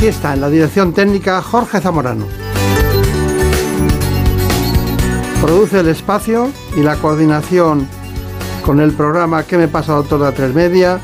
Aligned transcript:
Aquí 0.00 0.08
está, 0.08 0.32
en 0.32 0.40
la 0.40 0.48
dirección 0.48 0.94
técnica, 0.94 1.42
Jorge 1.42 1.78
Zamorano. 1.78 2.24
Produce 5.42 5.80
el 5.80 5.88
espacio 5.88 6.50
y 6.74 6.80
la 6.82 6.96
coordinación 6.96 7.86
con 8.64 8.80
el 8.80 8.92
programa 8.92 9.42
¿Qué 9.42 9.58
me 9.58 9.68
pasa, 9.68 9.92
doctor 9.92 10.22
de 10.22 10.32
tres 10.32 10.54
media? 10.54 10.98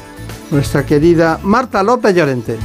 Nuestra 0.51 0.87
querida 0.87 1.39
Marta 1.43 1.83
López 1.83 2.17
Llorente. 2.17 2.57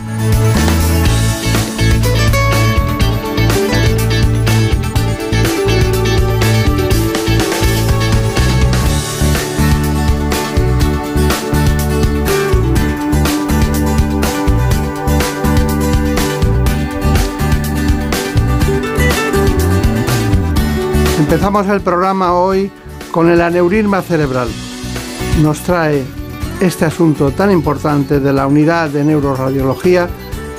Empezamos 21.31 21.65
el 21.69 21.79
programa 21.79 22.33
hoy 22.33 22.69
con 23.09 23.29
el 23.29 23.39
aneurisma 23.39 24.01
cerebral. 24.01 24.49
Nos 25.41 25.61
trae 25.61 26.03
este 26.59 26.83
asunto 26.83 27.31
tan 27.31 27.53
importante 27.53 28.19
de 28.19 28.33
la 28.33 28.47
unidad 28.47 28.89
de 28.89 29.05
neuroradiología 29.05 30.09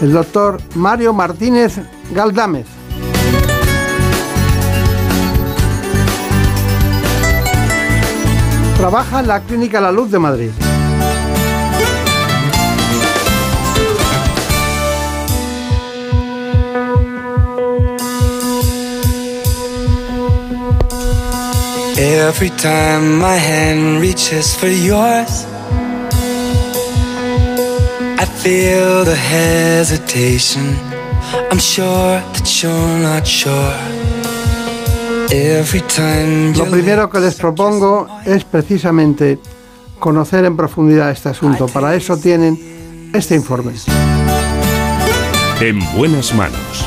el 0.01 0.13
doctor 0.13 0.59
Mario 0.75 1.13
Martínez 1.13 1.79
Galdámez. 2.15 2.65
Trabaja 8.79 9.21
en 9.21 9.29
la 9.29 9.41
Clínica 9.41 9.79
La 9.79 9.93
Luz 9.93 10.11
de 10.11 10.19
Madrid. 10.19 10.62
Every 21.99 22.51
time 22.51 23.19
my 23.19 23.37
hand 23.37 24.01
reaches 24.01 24.55
for 24.55 24.69
yours, 24.69 25.47
I 28.19 28.25
feel 28.25 29.05
the 29.05 29.15
hesitation. 29.15 30.75
I'm 31.51 31.59
sure 31.59 32.21
that 32.33 32.63
you're 32.63 32.99
not 33.03 33.27
sure. 33.27 33.75
Every 35.31 35.83
time 35.83 36.55
Lo 36.57 36.71
primero 36.71 37.11
que 37.11 37.21
les 37.21 37.35
propongo 37.35 38.09
es 38.25 38.45
precisamente 38.45 39.39
conocer 39.99 40.45
en 40.45 40.57
profundidad 40.57 41.11
este 41.11 41.29
asunto. 41.29 41.67
Para 41.67 41.95
eso 41.95 42.17
tienen 42.17 43.11
este 43.13 43.35
informe. 43.35 43.73
En 45.61 45.79
buenas 45.95 46.35
manos 46.35 46.82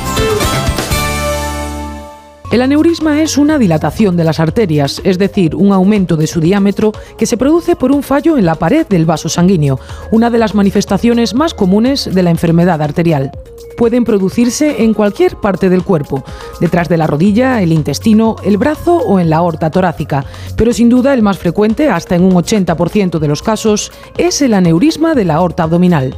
el 2.52 2.62
aneurisma 2.62 3.22
es 3.22 3.38
una 3.38 3.58
dilatación 3.58 4.16
de 4.16 4.22
las 4.22 4.38
arterias, 4.38 5.00
es 5.02 5.18
decir, 5.18 5.56
un 5.56 5.72
aumento 5.72 6.16
de 6.16 6.28
su 6.28 6.40
diámetro 6.40 6.92
que 7.18 7.26
se 7.26 7.36
produce 7.36 7.74
por 7.74 7.90
un 7.90 8.04
fallo 8.04 8.38
en 8.38 8.46
la 8.46 8.54
pared 8.54 8.86
del 8.86 9.04
vaso 9.04 9.28
sanguíneo, 9.28 9.80
una 10.12 10.30
de 10.30 10.38
las 10.38 10.54
manifestaciones 10.54 11.34
más 11.34 11.54
comunes 11.54 12.08
de 12.14 12.22
la 12.22 12.30
enfermedad 12.30 12.80
arterial. 12.80 13.32
Pueden 13.76 14.04
producirse 14.04 14.82
en 14.82 14.94
cualquier 14.94 15.36
parte 15.36 15.68
del 15.68 15.84
cuerpo, 15.84 16.24
detrás 16.60 16.88
de 16.88 16.96
la 16.96 17.06
rodilla, 17.06 17.60
el 17.62 17.72
intestino, 17.72 18.36
el 18.42 18.56
brazo 18.56 18.96
o 18.96 19.20
en 19.20 19.28
la 19.28 19.36
aorta 19.36 19.70
torácica, 19.70 20.24
pero 20.56 20.72
sin 20.72 20.88
duda 20.88 21.12
el 21.12 21.22
más 21.22 21.38
frecuente, 21.38 21.90
hasta 21.90 22.14
en 22.14 22.24
un 22.24 22.32
80% 22.32 23.18
de 23.18 23.28
los 23.28 23.42
casos, 23.42 23.92
es 24.16 24.40
el 24.40 24.54
aneurisma 24.54 25.14
de 25.14 25.26
la 25.26 25.34
aorta 25.34 25.64
abdominal. 25.64 26.16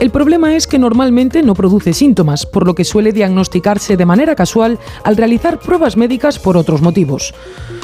El 0.00 0.10
problema 0.10 0.56
es 0.56 0.66
que 0.66 0.78
normalmente 0.78 1.42
no 1.42 1.54
produce 1.54 1.92
síntomas, 1.92 2.46
por 2.46 2.66
lo 2.66 2.74
que 2.74 2.84
suele 2.84 3.12
diagnosticarse 3.12 3.98
de 3.98 4.06
manera 4.06 4.34
casual 4.34 4.78
al 5.04 5.16
realizar 5.16 5.58
pruebas 5.58 5.98
médicas 5.98 6.38
por 6.38 6.56
otros 6.56 6.80
motivos. 6.80 7.34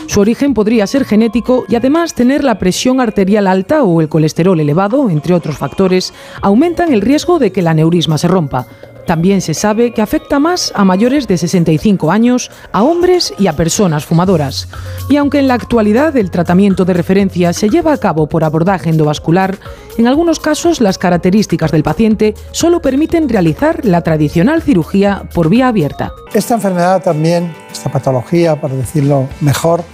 Su 0.06 0.20
origen 0.20 0.54
podría 0.54 0.86
ser 0.86 1.04
genético 1.04 1.65
y 1.69 1.75
además 1.75 2.15
tener 2.15 2.42
la 2.42 2.59
presión 2.59 3.00
arterial 3.00 3.47
alta 3.47 3.82
o 3.82 4.00
el 4.00 4.09
colesterol 4.09 4.59
elevado, 4.59 5.10
entre 5.10 5.34
otros 5.34 5.59
factores, 5.59 6.15
aumentan 6.41 6.91
el 6.91 7.03
riesgo 7.03 7.38
de 7.38 7.53
que 7.53 7.60
el 7.60 7.66
aneurisma 7.66 8.16
se 8.16 8.28
rompa. 8.28 8.66
También 9.06 9.41
se 9.41 9.55
sabe 9.55 9.93
que 9.93 10.03
afecta 10.03 10.41
más 10.41 10.72
a 10.75 10.84
mayores 10.84 11.28
de 11.28 11.39
65 11.39 12.11
años, 12.11 12.50
a 12.72 12.83
hombres 12.83 13.33
y 13.39 13.47
a 13.47 13.55
personas 13.55 14.05
fumadoras. 14.05 14.69
Y 15.09 15.17
aunque 15.17 15.39
en 15.39 15.47
la 15.47 15.55
actualidad 15.55 16.17
el 16.17 16.33
tratamiento 16.33 16.84
de 16.84 16.93
referencia 16.93 17.53
se 17.53 17.69
lleva 17.69 17.93
a 17.93 17.99
cabo 17.99 18.28
por 18.28 18.43
abordaje 18.43 18.91
endovascular, 18.91 19.59
en 19.97 20.09
algunos 20.09 20.41
casos 20.41 20.81
las 20.81 20.99
características 20.99 21.71
del 21.71 21.84
paciente 21.84 22.34
solo 22.50 22.83
permiten 22.83 23.28
realizar 23.28 23.84
la 23.84 24.03
tradicional 24.03 24.61
cirugía 24.61 25.22
por 25.33 25.49
vía 25.49 25.69
abierta. 25.69 26.12
Esta 26.34 26.55
enfermedad 26.55 27.03
también, 27.03 27.55
esta 27.71 27.91
patología, 27.91 28.61
para 28.61 28.75
decirlo 28.75 29.28
mejor, 29.41 29.84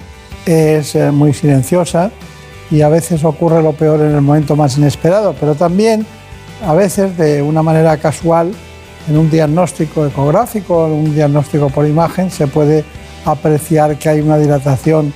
es 0.46 0.94
eh, 0.94 1.10
muy 1.12 1.34
silenciosa 1.34 2.10
y 2.70 2.80
a 2.80 2.88
veces 2.88 3.22
ocurre 3.24 3.62
lo 3.62 3.74
peor 3.74 4.00
en 4.00 4.14
el 4.14 4.22
momento 4.22 4.56
más 4.56 4.78
inesperado, 4.78 5.36
pero 5.38 5.54
también 5.54 6.06
a 6.66 6.72
veces 6.72 7.16
de 7.18 7.42
una 7.42 7.62
manera 7.62 7.98
casual 7.98 8.52
en 9.08 9.16
un 9.16 9.30
diagnóstico 9.30 10.06
ecográfico, 10.06 10.86
en 10.86 10.92
un 10.92 11.14
diagnóstico 11.14 11.68
por 11.68 11.86
imagen, 11.86 12.30
se 12.30 12.46
puede 12.46 12.84
apreciar 13.24 13.96
que 13.96 14.08
hay 14.08 14.20
una 14.20 14.38
dilatación 14.38 15.12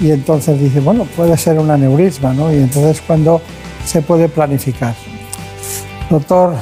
y 0.00 0.10
entonces 0.10 0.58
dice, 0.60 0.80
bueno, 0.80 1.06
puede 1.16 1.36
ser 1.36 1.58
un 1.58 1.70
aneurisma, 1.70 2.32
¿no? 2.32 2.52
Y 2.52 2.56
entonces 2.56 3.00
cuando 3.06 3.40
se 3.84 4.02
puede 4.02 4.28
planificar. 4.28 4.94
Doctor 6.10 6.54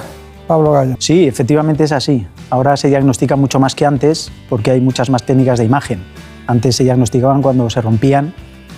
Pablo 0.47 0.73
Gallo. 0.73 0.97
Sí, 0.99 1.27
efectivamente 1.27 1.84
es 1.84 1.93
así. 1.93 2.27
Ahora 2.50 2.77
se 2.77 2.89
diagnostica 2.89 3.37
mucho 3.37 3.59
más 3.59 3.75
que 3.75 3.87
antes 3.87 4.31
porque 4.49 4.71
hay 4.71 4.81
muchas 4.81 5.09
más 5.09 5.25
técnicas 5.25 5.59
de 5.59 5.65
imagen. 5.65 6.03
Antes 6.47 6.77
se 6.77 6.84
diagnosticaban 6.84 7.41
cuando 7.41 7.71
se 7.71 7.81
rompían 7.81 8.34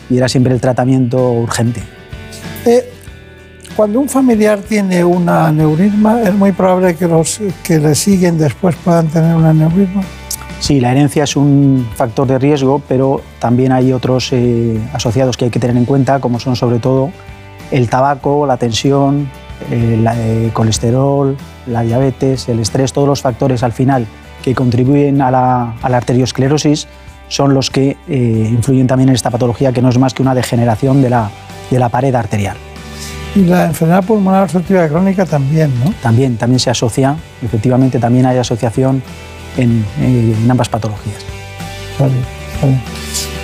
y 0.08 0.18
era 0.18 0.28
siempre 0.28 0.54
el 0.54 0.60
tratamiento 0.60 1.32
urgente. 1.32 1.82
Eh, 2.66 2.93
cuando 3.76 4.00
un 4.00 4.08
familiar 4.08 4.60
tiene 4.60 5.04
un 5.04 5.28
aneurisma, 5.28 6.22
es 6.22 6.34
muy 6.34 6.52
probable 6.52 6.94
que 6.94 7.06
los 7.06 7.40
que 7.62 7.78
le 7.78 7.94
siguen 7.94 8.38
después 8.38 8.74
puedan 8.76 9.08
tener 9.08 9.34
un 9.34 9.44
aneurisma. 9.44 10.02
Sí, 10.60 10.80
la 10.80 10.92
herencia 10.92 11.24
es 11.24 11.36
un 11.36 11.86
factor 11.94 12.26
de 12.26 12.38
riesgo, 12.38 12.80
pero 12.88 13.20
también 13.38 13.72
hay 13.72 13.92
otros 13.92 14.32
eh, 14.32 14.80
asociados 14.92 15.36
que 15.36 15.46
hay 15.46 15.50
que 15.50 15.60
tener 15.60 15.76
en 15.76 15.84
cuenta, 15.84 16.20
como 16.20 16.40
son 16.40 16.56
sobre 16.56 16.78
todo 16.78 17.10
el 17.70 17.88
tabaco, 17.88 18.46
la 18.46 18.56
tensión, 18.56 19.28
el 19.70 20.06
eh, 20.06 20.50
colesterol, 20.52 21.36
la 21.66 21.82
diabetes, 21.82 22.48
el 22.48 22.60
estrés, 22.60 22.92
todos 22.92 23.08
los 23.08 23.20
factores 23.20 23.62
al 23.62 23.72
final 23.72 24.06
que 24.42 24.54
contribuyen 24.54 25.20
a 25.20 25.30
la, 25.30 25.74
arteriosclerosis 25.82 26.86
son 27.28 27.54
los 27.54 27.70
que 27.70 27.96
eh, 28.08 28.48
influyen 28.50 28.86
también 28.86 29.08
en 29.08 29.14
esta 29.14 29.30
patología, 29.30 29.72
que 29.72 29.82
no 29.82 29.88
es 29.88 29.98
más 29.98 30.14
que 30.14 30.22
una 30.22 30.34
degeneración 30.34 31.02
de 31.02 31.10
la 31.10 31.88
pared 31.90 32.14
arterial. 32.14 32.56
Y 33.34 33.44
la 33.44 33.66
enfermedad 33.66 34.04
pulmonar 34.04 34.44
obstructiva 34.44 34.86
crónica 34.88 35.26
también, 35.26 35.72
¿no? 35.84 35.92
También, 36.02 36.36
también 36.36 36.60
se 36.60 36.70
asocia, 36.70 37.16
efectivamente 37.42 37.98
también 37.98 38.26
hay 38.26 38.38
asociación 38.38 39.02
en, 39.56 39.84
ambas 40.48 40.68
patologías. 40.68 41.24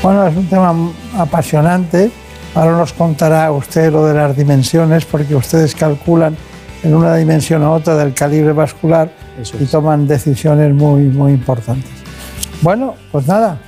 Bueno, 0.02 0.26
es 0.26 0.36
un 0.36 0.46
tema 0.46 0.74
apasionante. 1.18 2.10
Ahora 2.54 2.76
nos 2.76 2.92
contará 2.92 3.50
usted 3.52 3.92
lo 3.92 4.06
de 4.06 4.14
las 4.14 4.36
dimensiones, 4.36 5.04
porque 5.04 5.34
ustedes 5.34 5.74
calculan 5.74 6.36
en 6.82 6.94
una 6.94 7.16
dimensión 7.16 7.62
u 7.62 7.70
otra 7.70 7.96
del 7.96 8.14
calibre 8.14 8.52
vascular 8.52 9.10
y 9.58 9.64
toman 9.66 10.06
decisiones 10.06 10.72
muy, 10.72 11.04
muy 11.04 11.32
importantes. 11.32 11.90
Bueno, 12.62 12.94
pues 13.10 13.26
nada, 13.26 13.58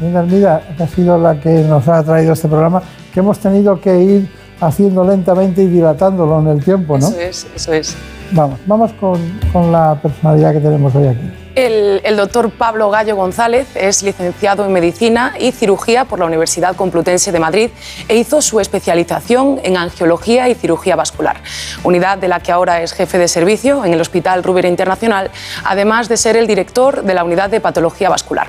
Mira, 0.00 0.62
ha 0.78 0.86
sido 0.88 1.16
la 1.16 1.38
que 1.38 1.62
nos 1.62 1.86
ha 1.86 2.02
traído 2.02 2.32
este 2.32 2.48
programa, 2.48 2.82
que 3.14 3.20
hemos 3.20 3.38
tenido 3.38 3.80
que 3.80 4.00
ir 4.00 4.28
haciendo 4.62 5.04
lentamente 5.04 5.62
y 5.62 5.66
dilatándolo 5.66 6.40
en 6.40 6.48
el 6.48 6.64
tiempo, 6.64 6.96
¿no? 6.96 7.08
Eso 7.08 7.20
es, 7.20 7.46
eso 7.54 7.72
es. 7.72 7.96
Vamos, 8.30 8.58
vamos 8.66 8.92
con, 8.94 9.20
con 9.52 9.70
la 9.70 9.98
personalidad 10.00 10.52
que 10.52 10.60
tenemos 10.60 10.94
hoy 10.94 11.08
aquí. 11.08 11.42
El, 11.54 12.16
doctor 12.16 12.50
Pablo 12.50 12.88
Gallo 12.88 13.14
González 13.14 13.66
es 13.74 14.02
licenciado 14.02 14.64
en 14.64 14.72
Medicina 14.72 15.34
y 15.38 15.52
Cirugía 15.52 16.06
por 16.06 16.18
la 16.18 16.24
Universidad 16.24 16.76
Complutense 16.76 17.30
de 17.30 17.40
Madrid 17.40 17.70
e 18.08 18.16
hizo 18.16 18.40
su 18.40 18.58
especialización 18.58 19.60
en 19.62 19.76
Angiología 19.76 20.48
y 20.48 20.54
Cirugía 20.54 20.96
Vascular, 20.96 21.42
unidad 21.84 22.16
de 22.16 22.28
la 22.28 22.40
que 22.40 22.52
ahora 22.52 22.80
es 22.80 22.94
jefe 22.94 23.18
de 23.18 23.28
servicio 23.28 23.84
en 23.84 23.92
el 23.92 24.00
Hospital 24.00 24.42
Rubera 24.42 24.68
Internacional, 24.68 25.30
además 25.64 26.08
de 26.08 26.16
ser 26.16 26.36
el 26.36 26.46
director 26.46 27.02
de 27.02 27.12
la 27.12 27.22
Unidad 27.22 27.50
de 27.50 27.60
Patología 27.60 28.08
Vascular. 28.08 28.48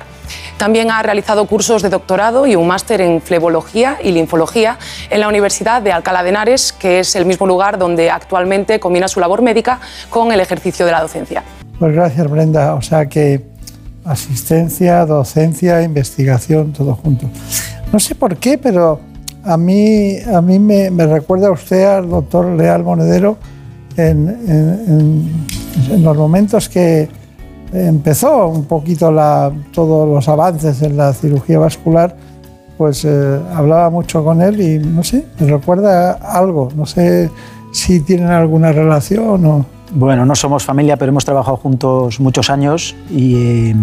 También 0.56 0.90
ha 0.90 1.02
realizado 1.02 1.46
cursos 1.46 1.82
de 1.82 1.88
doctorado 1.88 2.46
y 2.46 2.56
un 2.56 2.66
máster 2.66 3.00
en 3.00 3.20
flebología 3.20 3.98
y 4.02 4.12
linfología 4.12 4.78
en 5.10 5.20
la 5.20 5.28
Universidad 5.28 5.82
de 5.82 5.92
Alcalá 5.92 6.22
de 6.22 6.30
Henares, 6.30 6.72
que 6.72 7.00
es 7.00 7.16
el 7.16 7.26
mismo 7.26 7.46
lugar 7.46 7.78
donde 7.78 8.10
actualmente 8.10 8.80
combina 8.80 9.08
su 9.08 9.20
labor 9.20 9.42
médica 9.42 9.80
con 10.10 10.32
el 10.32 10.40
ejercicio 10.40 10.86
de 10.86 10.92
la 10.92 11.00
docencia. 11.00 11.42
Pues 11.78 11.92
gracias, 11.92 12.30
Brenda. 12.30 12.74
O 12.74 12.82
sea 12.82 13.06
que 13.06 13.54
asistencia, 14.04 15.04
docencia, 15.06 15.82
investigación, 15.82 16.72
todo 16.72 16.94
junto. 16.94 17.28
No 17.92 17.98
sé 17.98 18.14
por 18.14 18.36
qué, 18.36 18.58
pero 18.58 19.00
a 19.44 19.56
mí, 19.56 20.18
a 20.20 20.40
mí 20.40 20.58
me, 20.58 20.90
recuerda 21.06 21.50
usted 21.50 21.84
al 21.84 22.08
doctor 22.08 22.46
Leal 22.46 22.82
Monedero 22.82 23.38
en, 23.96 25.44
los 25.98 26.16
momentos 26.16 26.68
que 26.68 27.08
empezó 27.74 28.48
un 28.48 28.64
poquito 28.64 29.12
todos 29.72 30.08
los 30.08 30.28
avances 30.28 30.80
en 30.82 30.96
la 30.96 31.12
cirugía 31.12 31.58
vascular, 31.58 32.16
pues 32.78 33.04
eh, 33.04 33.40
hablaba 33.54 33.90
mucho 33.90 34.24
con 34.24 34.40
él 34.40 34.60
y 34.60 34.78
no 34.78 35.02
sé, 35.04 35.26
me 35.38 35.46
recuerda 35.48 36.12
algo. 36.12 36.70
No 36.74 36.86
sé 36.86 37.30
si 37.74 38.00
tienen 38.00 38.28
alguna 38.28 38.72
relación 38.72 39.44
o... 39.44 39.66
Bueno, 39.96 40.26
no 40.26 40.34
somos 40.34 40.64
familia, 40.64 40.96
pero 40.96 41.10
hemos 41.10 41.24
trabajado 41.24 41.56
juntos 41.56 42.18
muchos 42.18 42.50
años 42.50 42.96
y 43.10 43.36
eh, 43.36 43.74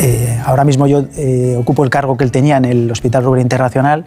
eh, 0.00 0.42
ahora 0.44 0.64
mismo 0.64 0.88
yo 0.88 1.04
eh, 1.16 1.56
ocupo 1.56 1.84
el 1.84 1.90
cargo 1.90 2.16
que 2.16 2.24
él 2.24 2.32
tenía 2.32 2.56
en 2.56 2.64
el 2.64 2.90
Hospital 2.90 3.22
Rubén 3.22 3.42
Internacional 3.42 4.04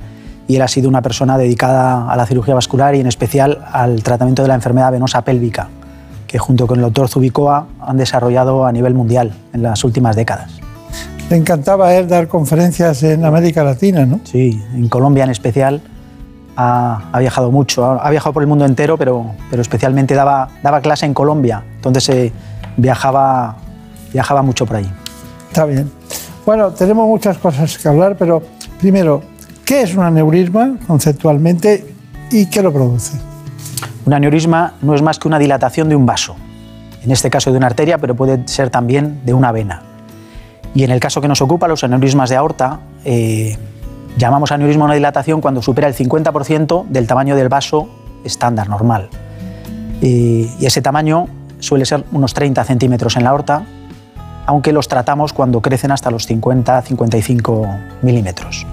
y 0.48 0.58
él 0.58 0.62
ha 0.62 0.68
sido 0.68 0.90
una 0.90 1.02
persona 1.02 1.38
dedicada 1.38 2.12
a 2.12 2.18
la 2.18 2.26
cirugía 2.26 2.54
vascular 2.54 2.96
y 2.96 3.00
en 3.00 3.08
especial 3.08 3.64
al 3.72 4.04
tratamiento 4.04 4.42
de 4.42 4.50
la 4.50 4.56
enfermedad 4.56 4.92
venosa 4.92 5.22
pélvica, 5.22 5.70
que 6.32 6.40
junto 6.40 6.66
con 6.66 6.78
el 6.78 6.84
doctor 6.84 7.10
Zubicoa 7.10 7.68
han 7.82 7.98
desarrollado 7.98 8.66
a 8.66 8.72
nivel 8.72 8.94
mundial 8.94 9.34
en 9.52 9.64
las 9.64 9.84
últimas 9.84 10.16
décadas. 10.16 10.62
Le 11.30 11.36
encantaba 11.36 11.94
él 11.94 12.08
dar 12.08 12.30
conferencias 12.30 13.04
en 13.04 13.26
América 13.26 13.66
Latina, 13.66 14.06
¿no? 14.06 14.22
Sí, 14.24 14.64
en 14.74 14.88
Colombia 14.88 15.26
en 15.26 15.30
especial 15.30 15.82
ha, 16.56 17.18
viajado 17.20 17.52
mucho, 17.52 17.86
ha, 17.86 18.10
viajado 18.10 18.32
por 18.32 18.44
el 18.44 18.48
mundo 18.48 18.66
entero, 18.66 18.98
pero, 18.98 19.32
pero 19.50 19.62
especialmente 19.62 20.14
daba, 20.14 20.48
daba 20.64 20.80
clase 20.80 21.06
en 21.06 21.14
Colombia, 21.14 21.64
entonces 21.76 22.08
eh, 22.10 22.32
viajaba, 22.78 23.58
viajaba 24.14 24.42
mucho 24.42 24.66
por 24.66 24.78
ahí. 24.78 24.90
Está 25.50 25.66
bien. 25.66 25.92
Bueno, 26.46 26.72
tenemos 26.72 27.08
muchas 27.08 27.38
cosas 27.38 27.78
que 27.78 27.90
hablar, 27.90 28.16
pero 28.18 28.42
primero, 28.80 29.22
¿qué 29.66 29.82
es 29.82 29.96
un 29.96 30.04
aneurisma 30.04 30.78
conceptualmente 30.88 31.94
y 32.32 32.46
qué 32.46 32.62
lo 32.62 32.72
produce? 32.72 33.31
Un 34.06 34.14
aneurisma 34.14 34.74
no 34.82 34.96
es 34.96 35.02
más 35.02 35.20
que 35.20 35.28
una 35.28 35.40
dilatación 35.40 35.90
de 35.90 35.96
un 35.96 36.06
vaso, 36.06 36.36
en 37.04 37.12
este 37.12 37.30
caso 37.30 37.52
de 37.52 37.58
una 37.58 37.68
arteria, 37.68 37.98
pero 37.98 38.16
puede 38.16 38.48
ser 38.48 38.70
también 38.70 39.22
de 39.26 39.34
una 39.34 39.52
vena. 39.52 39.84
Y 40.74 40.84
en 40.84 40.92
el 40.92 41.00
caso 41.00 41.22
que 41.22 41.28
nos 41.28 41.42
ocupa, 41.42 41.68
los 41.68 41.84
aneurismas 41.84 42.30
de 42.30 42.36
aorta, 42.38 42.80
eh, 43.04 43.58
Llamamos 44.18 44.52
aneurisma 44.52 44.86
una 44.86 44.94
dilatación 44.94 45.42
cuando 45.42 45.62
supera 45.62 45.88
el 45.88 45.96
50% 45.96 46.86
del 46.88 47.08
tamaño 47.08 47.36
del 47.36 47.50
vaso 47.50 47.90
estándar, 48.24 48.70
normal. 48.70 49.10
Y, 50.02 50.50
ese 50.66 50.82
tamaño 50.82 51.28
suele 51.60 51.86
ser 51.86 52.04
unos 52.12 52.34
30 52.34 52.64
centímetros 52.64 53.16
en 53.16 53.24
la 53.24 53.30
aorta, 53.32 53.64
aunque 54.46 54.74
los 54.74 54.88
tratamos 54.88 55.34
cuando 55.34 55.62
crecen 55.62 55.92
hasta 55.92 56.12
los 56.12 56.30
50-55 56.30 57.80
milímetros. 58.02 58.66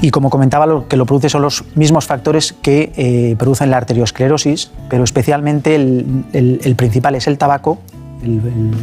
Y 0.00 0.10
como 0.10 0.30
comentaba, 0.30 0.66
lo 0.66 0.86
que 0.86 0.96
lo 0.96 1.06
produce 1.06 1.28
son 1.28 1.42
los 1.42 1.64
mismos 1.74 2.06
factores 2.06 2.52
que 2.52 2.92
eh, 2.96 3.34
producen 3.36 3.70
la 3.70 3.78
arteriosclerosis, 3.78 4.70
pero 4.88 5.02
especialmente 5.02 5.74
el, 5.74 6.74
principal 6.76 7.16
es 7.16 7.26
el 7.26 7.36
tabaco, 7.36 7.78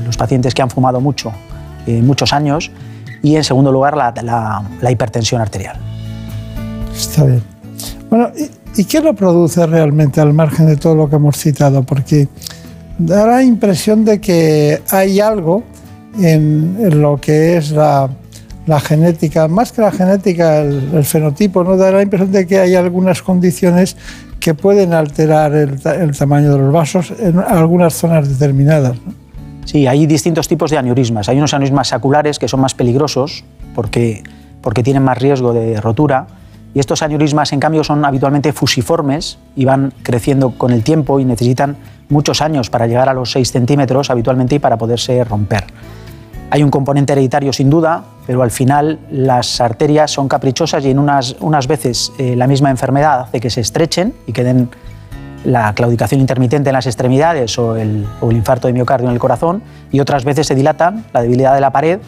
los 0.06 0.18
pacientes 0.18 0.54
que 0.54 0.62
han 0.62 0.70
fumado 0.70 1.00
mucho, 1.00 1.32
eh, 1.88 2.02
muchos 2.02 2.34
años, 2.34 2.72
y 3.22 3.38
en 3.38 3.44
segundo 3.44 3.72
lugar 3.72 3.96
la, 3.96 4.92
hipertensión 4.92 5.42
arterial. 5.42 5.78
Está 6.94 7.24
bien. 7.24 7.44
Bueno, 8.10 8.30
¿y, 8.76 8.84
qué 8.84 9.00
lo 9.00 9.16
produce 9.16 9.66
realmente 9.66 10.20
al 10.20 10.34
margen 10.34 10.68
de 10.68 10.76
todo 10.76 10.96
lo 10.96 11.10
que 11.10 11.16
hemos 11.16 11.38
citado? 11.38 11.84
Porque 11.84 12.28
da 12.98 13.26
la 13.26 13.42
impresión 13.42 14.04
de 14.04 14.20
que 14.20 14.82
hay 14.90 15.22
algo 15.22 15.64
en, 16.20 17.02
lo 17.02 17.20
que 17.20 17.58
es 17.58 17.72
la, 17.72 18.10
genética, 18.80 19.48
más 19.48 19.72
que 19.72 19.82
la 19.82 19.92
genética, 19.92 20.62
el, 20.62 21.04
fenotipo, 21.06 21.64
¿no? 21.64 21.78
da 21.78 21.92
la 21.92 22.02
impresión 22.02 22.32
de 22.32 22.48
que 22.48 22.60
hay 22.60 22.76
algunas 22.76 23.22
condiciones 23.22 23.96
que 24.40 24.54
pueden 24.54 24.94
alterar 24.94 25.54
el, 25.54 26.18
tamaño 26.18 26.52
de 26.52 26.60
los 26.60 26.74
vasos 26.74 27.14
en 27.20 27.40
algunas 27.40 27.94
zonas 27.94 28.28
determinadas. 28.28 28.98
Sí, 29.66 29.88
hay 29.88 30.06
distintos 30.06 30.48
tipos 30.48 30.70
de 30.72 30.78
aneurismas. 30.78 31.30
Hay 31.30 31.38
unos 31.38 31.54
aneurismas 31.54 31.88
saculares 31.88 32.38
que 32.38 32.48
son 32.48 32.60
más 32.60 32.76
peligrosos 32.76 33.44
porque, 33.74 34.24
porque 34.62 34.84
tienen 34.84 35.04
más 35.04 35.18
riesgo 35.18 35.54
de 35.54 35.82
rotura. 35.82 36.28
Y 36.76 36.80
estos 36.80 37.02
aneurismas, 37.02 37.54
en 37.54 37.60
cambio, 37.60 37.84
son 37.84 38.04
habitualmente 38.06 38.52
fusiformes 38.54 39.40
y 39.56 39.66
van 39.66 39.94
creciendo 40.04 40.52
con 40.52 40.72
el 40.72 40.84
tiempo 40.84 41.20
y 41.20 41.26
necesitan 41.26 41.78
muchos 42.10 42.42
años 42.42 42.70
para 42.70 42.86
llegar 42.86 43.10
a 43.10 43.14
los 43.14 43.32
6 43.32 43.50
centímetros 43.50 44.10
habitualmente 44.10 44.56
y 44.56 44.60
para 44.60 44.78
poderse 44.78 45.24
romper. 45.24 45.66
Hay 46.52 46.64
un 46.64 46.70
componente 46.70 47.14
hereditario 47.14 47.52
sin 47.52 47.70
duda, 47.70 48.04
pero 48.28 48.44
al 48.44 48.52
final 48.52 49.00
las 49.12 49.60
arterias 49.60 50.12
son 50.12 50.28
caprichosas 50.28 50.86
y 50.86 50.92
en 50.92 51.00
unas, 51.00 51.36
unas 51.40 51.68
veces 51.68 52.14
eh, 52.18 52.36
la 52.36 52.48
misma 52.48 52.70
enfermedad 52.70 53.22
hace 53.22 53.40
que 53.40 53.50
se 53.50 53.62
estrechen 53.62 54.14
y 54.28 54.32
queden 54.32 54.70
la 55.44 55.74
claudicación 55.74 56.22
intermitente 56.22 56.70
en 56.70 56.74
las 56.74 56.88
extremidades 56.88 57.58
o 57.60 57.76
el, 57.76 58.06
infarto 58.32 58.68
de 58.68 58.74
miocardio 58.74 59.08
en 59.08 59.14
el 59.14 59.20
corazón 59.20 59.62
y 59.92 60.00
otras 60.00 60.26
veces 60.26 60.48
se 60.48 60.56
dilatan, 60.56 61.06
la 61.14 61.22
debilidad 61.22 61.54
de 61.54 61.62
la 61.62 61.72
pared, 61.72 62.00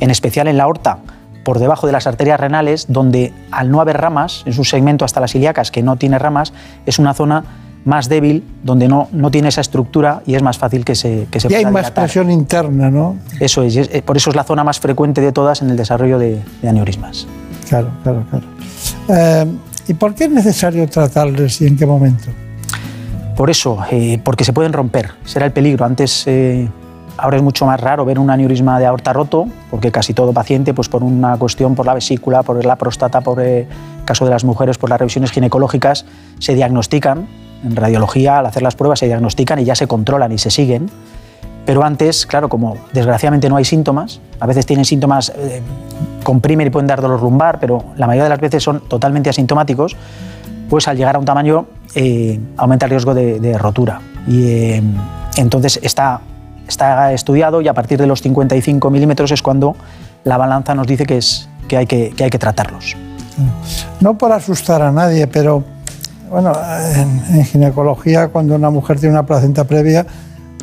en 0.00 0.10
especial 0.10 0.48
en 0.48 0.56
la 0.56 0.64
aorta, 0.64 0.98
por 1.44 1.58
debajo 1.58 1.86
de 1.86 1.92
las 1.92 2.06
arterias 2.06 2.38
renales, 2.38 2.86
donde 2.88 3.32
al 3.50 3.70
no 3.70 3.80
haber 3.80 3.98
ramas, 3.98 4.42
en 4.44 4.52
su 4.52 4.64
segmento 4.64 5.04
hasta 5.04 5.20
las 5.20 5.34
ilíacas 5.34 5.70
que 5.70 5.82
no 5.82 5.96
tiene 5.96 6.18
ramas, 6.18 6.52
es 6.84 6.98
una 6.98 7.14
zona 7.14 7.44
más 7.84 8.08
débil, 8.08 8.44
donde 8.62 8.88
no, 8.88 9.08
no 9.12 9.30
tiene 9.30 9.48
esa 9.48 9.60
estructura 9.60 10.22
y 10.26 10.34
es 10.34 10.42
más 10.42 10.58
fácil 10.58 10.84
que 10.84 10.94
se, 10.94 11.26
que 11.30 11.40
se 11.40 11.50
y 11.50 11.54
hay 11.54 11.66
más 11.66 11.90
presión 11.90 12.30
interna, 12.30 12.90
¿no? 12.90 13.16
Eso 13.38 13.62
es, 13.62 13.76
eh, 13.76 14.02
por 14.04 14.16
eso 14.16 14.30
es 14.30 14.36
la 14.36 14.44
zona 14.44 14.64
más 14.64 14.80
frecuente 14.80 15.20
de 15.20 15.32
todas 15.32 15.62
en 15.62 15.70
el 15.70 15.76
desarrollo 15.76 16.18
de, 16.18 16.42
aneurismas. 16.62 17.26
Claro, 17.68 17.90
claro, 18.02 18.24
claro. 18.28 18.44
Eh, 19.08 19.46
¿Y 19.88 19.94
por 19.94 20.14
qué 20.14 20.24
es 20.24 20.30
necesario 20.30 20.88
tratarles 20.88 21.60
y 21.60 21.66
en 21.66 21.76
qué 21.76 21.86
momento? 21.86 22.30
Por 23.36 23.48
eso, 23.48 23.78
eh, 23.90 24.20
porque 24.22 24.44
se 24.44 24.52
pueden 24.52 24.72
romper, 24.72 25.12
será 25.24 25.46
el 25.46 25.52
peligro. 25.52 25.84
Antes, 25.86 26.24
eh, 26.26 26.68
ahora 27.16 27.38
es 27.38 27.42
mucho 27.42 27.64
más 27.64 27.80
raro 27.80 28.04
ver 28.04 28.18
un 28.18 28.30
aneurisma 28.30 28.78
de 28.78 28.86
aorta 28.86 29.12
roto, 29.12 29.46
porque 29.70 29.90
casi 29.90 30.12
todo 30.12 30.32
paciente, 30.32 30.74
pues 30.74 30.88
por 30.88 31.02
una 31.02 31.36
cuestión, 31.38 31.74
por 31.74 31.86
la 31.86 31.94
vesícula, 31.94 32.42
por 32.42 32.64
la 32.64 32.76
próstata, 32.76 33.20
por 33.20 33.40
el 33.40 33.66
caso 34.04 34.26
de 34.26 34.30
las 34.30 34.44
mujeres, 34.44 34.78
por 34.78 34.90
las 34.90 34.98
revisiones 34.98 35.30
ginecológicas, 35.30 36.04
se 36.38 36.54
diagnostican. 36.54 37.26
En 37.64 37.76
radiología, 37.76 38.38
al 38.38 38.46
hacer 38.46 38.62
las 38.62 38.74
pruebas, 38.74 38.98
se 38.98 39.06
diagnostican 39.06 39.58
y 39.58 39.64
ya 39.64 39.74
se 39.74 39.86
controlan 39.86 40.32
y 40.32 40.38
se 40.38 40.50
siguen. 40.50 40.90
Pero 41.66 41.84
antes, 41.84 42.26
claro, 42.26 42.48
como 42.48 42.76
desgraciadamente 42.92 43.48
no 43.48 43.56
hay 43.56 43.64
síntomas, 43.64 44.20
a 44.40 44.46
veces 44.46 44.66
tienen 44.66 44.84
síntomas, 44.84 45.30
eh, 45.36 45.60
comprimen 46.24 46.66
y 46.66 46.70
pueden 46.70 46.86
dar 46.86 47.00
dolor 47.00 47.22
lumbar, 47.22 47.60
pero 47.60 47.84
la 47.96 48.06
mayoría 48.06 48.24
de 48.24 48.30
las 48.30 48.40
veces 48.40 48.62
son 48.62 48.80
totalmente 48.88 49.30
asintomáticos, 49.30 49.96
pues 50.68 50.88
al 50.88 50.96
llegar 50.96 51.16
a 51.16 51.18
un 51.18 51.24
tamaño 51.24 51.66
eh, 51.94 52.40
aumenta 52.56 52.86
el 52.86 52.90
riesgo 52.90 53.14
de, 53.14 53.58
rotura. 53.58 54.00
Y 54.26 54.48
eh, 54.48 54.82
entonces 55.36 55.78
está, 55.82 56.20
está 56.66 57.12
estudiado 57.12 57.60
y 57.60 57.68
a 57.68 57.74
partir 57.74 57.98
de 57.98 58.06
los 58.06 58.22
55 58.22 58.90
milímetros 58.90 59.30
es 59.30 59.42
cuando 59.42 59.76
la 60.24 60.36
balanza 60.36 60.74
nos 60.74 60.86
dice 60.86 61.04
que, 61.04 61.18
es, 61.18 61.48
que, 61.68 61.76
hay, 61.76 61.86
que, 61.86 62.10
que 62.16 62.24
hay 62.24 62.30
que 62.30 62.38
tratarlos. 62.38 62.96
No 64.00 64.16
por 64.18 64.32
asustar 64.32 64.82
a 64.82 64.92
nadie, 64.92 65.26
pero 65.26 65.64
bueno, 66.30 66.52
en, 66.94 67.44
ginecología 67.44 68.28
cuando 68.28 68.54
una 68.54 68.70
mujer 68.70 68.98
tiene 69.00 69.14
una 69.14 69.26
placenta 69.26 69.64
previa, 69.64 70.06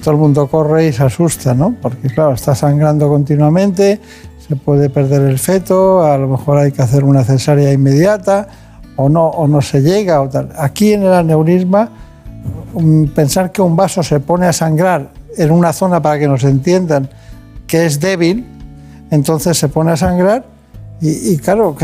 todo 0.02 0.12
el 0.12 0.18
mundo 0.18 0.48
corre 0.48 0.88
y 0.88 0.94
se 0.94 1.04
asusta, 1.04 1.54
¿no? 1.54 1.76
Porque 1.82 2.08
claro, 2.08 2.34
está 2.34 2.56
sangrando 2.56 3.10
continuamente, 3.10 4.00
se 4.48 4.56
puede 4.56 4.90
perder 4.90 5.24
el 5.24 5.38
feto, 5.40 6.06
a 6.06 6.18
lo 6.18 6.28
mejor 6.28 6.60
hay 6.60 6.72
que 6.72 6.82
hacer 6.82 7.04
una 7.04 7.24
cesárea 7.24 7.74
inmediata 7.74 8.48
o 8.96 9.10
no, 9.10 9.28
o 9.28 9.48
no 9.48 9.62
se 9.62 9.82
llega. 9.82 10.22
O 10.22 10.30
tal. 10.30 10.50
Aquí 10.58 10.94
en 10.94 11.04
el 11.04 11.14
aneurisma, 11.14 11.90
pensar 13.14 13.52
que 13.52 13.62
un 13.62 13.76
vaso 13.76 14.04
se 14.04 14.20
pone 14.20 14.46
a 14.46 14.54
sangrar 14.54 15.10
en 15.36 15.52
una 15.52 15.74
zona 15.74 16.02
para 16.02 16.18
que 16.18 16.28
nos 16.28 16.44
entiendan 16.44 17.10
que 17.68 17.86
es 17.86 18.00
débil, 18.00 18.46
entonces 19.12 19.58
se 19.58 19.68
pone 19.68 19.92
a 19.92 19.98
sangrar 19.98 20.57
y, 21.00 21.38
claro, 21.38 21.76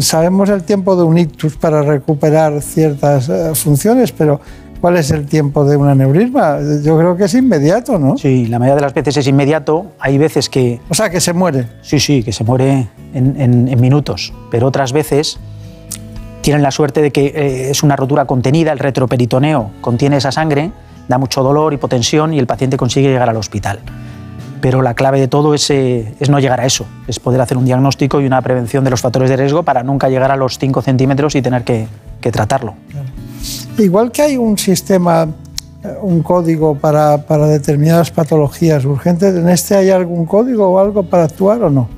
sabemos 0.00 0.50
el 0.50 0.62
tiempo 0.64 0.94
de 0.96 1.02
un 1.02 1.16
ictus 1.16 1.56
para 1.56 1.82
recuperar 1.82 2.60
ciertas 2.60 3.28
eh, 3.28 3.52
funciones, 3.54 4.12
pero 4.12 4.40
¿Cuál 4.80 4.96
es 4.96 5.10
el 5.10 5.26
tiempo 5.26 5.64
de 5.64 5.76
un 5.76 5.88
aneurisma? 5.88 6.58
Yo 6.82 6.96
creo 6.96 7.14
que 7.14 7.24
es 7.24 7.34
inmediato, 7.34 7.98
¿no? 7.98 8.16
Sí, 8.16 8.46
la 8.46 8.58
mayoría 8.58 8.76
de 8.76 8.80
las 8.80 8.94
veces 8.94 9.18
es 9.18 9.26
inmediato. 9.26 9.92
Hay 9.98 10.16
veces 10.16 10.48
que... 10.48 10.80
O 10.88 10.94
sea, 10.94 11.10
que 11.10 11.20
se 11.20 11.34
muere. 11.34 11.66
Sí, 11.82 12.00
sí, 12.00 12.22
que 12.22 12.32
se 12.32 12.44
muere 12.44 12.88
en, 13.12 13.78
minutos. 13.78 14.32
Pero 14.50 14.66
otras 14.66 14.94
veces 14.94 15.38
tienen 16.40 16.62
la 16.62 16.70
suerte 16.70 17.02
de 17.02 17.10
que 17.10 17.26
eh, 17.26 17.70
es 17.70 17.82
una 17.82 17.94
rotura 17.94 18.24
contenida, 18.24 18.72
el 18.72 18.78
retroperitoneo 18.78 19.70
contiene 19.82 20.16
esa 20.16 20.32
sangre, 20.32 20.72
da 21.08 21.18
mucho 21.18 21.42
dolor, 21.42 21.74
hipotensión 21.74 22.32
y 22.32 22.38
el 22.38 22.46
paciente 22.46 22.78
consigue 22.78 23.08
llegar 23.08 23.28
al 23.28 23.36
hospital. 23.36 23.80
Pero 24.60 24.82
la 24.82 24.94
clave 24.94 25.20
de 25.20 25.28
todo 25.28 25.54
es, 25.54 25.70
eh, 25.70 26.14
es 26.20 26.28
no 26.28 26.38
llegar 26.38 26.60
a 26.60 26.66
eso, 26.66 26.86
es 27.06 27.18
poder 27.18 27.40
hacer 27.40 27.56
un 27.56 27.64
diagnóstico 27.64 28.20
y 28.20 28.26
una 28.26 28.42
prevención 28.42 28.84
de 28.84 28.90
los 28.90 29.00
factores 29.00 29.30
de 29.30 29.36
riesgo 29.36 29.62
para 29.62 29.82
nunca 29.82 30.08
llegar 30.08 30.30
a 30.30 30.36
los 30.36 30.58
5 30.58 30.82
centímetros 30.82 31.34
y 31.34 31.42
tener 31.42 31.64
que, 31.64 31.86
que 32.20 32.30
tratarlo. 32.30 32.74
Igual 33.78 34.12
que 34.12 34.22
hay 34.22 34.36
un 34.36 34.58
sistema, 34.58 35.28
eh, 35.82 35.88
un 36.02 36.22
código 36.22 36.74
para, 36.74 37.18
para, 37.26 37.46
determinadas 37.46 38.10
patologías 38.10 38.84
urgentes, 38.84 39.34
¿en 39.34 39.48
este 39.48 39.76
hay 39.76 39.90
algún 39.90 40.26
código 40.26 40.68
o 40.68 40.78
algo 40.78 41.02
para 41.02 41.24
actuar 41.24 41.62
o 41.62 41.70
no? 41.70 41.88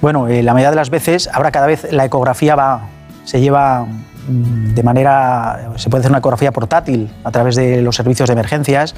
Bueno, 0.00 0.28
eh, 0.28 0.42
la 0.42 0.52
mayoría 0.52 0.70
de 0.70 0.76
las 0.76 0.90
veces, 0.90 1.28
ahora 1.32 1.50
cada 1.50 1.66
vez 1.66 1.90
la 1.90 2.04
ecografía 2.04 2.54
va, 2.54 2.88
se 3.24 3.40
lleva 3.40 3.84
mm, 3.84 4.74
de 4.74 4.82
manera, 4.82 5.72
se 5.76 5.90
puede 5.90 6.02
hacer 6.02 6.12
una 6.12 6.18
ecografía 6.18 6.52
portátil 6.52 7.10
a 7.24 7.32
través 7.32 7.56
de 7.56 7.82
los 7.82 7.96
servicios 7.96 8.28
de 8.28 8.34
emergencias, 8.34 8.94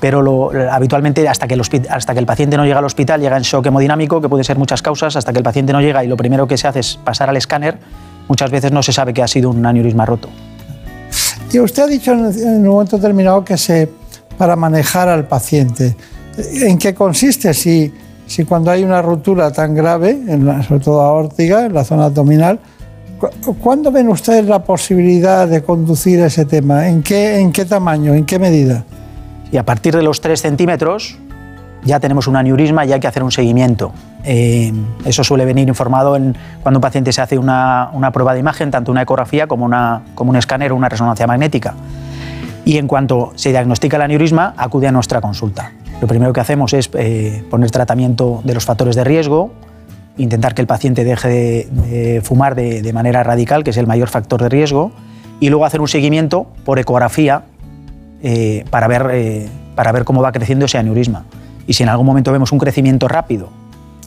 pero 0.00 0.22
lo, 0.22 0.50
habitualmente 0.70 1.28
hasta 1.28 1.46
que, 1.46 1.54
el 1.54 1.62
hasta 1.90 2.12
que 2.12 2.20
el 2.20 2.26
paciente 2.26 2.56
no 2.56 2.64
llega 2.64 2.78
al 2.78 2.84
hospital 2.84 3.20
llega 3.20 3.36
en 3.36 3.42
shock 3.42 3.66
hemodinámico, 3.66 4.20
que 4.20 4.28
puede 4.28 4.44
ser 4.44 4.58
muchas 4.58 4.82
causas, 4.82 5.16
hasta 5.16 5.32
que 5.32 5.38
el 5.38 5.44
paciente 5.44 5.72
no 5.72 5.80
llega 5.80 6.04
y 6.04 6.08
lo 6.08 6.16
primero 6.16 6.46
que 6.46 6.56
se 6.56 6.68
hace 6.68 6.80
es 6.80 6.98
pasar 7.02 7.30
al 7.30 7.36
escáner, 7.36 7.78
muchas 8.28 8.50
veces 8.50 8.72
no 8.72 8.82
se 8.82 8.92
sabe 8.92 9.14
que 9.14 9.22
ha 9.22 9.28
sido 9.28 9.50
un 9.50 9.64
aneurisma 9.64 10.04
roto. 10.04 10.28
Y 11.52 11.60
usted 11.60 11.84
ha 11.84 11.86
dicho 11.86 12.12
en 12.12 12.26
un 12.58 12.66
momento 12.66 12.96
determinado 12.96 13.44
que 13.44 13.56
se, 13.56 13.88
para 14.36 14.56
manejar 14.56 15.08
al 15.08 15.26
paciente, 15.26 15.96
¿en 16.36 16.76
qué 16.76 16.94
consiste? 16.94 17.54
Si, 17.54 17.92
si 18.26 18.44
cuando 18.44 18.70
hay 18.70 18.84
una 18.84 19.00
ruptura 19.00 19.50
tan 19.52 19.74
grave, 19.74 20.10
en 20.10 20.62
sobre 20.64 20.80
todo 20.80 21.00
aórtica, 21.00 21.66
en 21.66 21.74
la 21.74 21.84
zona 21.84 22.06
abdominal, 22.06 22.58
¿cuándo 23.62 23.90
ven 23.90 24.08
ustedes 24.08 24.44
la 24.44 24.62
posibilidad 24.62 25.48
de 25.48 25.62
conducir 25.62 26.20
ese 26.20 26.44
tema? 26.44 26.88
¿En 26.88 27.02
qué, 27.02 27.38
¿En 27.38 27.52
qué 27.52 27.64
tamaño? 27.64 28.14
¿En 28.14 28.26
qué 28.26 28.38
medida? 28.38 28.84
Y 29.56 29.58
a 29.58 29.64
partir 29.64 29.96
de 29.96 30.02
los 30.02 30.20
3 30.20 30.38
centímetros 30.38 31.16
ya 31.82 31.98
tenemos 31.98 32.26
un 32.26 32.36
aneurisma 32.36 32.84
y 32.84 32.92
hay 32.92 33.00
que 33.00 33.06
hacer 33.06 33.22
un 33.22 33.30
seguimiento. 33.30 33.90
Eh, 34.22 34.70
eso 35.06 35.24
suele 35.24 35.46
venir 35.46 35.66
informado 35.66 36.10
cuando 36.62 36.76
un 36.76 36.82
paciente 36.82 37.10
se 37.10 37.22
hace 37.22 37.38
una, 37.38 38.10
prueba 38.12 38.34
de 38.34 38.40
imagen, 38.40 38.70
tanto 38.70 38.92
una 38.92 39.00
ecografía 39.00 39.46
como, 39.46 39.64
una, 39.64 40.02
como 40.14 40.28
un 40.28 40.36
escáner 40.36 40.72
o 40.72 40.76
una 40.76 40.90
resonancia 40.90 41.26
magnética. 41.26 41.72
Y 42.66 42.76
en 42.76 42.86
cuanto 42.86 43.32
se 43.36 43.48
diagnostica 43.48 43.96
el 43.96 44.02
aneurisma, 44.02 44.52
acude 44.58 44.88
a 44.88 44.92
nuestra 44.92 45.22
consulta. 45.22 45.72
Lo 46.02 46.06
primero 46.06 46.34
que 46.34 46.40
hacemos 46.40 46.74
es 46.74 46.90
eh, 46.92 47.42
poner 47.48 47.70
tratamiento 47.70 48.42
de 48.44 48.52
los 48.52 48.66
factores 48.66 48.94
de 48.94 49.04
riesgo, 49.04 49.52
intentar 50.18 50.54
que 50.54 50.60
el 50.60 50.66
paciente 50.66 51.02
deje 51.02 51.28
de, 51.70 52.20
fumar 52.22 52.56
de, 52.56 52.92
manera 52.92 53.22
radical, 53.22 53.64
que 53.64 53.70
es 53.70 53.78
el 53.78 53.86
mayor 53.86 54.08
factor 54.08 54.42
de 54.42 54.50
riesgo, 54.50 54.92
y 55.40 55.48
luego 55.48 55.64
hacer 55.64 55.80
un 55.80 55.88
seguimiento 55.88 56.46
por 56.66 56.78
ecografía 56.78 57.44
eh, 58.28 58.64
para, 58.70 58.88
ver, 58.88 59.48
para 59.76 59.92
ver 59.92 60.04
cómo 60.04 60.20
va 60.20 60.32
creciendo 60.32 60.64
ese 60.64 60.78
aneurisma. 60.78 61.24
Y 61.68 61.74
si 61.74 61.84
en 61.84 61.88
algún 61.88 62.06
momento 62.06 62.32
vemos 62.32 62.50
un 62.50 62.58
crecimiento 62.58 63.06
rápido 63.06 63.50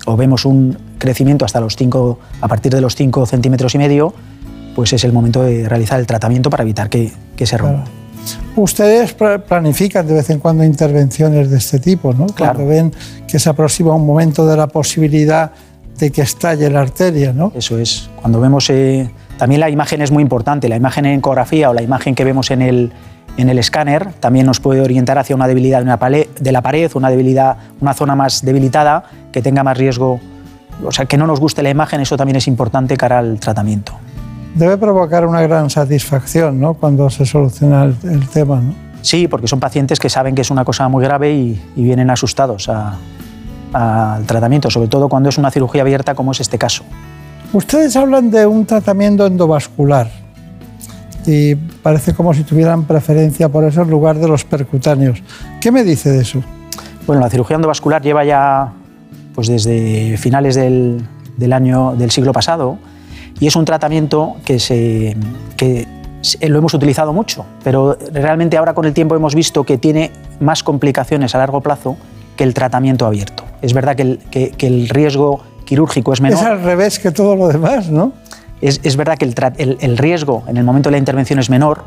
o 0.05 0.17
vemos 0.17 0.43
un 0.43 0.77
crecimiento 0.97 1.45
hasta 1.45 1.61
los 1.61 1.77
5, 1.77 2.19
a 2.41 2.47
partir 2.49 2.73
de 2.73 2.81
los 2.81 2.95
5 2.95 3.25
centímetros 3.25 3.75
y 3.75 3.77
medio, 3.77 4.13
pues 4.75 4.91
es 4.91 5.05
el 5.05 5.13
momento 5.13 5.43
de 5.43 5.69
realizar 5.69 6.01
el 6.01 6.05
tratamiento 6.05 6.49
para 6.49 6.63
evitar 6.63 6.89
que, 6.89 7.13
se 7.37 7.57
rompa. 7.57 7.85
Ustedes 8.57 9.15
planifican 9.47 10.05
de 10.05 10.15
vez 10.15 10.29
en 10.29 10.39
cuando 10.39 10.65
intervenciones 10.65 11.49
de 11.49 11.57
este 11.57 11.79
tipo, 11.79 12.13
¿no? 12.13 12.25
Claro. 12.27 12.55
Cuando 12.55 12.69
ven 12.69 12.93
que 13.25 13.39
se 13.39 13.49
aproxima 13.49 13.95
un 13.95 14.05
momento 14.05 14.45
de 14.45 14.57
la 14.57 14.67
posibilidad 14.67 15.51
de 15.97 16.11
que 16.11 16.23
estalle 16.23 16.69
la 16.69 16.81
arteria, 16.81 17.31
¿no? 17.31 17.53
Eso 17.55 17.77
es. 17.77 18.09
Cuando 18.17 18.41
vemos... 18.41 18.69
Eh, 18.69 19.09
también 19.37 19.61
la 19.61 19.69
imagen 19.69 20.01
es 20.01 20.11
muy 20.11 20.21
importante, 20.21 20.67
la 20.67 20.75
imagen 20.75 21.05
en 21.05 21.19
ecografía 21.19 21.69
o 21.69 21.73
la 21.73 21.81
imagen 21.81 22.13
que 22.13 22.25
vemos 22.25 22.51
en 22.51 22.61
el, 22.61 22.91
en 23.37 23.49
el 23.49 23.59
escáner 23.59 24.13
también 24.19 24.45
nos 24.45 24.59
puede 24.59 24.81
orientar 24.81 25.17
hacia 25.17 25.35
una 25.35 25.47
debilidad 25.47 25.79
de 25.79 26.51
la 26.51 26.61
pared, 26.61 26.91
una 26.95 27.09
debilidad, 27.09 27.57
una 27.79 27.93
zona 27.93 28.15
más 28.15 28.43
debilitada 28.43 29.03
que 29.31 29.41
tenga 29.41 29.63
más 29.63 29.77
riesgo, 29.77 30.19
o 30.83 30.91
sea, 30.91 31.05
que 31.05 31.17
no 31.17 31.27
nos 31.27 31.39
guste 31.39 31.63
la 31.63 31.69
imagen, 31.69 32.01
eso 32.01 32.17
también 32.17 32.37
es 32.37 32.47
importante 32.47 32.97
cara 32.97 33.19
al 33.19 33.39
tratamiento. 33.39 33.93
Debe 34.55 34.77
provocar 34.77 35.25
una 35.25 35.41
gran 35.41 35.69
satisfacción 35.69 36.59
¿no? 36.59 36.73
cuando 36.73 37.09
se 37.09 37.25
soluciona 37.25 37.83
el, 37.83 38.27
tema. 38.29 38.61
¿no? 38.61 38.73
Sí, 39.01 39.27
porque 39.27 39.47
son 39.47 39.59
pacientes 39.59 39.99
que 39.99 40.09
saben 40.09 40.35
que 40.35 40.41
es 40.41 40.51
una 40.51 40.65
cosa 40.65 40.87
muy 40.89 41.03
grave 41.03 41.31
y, 41.31 41.61
vienen 41.75 42.09
asustados 42.09 42.69
al 43.73 44.25
tratamiento, 44.25 44.69
sobre 44.69 44.87
todo 44.87 45.07
cuando 45.07 45.29
es 45.29 45.37
una 45.37 45.51
cirugía 45.51 45.81
abierta 45.81 46.15
como 46.15 46.31
es 46.31 46.41
este 46.41 46.57
caso. 46.57 46.83
Ustedes 47.53 47.95
hablan 47.95 48.29
de 48.31 48.45
un 48.45 48.65
tratamiento 48.65 49.25
endovascular 49.25 50.09
y 51.25 51.55
parece 51.55 52.13
como 52.13 52.33
si 52.33 52.43
tuvieran 52.43 52.83
preferencia 52.83 53.49
por 53.49 53.63
eso 53.63 53.81
en 53.81 53.89
lugar 53.89 54.17
de 54.17 54.27
los 54.27 54.43
percutáneos. 54.43 55.21
¿Qué 55.61 55.71
me 55.71 55.83
dice 55.83 56.09
de 56.09 56.21
eso? 56.21 56.43
Bueno, 57.05 57.21
la 57.21 57.29
cirugía 57.29 57.55
endovascular 57.55 58.01
lleva 58.01 58.23
ya 58.23 58.71
pues 59.33 59.47
desde 59.47 60.17
finales 60.17 60.55
del, 60.55 61.01
del 61.37 61.53
año 61.53 61.95
del 61.95 62.11
siglo 62.11 62.33
pasado 62.33 62.77
y 63.39 63.47
es 63.47 63.55
un 63.55 63.65
tratamiento 63.65 64.35
que, 64.45 64.59
se, 64.59 65.15
que 65.55 65.87
lo 66.47 66.57
hemos 66.57 66.73
utilizado 66.73 67.13
mucho, 67.13 67.45
pero 67.63 67.97
realmente 68.11 68.57
ahora 68.57 68.73
con 68.73 68.85
el 68.85 68.93
tiempo 68.93 69.15
hemos 69.15 69.35
visto 69.35 69.63
que 69.63 69.77
tiene 69.77 70.11
más 70.39 70.63
complicaciones 70.63 71.35
a 71.35 71.37
largo 71.37 71.61
plazo 71.61 71.97
que 72.35 72.43
el 72.43 72.53
tratamiento 72.53 73.05
abierto. 73.05 73.43
Es 73.61 73.73
verdad 73.73 73.95
que 73.95 74.01
el, 74.03 74.19
que, 74.31 74.51
que 74.51 74.67
el 74.67 74.89
riesgo 74.89 75.41
quirúrgico 75.65 76.13
es 76.13 76.21
menor. 76.21 76.39
Es 76.39 76.45
al 76.45 76.61
revés 76.61 76.99
que 76.99 77.11
todo 77.11 77.35
lo 77.35 77.47
demás, 77.47 77.89
¿no? 77.89 78.13
Es, 78.61 78.97
verdad 78.97 79.17
que 79.17 79.25
el, 79.25 79.97
riesgo 79.97 80.43
en 80.47 80.57
el 80.57 80.63
momento 80.63 80.89
de 80.89 80.91
la 80.91 80.97
intervención 80.97 81.39
es 81.39 81.49
menor, 81.49 81.83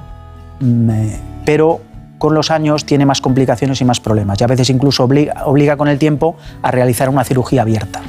mm, 0.61 0.91
eh, 0.91 1.21
pero 1.45 1.81
con 2.19 2.35
los 2.35 2.51
años 2.51 2.87
tiene 2.87 3.05
más 3.05 3.21
complicaciones 3.21 3.81
y 3.81 3.85
más 3.85 4.01
problemas. 4.01 4.41
Y 4.41 4.45
a 4.45 4.47
veces 4.47 4.71
incluso 4.71 5.05
obliga, 5.05 5.77
con 5.77 5.89
el 5.89 5.99
tiempo 5.99 6.37
a 6.63 6.71
realizar 6.71 7.09
una 7.09 7.25
cirugía 7.25 7.63
abierta. 7.63 8.01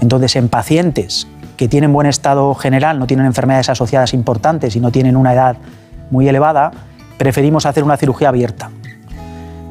Entonces, 0.00 0.36
en 0.36 0.48
pacientes 0.48 1.26
que 1.56 1.66
tienen 1.66 1.92
buen 1.92 2.06
estado 2.06 2.54
general, 2.54 2.98
no 2.98 3.06
tienen 3.06 3.26
enfermedades 3.26 3.68
asociadas 3.70 4.14
importantes 4.14 4.76
y 4.76 4.80
no 4.80 4.92
tienen 4.92 5.16
una 5.16 5.32
edad 5.32 5.56
muy 6.10 6.28
elevada, 6.28 6.70
preferimos 7.16 7.66
hacer 7.66 7.84
una 7.84 7.96
cirugía 7.96 8.28
abierta. 8.28 8.70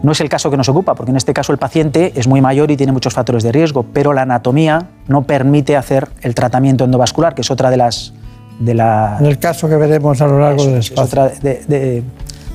No 0.04 0.12
es 0.12 0.22
el 0.22 0.30
caso 0.30 0.52
que 0.52 0.58
nos 0.58 0.70
ocupa, 0.70 0.96
porque 0.96 1.12
en 1.12 1.18
este 1.18 1.34
caso 1.34 1.52
el 1.52 1.58
paciente 1.58 2.14
es 2.16 2.28
muy 2.28 2.40
mayor 2.40 2.70
y 2.70 2.78
tiene 2.78 2.92
muchos 2.92 3.14
factores 3.14 3.44
de 3.44 3.52
riesgo, 3.52 3.84
pero 3.84 4.14
la 4.14 4.22
anatomía 4.22 4.88
no 5.08 5.24
permite 5.24 5.76
hacer 5.76 6.08
el 6.22 6.36
tratamiento 6.36 6.86
endovascular, 6.86 7.34
que 7.36 7.42
es 7.42 7.52
otra 7.52 7.70
de 7.70 7.78
las... 7.78 8.14
De 8.60 8.74
la, 8.74 9.18
en 9.20 9.28
el 9.28 9.38
caso 9.38 9.70
que 9.70 9.76
veremos 9.76 10.20
a 10.20 10.28
lo 10.28 10.40
largo 10.40 10.66
del 10.66 10.78
espacio. 10.78 11.04
Es 11.04 11.10
otra 11.10 11.30
de, 11.30 12.04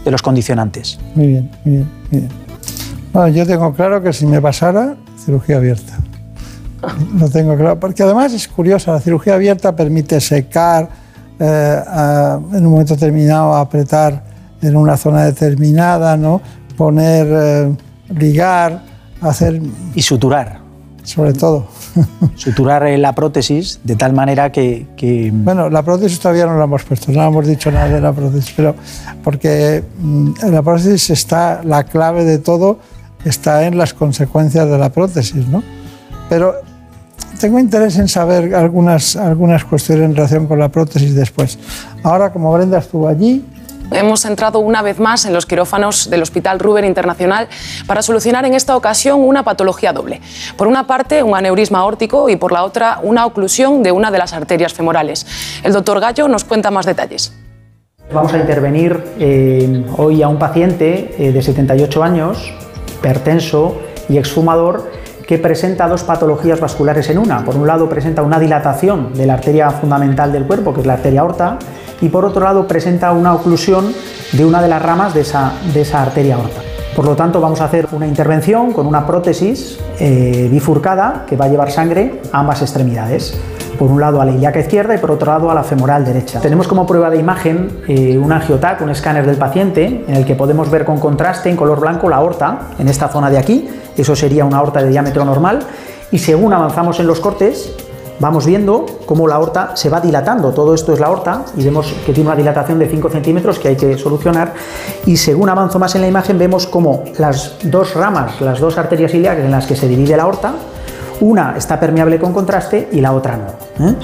los 0.04 0.20
condicionantes. 0.20 0.98
Muy 1.14 1.28
bien, 1.28 1.50
muy 1.64 1.76
bien, 1.76 1.90
muy 2.10 2.20
bien. 2.20 2.32
Bueno, 3.12 3.28
yo 3.28 3.46
tengo 3.46 3.72
claro 3.72 4.02
que 4.02 4.12
si 4.12 4.26
me 4.26 4.40
pasara, 4.40 4.96
cirugía 5.24 5.58
abierta. 5.58 5.98
Lo 7.16 7.28
tengo 7.28 7.56
claro, 7.56 7.78
porque 7.78 8.02
además 8.02 8.32
es 8.32 8.48
curiosa, 8.48 8.92
la 8.92 9.00
cirugía 9.00 9.34
abierta 9.34 9.76
permite 9.76 10.20
secar, 10.20 10.88
eh, 11.38 11.82
en 12.52 12.66
un 12.66 12.72
momento 12.72 12.94
determinado 12.94 13.54
apretar 13.54 14.24
en 14.62 14.76
una 14.76 14.96
zona 14.96 15.24
determinada, 15.24 16.16
¿no? 16.16 16.40
Poner, 16.72 17.26
eh, 17.30 17.76
ligar, 18.18 18.82
hacer... 19.20 19.60
Y 19.94 20.02
suturar. 20.02 20.60
Sobre 21.04 21.32
todo. 21.32 21.66
Suturar 22.36 22.88
la 22.98 23.14
prótesis 23.14 23.80
de 23.82 23.96
tal 23.96 24.12
manera 24.12 24.52
que, 24.52 25.30
Bueno, 25.32 25.68
la 25.68 25.82
prótesis 25.82 26.20
todavía 26.20 26.46
no 26.46 26.56
la 26.56 26.64
hemos 26.64 26.84
puesto, 26.84 27.12
no 27.12 27.22
hemos 27.22 27.46
dicho 27.46 27.70
nada 27.70 27.88
de 27.88 28.00
la 28.00 28.12
prótesis, 28.12 28.52
pero 28.56 28.74
porque 29.22 29.76
en 29.76 30.30
mm, 30.30 30.34
la 30.50 30.62
prótesis 30.62 31.10
está, 31.10 31.60
la 31.64 31.84
clave 31.84 32.24
de 32.24 32.38
todo 32.38 32.78
está 33.24 33.66
en 33.66 33.76
las 33.76 33.94
consecuencias 33.94 34.68
de 34.68 34.78
la 34.78 34.90
prótesis, 34.90 35.46
¿no? 35.48 35.62
Pero 36.28 36.54
tengo 37.40 37.58
interés 37.58 37.98
en 37.98 38.08
saber 38.08 38.54
algunas, 38.54 39.16
algunas 39.16 39.64
cuestiones 39.64 40.04
en 40.04 40.16
relación 40.16 40.46
con 40.46 40.58
la 40.58 40.68
prótesis 40.68 41.14
después. 41.14 41.58
Ahora, 42.02 42.32
como 42.32 42.52
Brenda 42.52 42.78
estuvo 42.78 43.08
allí, 43.08 43.44
hemos 43.90 44.24
entrado 44.24 44.60
una 44.60 44.82
vez 44.82 44.98
más 44.98 45.24
en 45.24 45.32
los 45.32 45.46
quirófanos 45.46 46.08
del 46.10 46.22
Hospital 46.22 46.58
Ruber 46.58 46.84
Internacional 46.84 47.48
para 47.86 48.02
solucionar 48.02 48.44
en 48.44 48.54
esta 48.54 48.76
ocasión 48.76 49.20
una 49.20 49.42
patología 49.42 49.92
doble. 49.92 50.20
Por 50.56 50.68
una 50.68 50.86
parte, 50.86 51.22
un 51.22 51.36
aneurisma 51.36 51.80
aórtico 51.80 52.28
y 52.28 52.36
por 52.36 52.52
la 52.52 52.64
otra, 52.64 53.00
una 53.02 53.26
oclusión 53.26 53.82
de 53.82 53.92
una 53.92 54.10
de 54.10 54.18
las 54.18 54.32
arterias 54.32 54.72
femorales. 54.72 55.26
El 55.62 55.72
doctor 55.72 56.00
Gallo 56.00 56.28
nos 56.28 56.44
cuenta 56.44 56.70
más 56.70 56.86
detalles. 56.86 57.32
Vamos 58.12 58.34
a 58.34 58.38
intervenir 58.38 59.02
eh, 59.18 59.86
hoy 59.96 60.22
a 60.22 60.28
un 60.28 60.38
paciente 60.38 61.14
eh, 61.18 61.32
de 61.32 61.42
78 61.42 62.02
años, 62.02 62.52
pertenso 63.00 63.80
y 64.08 64.18
exfumador, 64.18 64.90
que 65.26 65.38
presenta 65.38 65.88
dos 65.88 66.02
patologías 66.02 66.60
vasculares 66.60 67.08
en 67.08 67.16
una. 67.16 67.44
Por 67.44 67.56
un 67.56 67.66
lado, 67.66 67.88
presenta 67.88 68.22
una 68.22 68.38
dilatación 68.38 69.14
de 69.14 69.24
la 69.24 69.34
arteria 69.34 69.70
fundamental 69.70 70.30
del 70.30 70.44
cuerpo, 70.46 70.74
que 70.74 70.80
es 70.80 70.86
la 70.86 70.94
arteria 70.94 71.22
aorta, 71.22 71.58
y 72.02 72.08
por 72.08 72.26
otro 72.26 72.44
lado 72.44 72.66
presenta 72.66 73.12
una 73.12 73.32
oclusión 73.32 73.94
de 74.32 74.44
una 74.44 74.60
de 74.60 74.68
las 74.68 74.82
ramas 74.82 75.14
de 75.14 75.20
esa, 75.22 76.02
arteria 76.02 76.34
aorta. 76.34 76.60
Por 76.94 77.06
lo 77.06 77.16
tanto, 77.16 77.40
vamos 77.40 77.62
a 77.62 77.64
hacer 77.64 77.88
una 77.92 78.06
intervención 78.06 78.72
con 78.72 78.86
una 78.86 79.06
prótesis 79.06 79.78
eh, 79.98 80.48
bifurcada 80.50 81.24
que 81.26 81.36
va 81.36 81.46
a 81.46 81.48
llevar 81.48 81.70
sangre 81.70 82.20
a 82.32 82.40
ambas 82.40 82.60
extremidades. 82.60 83.40
Por 83.78 83.90
un 83.90 84.00
lado 84.00 84.20
a 84.20 84.26
la 84.26 84.32
ilíaca 84.32 84.60
izquierda 84.60 84.94
y 84.94 84.98
por 84.98 85.10
otro 85.10 85.32
lado 85.32 85.50
a 85.50 85.54
la 85.54 85.64
femoral 85.64 86.04
derecha. 86.04 86.40
Tenemos 86.40 86.68
como 86.68 86.86
prueba 86.86 87.08
de 87.08 87.16
imagen 87.16 87.82
eh, 87.88 88.18
un 88.18 88.30
angiotac, 88.30 88.82
un 88.82 88.90
escáner 88.90 89.24
del 89.24 89.36
paciente, 89.36 90.04
en 90.06 90.14
el 90.14 90.26
que 90.26 90.34
podemos 90.34 90.70
ver 90.70 90.84
con 90.84 91.00
contraste 91.00 91.48
en 91.48 91.56
color 91.56 91.80
blanco 91.80 92.08
la 92.10 92.16
aorta, 92.16 92.68
en 92.78 92.88
esta 92.88 93.08
zona 93.08 93.30
de 93.30 93.38
aquí. 93.38 93.68
Eso 93.96 94.14
sería 94.14 94.44
una 94.44 94.58
aorta 94.58 94.82
de 94.82 94.90
diámetro 94.90 95.24
normal. 95.24 95.60
Y 96.10 96.18
según 96.18 96.52
avanzamos 96.52 97.00
en 97.00 97.06
los 97.06 97.20
cortes, 97.20 97.74
vamos 98.22 98.46
viendo 98.46 98.86
cómo 99.04 99.26
la 99.26 99.34
aorta 99.34 99.72
se 99.74 99.90
va 99.90 100.00
dilatando. 100.00 100.52
Todo 100.52 100.74
esto 100.74 100.92
es 100.92 101.00
la 101.00 101.08
aorta 101.08 101.44
y 101.56 101.64
vemos 101.64 101.92
que 102.06 102.12
tiene 102.12 102.30
una 102.30 102.36
dilatación 102.36 102.78
de 102.78 102.88
5 102.88 103.10
centímetros 103.10 103.58
que 103.58 103.68
hay 103.68 103.76
que 103.76 103.98
solucionar. 103.98 104.54
Y 105.06 105.16
según 105.16 105.48
avanzo 105.48 105.80
más 105.80 105.96
en 105.96 106.02
la 106.02 106.08
imagen, 106.08 106.38
vemos 106.38 106.68
cómo 106.68 107.02
las 107.18 107.56
dos 107.64 107.94
ramas, 107.94 108.40
las 108.40 108.60
dos 108.60 108.78
arterias 108.78 109.12
ilíacas 109.12 109.44
en 109.44 109.50
las 109.50 109.66
que 109.66 109.74
se 109.74 109.88
divide 109.88 110.16
la 110.16 110.22
aorta, 110.22 110.54
una 111.20 111.56
está 111.56 111.80
permeable 111.80 112.20
con 112.20 112.32
contraste 112.32 112.88
y 112.92 113.00
la 113.00 113.12
otra 113.12 113.36
no. 113.36 113.88
¿eh? 113.88 113.96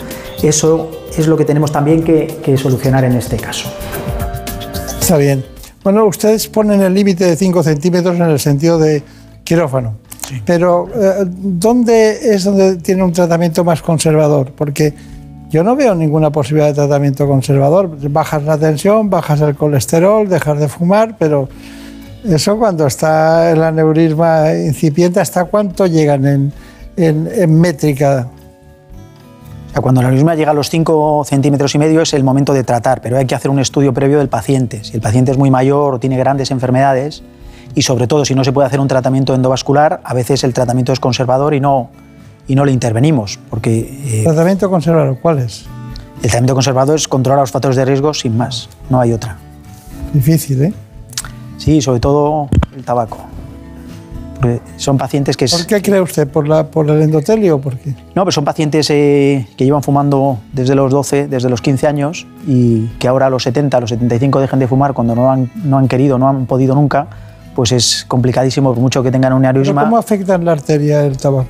Eso 0.42 0.90
es 1.16 1.28
lo 1.28 1.36
que 1.36 1.44
tenemos 1.44 1.70
también 1.70 2.02
que, 2.02 2.40
que 2.42 2.56
solucionar 2.58 3.04
en 3.04 3.12
este 3.12 3.36
caso. 3.36 3.70
Está 5.00 5.16
bien. 5.16 5.44
Bueno, 5.84 6.04
ustedes 6.06 6.48
ponen 6.48 6.82
el 6.82 6.92
límite 6.92 7.24
de 7.24 7.36
5 7.36 7.62
centímetros 7.62 8.16
en 8.16 8.22
el 8.22 8.40
sentido 8.40 8.80
de 8.80 9.04
quirófano. 9.44 10.07
Pero 10.44 10.88
eh, 10.94 11.24
¿dónde 11.26 12.34
es 12.34 12.44
donde 12.44 12.76
tiene 12.76 13.02
un 13.02 13.12
tratamiento 13.12 13.64
más 13.64 13.82
conservador? 13.82 14.52
Porque 14.52 14.94
yo 15.50 15.64
no 15.64 15.74
veo 15.76 15.94
ninguna 15.94 16.30
posibilidad 16.30 16.68
de 16.68 16.74
tratamiento 16.74 17.26
conservador. 17.26 17.90
Bajas 18.10 18.42
la 18.42 18.58
tensión, 18.58 19.08
bajas 19.08 19.40
el 19.40 19.54
colesterol, 19.54 20.28
dejas 20.28 20.58
de 20.58 20.68
fumar, 20.68 21.16
pero 21.18 21.48
eso 22.24 22.58
cuando 22.58 22.86
está 22.86 23.50
el 23.50 23.62
aneurisma 23.62 24.52
incipiente, 24.52 25.20
¿hasta 25.20 25.44
cuánto 25.44 25.86
llegan 25.86 26.26
en, 26.26 26.52
en, 26.96 27.28
en 27.32 27.60
métrica? 27.60 28.28
Cuando 29.80 30.00
el 30.00 30.08
aneurisma 30.08 30.34
llega 30.34 30.50
a 30.50 30.54
los 30.54 30.70
5 30.70 31.24
centímetros 31.24 31.74
y 31.74 31.78
medio 31.78 32.00
es 32.00 32.12
el 32.12 32.24
momento 32.24 32.52
de 32.52 32.64
tratar, 32.64 33.00
pero 33.00 33.16
hay 33.16 33.26
que 33.26 33.34
hacer 33.34 33.50
un 33.50 33.60
estudio 33.60 33.94
previo 33.94 34.18
del 34.18 34.28
paciente. 34.28 34.82
Si 34.82 34.96
el 34.96 35.00
paciente 35.00 35.30
es 35.30 35.38
muy 35.38 35.50
mayor 35.50 35.94
o 35.94 36.00
tiene 36.00 36.16
grandes 36.16 36.50
enfermedades, 36.50 37.22
y 37.78 37.82
sobre 37.82 38.08
todo 38.08 38.24
si 38.24 38.34
no 38.34 38.42
se 38.42 38.52
puede 38.52 38.66
hacer 38.66 38.80
un 38.80 38.88
tratamiento 38.88 39.36
endovascular, 39.36 40.00
a 40.02 40.12
veces 40.12 40.42
el 40.42 40.52
tratamiento 40.52 40.92
es 40.92 40.98
conservador 40.98 41.54
y 41.54 41.60
no, 41.60 41.90
y 42.48 42.56
no 42.56 42.64
le 42.64 42.72
intervenimos. 42.72 43.38
Porque, 43.48 43.78
eh, 44.04 44.24
¿Tratamiento 44.24 44.68
conservador 44.68 45.16
cuál 45.22 45.38
es? 45.38 45.66
El 46.16 46.22
tratamiento 46.22 46.54
conservador 46.54 46.96
es 46.96 47.06
controlar 47.06 47.42
los 47.42 47.52
factores 47.52 47.76
de 47.76 47.84
riesgo 47.84 48.12
sin 48.14 48.36
más, 48.36 48.68
no 48.90 48.98
hay 48.98 49.12
otra. 49.12 49.38
Difícil, 50.12 50.60
¿eh? 50.60 50.72
Sí, 51.56 51.80
sobre 51.80 52.00
todo 52.00 52.48
el 52.76 52.82
tabaco. 52.82 53.18
Porque 54.34 54.60
son 54.76 54.98
pacientes 54.98 55.36
que... 55.36 55.46
¿Por 55.46 55.64
qué 55.64 55.80
cree 55.80 56.00
usted? 56.00 56.26
¿Por, 56.26 56.48
la, 56.48 56.66
por 56.66 56.90
el 56.90 57.00
endotelio 57.00 57.56
o 57.56 57.60
por 57.60 57.76
qué? 57.76 57.94
No, 58.16 58.24
pues 58.24 58.34
son 58.34 58.44
pacientes 58.44 58.90
eh, 58.90 59.46
que 59.56 59.64
llevan 59.64 59.84
fumando 59.84 60.38
desde 60.52 60.74
los 60.74 60.90
12, 60.90 61.28
desde 61.28 61.48
los 61.48 61.60
15 61.60 61.86
años 61.86 62.26
y 62.44 62.86
que 62.98 63.06
ahora 63.06 63.26
a 63.26 63.30
los 63.30 63.44
70, 63.44 63.76
a 63.76 63.80
los 63.80 63.90
75 63.90 64.40
dejen 64.40 64.58
de 64.58 64.66
fumar 64.66 64.94
cuando 64.94 65.14
no 65.14 65.30
han, 65.30 65.48
no 65.62 65.78
han 65.78 65.86
querido, 65.86 66.18
no 66.18 66.28
han 66.28 66.46
podido 66.46 66.74
nunca, 66.74 67.06
pues 67.58 67.72
es 67.72 68.04
complicadísimo, 68.06 68.72
por 68.72 68.80
mucho 68.80 69.02
que 69.02 69.10
tengan 69.10 69.32
un 69.32 69.44
aneurisma. 69.44 69.82
¿Cómo 69.82 69.98
afecta 69.98 70.36
en 70.36 70.44
la 70.44 70.52
arteria 70.52 71.04
el 71.04 71.16
tabaco? 71.16 71.48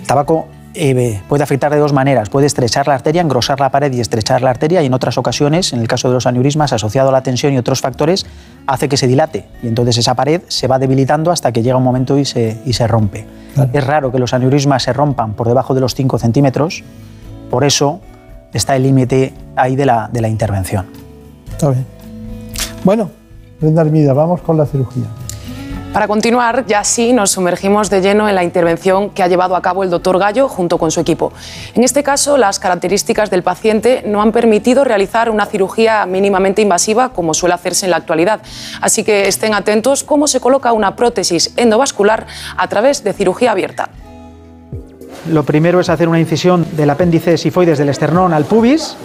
El 0.00 0.06
tabaco 0.06 0.48
eh, 0.72 1.20
puede 1.28 1.42
afectar 1.42 1.70
de 1.70 1.78
dos 1.78 1.92
maneras. 1.92 2.30
Puede 2.30 2.46
estrechar 2.46 2.88
la 2.88 2.94
arteria, 2.94 3.20
engrosar 3.20 3.60
la 3.60 3.70
pared 3.70 3.92
y 3.92 4.00
estrechar 4.00 4.40
la 4.40 4.48
arteria 4.48 4.82
y 4.82 4.86
en 4.86 4.94
otras 4.94 5.18
ocasiones, 5.18 5.74
en 5.74 5.80
el 5.80 5.88
caso 5.88 6.08
de 6.08 6.14
los 6.14 6.26
aneurismas, 6.26 6.72
asociado 6.72 7.10
a 7.10 7.12
la 7.12 7.22
tensión 7.22 7.52
y 7.52 7.58
otros 7.58 7.82
factores, 7.82 8.24
hace 8.66 8.88
que 8.88 8.96
se 8.96 9.06
dilate 9.06 9.44
y 9.62 9.68
entonces 9.68 9.98
esa 9.98 10.14
pared 10.14 10.40
se 10.48 10.68
va 10.68 10.78
debilitando 10.78 11.30
hasta 11.30 11.52
que 11.52 11.62
llega 11.62 11.76
un 11.76 11.84
momento 11.84 12.16
y 12.16 12.24
se, 12.24 12.62
y 12.64 12.72
se 12.72 12.86
rompe. 12.86 13.26
Claro. 13.52 13.68
Es 13.74 13.86
raro 13.86 14.10
que 14.10 14.18
los 14.18 14.32
aneurismas 14.32 14.84
se 14.84 14.94
rompan 14.94 15.34
por 15.34 15.48
debajo 15.48 15.74
de 15.74 15.82
los 15.82 15.94
5 15.94 16.18
centímetros, 16.18 16.82
por 17.50 17.62
eso 17.62 18.00
está 18.54 18.74
el 18.74 18.84
límite 18.84 19.34
ahí 19.54 19.76
de 19.76 19.84
la, 19.84 20.08
de 20.10 20.22
la 20.22 20.28
intervención. 20.28 20.86
Está 21.50 21.68
bien. 21.72 21.84
Bueno, 22.84 23.10
Brenda 23.60 23.82
Armida, 23.82 24.14
vamos 24.14 24.40
con 24.40 24.56
la 24.56 24.64
cirugía. 24.64 25.04
Para 25.96 26.08
continuar, 26.08 26.66
ya 26.66 26.84
sí 26.84 27.14
nos 27.14 27.30
sumergimos 27.30 27.88
de 27.88 28.02
lleno 28.02 28.28
en 28.28 28.34
la 28.34 28.44
intervención 28.44 29.08
que 29.08 29.22
ha 29.22 29.28
llevado 29.28 29.56
a 29.56 29.62
cabo 29.62 29.82
el 29.82 29.88
doctor 29.88 30.18
Gallo 30.18 30.46
junto 30.46 30.76
con 30.76 30.90
su 30.90 31.00
equipo. 31.00 31.32
En 31.72 31.84
este 31.84 32.02
caso, 32.02 32.36
las 32.36 32.58
características 32.58 33.30
del 33.30 33.42
paciente 33.42 34.02
no 34.06 34.20
han 34.20 34.30
permitido 34.30 34.84
realizar 34.84 35.30
una 35.30 35.46
cirugía 35.46 36.04
mínimamente 36.04 36.60
invasiva 36.60 37.14
como 37.14 37.32
suele 37.32 37.54
hacerse 37.54 37.86
en 37.86 37.92
la 37.92 37.96
actualidad. 37.96 38.42
Así 38.82 39.04
que 39.04 39.26
estén 39.26 39.54
atentos 39.54 40.04
cómo 40.04 40.28
se 40.28 40.38
coloca 40.38 40.74
una 40.74 40.96
prótesis 40.96 41.54
endovascular 41.56 42.26
a 42.58 42.68
través 42.68 43.02
de 43.02 43.14
cirugía 43.14 43.52
abierta. 43.52 43.88
Lo 45.30 45.44
primero 45.44 45.80
es 45.80 45.88
hacer 45.88 46.10
una 46.10 46.20
incisión 46.20 46.66
del 46.76 46.90
apéndice 46.90 47.38
sifoides 47.38 47.78
del 47.78 47.88
esternón 47.88 48.34
al 48.34 48.44
pubis, 48.44 48.98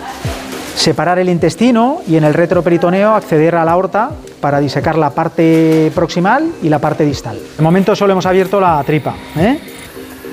separar 0.76 1.20
el 1.20 1.30
intestino 1.30 2.00
y 2.08 2.16
en 2.16 2.24
el 2.24 2.34
retroperitoneo 2.34 3.14
acceder 3.14 3.56
a 3.56 3.66
la 3.66 3.74
aorta 3.74 4.12
para 4.40 4.60
disecar 4.60 4.98
la 4.98 5.12
parte 5.12 5.92
proximal 5.94 6.52
y 6.62 6.70
la 6.70 6.80
parte 6.80 7.06
distal. 7.06 7.38
De 7.58 7.64
momento 7.64 7.96
solo 7.96 8.14
hemos 8.14 8.26
abierto 8.26 8.60
la 8.60 8.84
tripa. 8.84 9.16
¿eh? 9.38 9.60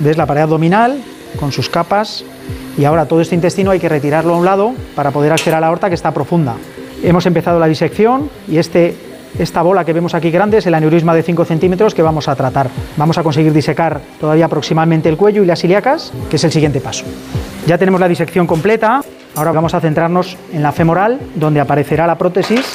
¿Ves 0.01 0.17
la 0.17 0.27
pared 0.27 0.43
abdominal 0.43 1.03
con 1.39 1.53
sus 1.53 1.69
capas? 1.69 2.25
Y 2.77 2.85
ahora 2.85 3.07
todo 3.07 3.21
este 3.21 3.35
intestino 3.35 3.71
hay 3.71 3.81
que 3.81 3.89
retirarlo 3.89 4.35
a 4.35 4.39
un 4.39 4.45
lado 4.45 4.73
para 4.95 5.11
poder 5.11 5.33
acceder 5.33 5.57
a 5.57 5.61
la 5.61 5.67
aorta 5.67 5.89
que 5.89 5.95
está 5.95 6.13
profunda. 6.13 6.55
Hemos 7.03 7.27
empezado 7.27 7.59
la 7.59 7.67
disección 7.67 8.31
y 8.49 8.59
este, 8.59 8.97
esta 9.39 9.63
bola 9.63 9.85
que 9.85 9.93
vemos 9.93 10.15
aquí 10.15 10.31
grande 10.31 10.59
es 10.59 10.67
el 10.67 10.75
aneurisma 10.75 11.15
de 11.15 11.23
5 11.23 11.45
centímetros 11.45 11.95
que 11.95 12.03
vamos 12.03 12.29
a 12.29 12.35
tratar. 12.35 12.71
Vamos 12.97 13.19
a 13.19 13.23
conseguir 13.23 13.53
disecar 13.53 14.01
todavía 14.21 14.49
proximalmente 14.49 15.09
el 15.09 15.17
cuello 15.17 15.43
y 15.43 15.47
las 15.47 15.63
ilíacas, 15.65 16.13
que 16.31 16.37
es 16.37 16.45
el 16.45 16.53
siguiente 16.53 16.81
paso. 16.81 17.05
Ya 17.67 17.79
tenemos 17.79 18.01
la 18.01 18.09
disección 18.09 18.47
completa. 18.47 19.03
Ahora 19.39 19.53
vamos 19.53 19.73
a 19.73 19.81
centrarnos 19.81 20.37
en 20.53 20.65
la 20.65 20.73
femoral, 20.73 21.21
donde 21.37 21.61
aparecerá 21.61 22.09
la 22.09 22.19
prótesis. 22.19 22.75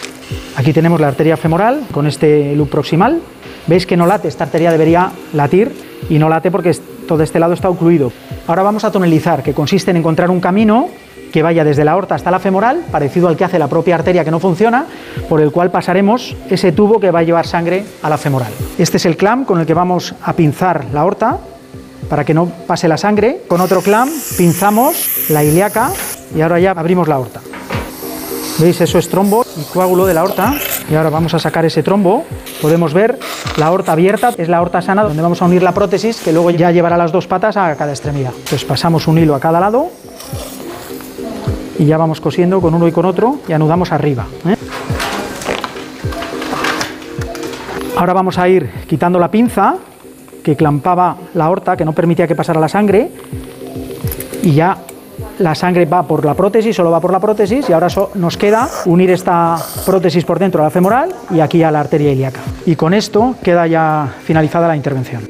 Aquí 0.55 0.71
tenemos 0.71 1.01
la 1.01 1.09
arteria 1.09 1.35
femoral 1.35 1.81
con 1.91 2.07
este 2.07 2.55
loop 2.55 2.69
proximal. 2.69 3.19
Veis 3.67 3.85
que 3.85 3.97
no 3.97 4.07
late, 4.07 4.29
esta 4.29 4.45
arteria 4.45 4.71
debería 4.71 5.11
latir 5.33 5.73
y 6.09 6.17
no 6.17 6.29
late 6.29 6.51
porque 6.51 6.71
todo 7.05 7.21
este 7.21 7.37
lado 7.37 7.51
está 7.51 7.69
ocluido. 7.69 8.13
Ahora 8.47 8.63
vamos 8.63 8.85
a 8.85 8.91
tonelizar, 8.93 9.43
que 9.43 9.53
consiste 9.53 9.91
en 9.91 9.97
encontrar 9.97 10.31
un 10.31 10.39
camino 10.39 10.87
que 11.33 11.43
vaya 11.43 11.65
desde 11.65 11.83
la 11.83 11.91
aorta 11.91 12.15
hasta 12.15 12.31
la 12.31 12.39
femoral, 12.39 12.85
parecido 12.89 13.27
al 13.27 13.35
que 13.35 13.43
hace 13.43 13.59
la 13.59 13.67
propia 13.67 13.95
arteria 13.95 14.23
que 14.23 14.31
no 14.31 14.39
funciona, 14.39 14.85
por 15.27 15.41
el 15.41 15.51
cual 15.51 15.69
pasaremos 15.69 16.33
ese 16.49 16.71
tubo 16.71 16.97
que 16.97 17.11
va 17.11 17.19
a 17.19 17.23
llevar 17.23 17.45
sangre 17.45 17.83
a 18.01 18.09
la 18.09 18.17
femoral. 18.17 18.53
Este 18.77 18.95
es 18.95 19.05
el 19.05 19.17
clamp 19.17 19.45
con 19.45 19.59
el 19.59 19.65
que 19.65 19.73
vamos 19.73 20.15
a 20.23 20.31
pinzar 20.31 20.85
la 20.93 21.01
aorta 21.01 21.39
para 22.07 22.23
que 22.23 22.33
no 22.33 22.45
pase 22.45 22.87
la 22.87 22.97
sangre. 22.97 23.41
Con 23.49 23.59
otro 23.59 23.81
clamp 23.81 24.11
pinzamos 24.37 25.27
la 25.27 25.43
ilíaca 25.43 25.91
y 26.35 26.41
ahora 26.41 26.59
ya 26.59 26.71
abrimos 26.71 27.07
la 27.07 27.15
aorta. 27.15 27.41
¿Veis? 28.59 28.79
Eso 28.81 28.99
es 28.99 29.09
trombo 29.09 29.45
y 29.57 29.63
coágulo 29.73 30.05
de 30.05 30.13
la 30.13 30.21
aorta. 30.21 30.53
Y 30.89 30.95
ahora 30.95 31.09
vamos 31.09 31.33
a 31.33 31.39
sacar 31.39 31.65
ese 31.65 31.81
trombo. 31.81 32.23
Podemos 32.61 32.93
ver 32.93 33.17
la 33.57 33.67
aorta 33.67 33.93
abierta, 33.93 34.31
es 34.37 34.47
la 34.47 34.57
aorta 34.57 34.81
sana 34.81 35.03
donde 35.03 35.21
vamos 35.21 35.41
a 35.41 35.45
unir 35.45 35.63
la 35.63 35.71
prótesis 35.71 36.21
que 36.21 36.31
luego 36.31 36.51
ya 36.51 36.71
llevará 36.71 36.97
las 36.97 37.11
dos 37.11 37.27
patas 37.27 37.57
a 37.57 37.75
cada 37.75 37.91
extremidad. 37.91 38.31
Entonces 38.35 38.63
pasamos 38.63 39.07
un 39.07 39.17
hilo 39.17 39.35
a 39.35 39.39
cada 39.39 39.59
lado 39.59 39.89
y 41.79 41.85
ya 41.85 41.97
vamos 41.97 42.21
cosiendo 42.21 42.61
con 42.61 42.73
uno 42.73 42.87
y 42.87 42.91
con 42.91 43.05
otro 43.05 43.39
y 43.47 43.53
anudamos 43.53 43.91
arriba. 43.91 44.27
¿eh? 44.47 44.55
Ahora 47.97 48.13
vamos 48.13 48.37
a 48.37 48.47
ir 48.47 48.69
quitando 48.87 49.17
la 49.17 49.31
pinza 49.31 49.75
que 50.43 50.55
clampaba 50.55 51.15
la 51.33 51.45
aorta, 51.45 51.75
que 51.75 51.85
no 51.85 51.93
permitía 51.93 52.27
que 52.27 52.35
pasara 52.35 52.59
la 52.59 52.67
sangre 52.67 53.09
y 54.43 54.53
ya 54.53 54.77
la 55.43 55.55
sangre 55.55 55.85
va 55.85 56.03
por 56.03 56.23
la 56.23 56.33
prótesis, 56.33 56.73
solo 56.73 56.89
va 56.89 57.01
por 57.01 57.11
la 57.11 57.19
prótesis 57.19 57.69
y 57.69 57.73
ahora 57.73 57.87
nos 58.15 58.37
queda 58.37 58.69
unir 58.85 59.11
esta 59.11 59.57
prótesis 59.85 60.23
por 60.23 60.39
dentro 60.39 60.61
a 60.61 60.65
la 60.65 60.69
femoral 60.69 61.13
y 61.29 61.41
aquí 61.41 61.61
a 61.63 61.69
la 61.69 61.81
arteria 61.81 62.13
ilíaca. 62.13 62.39
Y 62.65 62.77
con 62.77 62.93
esto 62.93 63.35
queda 63.43 63.67
ya 63.67 64.07
finalizada 64.23 64.69
la 64.69 64.77
intervención. 64.77 65.21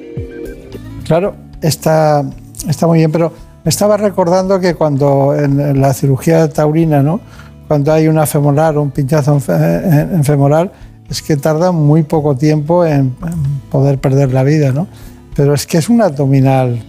Claro, 1.06 1.34
está, 1.62 2.24
está 2.70 2.86
muy 2.86 3.00
bien, 3.00 3.12
pero 3.12 3.34
me 3.64 3.70
estaba 3.70 3.98
recordando 3.98 4.60
que 4.60 4.76
cuando 4.76 5.36
en, 5.36 5.82
la 5.82 5.94
cirugía 5.96 6.48
taurina, 6.48 7.02
¿no? 7.02 7.20
cuando 7.68 7.92
hay 7.92 8.08
una 8.08 8.28
femoral 8.28 8.78
o 8.78 8.84
un 8.84 8.92
pinchazo 8.92 9.42
en, 9.48 10.24
femoral, 10.24 10.72
es 11.10 11.24
que 11.24 11.38
tarda 11.38 11.72
muy 11.72 12.04
poco 12.04 12.36
tiempo 12.36 12.86
en, 12.86 13.16
en 13.26 13.60
poder 13.72 13.98
perder 13.98 14.32
la 14.32 14.44
vida, 14.44 14.72
¿no? 14.72 14.88
Pero 15.36 15.56
es 15.56 15.66
que 15.66 15.80
es 15.80 15.90
un 15.90 16.02
abdominal 16.02 16.80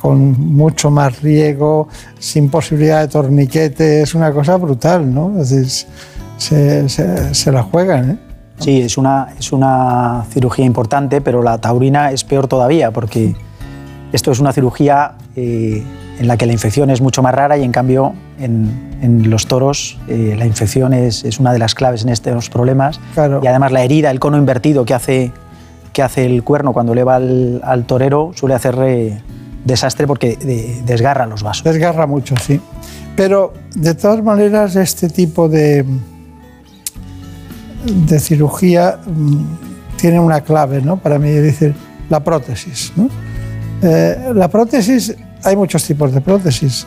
con 0.00 0.54
mucho 0.54 0.90
más 0.90 1.20
riego, 1.22 1.88
sin 2.18 2.50
posibilidad 2.50 3.00
de 3.02 3.08
torniquete, 3.08 4.02
es 4.02 4.14
una 4.14 4.32
cosa 4.32 4.56
brutal, 4.56 5.12
¿no? 5.12 5.40
Es 5.40 5.50
decir, 5.50 5.88
se, 6.38 6.88
se, 6.88 7.34
se 7.34 7.52
la 7.52 7.62
juegan, 7.62 8.10
¿eh? 8.10 8.18
Sí, 8.58 8.80
es 8.80 8.98
una, 8.98 9.28
es 9.38 9.52
una 9.52 10.24
cirugía 10.30 10.64
importante, 10.64 11.20
pero 11.20 11.42
la 11.42 11.58
taurina 11.58 12.10
es 12.10 12.24
peor 12.24 12.48
todavía, 12.48 12.90
porque 12.90 13.36
esto 14.12 14.32
es 14.32 14.40
una 14.40 14.52
cirugía 14.52 15.14
eh, 15.36 15.84
en 16.18 16.26
la 16.26 16.36
que 16.36 16.46
la 16.46 16.52
infección 16.52 16.90
es 16.90 17.00
mucho 17.00 17.22
más 17.22 17.34
rara 17.34 17.56
y 17.56 17.62
en 17.62 17.70
cambio 17.70 18.14
en, 18.40 19.30
los 19.30 19.46
toros 19.46 19.98
eh, 20.08 20.34
la 20.36 20.44
infección 20.44 20.92
es, 20.92 21.24
es, 21.24 21.38
una 21.38 21.52
de 21.52 21.60
las 21.60 21.76
claves 21.76 22.02
en 22.02 22.08
estos 22.08 22.50
problemas. 22.50 23.00
Y 23.16 23.46
además 23.46 23.70
la 23.70 23.82
herida, 23.82 24.10
el 24.10 24.18
cono 24.18 24.36
invertido 24.36 24.84
que 24.84 24.94
hace, 24.94 25.30
que 25.92 26.02
hace 26.02 26.26
el 26.26 26.42
cuerno 26.42 26.72
cuando 26.72 26.94
le 26.94 27.04
va 27.04 27.16
al, 27.16 27.60
al 27.62 27.84
torero 27.84 28.32
suele 28.34 28.56
hacer 28.56 28.76
eh, 28.80 29.22
desastre 29.64 30.06
porque 30.06 30.36
desgarra 30.84 31.26
los 31.26 31.42
vasos. 31.42 31.64
Desgarra 31.64 32.06
mucho, 32.06 32.36
sí. 32.36 32.60
Pero 33.16 33.52
de 33.74 33.94
todas 33.94 34.22
maneras 34.22 34.76
este 34.76 35.08
tipo 35.08 35.48
de, 35.48 35.84
de 37.84 38.20
cirugía 38.20 38.98
mm, 39.04 39.44
tiene 39.96 40.20
una 40.20 40.40
clave 40.40 40.80
¿no? 40.80 40.96
para 40.96 41.18
mí, 41.18 41.28
es 41.28 41.42
decir, 41.42 41.74
la 42.08 42.22
prótesis. 42.22 42.92
¿no? 42.96 43.08
Eh, 43.82 44.32
la 44.34 44.48
prótesis 44.48 45.14
hay 45.42 45.56
muchos 45.56 45.84
tipos 45.84 46.12
de 46.12 46.20
prótesis. 46.20 46.86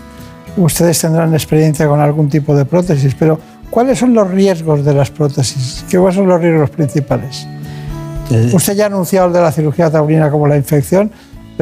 Ustedes 0.57 0.99
tendrán 0.99 1.34
experiencia 1.34 1.88
con 1.88 1.99
algún 1.99 2.29
tipo 2.29 2.55
de 2.55 2.65
prótesis, 2.65 3.15
pero 3.17 3.39
¿cuáles 3.69 3.99
son 3.99 4.13
los 4.13 4.29
riesgos 4.29 4.84
de 4.84 4.93
las 4.93 5.10
prótesis? 5.10 5.86
¿Cuáles 5.89 6.15
son 6.15 6.27
los 6.27 6.41
riesgos 6.41 6.69
principales? 6.69 7.47
Eh, 8.29 8.51
Usted 8.53 8.75
ya 8.75 8.86
ha 8.86 8.88
anunciado 8.88 9.27
el 9.27 9.34
de 9.34 9.41
la 9.41 9.51
cirugía 9.51 9.89
taurina 9.89 10.29
como 10.29 10.47
la 10.47 10.57
infección, 10.57 11.12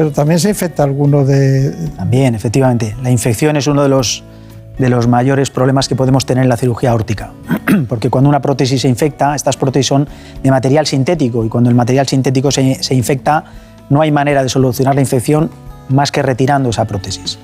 pero 0.00 0.12
también 0.12 0.40
se 0.40 0.48
infecta 0.48 0.82
alguno 0.82 1.26
de... 1.26 1.90
También, 1.94 2.34
efectivamente. 2.34 2.96
La 3.02 3.10
infección 3.10 3.58
es 3.58 3.66
uno 3.66 3.82
de 3.82 3.90
los, 3.90 4.24
de 4.78 4.88
los 4.88 5.06
mayores 5.06 5.50
problemas 5.50 5.88
que 5.88 5.94
podemos 5.94 6.24
tener 6.24 6.44
en 6.44 6.48
la 6.48 6.56
cirugía 6.56 6.94
órtica. 6.94 7.32
Porque 7.86 8.08
cuando 8.08 8.30
una 8.30 8.40
prótesis 8.40 8.80
se 8.80 8.88
infecta, 8.88 9.34
estas 9.34 9.58
prótesis 9.58 9.88
son 9.88 10.08
de 10.42 10.50
material 10.50 10.86
sintético 10.86 11.44
y 11.44 11.50
cuando 11.50 11.68
el 11.68 11.76
material 11.76 12.08
sintético 12.08 12.50
se, 12.50 12.82
se 12.82 12.94
infecta, 12.94 13.44
no 13.90 14.00
hay 14.00 14.10
manera 14.10 14.42
de 14.42 14.48
solucionar 14.48 14.94
la 14.94 15.02
infección 15.02 15.50
más 15.90 16.10
que 16.10 16.22
retirando 16.22 16.70
esa 16.70 16.86
prótesis. 16.86 17.38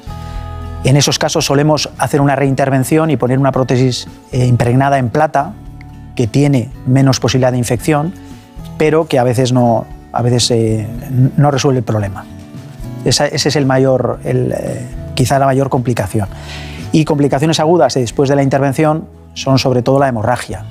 En 0.85 0.97
esos 0.97 1.19
casos 1.19 1.45
solemos 1.45 1.91
hacer 1.99 2.23
una 2.23 2.37
reintervención 2.37 3.11
y 3.11 3.19
poner 3.19 3.39
una 3.39 3.53
prótesis 3.53 4.09
eh, 4.33 4.47
impregnada 4.47 4.97
en 4.97 5.11
plata 5.11 5.53
que 6.15 6.27
tiene 6.27 6.71
menos 6.87 7.21
posibilidad 7.21 7.53
de 7.53 7.59
infección, 7.59 8.15
pero 8.79 9.09
que 9.09 9.19
a 9.19 9.25
veces 9.25 9.53
no, 9.53 9.85
a 10.11 10.23
veces, 10.23 10.51
eh, 10.53 10.87
no 11.37 11.51
resuelve 11.51 11.81
el 11.81 11.85
problema. 11.85 12.25
Ese 13.09 13.49
es 13.49 13.57
el 13.57 13.67
mayor, 13.67 14.21
el, 14.25 14.53
eh, 14.53 14.87
quizá 15.15 15.39
la 15.39 15.47
mayor 15.47 15.69
complicación. 15.69 16.29
Y 16.93 17.05
complicaciones 17.05 17.61
agudas 17.61 17.95
después 17.95 18.29
de 18.29 18.37
la 18.37 18.43
intervención 18.43 19.07
son 19.35 19.59
sobre 19.59 19.83
todo 19.83 19.99
la 19.99 20.09
hemorragia. 20.09 20.65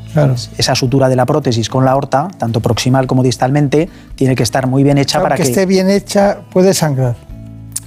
Esa 0.58 0.74
sutura 0.74 1.08
de 1.08 1.15
la 1.15 1.26
prótesis 1.26 1.69
con 1.69 1.86
la 1.86 1.91
aorta, 1.91 2.30
tanto 2.38 2.62
proximal 2.62 3.06
como 3.06 3.21
distalmente, 3.21 3.88
tiene 4.15 4.36
que 4.36 4.41
estar 4.41 4.65
muy 4.65 4.84
bien 4.84 4.98
hecha 4.98 5.21
para 5.21 5.36
que... 5.36 5.43
que 5.43 5.50
esté 5.50 5.65
bien 5.67 5.89
hecha, 5.89 6.39
puede 6.52 6.74
sangrar. 6.74 7.15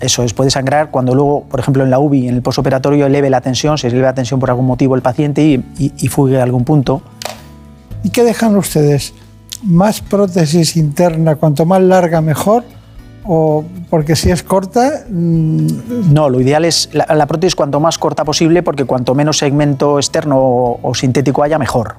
Eso 0.01 0.23
es, 0.23 0.33
puede 0.33 0.51
sangrar 0.51 0.93
cuando 0.93 1.17
luego, 1.17 1.45
por 1.51 1.59
ejemplo, 1.59 1.83
en 1.83 1.91
la 1.91 1.99
UBI, 1.99 2.29
en 2.29 2.37
el 2.37 2.43
posoperatorio, 2.43 3.07
eleve 3.07 3.29
la 3.29 3.41
tensión, 3.41 3.77
se 3.77 3.89
eleve 3.89 4.03
la 4.03 4.15
tensión 4.15 4.39
por 4.39 4.51
algún 4.51 4.67
motivo 4.67 4.95
el 4.95 5.03
paciente 5.03 5.43
y, 5.43 5.65
y, 5.77 6.09
fugue 6.09 6.39
a 6.39 6.45
algún 6.45 6.65
punto. 6.65 7.03
¿Y 8.05 8.11
qué 8.11 8.23
dejan 8.23 8.57
ustedes? 8.57 9.15
¿Más 9.65 10.01
prótesis 10.01 10.77
interna, 10.77 11.35
cuanto 11.35 11.67
más 11.67 11.83
larga 11.83 12.21
mejor? 12.21 12.63
¿O 13.31 13.63
porque 13.91 14.17
si 14.17 14.31
es 14.31 14.43
corta...? 14.43 15.05
Mm, 15.09 16.13
no, 16.13 16.31
lo 16.31 16.41
ideal 16.41 16.65
es 16.65 16.89
la, 16.93 17.27
prótesis 17.27 17.55
cuanto 17.55 17.79
más 17.79 17.99
corta 17.99 18.25
posible 18.25 18.63
porque 18.63 18.87
cuanto 18.87 19.15
menos 19.15 19.37
segmento 19.37 19.99
externo 19.99 20.39
o, 20.83 20.95
sintético 20.95 21.43
haya, 21.43 21.59
mejor. 21.59 21.97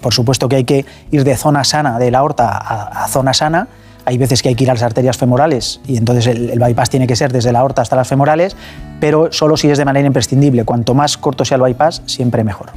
Por 0.00 0.14
supuesto 0.14 0.48
que 0.48 0.56
hay 0.56 0.64
que 0.64 0.86
ir 1.10 1.24
de 1.24 1.36
zona 1.36 1.64
sana 1.64 1.98
de 1.98 2.12
la 2.12 2.18
aorta 2.20 2.56
a, 2.56 3.04
a 3.04 3.08
zona 3.08 3.34
sana, 3.34 3.66
hay 4.08 4.16
veces 4.16 4.40
que 4.40 4.48
hay 4.48 4.54
que 4.54 4.64
ir 4.64 4.70
a 4.70 4.74
las 4.74 4.82
arterias 4.82 5.18
femorales 5.18 5.80
y 5.86 5.98
entonces 5.98 6.26
el, 6.28 6.58
bypass 6.58 6.88
tiene 6.88 7.06
que 7.06 7.14
ser 7.14 7.30
desde 7.30 7.52
la 7.52 7.58
aorta 7.58 7.82
hasta 7.82 7.94
las 7.94 8.08
femorales, 8.08 8.56
pero 9.00 9.30
solo 9.32 9.56
si 9.58 9.68
es 9.68 9.76
de 9.76 9.84
manera 9.84 10.06
imprescindible. 10.06 10.64
Cuanto 10.64 10.94
más 10.94 11.18
corto 11.18 11.44
sea 11.44 11.56
el 11.56 11.62
bypass, 11.62 12.02
siempre 12.06 12.42
mejor. 12.42 12.70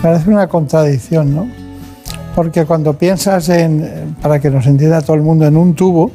Parece 0.00 0.30
una 0.30 0.46
contradicción, 0.46 1.34
¿no? 1.34 1.48
Porque 2.36 2.64
cuando 2.66 2.92
piensas 2.92 3.48
en, 3.48 4.14
para 4.22 4.38
que 4.38 4.48
nos 4.48 4.66
entienda 4.66 5.00
todo 5.00 5.16
el 5.16 5.22
mundo, 5.22 5.44
en 5.44 5.56
un 5.56 5.74
tubo, 5.74 6.12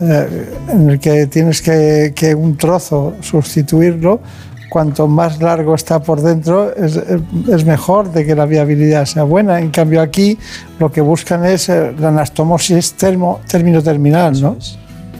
eh, 0.00 0.54
en 0.68 0.90
el 0.90 1.00
que 1.00 1.26
tienes 1.26 1.60
que, 1.60 2.12
que 2.14 2.34
un 2.34 2.56
trozo 2.56 3.14
sustituirlo, 3.20 4.20
cuanto 4.68 5.08
más 5.08 5.40
largo 5.40 5.74
está 5.74 6.00
por 6.00 6.20
dentro, 6.20 6.72
es, 6.74 7.64
mejor 7.64 8.12
de 8.12 8.24
que 8.24 8.34
la 8.34 8.46
viabilidad 8.46 9.06
sea 9.06 9.24
buena. 9.24 9.60
En 9.60 9.70
cambio, 9.70 10.00
aquí 10.00 10.38
lo 10.78 10.92
que 10.92 11.00
buscan 11.00 11.44
es 11.44 11.68
eh, 11.68 11.92
la 11.98 12.08
anastomosis 12.08 12.94
término-terminal, 12.94 14.40
¿no? 14.40 14.56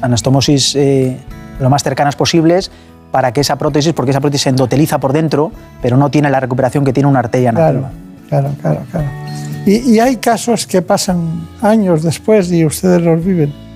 Anastomosis 0.00 0.76
eh, 0.76 1.16
lo 1.58 1.70
más 1.70 1.82
cercanas 1.82 2.14
posibles 2.14 2.70
para 3.10 3.32
que 3.32 3.40
esa 3.40 3.56
prótesis, 3.56 3.92
porque 3.94 4.10
esa 4.10 4.20
prótesis 4.20 4.42
se 4.42 4.50
endoteliza 4.50 4.98
por 4.98 5.12
dentro, 5.12 5.50
pero 5.82 5.96
no 5.96 6.10
tiene 6.10 6.30
la 6.30 6.40
recuperación 6.40 6.84
que 6.84 6.92
tiene 6.92 7.08
una 7.08 7.20
arteria. 7.20 7.52
Claro, 7.52 7.86
claro, 8.28 8.50
claro. 8.60 8.82
Y, 9.66 9.94
y 9.94 9.98
hay 9.98 10.16
casos 10.16 10.66
que 10.66 10.82
pasan 10.82 11.48
años 11.62 12.02
después 12.02 12.52
y 12.52 12.64
ustedes 12.64 13.02
los 13.02 13.24
viven 13.24 13.67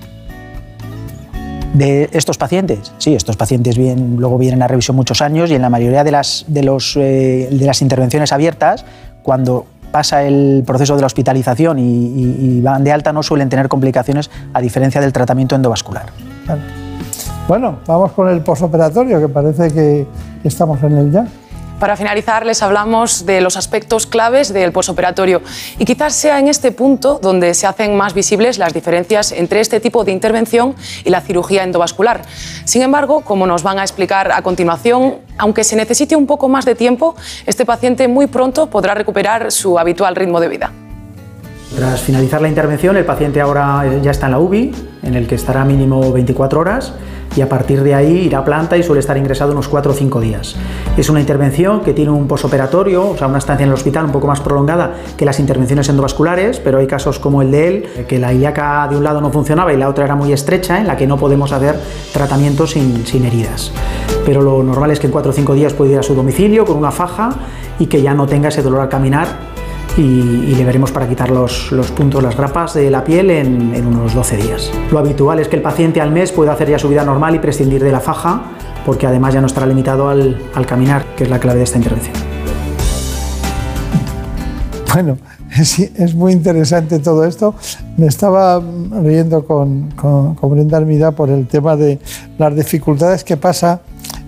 de 1.73 2.09
estos 2.13 2.37
pacientes. 2.37 2.93
Sí, 2.99 3.15
estos 3.15 3.35
pacientes 3.35 3.77
luego 3.77 4.37
vienen 4.37 4.61
a 4.61 4.67
revisión 4.67 4.95
muchos 4.95 5.21
años 5.21 5.51
y 5.51 5.55
en 5.55 5.61
la 5.61 5.69
mayoría 5.69 6.03
de 6.03 6.11
las, 6.11 6.45
de, 6.47 6.63
los, 6.63 6.95
eh, 6.95 7.49
de 7.51 7.65
las 7.65 7.81
intervenciones 7.81 8.31
abiertas, 8.31 8.85
cuando 9.23 9.65
pasa 9.91 10.23
el 10.23 10.63
proceso 10.65 10.95
de 10.95 11.01
la 11.01 11.07
hospitalización 11.07 11.77
y, 11.79 12.61
van 12.61 12.83
de 12.83 12.91
alta, 12.91 13.13
no 13.13 13.21
suelen 13.21 13.49
tener 13.49 13.67
complicaciones 13.67 14.31
a 14.53 14.61
diferencia 14.61 14.99
del 15.01 15.13
tratamiento 15.13 15.55
endovascular. 15.55 16.05
Bueno, 17.47 17.77
vamos 17.85 18.11
con 18.13 18.29
el 18.29 18.41
posoperatorio, 18.41 19.19
que 19.19 19.27
parece 19.27 19.71
que 19.71 20.07
estamos 20.43 20.81
en 20.81 20.93
el 20.93 21.11
ya. 21.11 21.27
Para 21.83 21.97
finalizar, 21.97 22.45
les 22.45 22.63
hablamos 22.63 23.25
de 23.25 23.41
los 23.41 23.57
aspectos 23.57 24.07
claves 24.07 24.53
del 24.53 24.71
posoperatorio 24.71 25.41
y 25.77 25.83
quizás 25.83 26.15
sea 26.15 26.39
en 26.39 26.47
este 26.47 26.71
punto 26.71 27.19
donde 27.21 27.53
se 27.53 27.67
hacen 27.67 27.97
más 27.97 28.13
visibles 28.13 28.57
las 28.57 28.73
diferencias 28.73 29.33
entre 29.33 29.59
este 29.59 29.81
tipo 29.81 30.05
de 30.05 30.13
intervención 30.13 30.75
y 31.03 31.09
la 31.09 31.19
cirugía 31.19 31.61
endovascular. 31.61 32.21
Sin 32.63 32.83
embargo, 32.83 33.19
como 33.25 33.45
nos 33.47 33.63
van 33.63 33.79
a 33.79 33.81
explicar 33.81 34.31
a 34.31 34.41
continuación, 34.43 35.17
aunque 35.37 35.65
se 35.65 35.75
necesite 35.75 36.15
un 36.15 36.25
poco 36.25 36.47
más 36.47 36.63
de 36.63 36.75
tiempo, 36.75 37.17
este 37.45 37.65
paciente 37.65 38.07
muy 38.07 38.27
pronto 38.27 38.67
podrá 38.67 38.93
recuperar 38.93 39.51
su 39.51 39.77
habitual 39.77 40.15
ritmo 40.15 40.39
de 40.39 40.47
vida. 40.47 40.71
Tras 41.75 42.01
finalizar 42.01 42.41
la 42.41 42.49
intervención, 42.49 42.97
el 42.97 43.05
paciente 43.05 43.41
ahora 43.41 43.97
ya 44.01 44.11
está 44.11 44.27
en 44.27 44.33
la 44.33 44.39
UBI, 44.39 44.71
en 45.01 45.15
el 45.15 45.27
que 45.27 45.35
estará 45.35 45.65
mínimo 45.65 46.11
24 46.11 46.59
horas 46.59 46.93
y 47.35 47.41
a 47.41 47.49
partir 47.49 47.81
de 47.81 47.95
ahí 47.95 48.25
irá 48.25 48.39
a 48.39 48.45
planta 48.45 48.77
y 48.77 48.83
suele 48.83 48.99
estar 48.99 49.17
ingresado 49.17 49.53
unos 49.53 49.67
4 49.67 49.91
o 49.91 49.95
5 49.95 50.21
días. 50.21 50.55
Es 50.97 51.09
una 51.09 51.19
intervención 51.19 51.81
que 51.81 51.93
tiene 51.93 52.11
un 52.11 52.27
posoperatorio, 52.27 53.09
o 53.09 53.17
sea, 53.17 53.27
una 53.27 53.39
estancia 53.39 53.63
en 53.63 53.69
el 53.69 53.73
hospital 53.73 54.05
un 54.05 54.11
poco 54.11 54.27
más 54.27 54.39
prolongada 54.41 54.93
que 55.17 55.25
las 55.25 55.39
intervenciones 55.39 55.89
endovasculares, 55.89 56.59
pero 56.59 56.77
hay 56.77 56.85
casos 56.85 57.17
como 57.17 57.41
el 57.41 57.49
de 57.49 57.67
él, 57.67 58.05
que 58.07 58.19
la 58.19 58.31
ilíaca 58.31 58.87
de 58.87 58.95
un 58.95 59.03
lado 59.03 59.19
no 59.19 59.31
funcionaba 59.31 59.73
y 59.73 59.77
la 59.77 59.89
otra 59.89 60.05
era 60.05 60.15
muy 60.15 60.31
estrecha, 60.31 60.79
en 60.79 60.85
la 60.85 60.95
que 60.95 61.07
no 61.07 61.17
podemos 61.17 61.51
hacer 61.51 61.75
tratamiento 62.11 62.67
sin, 62.67 63.05
sin 63.07 63.25
heridas. 63.25 63.71
Pero 64.25 64.41
lo 64.41 64.61
normal 64.61 64.91
es 64.91 64.99
que 64.99 65.07
en 65.07 65.11
4 65.11 65.31
o 65.31 65.33
5 65.33 65.53
días 65.55 65.73
puede 65.73 65.93
ir 65.93 65.99
a 65.99 66.03
su 66.03 66.13
domicilio 66.13 66.65
con 66.65 66.77
una 66.77 66.91
faja 66.91 67.31
y 67.79 67.87
que 67.87 68.03
ya 68.03 68.13
no 68.13 68.27
tenga 68.27 68.49
ese 68.49 68.61
dolor 68.61 68.81
al 68.81 68.89
caminar 68.89 69.52
y, 69.97 70.55
le 70.55 70.65
veremos 70.65 70.91
para 70.91 71.07
quitar 71.07 71.29
los, 71.29 71.69
puntos, 71.95 72.23
las 72.23 72.35
grapas 72.35 72.73
de 72.73 72.89
la 72.89 73.03
piel 73.03 73.29
en, 73.29 73.85
unos 73.85 74.13
12 74.13 74.37
días. 74.37 74.71
Lo 74.91 74.99
habitual 74.99 75.39
es 75.39 75.47
que 75.47 75.55
el 75.55 75.61
paciente 75.61 76.01
al 76.01 76.11
mes 76.11 76.31
pueda 76.31 76.53
hacer 76.53 76.69
ya 76.69 76.79
su 76.79 76.89
vida 76.89 77.03
normal 77.03 77.35
y 77.35 77.39
prescindir 77.39 77.83
de 77.83 77.91
la 77.91 77.99
faja, 77.99 78.41
porque 78.85 79.07
además 79.07 79.33
ya 79.33 79.41
no 79.41 79.47
estará 79.47 79.65
limitado 79.65 80.09
al, 80.09 80.37
caminar, 80.67 81.05
que 81.15 81.25
es 81.25 81.29
la 81.29 81.39
clave 81.39 81.59
de 81.59 81.63
esta 81.65 81.77
intervención. 81.77 82.15
Bueno, 84.93 85.17
es, 85.57 86.15
muy 86.15 86.31
interesante 86.31 86.99
todo 86.99 87.25
esto. 87.25 87.55
Me 87.97 88.07
estaba 88.07 88.61
riendo 89.01 89.45
con, 89.45 89.91
con, 89.91 90.35
con 90.35 90.51
Brenda 90.51 90.77
Armida 90.77 91.11
por 91.11 91.29
el 91.29 91.47
tema 91.47 91.75
de 91.75 91.99
las 92.37 92.55
dificultades 92.55 93.23
que 93.23 93.37
pasa 93.37 93.81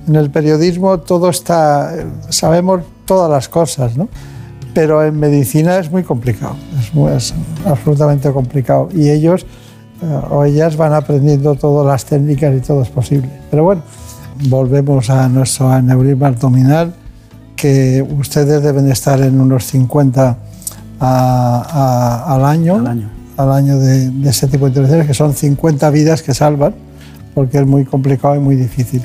en 0.08 0.16
el 0.16 0.30
periodismo. 0.30 1.00
Todo 1.00 1.30
está, 1.30 1.92
sabemos 2.30 2.82
todas 3.06 3.30
las 3.30 3.50
cosas, 3.50 3.98
¿no? 3.98 4.10
Pero 4.76 5.02
en 5.04 5.18
medicina 5.18 5.80
es 5.80 5.90
muy 5.90 6.04
complicado, 6.04 6.58
es, 7.16 7.34
absolutamente 7.66 8.30
complicado. 8.32 8.90
Y 8.94 9.10
ellos 9.10 9.46
eh, 10.04 10.20
o 10.30 10.44
ellas 10.44 10.76
van 10.76 10.94
aprendiendo 10.94 11.56
todas 11.56 11.88
las 11.88 12.04
técnicas 12.04 12.54
y 12.56 12.60
todo 12.60 12.84
es 12.84 12.90
posible. 12.90 13.30
Pero 13.50 13.64
bueno, 13.64 13.82
volvemos 14.50 15.10
a 15.10 15.30
nuestro 15.30 15.72
aneurisma 15.72 16.28
abdominal, 16.28 16.94
que 17.56 18.06
ustedes 18.20 18.62
deben 18.62 18.92
estar 18.92 19.22
en 19.22 19.40
unos 19.40 19.64
50 19.64 20.38
al 21.00 22.46
año, 22.46 22.84
al 23.38 23.52
año, 23.52 23.80
de, 23.80 24.10
de 24.10 24.30
ese 24.30 24.48
tipo 24.48 24.66
de 24.66 24.72
intervenciones, 24.72 25.08
que 25.08 25.14
son 25.14 25.34
50 25.34 25.90
vidas 25.90 26.22
que 26.22 26.34
salvan, 26.34 26.76
porque 27.34 27.60
es 27.60 27.66
muy 27.66 27.86
complicado 27.86 28.36
y 28.36 28.40
muy 28.40 28.58
difícil. 28.58 29.02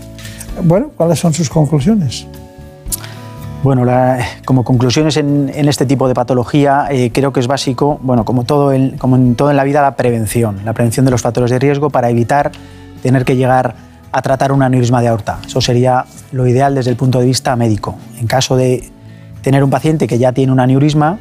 Bueno, 0.64 0.90
¿cuáles 0.96 1.20
son 1.20 1.32
sus 1.32 1.48
conclusiones? 1.48 2.26
Bueno, 3.62 3.84
como 4.46 4.64
conclusiones 4.64 5.18
en, 5.18 5.50
este 5.54 5.84
tipo 5.84 6.08
de 6.08 6.14
patología, 6.14 6.86
eh, 6.90 7.10
creo 7.12 7.30
que 7.34 7.40
es 7.40 7.46
básico, 7.46 8.00
bueno, 8.02 8.24
como, 8.24 8.44
todo 8.44 8.72
como 8.98 9.16
en 9.16 9.34
todo 9.34 9.50
en 9.50 9.56
la 9.56 9.64
vida, 9.64 9.82
la 9.82 9.96
prevención, 9.96 10.60
la 10.64 10.72
prevención 10.72 11.04
de 11.04 11.10
los 11.10 11.20
factores 11.20 11.50
de 11.50 11.58
riesgo 11.58 11.90
para 11.90 12.08
evitar 12.08 12.52
tener 13.02 13.26
que 13.26 13.36
llegar 13.36 13.74
a 14.12 14.22
tratar 14.22 14.52
un 14.52 14.62
aneurisma 14.62 15.02
de 15.02 15.08
aorta. 15.08 15.40
Eso 15.46 15.60
sería 15.60 16.06
lo 16.32 16.46
ideal 16.46 16.74
desde 16.74 16.90
el 16.90 16.96
punto 16.96 17.20
de 17.20 17.26
vista 17.26 17.54
médico. 17.54 17.96
En 18.18 18.26
caso 18.26 18.56
de 18.56 18.90
tener 19.42 19.62
un 19.62 19.68
paciente 19.68 20.06
que 20.06 20.18
ya 20.18 20.32
tiene 20.32 20.52
un 20.52 20.60
aneurisma, 20.60 21.18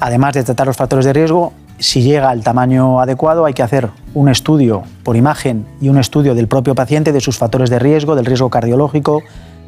además 0.00 0.32
de 0.34 0.44
tratar 0.44 0.66
los 0.66 0.76
factores 0.76 1.04
de 1.04 1.12
riesgo, 1.12 1.52
si 1.78 2.00
llega 2.00 2.30
al 2.30 2.42
tamaño 2.42 2.98
adecuado 2.98 3.44
hay 3.44 3.52
que 3.52 3.62
hacer 3.62 3.90
un 4.14 4.30
estudio 4.30 4.84
por 5.04 5.16
imagen 5.16 5.66
y 5.82 5.90
un 5.90 5.98
estudio 5.98 6.34
del 6.34 6.48
propio 6.48 6.74
paciente 6.74 7.12
de 7.12 7.20
sus 7.20 7.36
factores 7.36 7.68
de 7.68 7.78
riesgo, 7.78 8.16
del 8.16 8.24
riesgo 8.24 8.48
cardiológico, 8.48 9.22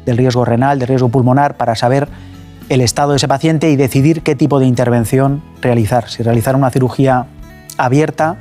del 0.05 0.17
riesgo 0.17 0.45
renal, 0.45 0.79
del 0.79 0.87
riesgo 0.87 1.09
pulmonar, 1.09 1.55
para 1.55 1.75
saber 1.75 2.07
el 2.69 2.81
estado 2.81 3.11
de 3.11 3.17
ese 3.17 3.27
paciente 3.27 3.69
y 3.69 3.75
decidir 3.75 4.21
qué 4.21 4.35
tipo 4.35 4.59
de 4.59 4.65
intervención 4.65 5.41
realizar. 5.61 6.09
Si 6.09 6.23
realizar 6.23 6.55
una 6.55 6.69
cirugía 6.69 7.25
abierta, 7.77 8.37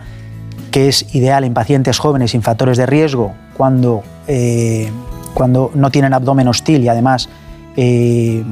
que 0.71 0.89
es 0.89 1.15
ideal 1.15 1.45
en 1.45 1.55
pacientes 1.55 1.99
jóvenes 1.99 2.31
sin 2.31 2.43
factores 2.43 2.79
de 2.79 2.87
riesgo, 2.87 3.35
cuando, 3.57 4.03
eh, 4.29 4.91
cuando 5.35 5.71
no 5.75 5.91
tienen 5.91 6.15
abdomen 6.15 6.47
hostil 6.49 6.85
y 6.85 6.89
además 6.89 7.29
eh, 7.77 8.45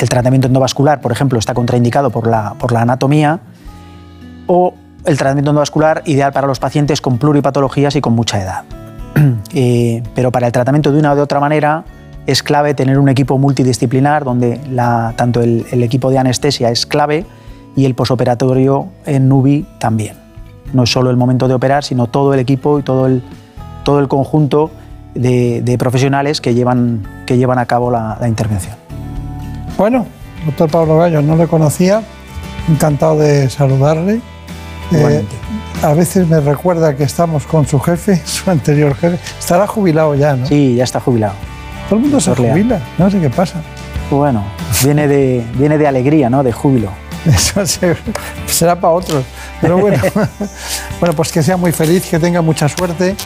el 0.00 0.08
tratamiento 0.08 0.46
endovascular, 0.46 1.00
por 1.00 1.12
ejemplo, 1.12 1.38
está 1.38 1.54
contraindicado 1.54 2.10
por 2.10 2.26
la, 2.26 2.54
por 2.54 2.72
la 2.72 2.82
anatomía, 2.82 3.40
o 4.46 4.74
el 5.04 5.16
tratamiento 5.16 5.50
endovascular 5.50 6.02
ideal 6.06 6.32
para 6.32 6.46
los 6.46 6.58
pacientes 6.58 7.00
con 7.00 7.18
pluripatologías 7.18 7.96
y 7.96 8.00
con 8.00 8.14
mucha 8.14 8.40
edad. 8.40 8.64
Eh, 9.54 10.02
pero 10.14 10.30
para 10.30 10.46
el 10.46 10.52
tratamiento 10.52 10.92
de 10.92 10.98
una 10.98 11.12
o 11.12 11.16
de 11.16 11.22
otra 11.22 11.40
manera 11.40 11.82
es 12.28 12.42
clave 12.42 12.74
tener 12.74 12.98
un 12.98 13.08
equipo 13.08 13.38
multidisciplinar 13.38 14.22
donde 14.22 14.60
la, 14.70 15.14
tanto 15.16 15.40
el, 15.40 15.64
equipo 15.82 16.10
de 16.10 16.18
anestesia 16.18 16.68
es 16.70 16.84
clave 16.84 17.24
y 17.74 17.86
el 17.86 17.94
posoperatorio 17.94 18.88
en 19.06 19.30
NUBI 19.30 19.66
también. 19.78 20.14
No 20.74 20.82
es 20.82 20.92
solo 20.92 21.08
el 21.08 21.16
momento 21.16 21.48
de 21.48 21.54
operar, 21.54 21.84
sino 21.84 22.06
todo 22.06 22.34
el 22.34 22.40
equipo 22.40 22.78
y 22.78 22.82
todo 22.82 23.06
el, 23.06 23.22
todo 23.82 23.98
el 23.98 24.08
conjunto 24.08 24.70
de, 25.14 25.76
profesionales 25.78 26.42
que 26.42 26.52
llevan, 26.52 27.02
que 27.24 27.38
llevan 27.38 27.58
a 27.58 27.64
cabo 27.64 27.90
la, 27.90 28.18
la 28.20 28.28
intervención. 28.28 28.76
Bueno, 29.78 30.04
doctor 30.44 30.70
Pablo 30.70 30.98
Gallo, 30.98 31.22
no 31.22 31.34
le 31.34 31.46
conocía, 31.46 32.02
encantado 32.68 33.18
de 33.20 33.48
saludarle. 33.48 34.20
Eh, 34.92 35.24
a 35.82 35.94
veces 35.94 36.28
me 36.28 36.40
recuerda 36.40 36.94
que 36.94 37.04
estamos 37.04 37.46
con 37.46 37.66
su 37.66 37.80
jefe, 37.80 38.20
su 38.26 38.50
anterior 38.50 38.94
jefe. 38.96 39.18
Estará 39.38 39.66
jubilado 39.66 40.14
ya, 40.14 40.36
¿no? 40.36 40.44
Sí, 40.44 40.74
ya 40.74 40.84
está 40.84 41.00
jubilado. 41.00 41.32
Todo 41.88 41.96
el 41.96 42.02
mundo 42.02 42.20
se 42.20 42.34
jubila, 42.34 42.80
no 42.98 43.10
sé 43.10 43.20
qué 43.20 43.30
pasa. 43.30 43.62
Bueno, 44.10 44.44
viene 44.84 45.08
de, 45.08 45.44
viene 45.54 45.78
de 45.78 45.86
alegría, 45.86 46.28
¿no? 46.28 46.42
De 46.42 46.52
júbilo. 46.52 46.90
Eso 47.26 47.64
será 48.46 48.80
para 48.80 48.92
otros. 48.92 49.24
Pero 49.60 49.78
bueno, 49.78 49.98
bueno, 51.00 51.14
pues 51.14 51.32
que 51.32 51.42
sea 51.42 51.56
muy 51.56 51.72
feliz, 51.72 52.06
que 52.06 52.18
tenga 52.18 52.42
mucha 52.42 52.68
suerte, 52.68 53.16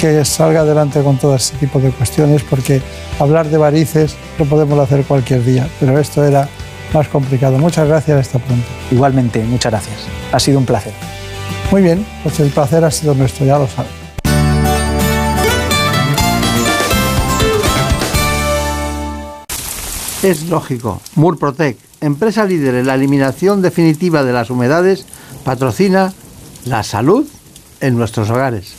que 0.00 0.24
salga 0.24 0.60
adelante 0.60 1.02
con 1.02 1.18
todo 1.18 1.36
este 1.36 1.56
tipo 1.58 1.78
de 1.78 1.90
cuestiones, 1.90 2.42
porque 2.42 2.82
hablar 3.18 3.48
de 3.48 3.58
varices 3.58 4.16
lo 4.38 4.44
podemos 4.44 4.78
hacer 4.78 5.04
cualquier 5.04 5.44
día, 5.44 5.68
pero 5.78 5.98
esto 5.98 6.24
era 6.24 6.48
más 6.92 7.08
complicado. 7.08 7.58
Muchas 7.58 7.86
gracias, 7.88 8.18
hasta 8.18 8.38
pronto. 8.38 8.66
Igualmente, 8.90 9.42
muchas 9.44 9.72
gracias. 9.72 9.96
Ha 10.32 10.40
sido 10.40 10.58
un 10.58 10.66
placer. 10.66 10.92
Muy 11.70 11.82
bien, 11.82 12.04
pues 12.22 12.40
el 12.40 12.50
placer 12.50 12.84
ha 12.84 12.90
sido 12.90 13.14
nuestro, 13.14 13.46
ya 13.46 13.58
lo 13.58 13.66
saben. 13.66 13.99
Es 20.22 20.50
lógico, 20.50 21.00
Murprotec, 21.14 21.78
empresa 22.02 22.44
líder 22.44 22.74
en 22.74 22.86
la 22.86 22.94
eliminación 22.94 23.62
definitiva 23.62 24.22
de 24.22 24.34
las 24.34 24.50
humedades, 24.50 25.06
patrocina 25.44 26.12
la 26.66 26.82
salud 26.82 27.26
en 27.80 27.96
nuestros 27.96 28.28
hogares. 28.28 28.74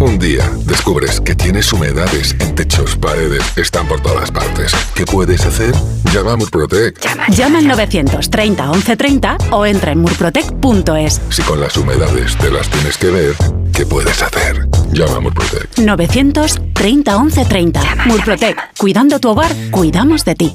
Un 0.00 0.18
día 0.18 0.50
descubres 0.64 1.20
que 1.20 1.34
tienes 1.34 1.70
humedades 1.70 2.34
en 2.40 2.54
techos, 2.54 2.96
paredes, 2.96 3.42
están 3.56 3.86
por 3.88 4.00
todas 4.00 4.30
partes. 4.30 4.72
¿Qué 4.94 5.04
puedes 5.04 5.44
hacer? 5.44 5.74
Llama 6.12 6.32
a 6.32 6.36
Murprotec. 6.36 6.98
Llama, 7.30 7.58
al 7.58 7.66
930 7.66 8.72
1130 8.72 9.36
o 9.50 9.66
entra 9.66 9.92
en 9.92 10.00
murprotec.es. 10.00 11.20
Si 11.28 11.42
con 11.42 11.60
las 11.60 11.76
humedades 11.76 12.36
te 12.38 12.50
las 12.50 12.68
tienes 12.70 12.96
que 12.96 13.10
ver, 13.10 13.34
¿qué 13.76 13.84
puedes 13.84 14.22
hacer? 14.22 14.66
Llama 14.92 15.16
a 15.16 15.20
Murprotec. 15.20 15.78
930 15.78 17.18
1130. 17.18 17.80
Murprotec. 18.06 18.56
Cuidando 18.78 19.20
tu 19.20 19.28
hogar, 19.28 19.54
cuidamos 19.70 20.24
de 20.24 20.34
ti. 20.34 20.54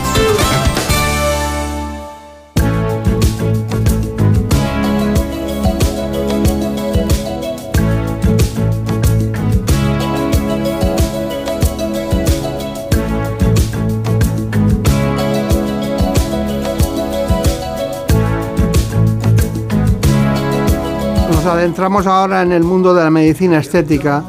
Adentramos 21.51 22.07
ahora 22.07 22.41
en 22.41 22.51
el 22.51 22.63
mundo 22.63 22.93
de 22.93 23.03
la 23.03 23.09
medicina 23.09 23.59
estética 23.59 24.23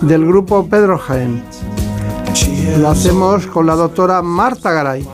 del 0.00 0.24
grupo 0.24 0.66
Pedro 0.66 0.96
Jaén. 0.98 1.42
Lo 2.78 2.90
hacemos 2.90 3.46
con 3.46 3.66
la 3.66 3.74
doctora 3.74 4.22
Marta 4.22 4.70
Garay. 4.70 5.06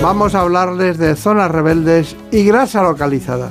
Vamos 0.00 0.34
a 0.34 0.40
hablarles 0.40 0.98
de 0.98 1.16
zonas 1.16 1.50
rebeldes 1.50 2.16
y 2.30 2.44
grasa 2.44 2.82
localizada. 2.82 3.50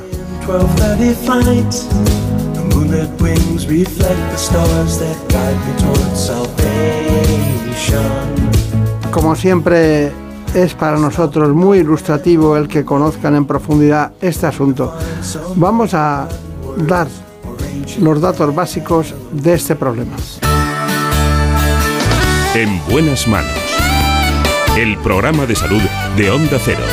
Como 9.12 9.36
siempre, 9.36 10.12
es 10.54 10.74
para 10.74 10.98
nosotros 10.98 11.54
muy 11.54 11.80
ilustrativo 11.80 12.56
el 12.58 12.68
que 12.68 12.86
conozcan 12.86 13.36
en 13.36 13.46
profundidad 13.46 14.14
este 14.22 14.48
asunto. 14.48 14.96
Vamos 15.56 15.94
a 15.94 16.28
dar 16.78 17.08
los 18.00 18.22
datos 18.22 18.54
básicos 18.54 19.14
de 19.32 19.54
este 19.54 19.76
problema. 19.76 20.16
En 22.56 22.80
buenas 22.90 23.28
manos. 23.28 23.52
El 24.78 24.98
programa 25.00 25.46
de 25.46 25.56
salud 25.56 25.82
de 26.18 26.32
Onda 26.32 26.58
Cero. 26.64 26.84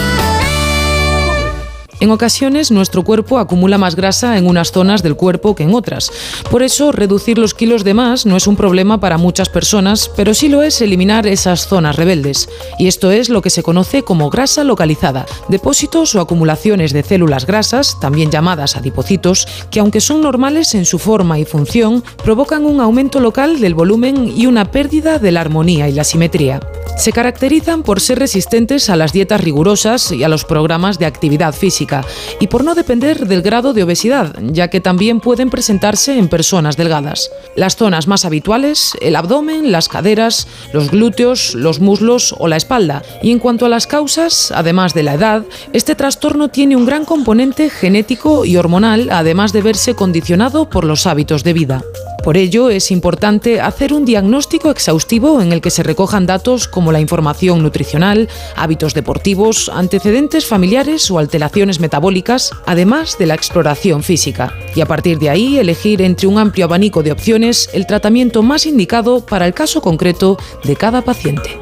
En 2.00 2.10
ocasiones 2.10 2.70
nuestro 2.70 3.04
cuerpo 3.04 3.38
acumula 3.38 3.76
más 3.76 3.94
grasa 3.94 4.38
en 4.38 4.46
unas 4.46 4.72
zonas 4.72 5.02
del 5.02 5.16
cuerpo 5.16 5.54
que 5.54 5.64
en 5.64 5.74
otras. 5.74 6.10
Por 6.50 6.62
eso 6.62 6.92
reducir 6.92 7.36
los 7.36 7.52
kilos 7.52 7.84
de 7.84 7.92
más 7.92 8.24
no 8.24 8.38
es 8.38 8.46
un 8.46 8.56
problema 8.56 8.98
para 9.00 9.18
muchas 9.18 9.50
personas, 9.50 10.10
pero 10.16 10.32
sí 10.32 10.48
lo 10.48 10.62
es 10.62 10.80
eliminar 10.80 11.26
esas 11.26 11.68
zonas 11.68 11.96
rebeldes. 11.96 12.48
Y 12.78 12.88
esto 12.88 13.10
es 13.10 13.28
lo 13.28 13.42
que 13.42 13.50
se 13.50 13.62
conoce 13.62 14.02
como 14.02 14.30
grasa 14.30 14.64
localizada, 14.64 15.26
depósitos 15.48 16.14
o 16.14 16.22
acumulaciones 16.22 16.94
de 16.94 17.02
células 17.02 17.44
grasas, 17.44 18.00
también 18.00 18.30
llamadas 18.30 18.76
adipocitos, 18.76 19.46
que 19.70 19.80
aunque 19.80 20.00
son 20.00 20.22
normales 20.22 20.74
en 20.74 20.86
su 20.86 20.98
forma 20.98 21.38
y 21.38 21.44
función, 21.44 22.02
provocan 22.24 22.64
un 22.64 22.80
aumento 22.80 23.20
local 23.20 23.60
del 23.60 23.74
volumen 23.74 24.32
y 24.34 24.46
una 24.46 24.70
pérdida 24.70 25.18
de 25.18 25.32
la 25.32 25.42
armonía 25.42 25.90
y 25.90 25.92
la 25.92 26.04
simetría. 26.04 26.60
Se 26.96 27.12
caracterizan 27.12 27.82
por 27.82 28.00
ser 28.00 28.18
resistentes 28.18 28.88
a 28.88 28.96
las 28.96 29.12
dietas 29.12 29.42
rigurosas 29.42 30.12
y 30.12 30.24
a 30.24 30.28
los 30.28 30.46
programas 30.46 30.98
de 30.98 31.06
actividad 31.06 31.54
física 31.54 31.89
y 32.38 32.46
por 32.46 32.64
no 32.64 32.74
depender 32.74 33.26
del 33.26 33.42
grado 33.42 33.72
de 33.72 33.82
obesidad, 33.82 34.34
ya 34.40 34.68
que 34.68 34.80
también 34.80 35.20
pueden 35.20 35.50
presentarse 35.50 36.18
en 36.18 36.28
personas 36.28 36.76
delgadas. 36.76 37.30
Las 37.56 37.76
zonas 37.76 38.06
más 38.06 38.24
habituales, 38.24 38.92
el 39.00 39.16
abdomen, 39.16 39.72
las 39.72 39.88
caderas, 39.88 40.46
los 40.72 40.90
glúteos, 40.90 41.54
los 41.54 41.80
muslos 41.80 42.34
o 42.38 42.48
la 42.48 42.56
espalda. 42.56 43.02
Y 43.22 43.30
en 43.30 43.38
cuanto 43.38 43.66
a 43.66 43.68
las 43.68 43.86
causas, 43.86 44.52
además 44.54 44.94
de 44.94 45.02
la 45.02 45.14
edad, 45.14 45.44
este 45.72 45.94
trastorno 45.94 46.48
tiene 46.48 46.76
un 46.76 46.86
gran 46.86 47.04
componente 47.04 47.70
genético 47.70 48.44
y 48.44 48.56
hormonal, 48.56 49.08
además 49.10 49.52
de 49.52 49.62
verse 49.62 49.94
condicionado 49.94 50.68
por 50.68 50.84
los 50.84 51.06
hábitos 51.06 51.44
de 51.44 51.52
vida. 51.52 51.82
Por 52.22 52.36
ello, 52.36 52.68
es 52.68 52.90
importante 52.90 53.60
hacer 53.60 53.94
un 53.94 54.04
diagnóstico 54.04 54.70
exhaustivo 54.70 55.40
en 55.40 55.52
el 55.52 55.62
que 55.62 55.70
se 55.70 55.82
recojan 55.82 56.26
datos 56.26 56.68
como 56.68 56.92
la 56.92 57.00
información 57.00 57.62
nutricional, 57.62 58.28
hábitos 58.56 58.92
deportivos, 58.92 59.70
antecedentes 59.72 60.46
familiares 60.46 61.10
o 61.10 61.18
alteraciones 61.18 61.80
metabólicas, 61.80 62.50
además 62.66 63.16
de 63.18 63.26
la 63.26 63.34
exploración 63.34 64.02
física. 64.02 64.52
Y 64.74 64.82
a 64.82 64.86
partir 64.86 65.18
de 65.18 65.30
ahí, 65.30 65.58
elegir 65.58 66.02
entre 66.02 66.26
un 66.26 66.38
amplio 66.38 66.66
abanico 66.66 67.02
de 67.02 67.12
opciones 67.12 67.70
el 67.72 67.86
tratamiento 67.86 68.42
más 68.42 68.66
indicado 68.66 69.24
para 69.24 69.46
el 69.46 69.54
caso 69.54 69.80
concreto 69.80 70.36
de 70.62 70.76
cada 70.76 71.00
paciente. 71.02 71.58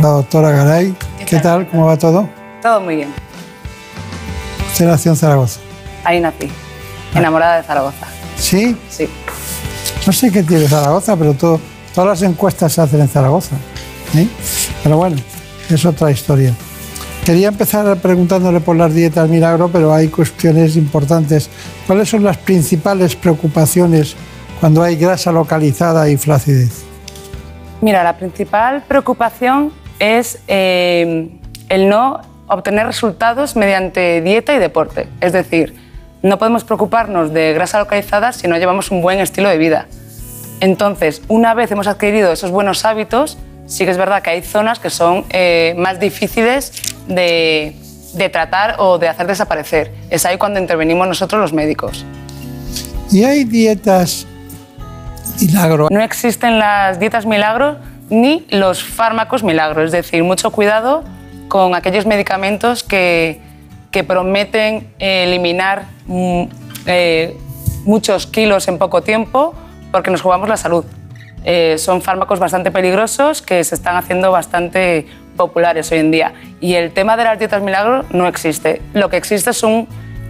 La 0.00 0.08
doctora 0.08 0.52
Garay, 0.52 0.94
¿qué, 1.26 1.38
tal? 1.38 1.68
¿Cómo 1.68 1.86
va 1.86 1.98
todo? 1.98 2.28
Todo 2.62 2.80
muy 2.80 2.96
bien. 2.96 3.12
Usted 4.68 4.86
nació 4.86 5.12
en 5.12 5.16
Zaragoza. 5.16 5.60
Ahí 6.02 6.18
nací, 6.18 6.48
enamorada 7.14 7.58
de 7.58 7.62
Zaragoza. 7.62 8.21
¿Sí? 8.36 8.76
Sí. 8.90 9.08
No 10.06 10.12
sé 10.12 10.30
qué 10.30 10.42
tiene 10.42 10.68
Zaragoza, 10.68 11.16
pero 11.16 11.34
todo, 11.34 11.60
todas 11.94 12.20
las 12.20 12.28
encuestas 12.28 12.72
se 12.72 12.80
hacen 12.80 13.00
en 13.00 13.08
Zaragoza. 13.08 13.56
¿eh? 14.16 14.26
Pero 14.82 14.96
bueno, 14.96 15.16
es 15.68 15.84
otra 15.84 16.10
historia. 16.10 16.54
Quería 17.24 17.48
empezar 17.48 17.96
preguntándole 17.98 18.60
por 18.60 18.74
las 18.74 18.92
dietas 18.92 19.28
milagro, 19.28 19.70
pero 19.72 19.94
hay 19.94 20.08
cuestiones 20.08 20.76
importantes. 20.76 21.48
¿Cuáles 21.86 22.08
son 22.08 22.24
las 22.24 22.36
principales 22.36 23.14
preocupaciones 23.14 24.16
cuando 24.58 24.82
hay 24.82 24.96
grasa 24.96 25.30
localizada 25.30 26.08
y 26.08 26.16
flacidez? 26.16 26.84
Mira, 27.80 28.02
la 28.02 28.16
principal 28.16 28.82
preocupación 28.88 29.72
es 30.00 30.40
eh, 30.48 31.28
el 31.68 31.88
no 31.88 32.20
obtener 32.48 32.86
resultados 32.86 33.54
mediante 33.54 34.20
dieta 34.20 34.54
y 34.54 34.58
deporte. 34.58 35.08
Es 35.20 35.32
decir, 35.32 35.74
no 36.22 36.38
podemos 36.38 36.64
preocuparnos 36.64 37.32
de 37.32 37.52
grasa 37.52 37.78
localizada 37.78 38.32
si 38.32 38.48
no 38.48 38.56
llevamos 38.56 38.90
un 38.90 39.02
buen 39.02 39.18
estilo 39.18 39.48
de 39.48 39.58
vida. 39.58 39.86
Entonces, 40.60 41.22
una 41.28 41.54
vez 41.54 41.70
hemos 41.72 41.88
adquirido 41.88 42.32
esos 42.32 42.50
buenos 42.50 42.84
hábitos, 42.84 43.36
sí 43.66 43.84
que 43.84 43.90
es 43.90 43.98
verdad 43.98 44.22
que 44.22 44.30
hay 44.30 44.42
zonas 44.42 44.78
que 44.78 44.90
son 44.90 45.24
eh, 45.30 45.74
más 45.76 45.98
difíciles 45.98 46.72
de, 47.08 47.74
de 48.14 48.28
tratar 48.28 48.76
o 48.78 48.98
de 48.98 49.08
hacer 49.08 49.26
desaparecer. 49.26 49.92
Es 50.10 50.24
ahí 50.24 50.38
cuando 50.38 50.60
intervenimos 50.60 51.08
nosotros 51.08 51.40
los 51.40 51.52
médicos. 51.52 52.04
¿Y 53.10 53.24
hay 53.24 53.44
dietas 53.44 54.26
milagro? 55.40 55.88
No 55.90 56.00
existen 56.00 56.60
las 56.60 57.00
dietas 57.00 57.26
milagro 57.26 57.78
ni 58.08 58.46
los 58.50 58.84
fármacos 58.84 59.42
milagro. 59.42 59.82
Es 59.82 59.90
decir, 59.90 60.22
mucho 60.22 60.52
cuidado 60.52 61.02
con 61.48 61.74
aquellos 61.74 62.06
medicamentos 62.06 62.84
que, 62.84 63.40
que 63.92 64.02
prometen 64.02 64.92
eliminar 64.98 65.84
mm, 66.06 66.44
eh, 66.86 67.36
muchos 67.84 68.26
kilos 68.26 68.66
en 68.66 68.78
poco 68.78 69.02
tiempo 69.02 69.54
porque 69.92 70.10
nos 70.10 70.22
jugamos 70.22 70.48
la 70.48 70.56
salud. 70.56 70.84
Eh, 71.44 71.76
son 71.78 72.00
fármacos 72.00 72.38
bastante 72.38 72.70
peligrosos 72.70 73.42
que 73.42 73.62
se 73.62 73.74
están 73.74 73.96
haciendo 73.96 74.32
bastante 74.32 75.06
populares 75.36 75.92
hoy 75.92 75.98
en 75.98 76.10
día. 76.10 76.32
Y 76.60 76.74
el 76.74 76.92
tema 76.92 77.16
de 77.16 77.24
las 77.24 77.38
dietas 77.38 77.62
milagro 77.62 78.04
no 78.10 78.26
existe. 78.26 78.80
Lo 78.94 79.10
que 79.10 79.18
existe 79.18 79.50
es 79.50 79.62
un, 79.62 79.86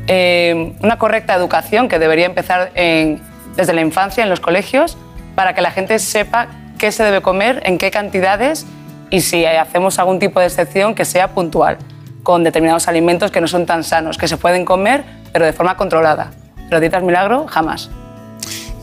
eh, 0.08 0.74
una 0.80 0.98
correcta 0.98 1.34
educación 1.34 1.88
que 1.88 1.98
debería 1.98 2.26
empezar 2.26 2.72
desde 2.72 3.72
la 3.72 3.80
infancia 3.80 4.24
en 4.24 4.30
los 4.30 4.40
colegios 4.40 4.98
para 5.36 5.54
que 5.54 5.60
la 5.60 5.70
gente 5.70 5.98
sepa 6.00 6.48
qué 6.78 6.90
se 6.90 7.04
debe 7.04 7.20
comer, 7.20 7.62
en 7.64 7.78
qué 7.78 7.92
cantidades 7.92 8.66
y 9.10 9.20
si 9.20 9.44
hacemos 9.44 9.98
algún 10.00 10.18
tipo 10.18 10.40
de 10.40 10.46
excepción 10.46 10.94
que 10.94 11.04
sea 11.04 11.28
puntual 11.28 11.78
con 12.22 12.44
determinados 12.44 12.88
alimentos 12.88 13.30
que 13.30 13.40
no 13.40 13.48
son 13.48 13.66
tan 13.66 13.84
sanos, 13.84 14.18
que 14.18 14.28
se 14.28 14.36
pueden 14.36 14.64
comer, 14.64 15.04
pero 15.32 15.44
de 15.44 15.52
forma 15.52 15.76
controlada. 15.76 16.30
Pero 16.68 16.80
dietas 16.80 17.02
milagro, 17.02 17.46
jamás. 17.48 17.90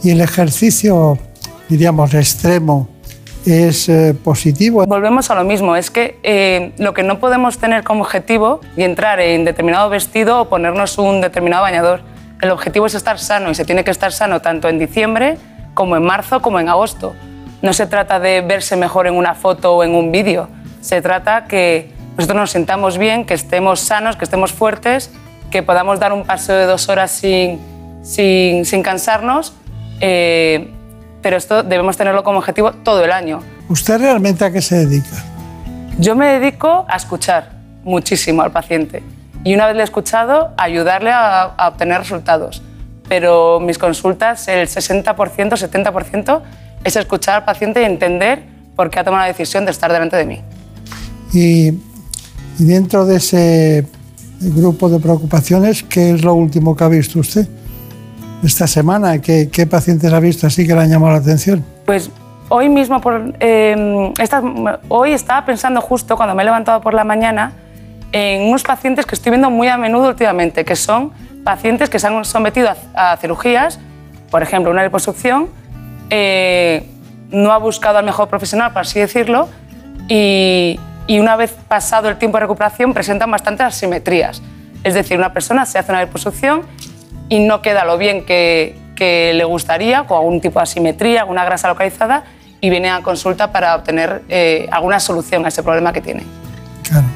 ¿Y 0.03 0.11
el 0.11 0.21
ejercicio, 0.21 1.17
diríamos, 1.67 2.13
extremo, 2.13 2.89
es 3.45 3.89
eh, 3.89 4.15
positivo? 4.23 4.85
Volvemos 4.85 5.29
a 5.29 5.35
lo 5.35 5.43
mismo, 5.43 5.75
es 5.75 5.89
que 5.89 6.19
eh, 6.23 6.73
lo 6.77 6.93
que 6.93 7.03
no 7.03 7.19
podemos 7.19 7.57
tener 7.57 7.83
como 7.83 8.03
objetivo 8.03 8.61
y 8.77 8.83
entrar 8.83 9.19
en 9.19 9.45
determinado 9.45 9.89
vestido 9.89 10.41
o 10.41 10.49
ponernos 10.49 10.97
un 10.97 11.21
determinado 11.21 11.63
bañador. 11.63 12.01
El 12.41 12.51
objetivo 12.51 12.85
es 12.85 12.95
estar 12.95 13.19
sano 13.19 13.51
y 13.51 13.55
se 13.55 13.65
tiene 13.65 13.83
que 13.83 13.91
estar 13.91 14.11
sano 14.11 14.41
tanto 14.41 14.69
en 14.69 14.79
diciembre 14.79 15.37
como 15.73 15.95
en 15.97 16.03
marzo 16.03 16.41
como 16.41 16.59
en 16.59 16.69
agosto. 16.69 17.15
No 17.61 17.73
se 17.73 17.85
trata 17.87 18.19
de 18.19 18.41
verse 18.41 18.75
mejor 18.75 19.07
en 19.07 19.15
una 19.15 19.35
foto 19.35 19.75
o 19.75 19.83
en 19.83 19.93
un 19.93 20.11
vídeo, 20.11 20.47
se 20.81 21.01
trata 21.01 21.45
que 21.45 21.91
nosotros 22.19 22.41
nos 22.41 22.51
sintamos 22.51 22.97
bien, 22.97 23.23
que 23.23 23.33
estemos 23.33 23.79
sanos, 23.79 24.17
que 24.17 24.25
estemos 24.25 24.51
fuertes, 24.51 25.09
que 25.51 25.63
podamos 25.63 26.01
dar 26.01 26.11
un 26.11 26.25
paseo 26.25 26.57
de 26.57 26.65
dos 26.65 26.89
horas 26.89 27.11
sin, 27.11 27.61
sin, 28.03 28.65
sin 28.65 28.83
cansarnos, 28.83 29.53
eh, 30.01 30.69
pero 31.21 31.37
esto 31.37 31.63
debemos 31.63 31.95
tenerlo 31.95 32.25
como 32.25 32.39
objetivo 32.39 32.73
todo 32.73 33.05
el 33.05 33.13
año. 33.13 33.39
¿Usted 33.69 34.01
realmente 34.01 34.43
a 34.43 34.51
qué 34.51 34.61
se 34.61 34.85
dedica? 34.85 35.23
Yo 35.97 36.13
me 36.17 36.27
dedico 36.27 36.85
a 36.89 36.97
escuchar 36.97 37.51
muchísimo 37.85 38.41
al 38.41 38.51
paciente 38.51 39.01
y 39.45 39.53
una 39.53 39.67
vez 39.67 39.77
le 39.77 39.81
he 39.81 39.85
escuchado, 39.85 40.53
ayudarle 40.57 41.11
a, 41.11 41.43
a 41.43 41.67
obtener 41.69 41.99
resultados. 41.99 42.61
Pero 43.07 43.61
mis 43.61 43.77
consultas, 43.77 44.45
el 44.49 44.67
60%, 44.67 45.15
70% 45.15 46.41
es 46.83 46.97
escuchar 46.97 47.35
al 47.35 47.45
paciente 47.45 47.81
y 47.81 47.85
entender 47.85 48.43
por 48.75 48.89
qué 48.89 48.99
ha 48.99 49.05
tomado 49.05 49.23
la 49.23 49.27
decisión 49.27 49.63
de 49.63 49.71
estar 49.71 49.89
delante 49.89 50.17
de 50.17 50.25
mí. 50.25 50.41
Y 51.31 51.79
y 52.59 52.65
dentro 52.65 53.05
de 53.05 53.15
ese 53.15 53.87
grupo 54.41 54.89
de 54.89 54.99
preocupaciones, 54.99 55.83
¿qué 55.83 56.11
es 56.11 56.23
lo 56.23 56.33
último 56.33 56.75
que 56.75 56.83
ha 56.83 56.89
visto 56.89 57.19
usted 57.19 57.47
esta 58.43 58.67
semana? 58.67 59.19
¿Qué, 59.19 59.49
qué 59.49 59.65
pacientes 59.65 60.11
ha 60.11 60.19
visto 60.19 60.45
así 60.47 60.67
que 60.67 60.73
le 60.73 60.81
han 60.81 60.89
llamado 60.89 61.13
la 61.13 61.19
atención? 61.19 61.63
Pues 61.85 62.11
hoy 62.49 62.69
mismo, 62.69 62.99
por, 62.99 63.33
eh, 63.39 64.13
esta, 64.19 64.43
hoy 64.89 65.11
estaba 65.13 65.45
pensando 65.45 65.81
justo 65.81 66.17
cuando 66.17 66.35
me 66.35 66.43
he 66.43 66.45
levantado 66.45 66.81
por 66.81 66.93
la 66.93 67.03
mañana 67.03 67.53
en 68.11 68.49
unos 68.49 68.63
pacientes 68.63 69.05
que 69.05 69.15
estoy 69.15 69.31
viendo 69.31 69.49
muy 69.49 69.67
a 69.67 69.77
menudo 69.77 70.09
últimamente, 70.09 70.65
que 70.65 70.75
son 70.75 71.11
pacientes 71.43 71.89
que 71.89 71.97
se 71.97 72.07
han 72.07 72.25
sometido 72.25 72.69
a, 72.93 73.13
a 73.13 73.17
cirugías, 73.17 73.79
por 74.29 74.43
ejemplo, 74.43 74.71
una 74.71 74.83
liposucción, 74.83 75.47
eh, 76.09 76.85
no 77.31 77.51
ha 77.51 77.57
buscado 77.57 77.99
al 77.99 78.05
mejor 78.05 78.27
profesional, 78.27 78.73
por 78.73 78.81
así 78.81 78.99
decirlo, 78.99 79.47
y, 80.07 80.79
y 81.09 81.17
una 81.17 81.35
vez 81.35 81.55
pasado 81.67 82.07
el 82.07 82.17
tiempo 82.19 82.37
de 82.37 82.41
recuperación 82.41 82.93
presentan 82.93 83.31
bastantes 83.31 83.65
asimetrías. 83.65 84.43
Es 84.83 84.93
decir, 84.93 85.17
una 85.17 85.33
persona 85.33 85.65
se 85.65 85.79
hace 85.79 85.91
una 85.91 86.05
liposucción 86.05 86.61
y 87.29 87.39
no 87.39 87.63
queda 87.63 87.83
lo 87.83 87.97
bien 87.97 88.25
que, 88.25 88.77
que 88.95 89.33
le 89.33 89.43
gustaría, 89.43 90.05
con 90.05 90.19
algún 90.19 90.39
tipo 90.39 90.59
de 90.59 90.63
asimetría, 90.63 91.21
alguna 91.21 91.43
grasa 91.45 91.67
localizada, 91.67 92.25
y 92.61 92.69
viene 92.69 92.91
a 92.91 93.01
consulta 93.01 93.51
para 93.51 93.75
obtener 93.75 94.21
eh, 94.29 94.67
alguna 94.71 94.99
solución 94.99 95.43
a 95.45 95.47
ese 95.47 95.63
problema 95.63 95.91
que 95.91 96.01
tiene. 96.01 96.21
Claro. 96.87 97.07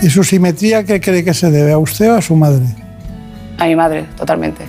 ¿Y 0.00 0.08
su 0.08 0.22
simetría 0.22 0.84
qué 0.84 1.00
cree 1.00 1.24
que 1.24 1.34
se 1.34 1.50
debe? 1.50 1.72
¿A 1.72 1.78
usted 1.78 2.12
o 2.12 2.14
a 2.18 2.22
su 2.22 2.36
madre? 2.36 2.64
A 3.58 3.64
mi 3.64 3.74
madre, 3.74 4.04
totalmente. 4.16 4.62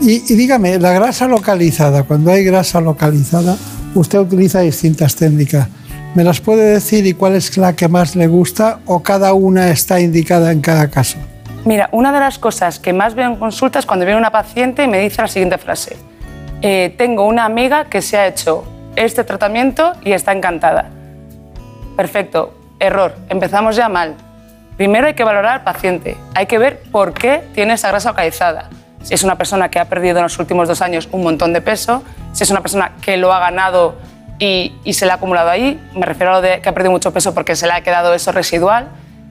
Y, 0.00 0.32
y 0.32 0.34
dígame, 0.34 0.78
la 0.78 0.92
grasa 0.92 1.28
localizada, 1.28 2.04
cuando 2.04 2.32
hay 2.32 2.42
grasa 2.42 2.80
localizada, 2.80 3.58
usted 3.94 4.18
utiliza 4.18 4.60
distintas 4.60 5.14
técnicas. 5.14 5.68
¿Me 6.18 6.24
las 6.24 6.40
puede 6.40 6.72
decir 6.72 7.06
y 7.06 7.14
cuál 7.14 7.36
es 7.36 7.56
la 7.56 7.76
que 7.76 7.86
más 7.86 8.16
le 8.16 8.26
gusta 8.26 8.80
o 8.86 9.04
cada 9.04 9.34
una 9.34 9.70
está 9.70 10.00
indicada 10.00 10.50
en 10.50 10.60
cada 10.60 10.90
caso? 10.90 11.16
Mira, 11.64 11.88
una 11.92 12.10
de 12.10 12.18
las 12.18 12.40
cosas 12.40 12.80
que 12.80 12.92
más 12.92 13.14
veo 13.14 13.28
en 13.30 13.36
consultas 13.36 13.86
cuando 13.86 14.04
viene 14.04 14.18
una 14.18 14.32
paciente 14.32 14.82
y 14.82 14.88
me 14.88 14.98
dice 14.98 15.22
la 15.22 15.28
siguiente 15.28 15.58
frase. 15.58 15.96
Eh, 16.60 16.92
tengo 16.98 17.24
una 17.24 17.44
amiga 17.44 17.84
que 17.84 18.02
se 18.02 18.16
ha 18.16 18.26
hecho 18.26 18.64
este 18.96 19.22
tratamiento 19.22 19.92
y 20.02 20.10
está 20.10 20.32
encantada. 20.32 20.86
Perfecto, 21.96 22.52
error, 22.80 23.14
empezamos 23.28 23.76
ya 23.76 23.88
mal. 23.88 24.16
Primero 24.76 25.06
hay 25.06 25.14
que 25.14 25.22
valorar 25.22 25.52
al 25.52 25.62
paciente, 25.62 26.16
hay 26.34 26.46
que 26.46 26.58
ver 26.58 26.82
por 26.90 27.14
qué 27.14 27.44
tiene 27.54 27.74
esa 27.74 27.90
grasa 27.90 28.08
localizada. 28.08 28.70
Si 29.04 29.14
es 29.14 29.22
una 29.22 29.38
persona 29.38 29.68
que 29.68 29.78
ha 29.78 29.84
perdido 29.84 30.16
en 30.16 30.24
los 30.24 30.36
últimos 30.40 30.66
dos 30.66 30.82
años 30.82 31.08
un 31.12 31.22
montón 31.22 31.52
de 31.52 31.60
peso, 31.60 32.02
si 32.32 32.42
es 32.42 32.50
una 32.50 32.60
persona 32.60 32.96
que 33.02 33.16
lo 33.18 33.32
ha 33.32 33.38
ganado 33.38 33.94
y, 34.38 34.72
y, 34.84 34.92
se 34.92 35.06
le 35.06 35.12
ha 35.12 35.14
acumulado 35.16 35.50
ahí. 35.50 35.80
Me 35.94 36.06
refiero 36.06 36.32
a 36.32 36.34
lo 36.36 36.42
de 36.42 36.60
que 36.60 36.68
ha 36.68 36.74
perdido 36.74 36.92
mucho 36.92 37.12
peso 37.12 37.34
porque 37.34 37.56
se 37.56 37.66
le 37.66 37.72
ha 37.72 37.82
quedado 37.82 38.14
eso 38.14 38.32
residual. 38.32 38.88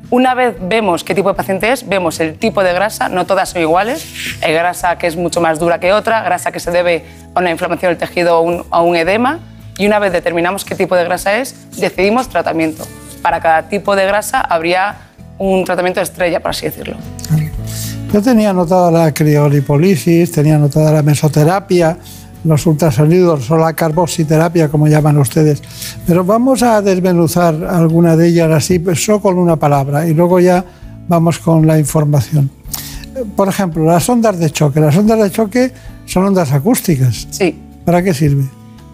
Una 0.09 0.33
vez 0.35 0.55
vemos 0.61 1.03
qué 1.03 1.13
tipo 1.13 1.27
de 1.27 1.35
paciente 1.35 1.69
es, 1.71 1.87
vemos 1.87 2.21
el 2.21 2.37
tipo 2.37 2.63
de 2.63 2.71
grasa, 2.71 3.09
no 3.09 3.25
todas 3.25 3.49
son 3.49 3.61
iguales. 3.61 4.05
Hay 4.41 4.53
grasa 4.53 4.97
que 4.97 5.07
es 5.07 5.17
mucho 5.17 5.41
más 5.41 5.59
dura 5.59 5.79
que 5.79 5.91
otra, 5.91 6.23
grasa 6.23 6.51
que 6.51 6.61
se 6.61 6.71
debe 6.71 7.03
a 7.35 7.39
una 7.41 7.51
inflamación 7.51 7.91
del 7.91 7.97
tejido 7.97 8.39
o 8.39 8.41
un, 8.41 8.65
a 8.71 8.81
un 8.81 8.95
edema. 8.95 9.39
Y 9.77 9.85
una 9.85 9.99
vez 9.99 10.13
determinamos 10.13 10.63
qué 10.63 10.75
tipo 10.75 10.95
de 10.95 11.03
grasa 11.03 11.37
es, 11.37 11.55
decidimos 11.77 12.29
tratamiento. 12.29 12.87
Para 13.21 13.41
cada 13.41 13.67
tipo 13.67 13.97
de 13.97 14.05
grasa 14.05 14.39
habría 14.39 14.95
un 15.37 15.65
tratamiento 15.65 15.99
estrella, 15.99 16.39
por 16.39 16.51
así 16.51 16.65
decirlo. 16.65 16.95
Yo 18.13 18.21
tenía 18.21 18.51
anotada 18.51 18.89
la 18.89 19.13
criolipolisis, 19.13 20.31
tenía 20.31 20.55
anotada 20.55 20.93
la 20.93 21.03
mesoterapia, 21.03 21.97
los 22.43 22.65
ultrasonidos 22.65 23.49
o 23.51 23.57
la 23.57 23.73
carboxiterapia, 23.73 24.69
como 24.69 24.87
llaman 24.87 25.17
ustedes. 25.17 25.61
Pero 26.05 26.23
vamos 26.23 26.63
a 26.63 26.81
desmenuzar 26.81 27.55
alguna 27.63 28.15
de 28.15 28.27
ellas 28.27 28.51
así, 28.51 28.79
pues, 28.79 29.03
solo 29.03 29.21
con 29.21 29.37
una 29.37 29.55
palabra, 29.55 30.07
y 30.07 30.13
luego 30.13 30.39
ya 30.39 30.63
vamos 31.07 31.39
con 31.39 31.65
la 31.65 31.77
información. 31.77 32.49
Por 33.35 33.47
ejemplo, 33.47 33.83
las 33.85 34.07
ondas 34.09 34.37
de 34.39 34.51
choque. 34.51 34.79
Las 34.79 34.95
ondas 34.95 35.19
de 35.19 35.31
choque 35.31 35.71
son 36.05 36.25
ondas 36.25 36.51
acústicas. 36.51 37.27
Sí. 37.31 37.59
¿Para 37.83 38.03
qué 38.03 38.13
sirve? 38.13 38.45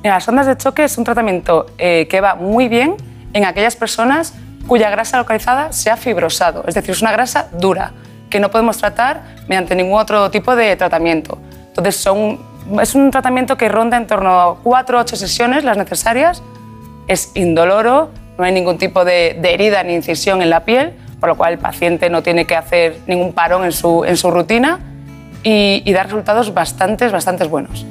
Mira, 0.03 0.15
las 0.15 0.27
ondas 0.27 0.47
de 0.47 0.57
choque 0.57 0.83
es 0.83 0.97
un 0.97 1.03
tratamiento 1.03 1.67
eh, 1.77 2.07
que 2.09 2.21
va 2.21 2.35
muy 2.35 2.67
bien 2.67 2.95
en 3.33 3.45
aquellas 3.45 3.75
personas 3.75 4.33
cuya 4.67 4.89
grasa 4.89 5.17
localizada 5.17 5.73
se 5.73 5.89
ha 5.89 5.97
fibrosado, 5.97 6.63
es 6.67 6.75
decir, 6.75 6.91
es 6.91 7.01
una 7.01 7.11
grasa 7.11 7.49
dura 7.59 7.91
que 8.29 8.39
no 8.39 8.49
podemos 8.49 8.77
tratar 8.77 9.21
mediante 9.47 9.75
ningún 9.75 9.99
otro 9.99 10.31
tipo 10.31 10.55
de 10.55 10.75
tratamiento. 10.75 11.37
Entonces, 11.67 11.95
son, 11.97 12.39
es 12.81 12.95
un 12.95 13.11
tratamiento 13.11 13.57
que 13.57 13.69
ronda 13.69 13.97
en 13.97 14.07
torno 14.07 14.41
a 14.41 14.55
4 14.57 14.97
o 14.97 15.01
8 15.01 15.15
sesiones 15.15 15.63
las 15.63 15.77
necesarias, 15.77 16.41
es 17.07 17.31
indoloro, 17.33 18.09
no 18.37 18.43
hay 18.43 18.53
ningún 18.53 18.77
tipo 18.77 19.05
de, 19.05 19.37
de 19.41 19.53
herida 19.53 19.83
ni 19.83 19.93
incisión 19.93 20.41
en 20.41 20.49
la 20.49 20.65
piel, 20.65 20.93
por 21.19 21.29
lo 21.29 21.37
cual 21.37 21.53
el 21.53 21.59
paciente 21.59 22.09
no 22.09 22.23
tiene 22.23 22.45
que 22.45 22.55
hacer 22.55 22.97
ningún 23.07 23.33
parón 23.33 23.65
en 23.65 23.71
su, 23.71 24.03
en 24.05 24.17
su 24.17 24.31
rutina 24.31 24.79
y, 25.43 25.83
y 25.85 25.93
da 25.93 26.03
resultados 26.03 26.53
bastante, 26.53 27.07
bastante 27.09 27.45
buenos. 27.45 27.85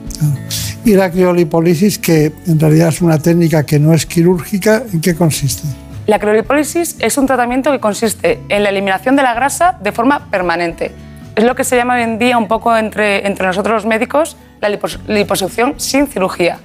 Y 0.85 0.95
la 0.95 1.11
criolipólisis, 1.11 1.99
que 1.99 2.33
en 2.47 2.59
realidad 2.59 2.89
es 2.89 3.01
una 3.01 3.19
técnica 3.19 3.65
que 3.65 3.79
no 3.79 3.95
es 3.95 4.05
quirúrgica, 4.05 4.83
¿en 4.93 5.01
qué 5.01 5.15
consiste? 5.15 5.69
La 6.07 6.19
criolipólisis 6.19 6.97
es 6.99 7.17
un 7.17 7.27
tratamiento 7.27 7.71
que 7.71 7.79
consiste 7.79 8.41
en 8.49 8.65
la 8.65 8.71
eliminación 8.71 9.15
de 9.15 9.23
la 9.23 9.35
grasa 9.35 9.79
de 9.81 9.93
forma 9.93 10.29
permanente. 10.31 10.91
Es 11.35 11.45
lo 11.45 11.55
que 11.55 11.65
se 11.65 11.77
llama 11.77 11.95
hoy 11.95 12.03
en 12.03 12.19
día 12.19 12.37
un 12.37 12.47
poco 12.47 12.77
entre, 12.77 13.27
entre 13.27 13.47
nosotros 13.47 13.75
los 13.75 13.87
médicos 13.87 14.37
la 14.61 14.69
lipos, 14.69 14.99
liposucción 15.09 15.75
sin 15.79 16.07
cirugía. 16.07 16.59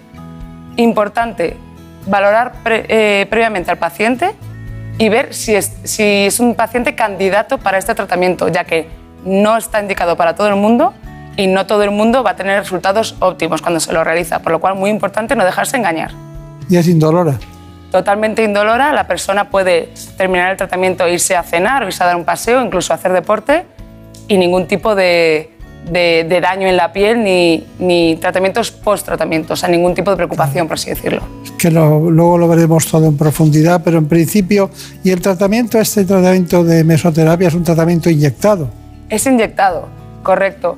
Importante, 0.75 1.55
valorar 2.05 2.53
pre, 2.63 2.85
eh, 2.89 3.25
previamente 3.29 3.71
al 3.71 3.77
paciente 3.77 4.35
y 4.97 5.07
ver 5.07 5.33
si 5.33 5.55
es, 5.55 5.71
si 5.83 6.03
es 6.03 6.39
un 6.41 6.55
paciente 6.55 6.95
candidato 6.95 7.59
para 7.59 7.77
este 7.77 7.95
tratamiento, 7.95 8.49
ya 8.49 8.65
que 8.65 8.89
no 9.23 9.55
está 9.55 9.81
indicado 9.81 10.17
para 10.17 10.35
todo 10.35 10.49
el 10.49 10.55
mundo 10.55 10.93
y 11.37 11.47
no 11.47 11.65
todo 11.65 11.83
el 11.83 11.91
mundo 11.91 12.21
va 12.23 12.31
a 12.31 12.35
tener 12.35 12.59
resultados 12.59 13.15
óptimos 13.19 13.61
cuando 13.61 13.79
se 13.79 13.93
lo 13.93 14.03
realiza, 14.03 14.39
por 14.39 14.51
lo 14.51 14.59
cual 14.59 14.75
muy 14.75 14.89
importante 14.89 15.35
no 15.35 15.45
dejarse 15.45 15.77
engañar. 15.77 16.11
¿Y 16.69 16.75
es 16.75 16.87
indolora? 16.87 17.39
Totalmente 17.89 18.43
indolora, 18.43 18.91
la 18.91 19.07
persona 19.07 19.49
puede 19.49 19.93
terminar 20.17 20.51
el 20.51 20.57
tratamiento, 20.57 21.07
irse 21.07 21.37
a 21.37 21.43
cenar, 21.43 21.83
o 21.83 21.87
irse 21.87 22.03
a 22.03 22.07
dar 22.07 22.17
un 22.17 22.25
paseo, 22.25 22.61
incluso 22.61 22.93
hacer 22.93 23.13
deporte 23.13 23.65
y 24.27 24.37
ningún 24.37 24.67
tipo 24.67 24.95
de, 24.95 25.51
de, 25.89 26.25
de 26.27 26.41
daño 26.41 26.67
en 26.67 26.77
la 26.77 26.91
piel 26.91 27.23
ni, 27.23 27.65
ni 27.79 28.15
tratamientos 28.17 28.71
post-tratamiento, 28.71 29.53
o 29.53 29.55
sea, 29.55 29.69
ningún 29.69 29.93
tipo 29.93 30.11
de 30.11 30.17
preocupación, 30.17 30.67
por 30.67 30.75
así 30.75 30.89
decirlo. 30.89 31.21
Que 31.57 31.71
lo, 31.71 32.11
luego 32.11 32.37
lo 32.37 32.47
veremos 32.47 32.85
todo 32.87 33.05
en 33.05 33.17
profundidad, 33.17 33.81
pero 33.83 33.97
en 33.97 34.07
principio, 34.07 34.69
¿y 35.03 35.11
el 35.11 35.21
tratamiento, 35.21 35.79
este 35.79 36.05
tratamiento 36.05 36.63
de 36.63 36.83
mesoterapia 36.83 37.47
es 37.47 37.53
un 37.53 37.63
tratamiento 37.63 38.09
inyectado? 38.09 38.69
Es 39.09 39.25
inyectado, 39.25 39.87
correcto. 40.23 40.75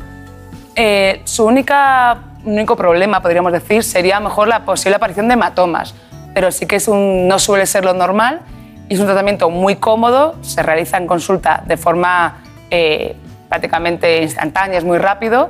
Eh, 0.75 1.21
su 1.25 1.45
única, 1.45 2.21
único 2.45 2.75
problema, 2.75 3.21
podríamos 3.21 3.51
decir, 3.51 3.83
sería 3.83 4.17
a 4.17 4.19
lo 4.19 4.29
mejor 4.29 4.47
la 4.47 4.63
posible 4.63 4.95
aparición 4.95 5.27
de 5.27 5.33
hematomas, 5.33 5.95
pero 6.33 6.51
sí 6.51 6.65
que 6.65 6.77
es 6.77 6.87
un, 6.87 7.27
no 7.27 7.39
suele 7.39 7.65
ser 7.65 7.83
lo 7.83 7.93
normal 7.93 8.41
y 8.87 8.93
es 8.93 8.99
un 8.99 9.07
tratamiento 9.07 9.49
muy 9.49 9.75
cómodo, 9.75 10.35
se 10.41 10.63
realiza 10.63 10.97
en 10.97 11.07
consulta 11.07 11.63
de 11.67 11.75
forma 11.75 12.43
eh, 12.69 13.15
prácticamente 13.49 14.21
instantánea, 14.21 14.77
es 14.77 14.85
muy 14.85 14.97
rápido. 14.97 15.49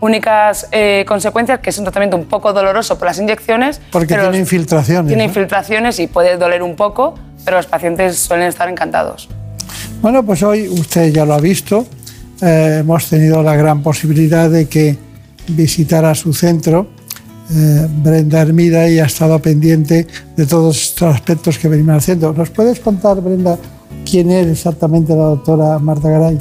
Únicas 0.00 0.68
eh, 0.72 1.04
consecuencias 1.06 1.60
que 1.60 1.70
es 1.70 1.78
un 1.78 1.84
tratamiento 1.84 2.16
un 2.16 2.26
poco 2.26 2.52
doloroso 2.52 2.98
por 2.98 3.06
las 3.06 3.18
inyecciones. 3.18 3.80
Porque 3.92 4.14
pero 4.14 4.24
tiene 4.24 4.38
infiltraciones. 4.38 5.08
Tiene 5.08 5.22
¿no? 5.22 5.28
infiltraciones 5.28 5.98
y 6.00 6.06
puede 6.08 6.36
doler 6.36 6.62
un 6.62 6.74
poco, 6.74 7.14
pero 7.44 7.58
los 7.58 7.66
pacientes 7.66 8.18
suelen 8.18 8.48
estar 8.48 8.68
encantados. 8.68 9.28
Bueno, 10.02 10.24
pues 10.24 10.42
hoy 10.42 10.68
usted 10.68 11.12
ya 11.12 11.24
lo 11.24 11.34
ha 11.34 11.40
visto. 11.40 11.86
Eh, 12.42 12.78
hemos 12.80 13.08
tenido 13.08 13.42
la 13.42 13.54
gran 13.56 13.82
posibilidad 13.82 14.50
de 14.50 14.68
que 14.68 14.98
visitara 15.48 16.14
su 16.14 16.32
centro. 16.32 16.88
Eh, 17.50 17.86
Brenda 18.02 18.40
Hermida 18.40 18.88
y 18.88 18.98
ha 18.98 19.04
estado 19.04 19.38
pendiente 19.38 20.06
de 20.34 20.46
todos 20.46 20.82
estos 20.82 21.14
aspectos 21.14 21.58
que 21.58 21.68
venimos 21.68 21.96
haciendo. 21.96 22.32
¿Nos 22.32 22.50
puedes 22.50 22.80
contar, 22.80 23.20
Brenda, 23.20 23.58
quién 24.08 24.30
es 24.30 24.46
exactamente 24.46 25.14
la 25.14 25.24
doctora 25.24 25.78
Marta 25.78 26.08
Garay? 26.08 26.38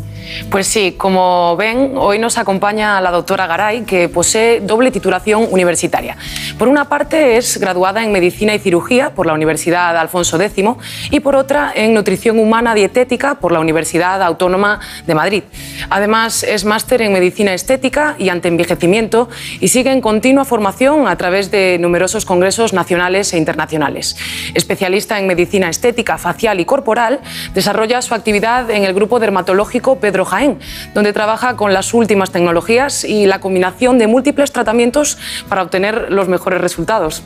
Pues 0.49 0.67
sí, 0.67 0.93
como 0.97 1.55
ven, 1.57 1.93
hoy 1.97 2.19
nos 2.19 2.37
acompaña 2.37 3.01
la 3.01 3.11
doctora 3.11 3.47
Garay, 3.47 3.83
que 3.83 4.09
posee 4.09 4.61
doble 4.61 4.91
titulación 4.91 5.47
universitaria. 5.51 6.17
Por 6.57 6.67
una 6.67 6.87
parte 6.87 7.37
es 7.37 7.59
graduada 7.59 8.03
en 8.03 8.11
Medicina 8.11 8.53
y 8.55 8.59
Cirugía 8.59 9.13
por 9.13 9.25
la 9.25 9.33
Universidad 9.33 9.97
Alfonso 9.97 10.39
X 10.41 10.65
y 11.11 11.19
por 11.19 11.35
otra 11.35 11.71
en 11.75 11.93
Nutrición 11.93 12.39
Humana 12.39 12.73
Dietética 12.73 13.35
por 13.35 13.51
la 13.51 13.59
Universidad 13.59 14.21
Autónoma 14.21 14.79
de 15.05 15.15
Madrid. 15.15 15.43
Además 15.89 16.43
es 16.43 16.63
máster 16.65 17.01
en 17.01 17.13
Medicina 17.13 17.53
Estética 17.53 18.15
y 18.17 18.29
Antienvejecimiento 18.29 19.29
y 19.59 19.67
sigue 19.67 19.91
en 19.91 20.01
continua 20.01 20.45
formación 20.45 21.07
a 21.07 21.17
través 21.17 21.51
de 21.51 21.77
numerosos 21.79 22.25
congresos 22.25 22.73
nacionales 22.73 23.33
e 23.33 23.37
internacionales. 23.37 24.15
Especialista 24.53 25.19
en 25.19 25.27
Medicina 25.27 25.69
Estética, 25.69 26.17
Facial 26.17 26.59
y 26.59 26.65
Corporal, 26.65 27.19
desarrolla 27.53 28.01
su 28.01 28.13
actividad 28.13 28.69
en 28.71 28.83
el 28.83 28.93
Grupo 28.93 29.19
Dermatológico 29.19 29.97
Pedro 29.99 30.25
Jaén, 30.25 30.59
donde 30.93 31.13
trabaja 31.13 31.55
con 31.55 31.73
las 31.73 31.93
últimas 31.93 32.31
tecnologías 32.31 33.03
y 33.03 33.25
la 33.25 33.39
combinación 33.39 33.97
de 33.97 34.07
múltiples 34.07 34.51
tratamientos 34.51 35.17
para 35.49 35.61
obtener 35.63 36.11
los 36.11 36.27
mejores 36.27 36.61
resultados. 36.61 37.23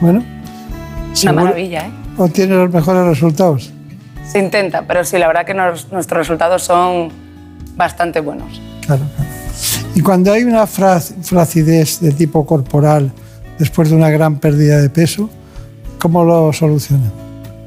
Bueno, 0.00 0.24
Una 1.22 1.32
maravilla, 1.32 1.86
¿eh? 1.86 1.90
obtiene 2.16 2.54
los 2.54 2.72
mejores 2.72 3.04
resultados. 3.04 3.70
Se 4.26 4.38
intenta, 4.38 4.82
pero 4.86 5.04
sí, 5.04 5.18
la 5.18 5.26
verdad 5.26 5.44
que 5.44 5.54
nos- 5.54 5.90
nuestros 5.92 6.18
resultados 6.18 6.62
son 6.62 7.10
bastante 7.76 8.20
buenos. 8.20 8.60
Claro, 8.86 9.02
claro. 9.16 9.30
Y 9.94 10.00
cuando 10.00 10.32
hay 10.32 10.44
una 10.44 10.66
flacidez 10.66 12.00
de 12.00 12.12
tipo 12.12 12.46
corporal 12.46 13.12
después 13.58 13.90
de 13.90 13.96
una 13.96 14.08
gran 14.10 14.38
pérdida 14.38 14.78
de 14.78 14.88
peso, 14.88 15.28
¿cómo 15.98 16.24
lo 16.24 16.52
soluciona? 16.52 17.10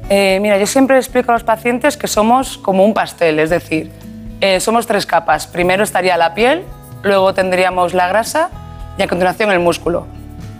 Eh, 0.08 0.38
mira, 0.40 0.56
yo 0.58 0.66
siempre 0.66 0.96
explico 0.96 1.32
a 1.32 1.34
los 1.34 1.42
pacientes 1.42 1.96
que 1.96 2.06
somos 2.06 2.58
como 2.58 2.84
un 2.84 2.94
pastel, 2.94 3.40
es 3.40 3.50
decir, 3.50 3.90
eh, 4.40 4.60
somos 4.60 4.86
tres 4.86 5.04
capas. 5.04 5.46
Primero 5.46 5.82
estaría 5.82 6.16
la 6.16 6.34
piel, 6.34 6.64
luego 7.02 7.34
tendríamos 7.34 7.92
la 7.92 8.06
grasa 8.06 8.50
y 8.96 9.02
a 9.02 9.08
continuación 9.08 9.50
el 9.50 9.58
músculo. 9.58 10.06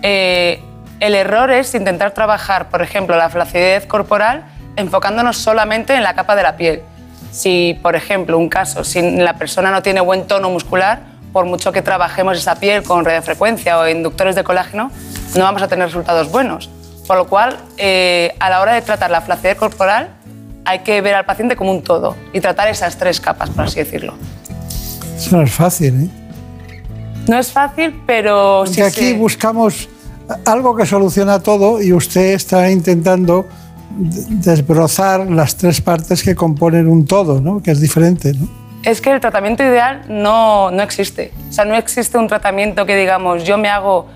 Eh, 0.02 0.60
el 0.98 1.14
error 1.14 1.50
es 1.50 1.74
intentar 1.74 2.12
trabajar, 2.12 2.70
por 2.70 2.82
ejemplo, 2.82 3.16
la 3.16 3.28
flacidez 3.28 3.86
corporal 3.86 4.44
enfocándonos 4.76 5.36
solamente 5.38 5.94
en 5.94 6.02
la 6.02 6.14
capa 6.14 6.36
de 6.36 6.42
la 6.42 6.56
piel. 6.56 6.82
Si, 7.30 7.78
por 7.82 7.96
ejemplo, 7.96 8.38
un 8.38 8.48
caso, 8.48 8.82
si 8.82 9.02
la 9.16 9.34
persona 9.34 9.70
no 9.70 9.82
tiene 9.82 10.00
buen 10.00 10.26
tono 10.26 10.50
muscular, 10.50 11.00
por 11.32 11.44
mucho 11.44 11.70
que 11.70 11.82
trabajemos 11.82 12.38
esa 12.38 12.56
piel 12.56 12.82
con 12.82 13.04
radiofrecuencia 13.04 13.78
o 13.78 13.88
inductores 13.88 14.34
de 14.34 14.42
colágeno, 14.42 14.90
no 15.34 15.44
vamos 15.44 15.62
a 15.62 15.68
tener 15.68 15.86
resultados 15.86 16.30
buenos. 16.30 16.70
Por 17.06 17.16
lo 17.16 17.26
cual, 17.26 17.56
eh, 17.76 18.34
a 18.40 18.50
la 18.50 18.60
hora 18.60 18.72
de 18.74 18.82
tratar 18.82 19.10
la 19.10 19.20
flacidez 19.20 19.56
corporal, 19.56 20.08
hay 20.64 20.80
que 20.80 21.00
ver 21.00 21.14
al 21.14 21.24
paciente 21.24 21.54
como 21.56 21.70
un 21.70 21.82
todo 21.82 22.16
y 22.32 22.40
tratar 22.40 22.68
esas 22.68 22.96
tres 22.96 23.20
capas, 23.20 23.50
por 23.50 23.64
así 23.66 23.78
decirlo. 23.78 24.14
Eso 25.16 25.36
no 25.36 25.42
es 25.44 25.52
fácil, 25.52 26.04
¿eh? 26.04 26.08
No 27.28 27.38
es 27.38 27.50
fácil, 27.52 28.02
pero 28.06 28.62
Porque 28.64 28.74
sí 28.74 28.82
aquí 28.82 29.00
se- 29.10 29.14
buscamos 29.14 29.88
algo 30.44 30.74
que 30.76 30.86
soluciona 30.86 31.40
todo 31.40 31.80
y 31.80 31.92
usted 31.92 32.32
está 32.34 32.70
intentando 32.70 33.46
de- 33.96 34.52
desbrozar 34.52 35.30
las 35.30 35.56
tres 35.56 35.80
partes 35.80 36.22
que 36.22 36.34
componen 36.34 36.88
un 36.88 37.04
todo, 37.06 37.40
¿no? 37.40 37.62
Que 37.62 37.70
es 37.70 37.80
diferente, 37.80 38.32
¿no? 38.34 38.48
Es 38.82 39.00
que 39.00 39.10
el 39.10 39.20
tratamiento 39.20 39.62
ideal 39.64 40.02
no, 40.08 40.70
no 40.70 40.82
existe. 40.82 41.32
O 41.48 41.52
sea, 41.52 41.64
no 41.64 41.74
existe 41.76 42.18
un 42.18 42.28
tratamiento 42.28 42.86
que 42.86 42.96
digamos, 42.96 43.42
yo 43.44 43.58
me 43.58 43.68
hago 43.68 44.06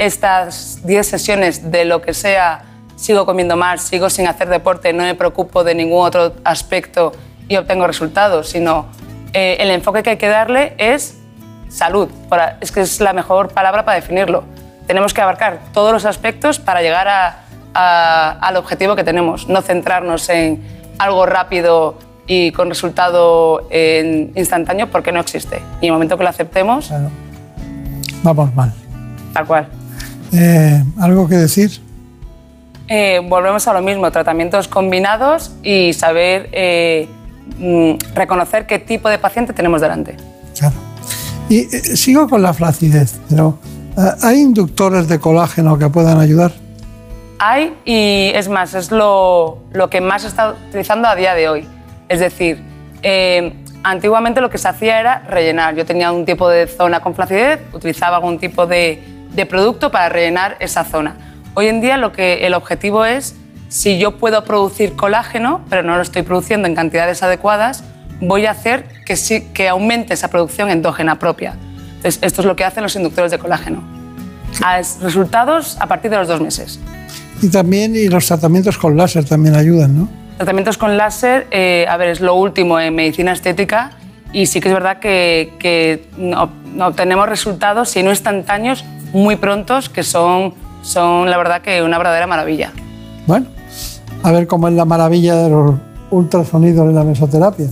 estas 0.00 0.80
10 0.86 1.06
sesiones 1.06 1.70
de 1.70 1.84
lo 1.84 2.00
que 2.00 2.14
sea, 2.14 2.62
sigo 2.96 3.26
comiendo 3.26 3.56
mal, 3.56 3.78
sigo 3.78 4.08
sin 4.10 4.26
hacer 4.26 4.48
deporte, 4.48 4.92
no 4.94 5.02
me 5.04 5.14
preocupo 5.14 5.62
de 5.62 5.74
ningún 5.74 6.04
otro 6.06 6.32
aspecto 6.44 7.12
y 7.48 7.56
obtengo 7.56 7.86
resultados, 7.86 8.48
sino 8.48 8.86
eh, 9.34 9.58
el 9.60 9.70
enfoque 9.70 10.02
que 10.02 10.10
hay 10.10 10.16
que 10.16 10.28
darle 10.28 10.74
es 10.78 11.18
salud. 11.68 12.08
Para- 12.30 12.56
es 12.62 12.72
que 12.72 12.80
es 12.80 12.98
la 13.00 13.12
mejor 13.12 13.48
palabra 13.52 13.84
para 13.84 13.96
definirlo. 13.96 14.44
Tenemos 14.86 15.12
que 15.12 15.20
abarcar 15.20 15.58
todos 15.72 15.92
los 15.92 16.04
aspectos 16.06 16.58
para 16.58 16.80
llegar 16.80 17.06
a- 17.08 17.36
a- 17.74 18.30
al 18.40 18.56
objetivo 18.56 18.96
que 18.96 19.04
tenemos, 19.04 19.48
no 19.48 19.60
centrarnos 19.62 20.28
en 20.30 20.62
algo 20.98 21.26
rápido 21.26 21.98
y 22.26 22.52
con 22.52 22.68
resultado 22.70 23.66
eh, 23.70 24.30
instantáneo 24.34 24.86
porque 24.90 25.12
no 25.12 25.20
existe. 25.20 25.58
Y 25.80 25.86
en 25.86 25.88
el 25.88 25.92
momento 25.92 26.16
que 26.16 26.22
lo 26.24 26.30
aceptemos, 26.30 26.90
Vamos 28.22 28.54
mal. 28.54 28.72
tal 29.34 29.46
cual. 29.46 29.68
Eh, 30.32 30.82
¿Algo 30.98 31.28
que 31.28 31.36
decir? 31.36 31.80
Eh, 32.88 33.20
volvemos 33.22 33.68
a 33.68 33.72
lo 33.72 33.82
mismo, 33.82 34.10
tratamientos 34.10 34.66
combinados 34.66 35.52
y 35.62 35.92
saber 35.92 36.48
eh, 36.50 37.08
mm, 37.58 37.92
reconocer 38.14 38.66
qué 38.66 38.80
tipo 38.80 39.08
de 39.08 39.18
paciente 39.18 39.52
tenemos 39.52 39.80
delante. 39.80 40.16
Y 41.48 41.58
eh, 41.60 41.96
sigo 41.96 42.28
con 42.28 42.42
la 42.42 42.52
flacidez, 42.52 43.20
pero 43.28 43.58
¿hay 44.22 44.40
inductores 44.40 45.08
de 45.08 45.20
colágeno 45.20 45.78
que 45.78 45.88
puedan 45.88 46.18
ayudar? 46.18 46.52
Hay, 47.38 47.72
y 47.84 48.32
es 48.34 48.48
más, 48.48 48.74
es 48.74 48.90
lo, 48.90 49.58
lo 49.72 49.88
que 49.88 50.00
más 50.00 50.22
se 50.22 50.28
está 50.28 50.56
utilizando 50.68 51.08
a 51.08 51.14
día 51.14 51.34
de 51.34 51.48
hoy. 51.48 51.68
Es 52.08 52.20
decir, 52.20 52.62
Antiguamente 53.82 54.42
lo 54.42 54.50
que 54.50 54.58
se 54.58 54.68
hacía 54.68 55.00
era 55.00 55.20
rellenar. 55.20 55.74
Yo 55.74 55.86
tenía 55.86 56.12
un 56.12 56.26
tipo 56.26 56.48
de 56.50 56.66
zona 56.66 57.00
con 57.00 57.14
flacidez, 57.14 57.60
utilizaba 57.72 58.16
algún 58.16 58.38
tipo 58.38 58.66
de, 58.66 59.02
de 59.32 59.46
producto 59.46 59.90
para 59.90 60.08
rellenar 60.08 60.56
esa 60.60 60.84
zona. 60.84 61.16
Hoy 61.54 61.66
en 61.66 61.80
día 61.80 61.96
lo 61.96 62.12
que 62.12 62.46
el 62.46 62.54
objetivo 62.54 63.04
es, 63.04 63.34
si 63.68 63.98
yo 63.98 64.18
puedo 64.18 64.44
producir 64.44 64.94
colágeno, 64.96 65.64
pero 65.68 65.82
no 65.82 65.96
lo 65.96 66.02
estoy 66.02 66.22
produciendo 66.22 66.66
en 66.66 66.74
cantidades 66.74 67.22
adecuadas, 67.22 67.84
voy 68.20 68.46
a 68.46 68.52
hacer 68.52 68.84
que, 69.06 69.16
sí, 69.16 69.48
que 69.54 69.68
aumente 69.68 70.14
esa 70.14 70.28
producción 70.28 70.70
endógena 70.70 71.18
propia. 71.18 71.54
Entonces, 71.96 72.18
esto 72.22 72.42
es 72.42 72.46
lo 72.46 72.56
que 72.56 72.64
hacen 72.64 72.82
los 72.82 72.94
inductores 72.96 73.30
de 73.30 73.38
colágeno. 73.38 73.82
A 74.62 74.78
resultados 74.78 75.76
a 75.80 75.86
partir 75.86 76.10
de 76.10 76.18
los 76.18 76.28
dos 76.28 76.40
meses. 76.40 76.80
Y 77.42 77.48
también 77.48 77.94
y 77.94 78.08
los 78.08 78.26
tratamientos 78.26 78.76
con 78.76 78.96
láser 78.96 79.24
también 79.24 79.54
ayudan, 79.54 79.96
¿no? 79.96 80.08
Tratamientos 80.36 80.78
con 80.78 80.96
láser, 80.96 81.46
eh, 81.50 81.86
a 81.88 81.96
ver, 81.96 82.08
es 82.08 82.20
lo 82.20 82.34
último 82.34 82.80
en 82.80 82.94
medicina 82.94 83.32
estética 83.32 83.92
y 84.32 84.46
sí 84.46 84.60
que 84.60 84.68
es 84.68 84.74
verdad 84.74 84.98
que, 84.98 85.54
que 85.58 86.08
obtenemos 86.80 87.28
resultados, 87.28 87.90
si 87.90 88.02
no 88.02 88.10
instantáneos, 88.10 88.84
muy 89.12 89.36
prontos, 89.36 89.88
que 89.88 90.02
son, 90.02 90.54
son 90.82 91.30
la 91.30 91.36
verdad 91.36 91.62
que 91.62 91.82
una 91.82 91.98
verdadera 91.98 92.26
maravilla. 92.26 92.72
Bueno, 93.26 93.46
a 94.22 94.32
ver 94.32 94.46
cómo 94.46 94.68
es 94.68 94.74
la 94.74 94.84
maravilla 94.84 95.36
de 95.36 95.50
los 95.50 95.74
ultrasonidos 96.10 96.88
en 96.88 96.94
la 96.94 97.04
mesoterapia. 97.04 97.66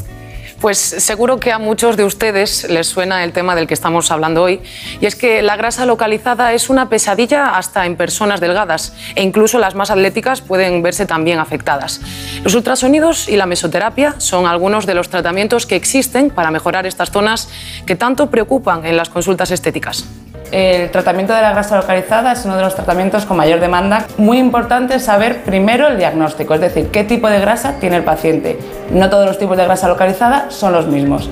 Pues 0.61 0.78
seguro 0.78 1.39
que 1.39 1.53
a 1.53 1.59
muchos 1.61 1.97
de 1.97 2.03
ustedes 2.03 2.68
les 2.68 2.89
suena 2.89 3.22
el 3.22 3.32
tema 3.32 3.55
del 3.55 3.68
que 3.68 3.74
estamos 3.74 4.11
hablando 4.11 4.43
hoy, 4.43 4.61
y 5.01 5.07
es 5.07 5.14
que 5.14 5.41
la 5.41 5.57
grasa 5.57 5.86
localizada 5.86 6.53
es 6.53 6.68
una 6.68 6.89
pesadilla 6.89 7.57
hasta 7.57 7.86
en 7.86 7.95
personas 7.97 8.41
delgadas, 8.41 8.93
e 9.14 9.22
incluso 9.22 9.61
las 9.61 9.76
más 9.76 9.93
atléticas 9.93 10.41
pueden 10.41 10.82
verse 10.82 11.07
también 11.07 11.39
afectadas. 11.39 12.01
Los 12.43 12.57
ultrasonidos 12.57 13.28
y 13.28 13.36
la 13.36 13.47
mesoterapia 13.47 14.16
son 14.18 14.47
algunos 14.47 14.84
de 14.84 14.95
los 14.95 15.09
tratamientos 15.09 15.64
que 15.64 15.76
existen 15.76 16.30
para 16.30 16.51
mejorar 16.51 16.86
estas 16.86 17.12
zonas 17.12 17.49
que 17.86 17.95
tanto 17.95 18.28
preocupan 18.28 18.84
en 18.84 18.97
las 18.97 19.11
consultas 19.11 19.53
estéticas. 19.53 20.07
El 20.51 20.90
tratamiento 20.90 21.34
de 21.34 21.42
la 21.42 21.53
grasa 21.53 21.76
localizada 21.76 22.32
es 22.32 22.44
uno 22.46 22.57
de 22.57 22.62
los 22.62 22.74
tratamientos 22.74 23.26
con 23.26 23.36
mayor 23.36 23.61
demanda. 23.61 24.07
Muy 24.16 24.38
importante 24.38 24.99
saber 24.99 25.42
primero 25.42 25.88
el 25.88 25.99
diagnóstico, 25.99 26.55
es 26.55 26.61
decir, 26.61 26.88
qué 26.88 27.05
tipo 27.05 27.28
de 27.28 27.38
grasa 27.38 27.74
tiene 27.80 27.96
el 27.96 28.05
paciente. 28.05 28.59
No 28.90 29.11
todos 29.11 29.26
los 29.26 29.38
tipos 29.38 29.57
de 29.59 29.64
grasa 29.64 29.88
localizada 29.88 30.46
son 30.51 30.72
los 30.72 30.86
mismos. 30.86 31.28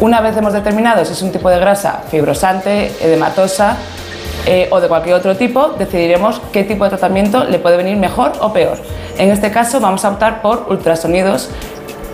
Una 0.00 0.20
vez 0.22 0.36
hemos 0.36 0.52
determinado 0.54 1.04
si 1.04 1.12
es 1.12 1.22
un 1.22 1.30
tipo 1.30 1.50
de 1.50 1.58
grasa 1.58 2.02
fibrosante, 2.10 2.92
edematosa 3.00 3.76
eh, 4.46 4.68
o 4.70 4.80
de 4.80 4.88
cualquier 4.88 5.14
otro 5.14 5.36
tipo, 5.36 5.68
decidiremos 5.78 6.40
qué 6.52 6.64
tipo 6.64 6.84
de 6.84 6.90
tratamiento 6.90 7.44
le 7.44 7.58
puede 7.58 7.76
venir 7.76 7.96
mejor 7.96 8.32
o 8.40 8.52
peor. 8.52 8.78
En 9.18 9.30
este 9.30 9.50
caso 9.50 9.78
vamos 9.78 10.04
a 10.04 10.10
optar 10.10 10.42
por 10.42 10.66
ultrasonidos 10.68 11.50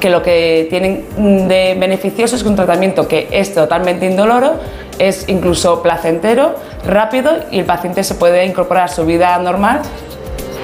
que 0.00 0.10
lo 0.10 0.22
que 0.22 0.66
tienen 0.70 1.46
de 1.46 1.76
beneficioso 1.78 2.34
es 2.34 2.42
un 2.42 2.56
tratamiento 2.56 3.06
que 3.06 3.28
es 3.30 3.54
totalmente 3.54 4.06
indoloro, 4.06 4.54
es 4.98 5.28
incluso 5.28 5.82
placentero, 5.82 6.56
rápido 6.86 7.32
y 7.50 7.60
el 7.60 7.66
paciente 7.66 8.02
se 8.02 8.14
puede 8.14 8.44
incorporar 8.46 8.84
a 8.84 8.88
su 8.88 9.04
vida 9.04 9.38
normal 9.38 9.82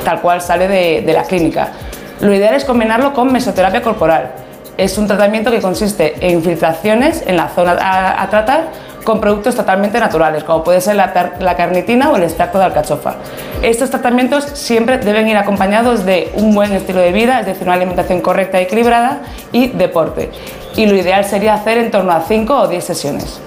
tal 0.04 0.20
cual 0.20 0.40
sale 0.40 0.68
de, 0.68 1.12
la 1.12 1.24
clínica. 1.24 1.72
Lo 2.20 2.32
ideal 2.32 2.54
es 2.54 2.64
combinarlo 2.64 3.12
con 3.12 3.32
mesoterapia 3.32 3.82
corporal. 3.82 4.30
Es 4.76 4.98
un 4.98 5.08
tratamiento 5.08 5.50
que 5.50 5.60
consiste 5.60 6.14
en 6.20 6.36
infiltraciones 6.36 7.24
en 7.26 7.36
la 7.36 7.48
zona 7.48 7.76
a 8.22 8.30
tratar 8.30 8.68
con 9.06 9.20
productos 9.20 9.54
totalmente 9.54 10.00
naturales, 10.00 10.42
como 10.42 10.64
puede 10.64 10.80
ser 10.80 10.96
la, 10.96 11.32
la, 11.38 11.56
carnitina 11.56 12.10
o 12.10 12.16
el 12.16 12.24
extracto 12.24 12.58
de 12.58 12.64
alcachofa. 12.64 13.14
Estos 13.62 13.88
tratamientos 13.88 14.44
siempre 14.54 14.98
deben 14.98 15.28
ir 15.28 15.36
acompañados 15.36 16.04
de 16.04 16.32
un 16.34 16.52
buen 16.56 16.72
estilo 16.72 16.98
de 17.00 17.12
vida, 17.12 17.38
es 17.38 17.46
decir, 17.46 17.62
una 17.62 17.74
alimentación 17.74 18.20
correcta 18.20 18.60
y 18.60 18.64
equilibrada 18.64 19.22
y 19.52 19.68
deporte. 19.68 20.32
Y 20.74 20.86
lo 20.86 20.96
ideal 20.96 21.24
sería 21.24 21.54
hacer 21.54 21.78
en 21.78 21.92
torno 21.92 22.10
a 22.10 22.22
5 22.22 22.62
o 22.62 22.66
10 22.66 22.84
sesiones. 22.84 23.40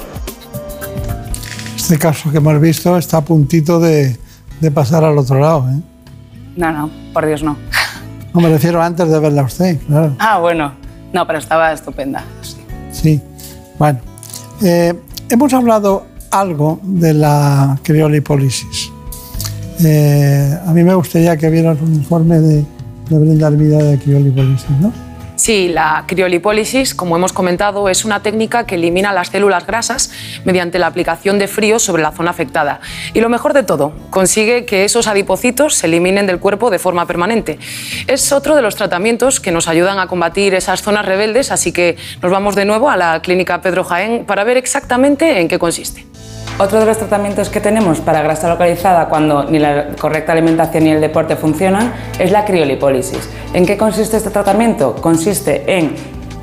Este 1.76 2.00
caso 2.00 2.32
que 2.32 2.38
hemos 2.38 2.60
visto 2.62 2.98
está 2.98 3.18
a 3.18 3.22
puntito 3.22 3.82
de, 3.82 4.18
de 4.62 4.72
pasar 4.72 5.04
al 5.04 5.18
otro 5.18 5.40
lado. 5.40 5.68
¿eh? 5.70 5.82
No, 6.56 6.72
no, 6.72 6.90
por 7.14 7.26
Dios 7.26 7.44
no. 7.44 7.58
No 8.34 8.40
me 8.40 8.48
refiero 8.48 8.82
antes 8.82 9.10
de 9.10 9.20
verla 9.20 9.42
a 9.42 9.46
usted, 9.46 9.78
claro. 9.88 10.16
Ah, 10.20 10.40
bueno. 10.40 10.72
No, 11.12 11.28
pero 11.28 11.40
estaba 11.40 11.74
estupenda. 11.74 12.24
Sí. 12.42 12.58
sí. 12.94 13.22
Bueno. 13.78 14.00
Eh, 14.62 14.94
hemos 15.30 15.54
hablado 15.54 16.06
algo 16.32 16.80
de 16.84 17.14
la 17.14 17.80
criolipólisis. 17.84 18.92
Eh, 19.84 20.58
a 20.66 20.74
mí 20.74 20.84
me 20.84 20.94
gustaría 20.94 21.38
que 21.38 21.50
vieras 21.50 21.78
un 21.82 21.96
informe 21.96 22.40
de, 22.40 22.66
de 23.10 23.18
Brenda 23.18 23.50
Vida 23.50 23.78
de 23.78 23.98
criolipólisis, 23.98 24.70
¿no? 24.82 25.09
Sí, 25.40 25.70
la 25.70 26.04
criolipólisis, 26.06 26.94
como 26.94 27.16
hemos 27.16 27.32
comentado, 27.32 27.88
es 27.88 28.04
una 28.04 28.22
técnica 28.22 28.66
que 28.66 28.76
elimina 28.76 29.14
las 29.14 29.30
células 29.30 29.66
grasas 29.66 30.12
mediante 30.44 30.80
la 30.80 30.88
aplicación 30.88 31.40
de 31.40 31.48
frío 31.48 31.80
sobre 31.80 32.04
la 32.04 32.12
zona 32.12 32.32
afectada. 32.32 32.82
Y 33.14 33.22
lo 33.22 33.30
mejor 33.30 33.54
de 33.54 33.64
todo, 33.64 33.94
consigue 34.10 34.66
que 34.66 34.84
esos 34.84 35.08
adipocitos 35.08 35.76
se 35.76 35.88
eliminen 35.88 36.28
del 36.28 36.40
cuerpo 36.40 36.70
de 36.70 36.78
forma 36.78 37.06
permanente. 37.06 37.58
Es 38.08 38.34
otro 38.34 38.54
de 38.54 38.62
los 38.62 38.76
tratamientos 38.76 39.40
que 39.40 39.54
nos 39.54 39.70
ayudan 39.70 40.00
a 40.00 40.08
combatir 40.08 40.56
esas 40.56 40.82
zonas 40.82 41.06
rebeldes, 41.06 41.54
así 41.54 41.72
que 41.72 41.96
nos 42.22 42.34
vamos 42.34 42.56
de 42.56 42.66
nuevo 42.66 42.90
a 42.90 42.98
la 42.98 43.22
clínica 43.22 43.62
Pedro 43.62 43.86
Jaén 43.86 44.26
para 44.26 44.44
ver 44.44 44.58
exactamente 44.58 45.40
en 45.40 45.48
qué 45.48 45.58
consiste. 45.58 46.06
Otro 46.62 46.78
de 46.82 46.86
los 46.86 46.98
tratamientos 46.98 47.48
que 47.48 47.62
tenemos 47.62 48.02
para 48.02 48.22
grasa 48.22 48.50
localizada 48.50 49.08
cuando 49.08 49.46
ni 49.46 49.60
la 49.60 49.96
correcta 49.98 50.34
alimentación 50.34 50.84
ni 50.84 50.90
el 50.90 51.00
deporte 51.00 51.38
funcionan 51.38 51.94
es 52.20 52.34
la 52.34 52.44
criolipólisis. 52.44 53.30
¿En 53.54 53.66
qué 53.66 53.78
consiste 53.78 54.18
este 54.18 54.30
tratamiento? 54.30 54.98
En 55.46 55.96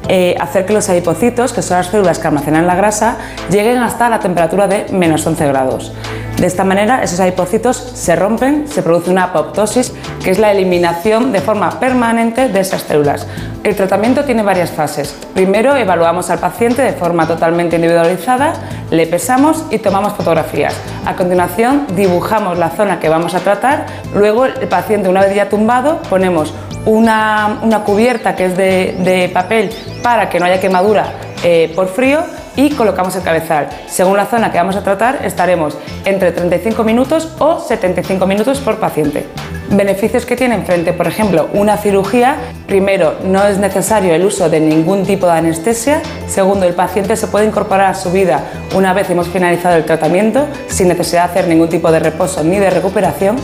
eh, 0.09 0.37
hacer 0.41 0.67
que 0.67 0.73
los 0.73 0.89
adipocitos, 0.89 1.53
que 1.53 1.63
son 1.63 1.79
las 1.79 1.89
células 1.89 2.21
que 2.21 2.29
almacenan 2.29 2.67
la 2.67 2.77
grasa, 2.77 3.17
lleguen 3.51 3.79
hasta 3.79 4.09
la 4.09 4.21
temperatura 4.21 4.69
de 4.69 4.87
menos 4.93 5.27
11 5.27 5.49
grados. 5.49 5.93
De 6.39 6.47
esta 6.47 6.65
manera, 6.65 7.03
esos 7.03 7.19
adipocitos 7.19 7.77
se 7.77 8.15
rompen, 8.15 8.69
se 8.69 8.83
produce 8.83 9.11
una 9.11 9.25
apoptosis, 9.25 9.93
que 10.23 10.31
es 10.31 10.39
la 10.39 10.53
eliminación 10.53 11.33
de 11.33 11.41
forma 11.41 11.81
permanente 11.81 12.49
de 12.49 12.61
esas 12.61 12.83
células. 12.83 13.27
El 13.65 13.75
tratamiento 13.75 14.25
tiene 14.25 14.43
varias 14.43 14.71
fases. 14.71 15.17
Primero, 15.35 15.75
evaluamos 15.75 16.31
al 16.31 16.39
paciente 16.39 16.83
de 16.83 16.93
forma 16.93 17.27
totalmente 17.27 17.77
individualizada, 17.77 18.53
le 18.91 19.07
pesamos 19.07 19.65
y 19.71 19.79
tomamos 19.79 20.13
fotografías. 20.13 20.75
A 21.05 21.17
continuación, 21.17 21.87
dibujamos 21.97 22.59
la 22.59 22.71
zona 22.71 23.01
que 23.01 23.09
vamos 23.09 23.35
a 23.35 23.41
tratar. 23.41 23.87
Luego, 24.15 24.45
el 24.45 24.69
paciente, 24.69 25.09
una 25.09 25.23
vez 25.23 25.35
ya 25.35 25.49
tumbado, 25.49 26.01
ponemos 26.09 26.55
una, 26.87 27.61
una 27.63 27.85
cubierta 27.85 28.35
que 28.35 28.47
es 28.47 28.57
de, 28.57 28.97
de, 29.01 29.29
papel 29.29 29.71
para 30.03 30.29
que 30.29 30.39
no 30.39 30.47
haya 30.47 30.61
quemadura 30.61 31.13
eh, 31.43 31.71
por 31.75 31.89
frío 31.89 32.25
y 32.57 32.71
colocamos 32.71 33.15
el 33.17 33.23
cabezal. 33.23 33.69
Según 33.87 34.17
la 34.17 34.27
zona 34.27 34.51
que 34.51 34.59
vamos 34.59 34.77
a 34.77 34.83
tratar, 34.83 35.21
estaremos 35.25 35.77
entre 36.05 36.33
35 36.33 36.83
minutos 36.85 37.35
o 37.39 37.61
75 37.61 38.27
minutos 38.27 38.59
por 38.59 38.79
paciente. 38.79 39.27
Beneficios 39.71 40.25
que 40.25 40.37
tienen 40.37 40.65
frente, 40.65 40.93
por 40.93 41.07
ejemplo, 41.07 41.49
una 41.53 41.77
cirugía. 41.77 42.37
Primero, 42.67 43.17
no 43.25 43.45
es 43.47 43.59
necesario 43.59 44.15
el 44.15 44.25
uso 44.25 44.49
de 44.49 44.61
ningún 44.61 45.05
tipo 45.05 45.27
de 45.27 45.33
anestesia. 45.33 46.03
Segundo, 46.29 46.67
el 46.67 46.75
paciente 46.75 47.17
se 47.17 47.27
puede 47.27 47.47
incorporar 47.47 47.91
a 47.91 47.95
su 47.95 48.13
vida 48.13 48.45
una 48.75 48.93
vez 48.93 49.09
hemos 49.11 49.29
finalizado 49.29 49.77
el 49.77 49.85
tratamiento 49.85 50.47
sin 50.69 50.89
necesidad 50.89 51.25
de 51.25 51.31
hacer 51.31 51.49
ningún 51.49 51.69
tipo 51.69 51.91
de 51.91 51.99
reposo 51.99 52.45
ni 52.45 52.59
de 52.59 52.71
recuperación. 52.71 53.37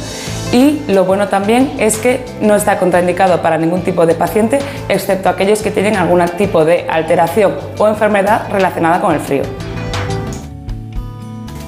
Y 0.52 0.82
lo 0.88 1.06
bueno 1.06 1.28
también 1.28 1.72
es 1.78 1.96
que 1.96 2.22
no 2.42 2.54
está 2.54 2.78
contraindicado 2.78 3.40
para 3.40 3.56
ningún 3.56 3.80
tipo 3.80 4.04
de 4.04 4.14
paciente, 4.14 4.58
excepto 4.90 5.30
aquellos 5.30 5.62
que 5.62 5.70
tienen 5.70 5.96
algún 5.96 6.22
tipo 6.36 6.66
de 6.66 6.86
alteración 6.90 7.54
o 7.78 7.88
enfermedad 7.88 8.48
relacionada 8.50 9.00
con 9.02 9.14
el 9.14 9.20
frío. 9.20 9.42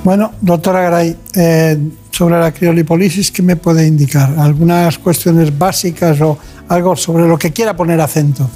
Bueno, 0.04 0.32
doctora 0.40 0.82
Garay, 0.82 1.16
eh, 1.34 1.78
sobre 2.10 2.38
la 2.38 2.52
criolipólisis, 2.52 3.32
¿qué 3.32 3.42
me 3.42 3.56
puede 3.56 3.86
indicar? 3.86 4.30
¿Algunas 4.38 4.98
cuestiones 4.98 5.56
básicas 5.58 6.20
o 6.20 6.38
algo 6.68 6.94
sobre 6.94 7.26
lo 7.26 7.36
que 7.36 7.52
quiera 7.52 7.74
poner 7.74 8.00
acento? 8.00 8.48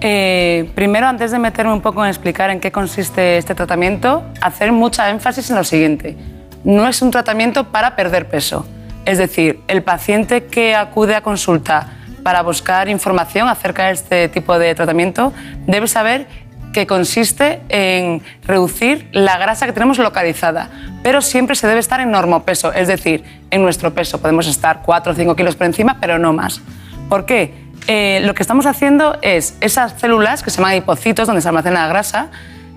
Eh, 0.00 0.70
primero, 0.74 1.06
antes 1.06 1.30
de 1.30 1.38
meterme 1.38 1.72
un 1.72 1.80
poco 1.80 2.04
en 2.04 2.10
explicar 2.10 2.50
en 2.50 2.60
qué 2.60 2.72
consiste 2.72 3.38
este 3.38 3.54
tratamiento, 3.54 4.24
hacer 4.40 4.72
mucha 4.72 5.08
énfasis 5.08 5.48
en 5.50 5.56
lo 5.56 5.64
siguiente. 5.64 6.16
No 6.64 6.86
es 6.88 7.00
un 7.00 7.10
tratamiento 7.10 7.70
para 7.70 7.96
perder 7.96 8.28
peso. 8.28 8.66
Es 9.04 9.18
decir, 9.18 9.60
el 9.68 9.82
paciente 9.82 10.44
que 10.44 10.74
acude 10.74 11.14
a 11.14 11.22
consulta 11.22 11.98
para 12.22 12.42
buscar 12.42 12.88
información 12.88 13.48
acerca 13.48 13.86
de 13.86 13.92
este 13.92 14.28
tipo 14.28 14.58
de 14.58 14.74
tratamiento 14.74 15.32
debe 15.66 15.88
saber 15.88 16.26
que 16.72 16.86
consiste 16.86 17.60
en 17.68 18.22
reducir 18.44 19.08
la 19.12 19.38
grasa 19.38 19.66
que 19.66 19.72
tenemos 19.72 19.98
localizada, 19.98 20.70
pero 21.02 21.20
siempre 21.20 21.56
se 21.56 21.66
debe 21.66 21.80
estar 21.80 22.00
en 22.00 22.10
normopeso, 22.10 22.72
es 22.72 22.88
decir, 22.88 23.24
en 23.50 23.62
nuestro 23.62 23.94
peso. 23.94 24.20
Podemos 24.20 24.46
estar 24.46 24.82
4 24.82 25.12
o 25.12 25.14
5 25.14 25.36
kilos 25.36 25.56
por 25.56 25.66
encima, 25.66 25.98
pero 26.00 26.18
no 26.18 26.32
más. 26.32 26.60
¿Por 27.08 27.26
qué? 27.26 27.54
Eh, 27.88 28.20
lo 28.24 28.34
que 28.34 28.42
estamos 28.42 28.66
haciendo 28.66 29.18
es 29.22 29.56
esas 29.60 30.00
células 30.00 30.42
que 30.42 30.50
se 30.50 30.58
llaman 30.58 30.76
hipocitos, 30.76 31.26
donde 31.26 31.42
se 31.42 31.48
almacena 31.48 31.82
la 31.82 31.88
grasa, 31.88 32.28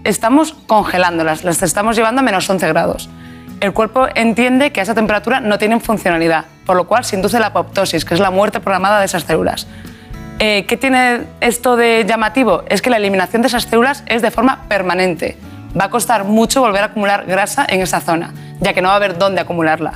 estamos 0.04 0.54
congelándolas, 0.54 1.44
las 1.44 1.62
estamos 1.62 1.96
llevando 1.96 2.22
a 2.22 2.24
menos 2.24 2.50
11 2.50 2.68
grados. 2.68 3.10
El 3.62 3.74
cuerpo 3.74 4.08
entiende 4.16 4.72
que 4.72 4.82
a 4.82 4.84
esa 4.84 4.94
temperatura 4.94 5.40
no 5.40 5.58
tienen 5.58 5.80
funcionalidad, 5.80 6.46
por 6.66 6.76
lo 6.76 6.88
cual 6.88 7.06
se 7.06 7.16
induce 7.16 7.40
la 7.40 7.48
apoptosis, 7.48 8.04
que 8.04 8.14
es 8.14 8.20
la 8.20 8.32
muerte 8.32 8.60
programada 8.60 9.00
de 9.00 9.06
esas 9.06 9.24
células. 9.24 9.68
Eh, 10.40 10.66
¿Qué 10.68 10.76
tiene 10.76 11.22
esto 11.40 11.78
de 11.78 12.06
llamativo? 12.06 12.64
Es 12.68 12.82
que 12.82 12.90
la 12.90 12.98
eliminación 12.98 13.42
de 13.42 13.48
esas 13.48 13.64
células 13.64 14.04
es 14.08 14.22
de 14.22 14.32
forma 14.32 14.64
permanente. 14.68 15.38
Va 15.80 15.86
a 15.86 15.90
costar 15.90 16.26
mucho 16.26 16.62
volver 16.62 16.84
a 16.84 16.86
acumular 16.88 17.26
grasa 17.26 17.66
en 17.68 17.82
esa 17.82 18.02
zona, 18.02 18.34
ya 18.60 18.74
que 18.74 18.82
no 18.82 18.90
va 18.90 18.96
a 18.96 18.98
haber 18.98 19.18
dónde 19.18 19.42
acumularla. 19.42 19.94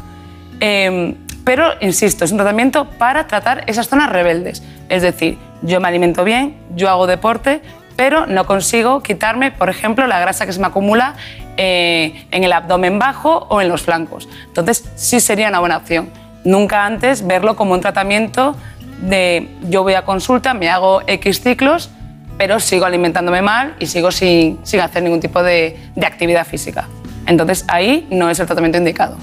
Eh, 0.61 1.15
pero, 1.43 1.73
insisto, 1.81 2.25
es 2.25 2.31
un 2.31 2.37
tratamiento 2.37 2.85
para 2.85 3.27
tratar 3.27 3.63
esas 3.67 3.89
zonas 3.89 4.11
rebeldes. 4.11 4.63
Es 4.87 5.01
decir, 5.01 5.37
yo 5.61 5.79
me 5.79 5.87
alimento 5.87 6.23
bien, 6.23 6.57
yo 6.75 6.89
hago 6.89 7.07
deporte, 7.07 7.61
pero 7.95 8.25
no 8.27 8.45
consigo 8.45 9.01
quitarme, 9.01 9.51
por 9.51 9.69
ejemplo, 9.69 10.07
la 10.07 10.19
grasa 10.19 10.45
que 10.45 10.53
se 10.53 10.59
me 10.59 10.67
acumula 10.67 11.15
eh, 11.57 12.27
en 12.31 12.43
el 12.43 12.53
abdomen 12.53 12.97
bajo 12.99 13.47
o 13.49 13.61
en 13.61 13.67
los 13.67 13.81
flancos. 13.81 14.29
Entonces, 14.45 14.89
sí 14.95 15.19
sería 15.19 15.49
una 15.49 15.59
buena 15.59 15.77
opción. 15.77 16.09
Nunca 16.45 16.85
antes 16.85 17.27
verlo 17.27 17.57
como 17.57 17.73
un 17.73 17.81
tratamiento 17.81 18.55
de 19.01 19.49
yo 19.69 19.83
voy 19.83 19.93
a 19.93 20.03
consulta, 20.03 20.53
me 20.53 20.69
hago 20.69 21.01
X 21.07 21.41
ciclos, 21.41 21.89
pero 22.37 22.59
sigo 22.59 22.85
alimentándome 22.85 23.41
mal 23.41 23.75
y 23.79 23.87
sigo 23.87 24.11
sin, 24.11 24.59
sin 24.63 24.79
hacer 24.79 25.03
ningún 25.03 25.19
tipo 25.19 25.43
de, 25.43 25.77
de 25.95 26.05
actividad 26.05 26.45
física. 26.45 26.87
Entonces, 27.25 27.65
ahí 27.67 28.07
no 28.09 28.29
es 28.29 28.39
el 28.39 28.45
tratamiento 28.45 28.77
indicado. 28.77 29.17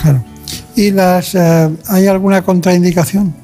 Claro. 0.00 0.22
¿Y 0.76 0.92
las, 0.92 1.34
eh, 1.34 1.70
hay 1.88 2.06
alguna 2.06 2.42
contraindicación? 2.42 3.34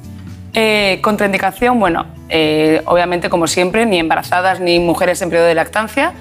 Eh, 0.53 0.99
contraindicación, 1.01 1.77
bueno, 1.79 2.05
eh, 2.29 2.81
obviamente 2.85 3.29
como 3.29 3.45
siempre, 3.45 3.85
ni 3.85 3.99
embarazadas 3.99 4.61
ni 4.61 4.79
mujeres 4.79 5.21
en 5.21 5.29
periodo 5.29 5.47
de 5.47 5.55
lactancia. 5.55 6.13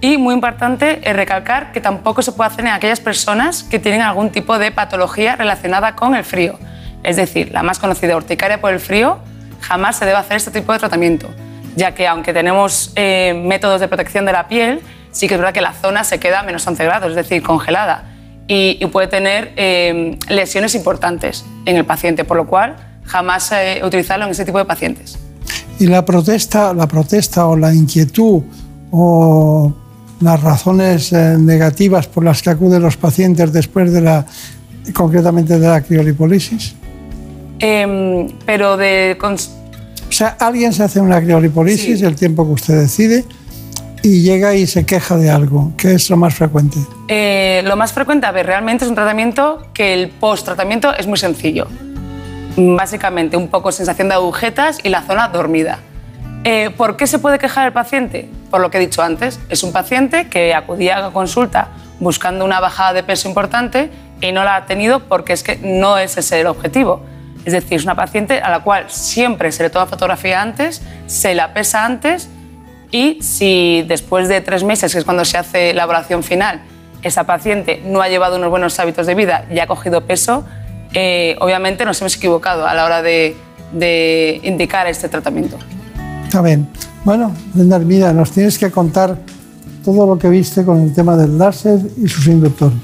Y 0.00 0.16
muy 0.16 0.34
importante 0.34 1.00
es 1.02 1.14
recalcar 1.14 1.70
que 1.72 1.80
tampoco 1.80 2.22
se 2.22 2.32
puede 2.32 2.48
hacer 2.50 2.64
en 2.64 2.72
aquellas 2.72 3.00
personas 3.00 3.62
que 3.62 3.78
tienen 3.78 4.00
algún 4.00 4.30
tipo 4.30 4.58
de 4.58 4.70
patología 4.70 5.36
relacionada 5.36 5.94
con 5.96 6.14
el 6.14 6.24
frío. 6.24 6.58
Es 7.04 7.16
decir, 7.16 7.52
la 7.52 7.62
más 7.62 7.78
conocida 7.78 8.16
urticaria 8.16 8.60
por 8.60 8.72
el 8.72 8.80
frío, 8.80 9.18
jamás 9.60 9.96
se 9.96 10.04
debe 10.06 10.16
hacer 10.18 10.36
este 10.36 10.50
tipo 10.50 10.72
de 10.72 10.78
tratamiento, 10.78 11.28
ya 11.76 11.94
que 11.94 12.06
aunque 12.06 12.32
tenemos 12.32 12.92
eh, 12.96 13.40
métodos 13.44 13.80
de 13.80 13.88
protección 13.88 14.24
de 14.24 14.32
la 14.32 14.48
piel, 14.48 14.80
sí 15.12 15.28
que 15.28 15.34
es 15.34 15.40
verdad 15.40 15.54
que 15.54 15.60
la 15.60 15.72
zona 15.72 16.02
se 16.04 16.18
queda 16.18 16.40
a 16.40 16.42
menos 16.42 16.66
11 16.66 16.84
grados, 16.84 17.10
es 17.10 17.16
decir, 17.16 17.42
congelada, 17.42 18.10
y, 18.46 18.84
puede 18.86 19.06
tener 19.06 19.52
eh, 19.56 20.18
lesiones 20.28 20.74
importantes 20.74 21.44
en 21.64 21.76
el 21.76 21.86
paciente, 21.86 22.24
por 22.24 22.36
lo 22.36 22.46
cual 22.46 22.76
jamás 23.04 23.50
eh, 23.52 23.80
utilizarlo 23.82 24.26
en 24.26 24.32
ese 24.32 24.44
tipo 24.44 24.58
de 24.58 24.64
pacientes. 24.64 25.18
¿Y 25.78 25.86
la 25.86 26.04
protesta, 26.04 26.74
la 26.74 26.86
protesta 26.86 27.46
o 27.46 27.56
la 27.56 27.74
inquietud 27.74 28.42
o 28.90 29.72
las 30.20 30.42
razones 30.42 31.12
eh, 31.12 31.36
negativas 31.38 32.06
por 32.06 32.24
las 32.24 32.42
que 32.42 32.50
acuden 32.50 32.82
los 32.82 32.96
pacientes 32.96 33.52
después 33.52 33.92
de 33.92 34.00
la, 34.00 34.26
concretamente 34.92 35.58
de 35.58 35.66
la 35.66 35.80
criolipólisis? 35.80 36.74
Em, 37.58 38.28
pero 38.44 38.76
de... 38.76 39.16
O 39.20 40.12
sea, 40.12 40.36
alguien 40.38 40.72
se 40.72 40.82
hace 40.82 41.00
una 41.00 41.20
criolipólisis 41.20 42.02
el 42.02 42.14
tiempo 42.14 42.46
que 42.46 42.52
usted 42.52 42.80
decide 42.80 43.24
y 44.02 44.22
llega 44.22 44.54
y 44.54 44.66
se 44.66 44.84
queja 44.84 45.16
de 45.16 45.30
algo. 45.30 45.72
¿Qué 45.78 45.94
es 45.94 46.10
lo 46.10 46.16
más 46.16 46.34
frecuente? 46.34 46.78
Eh, 47.08 47.62
lo 47.64 47.74
más 47.74 47.92
frecuente, 47.92 48.26
a 48.26 48.32
ver, 48.32 48.46
realmente 48.46 48.84
es 48.84 48.88
un 48.90 48.94
tratamiento 48.94 49.66
que 49.72 49.94
el 49.94 50.10
post-tratamiento 50.10 50.94
es 50.94 51.06
muy 51.06 51.16
sencillo. 51.16 51.66
Básicamente, 52.56 53.36
un 53.36 53.48
poco 53.48 53.72
sensación 53.72 54.08
de 54.08 54.14
agujetas 54.14 54.78
y 54.84 54.90
la 54.90 55.02
zona 55.02 55.28
dormida. 55.28 55.78
Eh, 56.44 56.70
¿Por 56.76 56.96
qué 56.96 57.06
se 57.06 57.18
puede 57.18 57.38
quejar 57.38 57.66
el 57.66 57.72
paciente? 57.72 58.28
Por 58.50 58.60
lo 58.60 58.70
que 58.70 58.76
he 58.76 58.80
dicho 58.80 59.02
antes, 59.02 59.40
es 59.48 59.62
un 59.62 59.72
paciente 59.72 60.28
que 60.28 60.54
acudía 60.54 61.06
a 61.06 61.10
consulta 61.10 61.68
buscando 61.98 62.44
una 62.44 62.60
bajada 62.60 62.92
de 62.92 63.02
peso 63.02 63.26
importante 63.26 63.90
y 64.20 64.32
no 64.32 64.44
la 64.44 64.56
ha 64.56 64.66
tenido 64.66 65.00
porque 65.00 65.32
es 65.32 65.42
que 65.42 65.56
no 65.56 65.96
es 65.96 66.18
ese 66.18 66.40
el 66.40 66.46
objetivo. 66.46 67.02
Es 67.44 67.52
decir, 67.52 67.74
es 67.74 67.84
una 67.84 67.94
paciente 67.94 68.40
a 68.40 68.50
la 68.50 68.60
cual 68.60 68.86
siempre 68.88 69.52
se 69.52 69.62
le 69.62 69.70
toma 69.70 69.86
fotografía 69.86 70.40
antes, 70.40 70.82
se 71.06 71.34
la 71.34 71.52
pesa 71.52 71.84
antes 71.84 72.28
y 72.90 73.18
si 73.22 73.84
después 73.88 74.28
de 74.28 74.40
tres 74.40 74.64
meses, 74.64 74.92
que 74.92 74.98
es 74.98 75.04
cuando 75.04 75.24
se 75.24 75.36
hace 75.36 75.74
la 75.74 75.82
evaluación 75.82 76.22
final, 76.22 76.62
esa 77.02 77.24
paciente 77.24 77.82
no 77.84 78.00
ha 78.00 78.08
llevado 78.08 78.36
unos 78.36 78.50
buenos 78.50 78.78
hábitos 78.80 79.06
de 79.06 79.14
vida 79.14 79.44
y 79.50 79.58
ha 79.58 79.66
cogido 79.66 80.06
peso, 80.06 80.44
eh, 80.94 81.36
obviamente 81.40 81.84
nos 81.84 82.00
hemos 82.00 82.16
equivocado 82.16 82.66
a 82.66 82.74
la 82.74 82.84
hora 82.84 83.02
de, 83.02 83.36
indicar 84.44 84.86
este 84.86 85.08
tratamiento. 85.08 85.58
Está 86.24 86.40
bien. 86.40 86.68
Bueno, 87.04 87.34
Brenda, 87.52 87.78
mira, 87.80 88.12
nos 88.12 88.30
tienes 88.30 88.58
que 88.58 88.70
contar 88.70 89.18
todo 89.84 90.06
lo 90.06 90.16
que 90.16 90.28
viste 90.28 90.64
con 90.64 90.80
el 90.80 90.94
tema 90.94 91.16
del 91.16 91.36
láser 91.36 91.80
y 92.00 92.08
sus 92.08 92.26
inductores. 92.28 92.78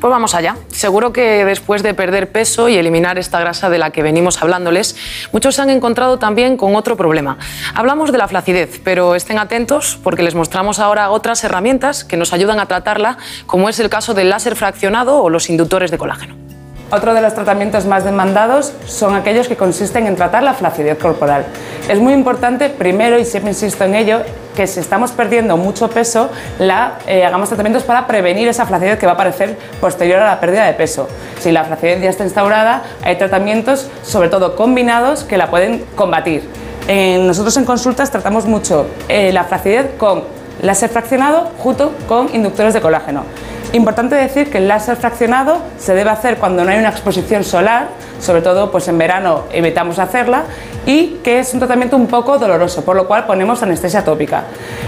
Pues 0.00 0.12
vamos 0.12 0.34
allá. 0.36 0.56
Seguro 0.68 1.12
que 1.12 1.44
después 1.44 1.82
de 1.82 1.92
perder 1.92 2.30
peso 2.30 2.68
y 2.68 2.76
eliminar 2.76 3.18
esta 3.18 3.40
grasa 3.40 3.68
de 3.68 3.78
la 3.78 3.90
que 3.90 4.04
venimos 4.04 4.40
hablándoles, 4.40 4.96
muchos 5.32 5.56
se 5.56 5.62
han 5.62 5.70
encontrado 5.70 6.20
también 6.20 6.56
con 6.56 6.76
otro 6.76 6.96
problema. 6.96 7.36
Hablamos 7.74 8.12
de 8.12 8.18
la 8.18 8.28
flacidez, 8.28 8.80
pero 8.84 9.16
estén 9.16 9.38
atentos 9.38 9.98
porque 10.04 10.22
les 10.22 10.36
mostramos 10.36 10.78
ahora 10.78 11.10
otras 11.10 11.42
herramientas 11.42 12.04
que 12.04 12.16
nos 12.16 12.32
ayudan 12.32 12.60
a 12.60 12.66
tratarla, 12.66 13.18
como 13.46 13.68
es 13.68 13.80
el 13.80 13.90
caso 13.90 14.14
del 14.14 14.30
láser 14.30 14.54
fraccionado 14.54 15.20
o 15.20 15.30
los 15.30 15.50
inductores 15.50 15.90
de 15.90 15.98
colágeno. 15.98 16.47
Otro 16.90 17.12
de 17.12 17.20
los 17.20 17.34
tratamientos 17.34 17.84
más 17.84 18.04
demandados 18.04 18.72
son 18.86 19.14
aquellos 19.14 19.46
que 19.46 19.56
consisten 19.56 20.06
en 20.06 20.16
tratar 20.16 20.42
la 20.42 20.54
flacidez 20.54 20.96
corporal. 20.96 21.44
Es 21.86 22.00
muy 22.00 22.14
importante, 22.14 22.70
primero, 22.70 23.18
y 23.18 23.26
siempre 23.26 23.52
insisto 23.52 23.84
en 23.84 23.94
ello, 23.94 24.20
que 24.56 24.66
si 24.66 24.80
estamos 24.80 25.12
perdiendo 25.12 25.58
mucho 25.58 25.90
peso, 25.90 26.30
eh, 26.58 27.24
hagamos 27.26 27.48
tratamientos 27.50 27.84
para 27.84 28.06
prevenir 28.06 28.48
esa 28.48 28.64
flacidez 28.64 28.98
que 28.98 29.04
va 29.04 29.12
a 29.12 29.14
aparecer 29.16 29.58
posterior 29.82 30.20
a 30.20 30.26
la 30.26 30.40
pérdida 30.40 30.64
de 30.64 30.72
peso. 30.72 31.08
Si 31.38 31.52
la 31.52 31.64
flacidez 31.64 32.00
ya 32.00 32.08
está 32.08 32.24
instaurada, 32.24 32.82
hay 33.04 33.16
tratamientos, 33.16 33.90
sobre 34.02 34.30
todo 34.30 34.56
combinados, 34.56 35.24
que 35.24 35.36
la 35.36 35.50
pueden 35.50 35.84
combatir. 35.94 36.48
Nosotros 36.88 37.54
en 37.58 37.66
consultas 37.66 38.10
tratamos 38.10 38.46
mucho 38.46 38.86
eh, 39.08 39.30
la 39.30 39.44
flacidez 39.44 39.90
con 39.98 40.24
láser 40.62 40.90
fraccionado 40.90 41.50
junto 41.58 41.92
con 42.06 42.34
inductores 42.34 42.74
de 42.74 42.80
colágeno. 42.80 43.24
Importante 43.72 44.14
decir 44.14 44.50
que 44.50 44.58
el 44.58 44.68
láser 44.68 44.96
fraccionado 44.96 45.58
se 45.78 45.94
debe 45.94 46.08
hacer 46.08 46.38
cuando 46.38 46.64
no 46.64 46.70
hay 46.70 46.78
una 46.78 46.88
exposición 46.88 47.44
solar, 47.44 47.88
sobre 48.18 48.40
todo 48.40 48.70
pues 48.70 48.88
en 48.88 48.96
verano 48.96 49.42
evitamos 49.52 49.98
hacerla, 49.98 50.44
y 50.86 51.18
que 51.22 51.40
es 51.40 51.52
un 51.52 51.60
tratamiento 51.60 51.94
un 51.94 52.06
poco 52.06 52.38
doloroso, 52.38 52.82
por 52.82 52.96
lo 52.96 53.06
cual 53.06 53.26
ponemos 53.26 53.62
anestesia 53.62 54.04
tópica. 54.04 54.44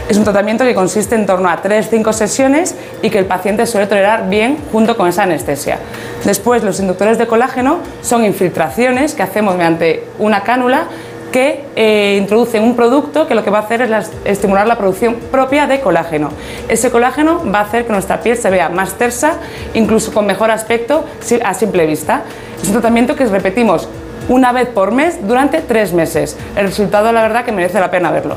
Es 0.08 0.16
un 0.16 0.24
tratamiento 0.24 0.64
que 0.64 0.74
consiste 0.74 1.14
en 1.14 1.26
torno 1.26 1.50
a 1.50 1.62
3-5 1.62 2.10
sesiones 2.14 2.74
y 3.02 3.10
que 3.10 3.18
el 3.18 3.26
paciente 3.26 3.66
suele 3.66 3.86
tolerar 3.86 4.30
bien 4.30 4.56
junto 4.72 4.96
con 4.96 5.08
esa 5.08 5.24
anestesia. 5.24 5.78
Después, 6.24 6.62
los 6.62 6.80
inductores 6.80 7.18
de 7.18 7.26
colágeno 7.26 7.80
son 8.00 8.24
infiltraciones 8.24 9.14
que 9.14 9.22
hacemos 9.22 9.56
mediante 9.56 10.06
una 10.18 10.42
cánula 10.42 10.84
que 11.30 11.64
eh, 11.76 12.18
introducen 12.20 12.62
un 12.62 12.74
producto 12.76 13.26
que 13.26 13.34
lo 13.34 13.42
que 13.44 13.50
va 13.50 13.58
a 13.58 13.62
hacer 13.62 13.82
es 13.82 13.90
la- 13.90 14.04
estimular 14.24 14.66
la 14.66 14.76
producción 14.76 15.16
propia 15.30 15.66
de 15.66 15.80
colágeno. 15.80 16.30
Ese 16.68 16.90
colágeno 16.90 17.42
va 17.52 17.60
a 17.60 17.62
hacer 17.62 17.86
que 17.86 17.92
nuestra 17.92 18.20
piel 18.20 18.36
se 18.36 18.50
vea 18.50 18.68
más 18.68 18.94
tersa, 18.94 19.34
incluso 19.74 20.12
con 20.12 20.26
mejor 20.26 20.50
aspecto 20.50 21.04
a 21.44 21.54
simple 21.54 21.86
vista. 21.86 22.22
Es 22.60 22.66
un 22.68 22.72
tratamiento 22.74 23.14
que 23.16 23.24
repetimos 23.26 23.88
una 24.28 24.52
vez 24.52 24.68
por 24.68 24.92
mes 24.92 25.18
durante 25.26 25.60
tres 25.60 25.92
meses. 25.92 26.36
El 26.56 26.66
resultado, 26.66 27.12
la 27.12 27.22
verdad, 27.22 27.44
que 27.44 27.52
merece 27.52 27.80
la 27.80 27.90
pena 27.90 28.10
verlo. 28.10 28.36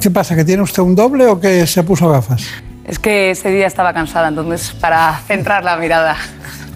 ¿Qué 0.00 0.10
pasa? 0.10 0.36
¿Que 0.36 0.44
tiene 0.44 0.62
usted 0.62 0.82
un 0.82 0.94
doble 0.94 1.26
o 1.26 1.40
que 1.40 1.66
se 1.66 1.82
puso 1.82 2.08
gafas? 2.08 2.46
Es 2.84 2.98
que 2.98 3.30
ese 3.30 3.50
día 3.50 3.66
estaba 3.66 3.92
cansada, 3.94 4.28
entonces 4.28 4.72
para 4.80 5.18
centrar 5.26 5.64
la 5.64 5.76
mirada. 5.76 6.16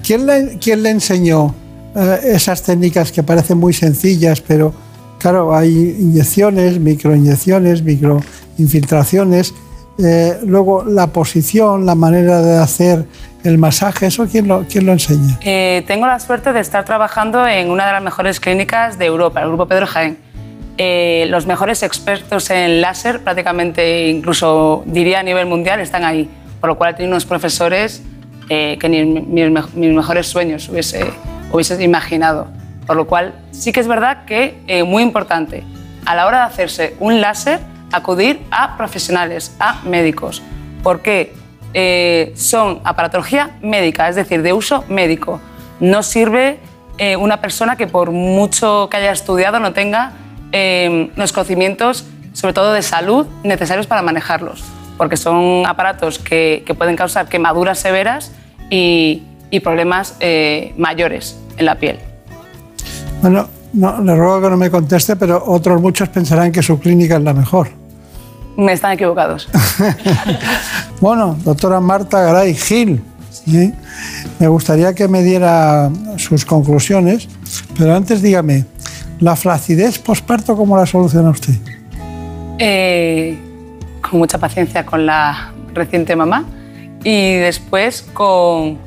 ¿Quién 0.07 0.27
le, 0.27 0.59
quién 0.59 0.83
le 0.83 0.91
enseñó 0.91 1.55
esas 1.95 2.63
técnicas 2.63 3.13
que 3.13 3.23
parecen 3.23 3.59
muy 3.59 3.73
sencillas, 3.73 4.41
pero 4.41 4.75
claro, 5.19 5.55
hay 5.55 5.97
inyecciones, 5.99 6.79
microinyecciones, 6.81 7.83
microinfiltraciones, 7.83 9.55
eh, 9.99 10.39
luego 10.45 10.85
la 10.85 11.09
posición, 11.09 11.87
la 11.87 11.95
manera 11.95 12.43
de 12.43 12.59
hacer 12.59 13.07
el 13.45 13.59
masaje, 13.59 14.07
¿eso 14.07 14.27
quién 14.27 14.49
lo, 14.49 14.65
quién 14.69 14.87
lo 14.87 14.93
enseña? 14.93 15.39
Eh, 15.43 15.85
tengo 15.87 16.07
la 16.07 16.19
suerte 16.19 16.53
de 16.53 16.61
estar 16.61 16.85
trabajando 16.85 17.47
en 17.47 17.71
una 17.71 17.87
de 17.87 17.93
las 17.93 18.03
mejores 18.03 18.41
clínicas 18.41 18.99
de 18.99 19.05
Europa, 19.05 19.41
el 19.43 19.49
Grupo 19.49 19.67
Pedro 19.67 19.87
Jaén. 19.87 20.19
Eh, 20.77 21.27
los 21.29 21.47
mejores 21.47 21.85
expertos 21.85 22.51
en 22.51 22.81
láser, 22.81 23.21
prácticamente 23.21 24.09
incluso 24.09 24.83
diría 24.87 25.21
a 25.21 25.23
nivel 25.23 25.47
mundial, 25.47 25.81
están 25.81 26.05
ahí. 26.05 26.29
Por 26.61 26.71
lo 26.71 26.79
cual 26.79 26.97
tenido 26.97 27.13
unos 27.13 27.27
profesores 27.27 28.03
eh, 28.49 28.77
que 28.81 28.89
ni 28.89 29.05
mis, 29.05 29.75
mis 29.75 29.95
mejores 29.95 30.27
sueños 30.27 30.69
hubiese, 30.69 31.05
hubiese 31.55 31.83
imaginado. 31.83 32.49
Por 32.87 32.97
lo 32.97 33.07
cual 33.07 33.35
sí 33.51 33.73
que 33.73 33.81
es 33.81 33.89
verdad 33.89 34.25
que 34.27 34.61
eh, 34.67 34.83
muy 34.83 35.03
importante 35.03 35.65
a 36.05 36.15
la 36.15 36.27
hora 36.27 36.39
de 36.39 36.45
hacerse 36.45 36.97
un 37.01 37.21
láser 37.21 37.61
acudir 37.93 38.43
a 38.51 38.77
profesionales, 38.77 39.55
a 39.59 39.81
médicos. 39.85 40.43
porque 40.83 41.33
eh, 41.73 42.33
son 42.37 42.81
aparatología 42.85 43.57
médica, 43.63 44.09
es 44.09 44.15
decir, 44.15 44.43
de 44.43 44.53
uso 44.53 44.85
médico. 44.89 45.41
No 45.81 46.03
sirve 46.03 46.61
eh, 46.99 47.17
una 47.17 47.41
persona 47.41 47.75
que 47.77 47.89
por 47.89 48.13
mucho 48.13 48.89
que 48.91 48.99
haya 48.99 49.11
estudiado 49.11 49.59
no 49.59 49.73
tenga 49.73 50.13
eh, 50.53 51.11
los 51.17 51.33
conocimientos, 51.33 52.07
sobre 52.33 52.53
todo 52.53 52.73
de 52.75 52.83
salud, 52.83 53.27
necesarios 53.43 53.87
para 53.87 54.03
manejarlos, 54.03 54.63
porque 54.97 55.17
son 55.17 55.65
aparatos 55.67 56.19
que, 56.19 56.63
que 56.65 56.75
pueden 56.75 56.95
causar 56.95 57.29
quemaduras 57.29 57.79
severas 57.79 58.31
y, 58.71 59.25
y 59.51 59.61
problemas 59.61 60.17
eh, 60.21 60.75
mayores 60.77 61.41
en 61.57 61.67
la 61.67 61.79
piel. 61.79 61.99
Bueno, 63.23 63.49
no, 63.73 64.01
le 64.03 64.15
ruego 64.15 64.43
que 64.43 64.51
no 64.51 64.57
me 64.57 64.71
conteste, 64.71 65.17
pero 65.17 65.43
otros 65.45 65.81
muchos 65.81 66.09
pensarán 66.09 66.53
que 66.53 66.63
su 66.63 66.79
clínica 66.79 67.17
es 67.17 67.23
la 67.23 67.35
mejor. 67.35 67.69
Me 68.57 68.73
están 68.73 68.93
equivocados. 68.93 69.49
bueno, 71.01 71.37
doctora 71.45 71.81
Marta 71.81 72.21
Garay 72.23 72.55
Gil, 72.55 73.03
me 74.39 74.49
gustaría 74.49 74.95
que 74.95 75.09
me 75.09 75.23
diera 75.23 75.91
sus 76.17 76.45
conclusiones, 76.45 77.29
pero 77.77 77.95
antes 77.95 78.23
dígame, 78.23 78.65
¿la 79.21 79.37
flacidez 79.37 79.99
posparto 79.99 80.57
cómo 80.57 80.77
la 80.77 80.87
soluciona 80.87 81.31
usted? 81.31 81.55
Eh, 82.59 83.37
con 84.01 84.21
mucha 84.21 84.39
paciencia 84.39 84.87
con 84.87 85.07
la 85.07 85.53
reciente 85.75 86.15
mamá 86.15 86.45
y 87.03 87.35
después 87.35 88.03
con, 88.15 88.79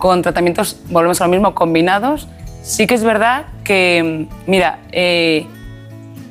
con 0.00 0.22
tratamientos, 0.22 0.80
volvemos 0.88 1.20
a 1.20 1.24
lo 1.26 1.30
mismo, 1.30 1.54
combinados. 1.54 2.26
Sí 2.62 2.88
que 2.88 2.94
es 2.94 3.04
verdad 3.04 3.44
que, 3.62 4.26
mira, 4.46 4.80
eh, 4.90 5.46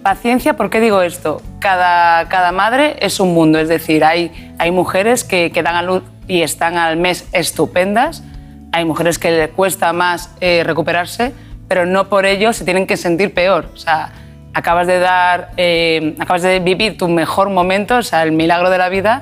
paciencia, 0.04 0.58
¿por 0.58 0.70
qué 0.70 0.82
digo 0.82 1.02
esto? 1.02 1.42
Cada, 1.60 2.28
cada 2.28 2.52
madre 2.52 2.98
es 3.00 3.20
un 3.20 3.34
mundo, 3.34 3.60
es 3.60 3.70
decir, 3.70 4.04
hay, 4.04 4.54
hay 4.58 4.72
mujeres 4.72 5.24
que, 5.24 5.52
que 5.52 5.64
dan 5.64 5.76
a 5.76 5.84
luz 5.84 6.04
y 6.28 6.42
están 6.42 6.78
al 6.78 6.98
mes 6.98 7.28
estupendas, 7.32 8.24
hay 8.72 8.86
mujeres 8.86 9.20
que 9.20 9.32
le 9.32 9.50
cuesta 9.50 9.94
más 9.94 10.36
eh, 10.42 10.64
recuperarse, 10.66 11.32
pero 11.68 11.86
no 11.86 12.10
por 12.10 12.26
ello 12.26 12.54
se 12.54 12.66
tienen 12.66 12.88
que 12.88 12.98
sentir 12.98 13.34
peor. 13.36 13.70
O 13.74 13.78
sea, 13.78 14.12
acabas 14.56 14.88
de 14.88 14.98
dar, 14.98 15.52
eh, 15.58 16.16
acabas 16.20 16.42
de 16.42 16.60
vivir 16.60 16.98
tu 16.98 17.08
mejor 17.08 17.50
momento, 17.50 17.98
o 17.98 18.04
sea, 18.04 18.24
el 18.24 18.32
milagro 18.32 18.72
de 18.72 18.80
la 18.80 18.90
vida, 18.90 19.22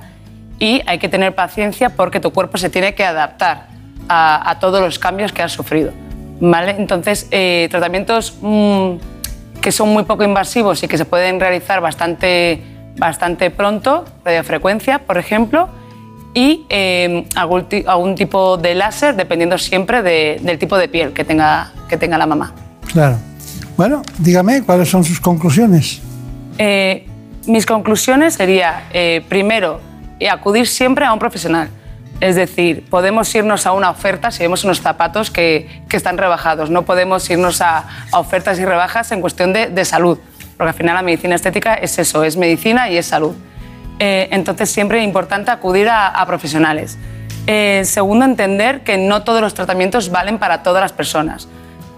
y 0.57 0.81
hay 0.87 0.99
que 0.99 1.09
tener 1.09 1.35
paciencia 1.35 1.89
porque 1.89 2.21
tu 2.21 2.31
cuerpo 2.31 2.57
se 2.57 2.69
tiene 2.69 2.95
que 2.95 3.03
adaptar 3.03 3.76
a, 4.09 4.57
todos 4.59 4.81
los 4.81 4.99
cambios 4.99 5.31
que 5.31 5.41
has 5.41 5.51
sufrido. 5.51 5.91
¿vale? 6.39 6.75
Entonces, 6.77 7.27
eh, 7.31 7.67
tratamientos 7.69 8.37
mm, 8.41 8.95
que 9.61 9.71
son 9.71 9.89
muy 9.89 10.03
poco 10.03 10.23
invasivos 10.23 10.83
y 10.83 10.87
que 10.87 10.97
se 10.97 11.05
pueden 11.05 11.39
realizar 11.39 11.81
bastante, 11.81 12.61
bastante 12.97 13.49
pronto, 13.49 14.05
radiofrecuencia, 14.23 14.99
por 14.99 15.17
ejemplo, 15.17 15.69
y 16.33 16.65
eh, 16.69 17.25
algún, 17.35 18.15
tipo 18.15 18.57
de 18.57 18.75
láser, 18.75 19.15
dependiendo 19.15 19.57
siempre 19.57 20.03
del 20.03 20.59
tipo 20.59 20.77
de 20.77 20.87
piel 20.87 21.11
que 21.11 21.23
tenga, 21.23 21.71
que 21.89 21.97
tenga 21.97 22.17
la 22.17 22.27
mamá. 22.27 22.53
Claro. 22.91 23.17
Bueno, 23.75 24.03
dígame, 24.19 24.63
¿cuáles 24.63 24.89
son 24.89 25.03
sus 25.03 25.19
conclusiones? 25.19 25.99
Eh, 26.57 27.07
mis 27.47 27.65
conclusiones 27.65 28.35
sería, 28.35 28.87
eh, 28.93 29.23
primero, 29.27 29.81
acudir 30.31 30.67
siempre 30.67 31.05
a 31.05 31.13
un 31.13 31.19
profesional. 31.19 31.69
Es 32.19 32.35
decir, 32.35 32.83
podemos 32.89 33.33
irnos 33.35 33.67
a 33.67 33.73
una 33.73 33.91
oferta 33.91 34.31
si 34.31 34.41
vemos 34.43 34.63
unos 34.63 34.81
zapatos 34.81 35.29
que, 35.29 35.83
que 35.87 35.97
están 35.97 36.17
rebajados. 36.17 36.69
No 36.69 36.83
podemos 36.83 37.29
irnos 37.29 37.61
a, 37.61 37.85
ofertas 38.11 38.59
y 38.59 38.65
rebajas 38.65 39.11
en 39.11 39.21
cuestión 39.21 39.53
de, 39.53 39.67
de 39.67 39.85
salud, 39.85 40.17
porque 40.57 40.69
al 40.69 40.75
final 40.75 40.95
la 40.95 41.03
medicina 41.03 41.35
estética 41.35 41.75
es 41.75 41.99
eso, 41.99 42.23
es 42.23 42.35
medicina 42.35 42.89
y 42.89 42.97
es 42.97 43.05
salud. 43.05 43.35
Eh, 43.99 44.29
entonces 44.31 44.69
siempre 44.69 44.99
es 44.99 45.05
importante 45.05 45.51
acudir 45.51 45.89
a, 45.89 46.23
profesionales. 46.25 46.97
Eh, 47.45 47.83
segundo, 47.85 48.25
entender 48.25 48.81
que 48.81 48.97
no 48.97 49.23
todos 49.23 49.41
los 49.41 49.53
tratamientos 49.53 50.11
valen 50.11 50.37
para 50.37 50.63
todas 50.63 50.81
las 50.81 50.93
personas. 50.93 51.47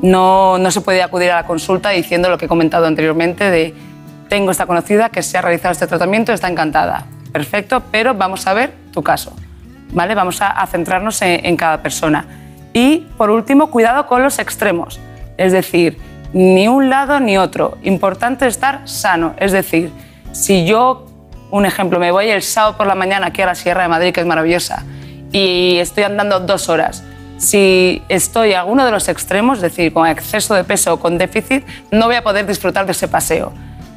No, 0.02 0.58
no 0.58 0.72
se 0.72 0.82
puede 0.82 1.02
acudir 1.02 1.32
a 1.32 1.36
la 1.36 1.46
consulta 1.46 1.90
diciendo 1.90 2.30
lo 2.30 2.38
que 2.38 2.46
he 2.46 2.48
comentado 2.48 2.86
anteriormente 2.86 3.50
de 3.50 3.74
tengo 4.30 4.52
esta 4.52 4.66
conocida 4.66 5.10
que 5.10 5.24
se 5.24 5.38
ha 5.38 5.42
realizado 5.42 5.72
este 5.72 5.88
tratamiento, 5.88 6.32
está 6.32 6.48
encantada. 6.48 7.06
Perfecto, 7.34 7.84
pero 7.92 8.14
vamos 8.14 8.46
a 8.48 8.54
ver 8.54 8.74
tu 8.94 9.02
caso. 9.02 9.34
¿Vale? 9.92 10.16
Vamos 10.16 10.42
a, 10.42 10.66
centrarnos 10.68 11.22
en, 11.22 11.46
en, 11.46 11.58
cada 11.58 11.82
persona. 11.82 12.26
Y 12.74 13.08
por 13.18 13.30
último, 13.30 13.70
cuidado 13.72 14.06
con 14.08 14.24
los 14.24 14.40
extremos. 14.40 15.00
Es 15.38 15.52
decir, 15.52 15.98
ni 16.34 16.68
un 16.68 16.90
lado 16.90 17.20
ni 17.20 17.38
otro. 17.38 17.78
Importante 17.84 18.48
estar 18.48 18.82
sano. 18.88 19.34
Es 19.38 19.52
decir, 19.52 19.92
si 20.32 20.66
yo 20.66 21.10
un 21.52 21.66
ejemplo, 21.66 22.00
me 22.00 22.12
voy 22.12 22.30
el 22.30 22.44
sábado 22.44 22.78
por 22.78 22.88
la 22.88 22.96
mañana 22.96 23.28
aquí 23.28 23.42
a 23.42 23.48
la 23.48 23.56
Sierra 23.56 23.84
de 23.84 23.88
Madrid, 23.90 24.14
que 24.14 24.22
es 24.22 24.26
maravillosa, 24.26 24.84
y 25.32 25.78
estoy 25.78 26.04
andando 26.04 26.40
dos 26.40 26.70
horas. 26.70 27.04
Si 27.38 28.04
estoy 28.10 28.54
a 28.54 28.66
uno 28.66 28.86
de 28.86 28.92
los 28.92 29.08
extremos, 29.08 29.60
es 29.60 29.62
decir, 29.62 29.94
con 29.94 30.08
exceso 30.08 30.54
de 30.54 30.64
peso 30.64 30.94
o 30.94 31.00
con 31.00 31.18
déficit, 31.18 31.66
no 31.92 32.06
voy 32.08 32.16
a 32.16 32.24
poder 32.24 32.46
disfrutar 32.46 32.86
de 32.86 32.92
ese 32.92 33.08
paseo. 33.08 33.54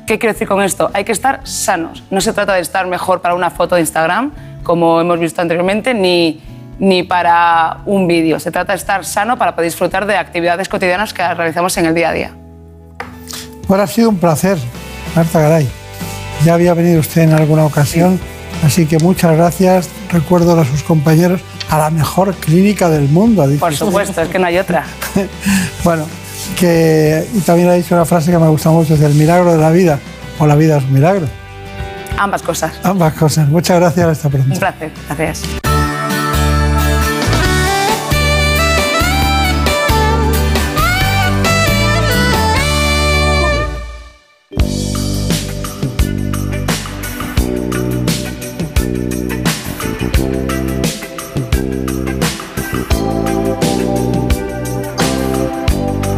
¿Qué 0.07 0.19
quiero 0.19 0.33
decir 0.33 0.49
con 0.49 0.63
esto? 0.63 0.91
Hay 0.95 1.05
que 1.05 1.13
estar 1.13 1.41
sanos. 1.45 2.03
No 2.11 2.21
se 2.21 2.33
trata 2.33 2.55
de 2.55 2.61
estar 2.61 2.87
mejor 2.87 3.21
para 3.21 3.35
una 3.35 3.51
foto 3.51 3.77
de 3.77 3.83
Instagram, 3.83 4.33
como 4.63 5.01
hemos 5.01 5.19
visto 5.19 5.41
anteriormente, 5.41 5.95
ni, 5.95 6.41
ni 6.79 7.03
para 7.03 7.79
un 7.87 8.09
vídeo. 8.09 8.41
Se 8.41 8.51
trata 8.51 8.73
de 8.73 8.79
estar 8.79 9.05
sano 9.05 9.39
para 9.39 9.55
poder 9.55 9.71
disfrutar 9.71 10.07
de 10.07 10.17
actividades 10.17 10.69
cotidianas 10.69 11.15
que 11.15 11.23
realizamos 11.35 11.77
en 11.77 11.87
el 11.87 11.95
día 11.95 12.09
a 12.09 12.13
día. 12.13 12.33
Bueno, 13.69 13.85
ha 13.85 13.87
sido 13.87 14.09
un 14.09 14.19
placer, 14.19 14.59
Marta 15.15 15.41
Garay. 15.41 15.69
Ya 16.45 16.55
había 16.55 16.75
venido 16.75 17.01
usted 17.01 17.23
en 17.23 17.33
alguna 17.33 17.65
ocasión, 17.65 18.19
así 18.65 18.87
que 18.87 18.99
muchas 18.99 19.37
gracias. 19.37 19.89
Recuerdo 20.11 20.61
a 20.61 20.65
sus 20.65 20.83
compañeros 20.83 21.41
a 21.71 21.79
la 21.79 21.91
mejor 21.91 22.35
clínica 22.35 22.89
del 22.91 23.09
mundo. 23.09 23.47
Por 23.61 23.75
supuesto, 23.75 24.21
es 24.21 24.29
que 24.29 24.39
no 24.39 24.47
hay 24.47 24.59
otra. 24.59 24.85
bueno, 25.85 26.07
que 26.53 27.27
y 27.35 27.41
también 27.41 27.69
ha 27.69 27.75
dicho 27.75 27.95
una 27.95 28.05
frase 28.05 28.31
que 28.31 28.39
me 28.39 28.49
gusta 28.49 28.71
mucho, 28.71 28.95
es 28.95 29.01
el 29.01 29.15
milagro 29.15 29.53
de 29.53 29.59
la 29.59 29.71
vida 29.71 29.99
o 30.39 30.47
la 30.47 30.57
vida 30.57 30.79
es 30.79 30.85
un 30.85 30.93
milagro. 30.93 31.27
Ambas 32.19 32.43
cosas. 32.43 32.73
Ambas 32.83 33.15
cosas. 33.15 33.49
Muchas 33.49 33.81
gracias. 33.81 34.07
Hasta 34.07 34.29
pronto. 34.29 34.53
Un 34.53 34.59
placer. 34.59 34.91
Gracias. 35.09 35.72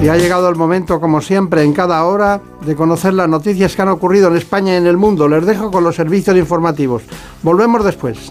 Y 0.04 0.08
ha 0.10 0.18
llegado 0.18 0.50
el 0.50 0.56
momento, 0.56 1.00
como 1.00 1.22
siempre, 1.22 1.62
en 1.62 1.72
cada 1.72 2.04
hora, 2.04 2.38
de 2.66 2.76
conocer 2.76 3.14
las 3.14 3.26
noticias 3.26 3.74
que 3.74 3.80
han 3.80 3.88
ocurrido 3.88 4.28
en 4.28 4.36
España 4.36 4.74
y 4.74 4.76
en 4.76 4.86
el 4.86 4.98
mundo. 4.98 5.26
Les 5.28 5.46
dejo 5.46 5.70
con 5.70 5.82
los 5.82 5.96
servicios 5.96 6.36
informativos. 6.36 7.04
Volvemos 7.42 7.82
después. 7.82 8.30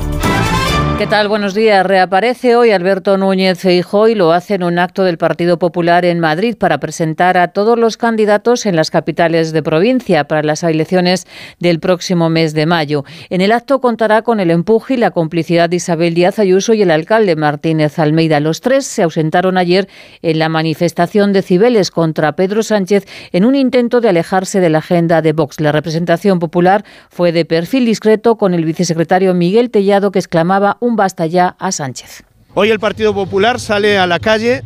¿Qué 1.01 1.07
tal? 1.07 1.29
Buenos 1.29 1.55
días. 1.55 1.83
Reaparece 1.83 2.55
hoy 2.55 2.69
Alberto 2.69 3.17
Núñez 3.17 3.57
Feijóo 3.57 4.07
y 4.07 4.13
lo 4.13 4.33
hace 4.33 4.53
en 4.53 4.63
un 4.63 4.77
acto 4.77 5.03
del 5.03 5.17
Partido 5.17 5.57
Popular 5.57 6.05
en 6.05 6.19
Madrid 6.19 6.55
para 6.55 6.79
presentar 6.79 7.39
a 7.39 7.47
todos 7.47 7.75
los 7.75 7.97
candidatos 7.97 8.67
en 8.67 8.75
las 8.75 8.91
capitales 8.91 9.51
de 9.51 9.63
provincia 9.63 10.25
para 10.25 10.43
las 10.43 10.61
elecciones 10.61 11.25
del 11.59 11.79
próximo 11.79 12.29
mes 12.29 12.53
de 12.53 12.67
mayo. 12.67 13.03
En 13.31 13.41
el 13.41 13.51
acto 13.51 13.81
contará 13.81 14.21
con 14.21 14.39
el 14.39 14.51
empuje 14.51 14.93
y 14.93 14.97
la 14.97 15.09
complicidad 15.09 15.71
de 15.71 15.77
Isabel 15.77 16.13
Díaz 16.13 16.37
Ayuso 16.37 16.75
y 16.75 16.83
el 16.83 16.91
alcalde 16.91 17.35
Martínez 17.35 17.97
Almeida. 17.97 18.39
Los 18.39 18.61
tres 18.61 18.85
se 18.85 19.01
ausentaron 19.01 19.57
ayer 19.57 19.89
en 20.21 20.37
la 20.37 20.49
manifestación 20.49 21.33
de 21.33 21.41
Cibeles 21.41 21.89
contra 21.89 22.33
Pedro 22.33 22.61
Sánchez 22.61 23.07
en 23.31 23.45
un 23.45 23.55
intento 23.55 24.01
de 24.01 24.09
alejarse 24.09 24.59
de 24.59 24.69
la 24.69 24.77
agenda 24.77 25.23
de 25.23 25.33
Vox. 25.33 25.61
La 25.61 25.71
representación 25.71 26.37
popular 26.37 26.85
fue 27.09 27.31
de 27.31 27.43
perfil 27.43 27.85
discreto 27.85 28.37
con 28.37 28.53
el 28.53 28.65
vicesecretario 28.65 29.33
Miguel 29.33 29.71
Tellado 29.71 30.11
que 30.11 30.19
exclamaba 30.19 30.77
un 30.79 30.90
basta 30.95 31.25
ya 31.25 31.55
a 31.59 31.71
Sánchez. 31.71 32.23
Hoy 32.53 32.69
el 32.69 32.79
Partido 32.79 33.13
Popular 33.13 33.59
sale 33.59 33.97
a 33.97 34.07
la 34.07 34.19
calle 34.19 34.63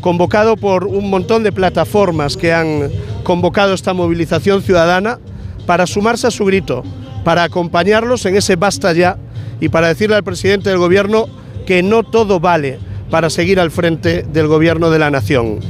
convocado 0.00 0.56
por 0.56 0.84
un 0.84 1.08
montón 1.08 1.42
de 1.42 1.52
plataformas 1.52 2.36
que 2.36 2.52
han 2.52 2.90
convocado 3.24 3.72
esta 3.72 3.94
movilización 3.94 4.62
ciudadana 4.62 5.18
para 5.66 5.86
sumarse 5.86 6.26
a 6.26 6.30
su 6.30 6.44
grito, 6.44 6.82
para 7.24 7.44
acompañarlos 7.44 8.26
en 8.26 8.36
ese 8.36 8.56
basta 8.56 8.92
ya 8.92 9.16
y 9.60 9.68
para 9.68 9.88
decirle 9.88 10.16
al 10.16 10.24
presidente 10.24 10.70
del 10.70 10.78
Gobierno 10.78 11.26
que 11.66 11.82
no 11.82 12.02
todo 12.02 12.40
vale 12.40 12.78
para 13.10 13.30
seguir 13.30 13.60
al 13.60 13.70
frente 13.70 14.24
del 14.24 14.48
Gobierno 14.48 14.90
de 14.90 14.98
la 14.98 15.10
Nación. 15.10 15.60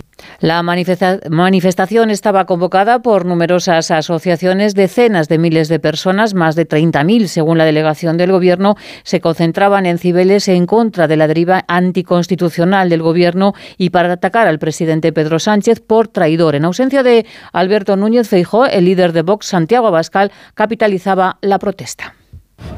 La 0.43 0.61
manifestación 0.65 2.11
estaba 2.11 2.47
convocada 2.47 2.99
por 2.99 3.27
numerosas 3.27 3.93
asociaciones, 3.93 4.75
decenas 4.75 5.29
de 5.29 5.39
miles 5.39 5.69
de 5.69 5.79
personas, 5.79 6.35
más 6.35 6.57
de 6.57 6.67
30.000 6.67 7.29
según 7.29 7.59
la 7.59 7.65
delegación 7.65 8.17
del 8.17 8.33
Gobierno, 8.33 8.75
se 9.05 9.21
concentraban 9.21 9.87
en 9.87 9.99
Cibeles 9.99 10.49
en 10.49 10.67
contra 10.67 11.07
de 11.07 11.17
la 11.17 11.29
deriva 11.29 11.65
anticonstitucional 11.69 12.89
del 12.89 13.03
Gobierno 13.03 13.53
y 13.79 13.91
para 13.91 14.15
atacar 14.15 14.49
al 14.49 14.59
presidente 14.59 15.13
Pedro 15.13 15.39
Sánchez 15.39 15.79
por 15.79 16.09
traidor. 16.09 16.57
En 16.57 16.65
ausencia 16.65 17.05
de 17.05 17.25
Alberto 17.53 17.97
Núñez 17.97 18.29
Feijó, 18.29 18.67
el 18.67 18.87
líder 18.87 19.13
de 19.13 19.23
Vox, 19.23 19.47
Santiago 19.47 19.87
Abascal, 19.87 20.33
capitalizaba 20.55 21.39
la 21.41 21.61
protesta. 21.61 22.17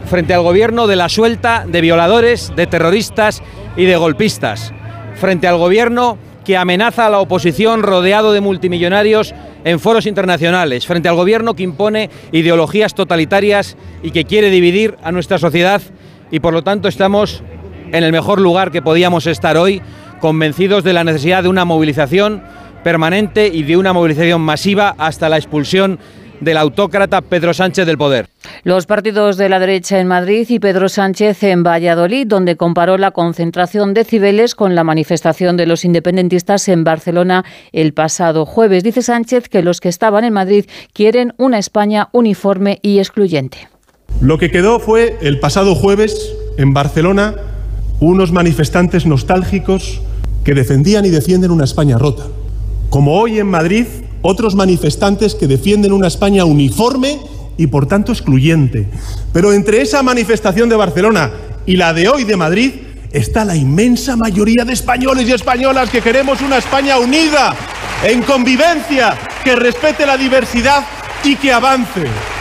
Frente 0.05 0.35
al 0.35 0.43
Gobierno 0.43 0.87
de 0.87 0.97
la 0.97 1.09
suelta 1.09 1.65
de 1.67 1.81
violadores, 1.81 2.53
de 2.55 2.67
terroristas 2.67 3.43
y 3.75 3.87
de 3.87 3.97
golpistas. 3.97 4.75
Frente 5.15 5.49
al 5.49 5.57
Gobierno 5.57 6.19
que 6.45 6.57
amenaza 6.57 7.07
a 7.07 7.11
la 7.11 7.21
oposición 7.21 7.83
rodeado 7.83 8.33
de 8.33 8.41
multimillonarios 8.41 9.35
en 9.65 9.81
foros 9.81 10.07
internacionales, 10.07 10.87
frente 10.87 11.09
al 11.09 11.17
gobierno 11.17 11.55
que 11.55 11.63
impone 11.63 12.11
ideologías 12.33 12.95
totalitarias 12.95 13.77
y 14.03 14.11
que 14.11 14.25
quiere 14.25 14.51
dividir 14.51 14.97
a 15.03 15.11
nuestra 15.11 15.39
sociedad 15.39 15.81
y 16.31 16.41
por 16.41 16.53
lo 16.53 16.63
tanto 16.63 16.89
estamos 16.89 17.43
en 17.93 18.05
el 18.05 18.13
mejor 18.13 18.41
lugar 18.41 18.71
que 18.71 18.83
podíamos 18.83 19.27
estar 19.27 19.57
hoy, 19.57 19.81
convencidos 20.21 20.85
de 20.85 20.93
la 20.93 21.05
necesidad 21.05 21.43
de 21.43 21.49
una 21.49 21.65
movilización 21.65 22.43
permanente 22.83 23.49
y 23.49 23.63
de 23.63 23.77
una 23.77 23.93
movilización 23.93 24.41
masiva 24.41 24.95
hasta 24.99 25.29
la 25.29 25.37
expulsión 25.37 25.99
del 26.45 26.57
autócrata 26.57 27.21
Pedro 27.23 27.55
Sánchez 27.55 27.87
del 27.87 27.99
poder. 27.99 28.29
Los 28.63 28.87
partidos 28.87 29.37
de 29.37 29.49
la 29.49 29.59
derecha 29.59 29.99
en 29.99 30.07
Madrid 30.07 30.47
y 30.49 30.59
Pedro 30.59 30.89
Sánchez 30.89 31.43
en 31.43 31.63
Valladolid, 31.63 32.27
donde 32.27 32.57
comparó 32.57 32.99
la 32.99 33.11
concentración 33.11 33.95
de 33.95 34.05
Cibeles 34.05 34.55
con 34.55 34.75
la 34.75 34.85
manifestación 34.85 35.57
de 35.57 35.67
los 35.67 35.85
independentistas 35.85 36.69
en 36.69 36.85
Barcelona 36.85 37.45
el 37.73 37.93
pasado 37.95 38.47
jueves. 38.47 38.85
Dice 38.85 39.03
Sánchez 39.03 39.49
que 39.49 39.63
los 39.63 39.81
que 39.81 39.89
estaban 39.89 40.25
en 40.25 40.33
Madrid 40.35 40.67
quieren 40.93 41.35
una 41.37 41.59
España 41.59 42.09
uniforme 42.13 42.79
y 42.83 42.99
excluyente. 42.99 43.69
Lo 44.21 44.39
que 44.39 44.51
quedó 44.51 44.79
fue 44.79 45.19
el 45.23 45.41
pasado 45.41 45.75
jueves 45.75 46.33
en 46.57 46.73
Barcelona 46.73 47.35
unos 48.01 48.33
manifestantes 48.33 49.07
nostálgicos 49.07 50.01
que 50.45 50.55
defendían 50.55 51.05
y 51.05 51.11
defienden 51.11 51.51
una 51.51 51.65
España 51.65 51.99
rota. 51.99 52.25
Como 52.91 53.19
hoy 53.19 53.39
en 53.39 53.47
Madrid, 53.47 53.87
otros 54.27 54.55
manifestantes 54.55 55.35
que 55.35 55.47
defienden 55.47 55.93
una 55.93 56.07
España 56.07 56.47
uniforme 56.47 57.19
y 57.59 57.67
por 57.67 57.87
tanto 57.87 58.11
excluyente. 58.11 58.89
Pero 59.35 59.53
entre 59.53 59.83
esa 59.83 60.03
manifestación 60.03 60.71
de 60.71 60.77
Barcelona 60.77 61.31
y 61.67 61.77
la 61.77 61.93
de 61.93 62.09
hoy 62.09 62.25
de 62.25 62.35
Madrid 62.35 62.73
está 63.13 63.45
la 63.45 63.55
inmensa 63.55 64.17
mayoría 64.17 64.65
de 64.65 64.73
españoles 64.73 65.29
y 65.29 65.33
españolas 65.33 65.91
que 65.91 66.01
queremos 66.01 66.41
una 66.41 66.57
España 66.57 66.99
unida, 66.99 67.55
en 68.03 68.23
convivencia, 68.23 69.15
que 69.45 69.57
respete 69.57 70.07
la 70.07 70.17
diversidad 70.17 70.85
y 71.23 71.37
que 71.37 71.53
avance. 71.53 72.34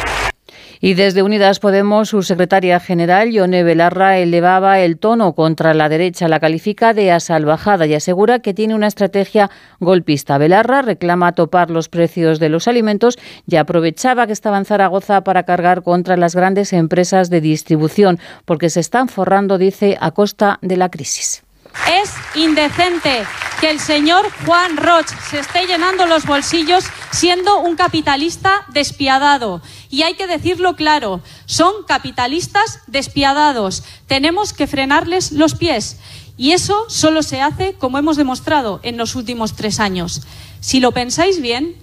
Y 0.86 0.96
desde 0.96 1.24
Unidas 1.24 1.62
Podemos, 1.62 2.10
su 2.10 2.24
secretaria 2.24 2.78
general, 2.82 3.32
Yone 3.32 3.64
Belarra, 3.64 4.18
elevaba 4.18 4.82
el 4.82 4.98
tono 4.98 5.32
contra 5.32 5.74
la 5.74 5.88
derecha, 5.88 6.28
la 6.28 6.42
califica 6.42 6.94
de 6.94 7.10
asalvajada 7.10 7.88
y 7.88 7.94
asegura 7.94 8.40
que 8.40 8.54
tiene 8.54 8.76
una 8.76 8.88
estrategia 8.88 9.50
golpista. 9.80 10.38
Belarra 10.38 10.82
reclama 10.82 11.32
topar 11.32 11.70
los 11.70 11.88
precios 11.88 12.38
de 12.42 12.50
los 12.50 12.68
alimentos 12.68 13.18
y 13.48 13.56
aprovechaba 13.56 14.28
que 14.28 14.34
estaba 14.34 14.58
en 14.58 14.66
Zaragoza 14.66 15.24
para 15.24 15.44
cargar 15.44 15.84
contra 15.84 16.18
las 16.18 16.36
grandes 16.36 16.74
empresas 16.74 17.30
de 17.30 17.40
distribución, 17.40 18.20
porque 18.44 18.70
se 18.70 18.82
están 18.82 19.08
forrando, 19.08 19.58
dice, 19.58 19.98
a 20.02 20.12
costa 20.12 20.60
de 20.62 20.76
la 20.76 20.90
crisis. 20.90 21.43
Es 21.88 22.12
indecente 22.36 23.26
que 23.60 23.70
el 23.70 23.80
señor 23.80 24.30
Juan 24.46 24.78
Roch 24.78 25.08
se 25.30 25.40
esté 25.40 25.66
llenando 25.66 26.06
los 26.06 26.26
bolsillos 26.26 26.84
siendo 27.12 27.60
un 27.60 27.76
capitalista 27.76 28.66
despiadado. 28.74 29.62
Y 29.90 30.02
hay 30.02 30.16
que 30.16 30.28
decirlo 30.28 30.76
claro, 30.76 31.22
son 31.46 31.72
capitalistas 31.88 32.80
despiadados. 32.88 33.84
Tenemos 34.08 34.54
que 34.54 34.68
frenarles 34.68 35.32
los 35.32 35.56
pies. 35.56 35.98
Y 36.36 36.52
eso 36.52 36.86
solo 36.90 37.24
se 37.24 37.42
hace, 37.42 37.76
como 37.76 37.98
hemos 37.98 38.18
demostrado 38.18 38.80
en 38.84 38.98
los 38.98 39.16
últimos 39.16 39.54
tres 39.54 39.80
años. 39.80 40.24
Si 40.60 40.80
lo 40.80 40.92
pensáis 40.92 41.42
bien, 41.42 41.76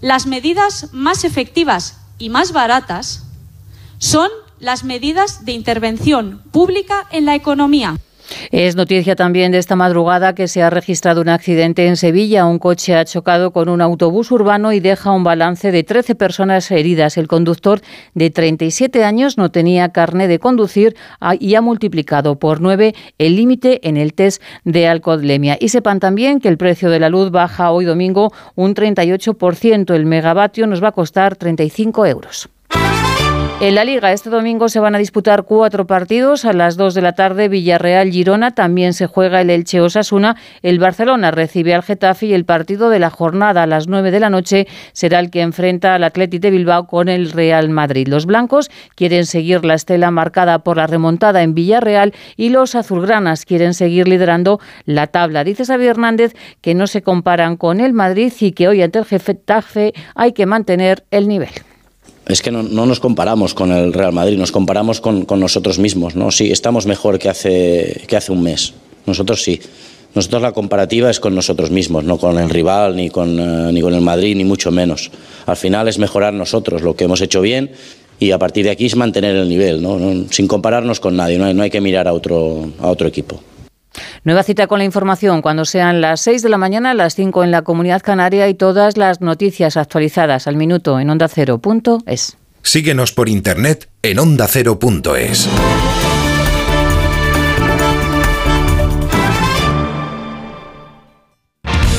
las 0.00 0.26
medidas 0.26 0.88
más 0.92 1.24
efectivas 1.24 1.98
y 2.18 2.28
más 2.28 2.52
baratas 2.52 3.24
son 3.98 4.30
las 4.60 4.84
medidas 4.84 5.44
de 5.44 5.52
intervención 5.52 6.42
pública 6.52 7.06
en 7.10 7.24
la 7.24 7.34
economía. 7.34 7.98
Es 8.50 8.76
noticia 8.76 9.16
también 9.16 9.52
de 9.52 9.58
esta 9.58 9.76
madrugada 9.76 10.34
que 10.34 10.48
se 10.48 10.62
ha 10.62 10.70
registrado 10.70 11.20
un 11.20 11.28
accidente 11.28 11.86
en 11.86 11.96
Sevilla. 11.96 12.46
Un 12.46 12.58
coche 12.58 12.94
ha 12.94 13.04
chocado 13.04 13.52
con 13.52 13.68
un 13.68 13.80
autobús 13.80 14.30
urbano 14.30 14.72
y 14.72 14.80
deja 14.80 15.10
un 15.10 15.24
balance 15.24 15.72
de 15.72 15.82
13 15.82 16.14
personas 16.14 16.70
heridas. 16.70 17.16
El 17.16 17.28
conductor 17.28 17.80
de 18.14 18.30
37 18.30 19.04
años 19.04 19.38
no 19.38 19.50
tenía 19.50 19.90
carne 19.90 20.28
de 20.28 20.38
conducir 20.38 20.96
y 21.38 21.54
ha 21.54 21.60
multiplicado 21.60 22.38
por 22.38 22.60
9 22.60 22.94
el 23.18 23.36
límite 23.36 23.86
en 23.88 23.96
el 23.96 24.14
test 24.14 24.42
de 24.64 24.86
alcoholemia. 24.88 25.56
Y 25.60 25.68
sepan 25.68 26.00
también 26.00 26.40
que 26.40 26.48
el 26.48 26.58
precio 26.58 26.90
de 26.90 27.00
la 27.00 27.08
luz 27.08 27.30
baja 27.30 27.70
hoy 27.70 27.84
domingo 27.84 28.32
un 28.54 28.74
38%. 28.74 29.94
El 29.94 30.06
megavatio 30.06 30.66
nos 30.66 30.82
va 30.82 30.88
a 30.88 30.92
costar 30.92 31.36
35 31.36 32.06
euros. 32.06 32.48
En 33.60 33.76
la 33.76 33.84
Liga, 33.84 34.12
este 34.12 34.30
domingo 34.30 34.68
se 34.68 34.80
van 34.80 34.94
a 34.94 34.98
disputar 34.98 35.44
cuatro 35.44 35.86
partidos. 35.86 36.44
A 36.44 36.52
las 36.52 36.76
dos 36.76 36.92
de 36.92 37.00
la 37.00 37.12
tarde, 37.12 37.48
Villarreal-Girona. 37.48 38.50
También 38.50 38.92
se 38.92 39.06
juega 39.06 39.40
el 39.40 39.48
Elche-Osasuna. 39.48 40.36
El 40.60 40.80
Barcelona 40.80 41.30
recibe 41.30 41.72
al 41.72 41.82
Getafe 41.82 42.26
y 42.26 42.34
el 42.34 42.44
partido 42.44 42.90
de 42.90 42.98
la 42.98 43.08
jornada 43.10 43.62
a 43.62 43.66
las 43.66 43.86
nueve 43.86 44.10
de 44.10 44.20
la 44.20 44.28
noche 44.28 44.66
será 44.92 45.20
el 45.20 45.30
que 45.30 45.40
enfrenta 45.40 45.94
al 45.94 46.04
Athletic 46.04 46.42
de 46.42 46.50
Bilbao 46.50 46.86
con 46.86 47.08
el 47.08 47.30
Real 47.30 47.70
Madrid. 47.70 48.08
Los 48.08 48.26
blancos 48.26 48.70
quieren 48.96 49.24
seguir 49.24 49.64
la 49.64 49.74
estela 49.74 50.10
marcada 50.10 50.58
por 50.58 50.76
la 50.76 50.86
remontada 50.86 51.42
en 51.42 51.54
Villarreal 51.54 52.12
y 52.36 52.50
los 52.50 52.74
azulgranas 52.74 53.46
quieren 53.46 53.72
seguir 53.72 54.08
liderando 54.08 54.60
la 54.84 55.06
tabla. 55.06 55.42
Dice 55.42 55.64
Xavi 55.64 55.86
Hernández 55.86 56.34
que 56.60 56.74
no 56.74 56.86
se 56.86 57.02
comparan 57.02 57.56
con 57.56 57.80
el 57.80 57.94
Madrid 57.94 58.32
y 58.40 58.52
que 58.52 58.68
hoy 58.68 58.82
ante 58.82 58.98
el 58.98 59.04
Getafe 59.06 59.94
hay 60.16 60.32
que 60.32 60.44
mantener 60.44 61.04
el 61.10 61.28
nivel 61.28 61.50
es 62.26 62.40
que 62.40 62.50
no, 62.50 62.62
nos 62.62 63.00
comparamos 63.00 63.54
con 63.54 63.70
el 63.72 63.92
Real 63.92 64.12
Madrid, 64.12 64.38
nos 64.38 64.52
comparamos 64.52 65.00
con, 65.00 65.26
nosotros 65.28 65.78
mismos. 65.78 66.16
¿no? 66.16 66.30
Sí, 66.30 66.50
estamos 66.50 66.86
mejor 66.86 67.18
que 67.18 67.28
hace, 67.28 68.02
que 68.06 68.16
hace 68.16 68.32
un 68.32 68.42
mes. 68.42 68.74
Nosotros 69.06 69.42
sí. 69.42 69.60
Nosotros 70.14 70.42
la 70.42 70.52
comparativa 70.52 71.10
es 71.10 71.18
con 71.18 71.34
nosotros 71.34 71.70
mismos, 71.70 72.04
no 72.04 72.18
con 72.18 72.38
el 72.38 72.48
rival, 72.48 72.94
ni 72.94 73.10
con, 73.10 73.38
eh, 73.38 73.72
ni 73.72 73.80
con 73.80 73.94
el 73.94 74.00
Madrid, 74.00 74.36
ni 74.36 74.44
mucho 74.44 74.70
menos. 74.70 75.10
Al 75.44 75.56
final 75.56 75.88
es 75.88 75.98
mejorar 75.98 76.32
nosotros 76.32 76.82
lo 76.82 76.94
que 76.94 77.04
hemos 77.04 77.20
hecho 77.20 77.40
bien 77.40 77.72
y 78.20 78.30
a 78.30 78.38
partir 78.38 78.64
de 78.64 78.70
aquí 78.70 78.86
es 78.86 78.94
mantener 78.94 79.34
el 79.34 79.48
nivel, 79.48 79.82
¿no? 79.82 79.98
sin 80.30 80.46
compararnos 80.46 81.00
con 81.00 81.16
nadie, 81.16 81.36
no 81.36 81.46
hay, 81.46 81.54
no 81.54 81.64
hay 81.64 81.70
que 81.70 81.80
mirar 81.80 82.06
a 82.06 82.12
otro, 82.12 82.70
a 82.80 82.88
otro 82.88 83.08
equipo. 83.08 83.40
Nueva 84.24 84.42
cita 84.42 84.66
con 84.66 84.78
la 84.78 84.84
información 84.84 85.42
cuando 85.42 85.64
sean 85.64 86.00
las 86.00 86.20
6 86.20 86.42
de 86.42 86.48
la 86.48 86.58
mañana, 86.58 86.94
las 86.94 87.14
5 87.14 87.44
en 87.44 87.50
la 87.50 87.62
Comunidad 87.62 88.02
Canaria 88.02 88.48
y 88.48 88.54
todas 88.54 88.96
las 88.96 89.20
noticias 89.20 89.76
actualizadas 89.76 90.46
al 90.46 90.56
minuto 90.56 91.00
en 91.00 91.10
onda 91.10 91.24
ondacero.es. 91.24 92.36
Síguenos 92.62 93.12
por 93.12 93.28
internet 93.28 93.88
en 94.02 94.18
ondacero.es. 94.18 95.48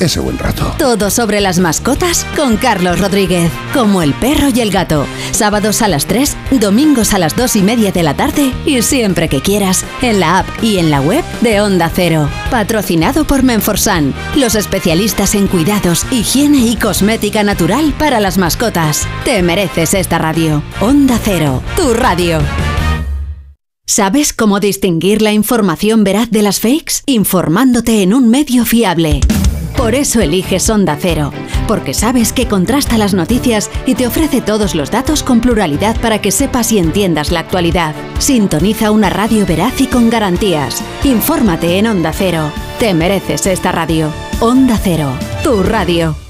ese 0.00 0.20
buen 0.20 0.38
rato. 0.38 0.74
Todo 0.78 1.10
sobre 1.10 1.40
las 1.40 1.58
mascotas 1.58 2.26
con 2.36 2.56
Carlos 2.56 3.00
Rodríguez, 3.00 3.50
como 3.72 4.02
el 4.02 4.14
perro 4.14 4.48
y 4.54 4.60
el 4.60 4.70
gato. 4.70 5.06
Sábados 5.30 5.82
a 5.82 5.88
las 5.88 6.06
3, 6.06 6.36
domingos 6.60 7.14
a 7.14 7.18
las 7.18 7.36
2 7.36 7.56
y 7.56 7.62
media 7.62 7.92
de 7.92 8.02
la 8.02 8.14
tarde 8.14 8.52
y 8.64 8.82
siempre 8.82 9.28
que 9.28 9.40
quieras, 9.40 9.84
en 10.02 10.20
la 10.20 10.38
app 10.38 10.46
y 10.62 10.78
en 10.78 10.90
la 10.90 11.00
web 11.00 11.24
de 11.40 11.60
Onda 11.60 11.90
Cero. 11.94 12.28
Patrocinado 12.50 13.24
por 13.24 13.42
Menforsan, 13.42 14.14
los 14.36 14.54
especialistas 14.54 15.34
en 15.34 15.46
cuidados, 15.46 16.06
higiene 16.10 16.58
y 16.58 16.76
cosmética 16.76 17.42
natural 17.42 17.94
para 17.98 18.20
las 18.20 18.38
mascotas. 18.38 19.06
Te 19.24 19.42
mereces 19.42 19.94
esta 19.94 20.18
radio. 20.18 20.62
Onda 20.80 21.18
Cero, 21.22 21.62
tu 21.76 21.94
radio. 21.94 22.40
¿Sabes 23.86 24.34
cómo 24.34 24.60
distinguir 24.60 25.22
la 25.22 25.32
información 25.32 26.04
veraz 26.04 26.30
de 26.30 26.42
las 26.42 26.60
fakes? 26.60 27.02
Informándote 27.06 28.02
en 28.02 28.12
un 28.12 28.28
medio 28.28 28.66
fiable. 28.66 29.20
Por 29.76 29.94
eso 29.94 30.20
eliges 30.20 30.68
Onda 30.70 30.96
Cero, 31.00 31.32
porque 31.66 31.94
sabes 31.94 32.32
que 32.32 32.48
contrasta 32.48 32.98
las 32.98 33.14
noticias 33.14 33.70
y 33.86 33.94
te 33.94 34.06
ofrece 34.06 34.40
todos 34.40 34.74
los 34.74 34.90
datos 34.90 35.22
con 35.22 35.40
pluralidad 35.40 36.00
para 36.00 36.20
que 36.20 36.32
sepas 36.32 36.72
y 36.72 36.78
entiendas 36.78 37.30
la 37.30 37.40
actualidad. 37.40 37.94
Sintoniza 38.18 38.90
una 38.90 39.10
radio 39.10 39.46
veraz 39.46 39.80
y 39.80 39.86
con 39.86 40.10
garantías. 40.10 40.82
Infórmate 41.04 41.78
en 41.78 41.86
Onda 41.86 42.12
Cero. 42.12 42.50
Te 42.78 42.94
mereces 42.94 43.46
esta 43.46 43.72
radio. 43.72 44.12
Onda 44.40 44.78
Cero, 44.82 45.10
tu 45.42 45.62
radio. 45.62 46.27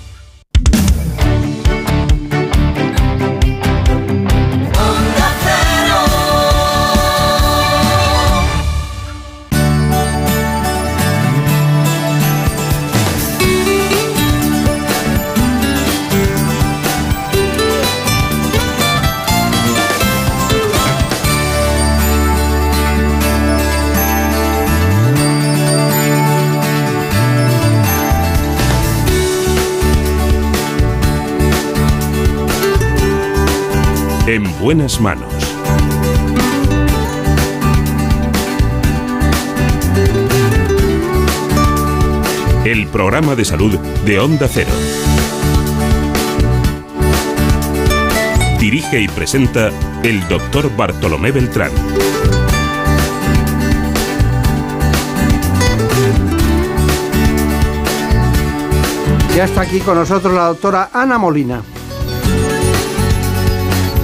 En 34.28 34.44
buenas 34.60 35.00
manos. 35.00 35.32
El 42.66 42.88
programa 42.88 43.34
de 43.34 43.46
salud 43.46 43.78
de 44.04 44.18
Onda 44.18 44.46
Cero. 44.46 44.68
Dirige 48.60 49.00
y 49.00 49.08
presenta 49.08 49.70
el 50.02 50.28
doctor 50.28 50.76
Bartolomé 50.76 51.32
Beltrán. 51.32 51.72
Ya 59.34 59.44
está 59.44 59.62
aquí 59.62 59.80
con 59.80 59.94
nosotros 59.94 60.34
la 60.34 60.48
doctora 60.48 60.90
Ana 60.92 61.16
Molina. 61.16 61.62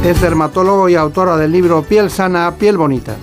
Es 0.05 0.21
dermatólogo 0.21 0.91
y 0.91 0.97
autora 0.97 1.39
del 1.39 1.51
libro 1.51 1.83
Piel 1.83 2.11
sana, 2.11 2.55
piel 2.59 2.77
bonita. 2.77 3.17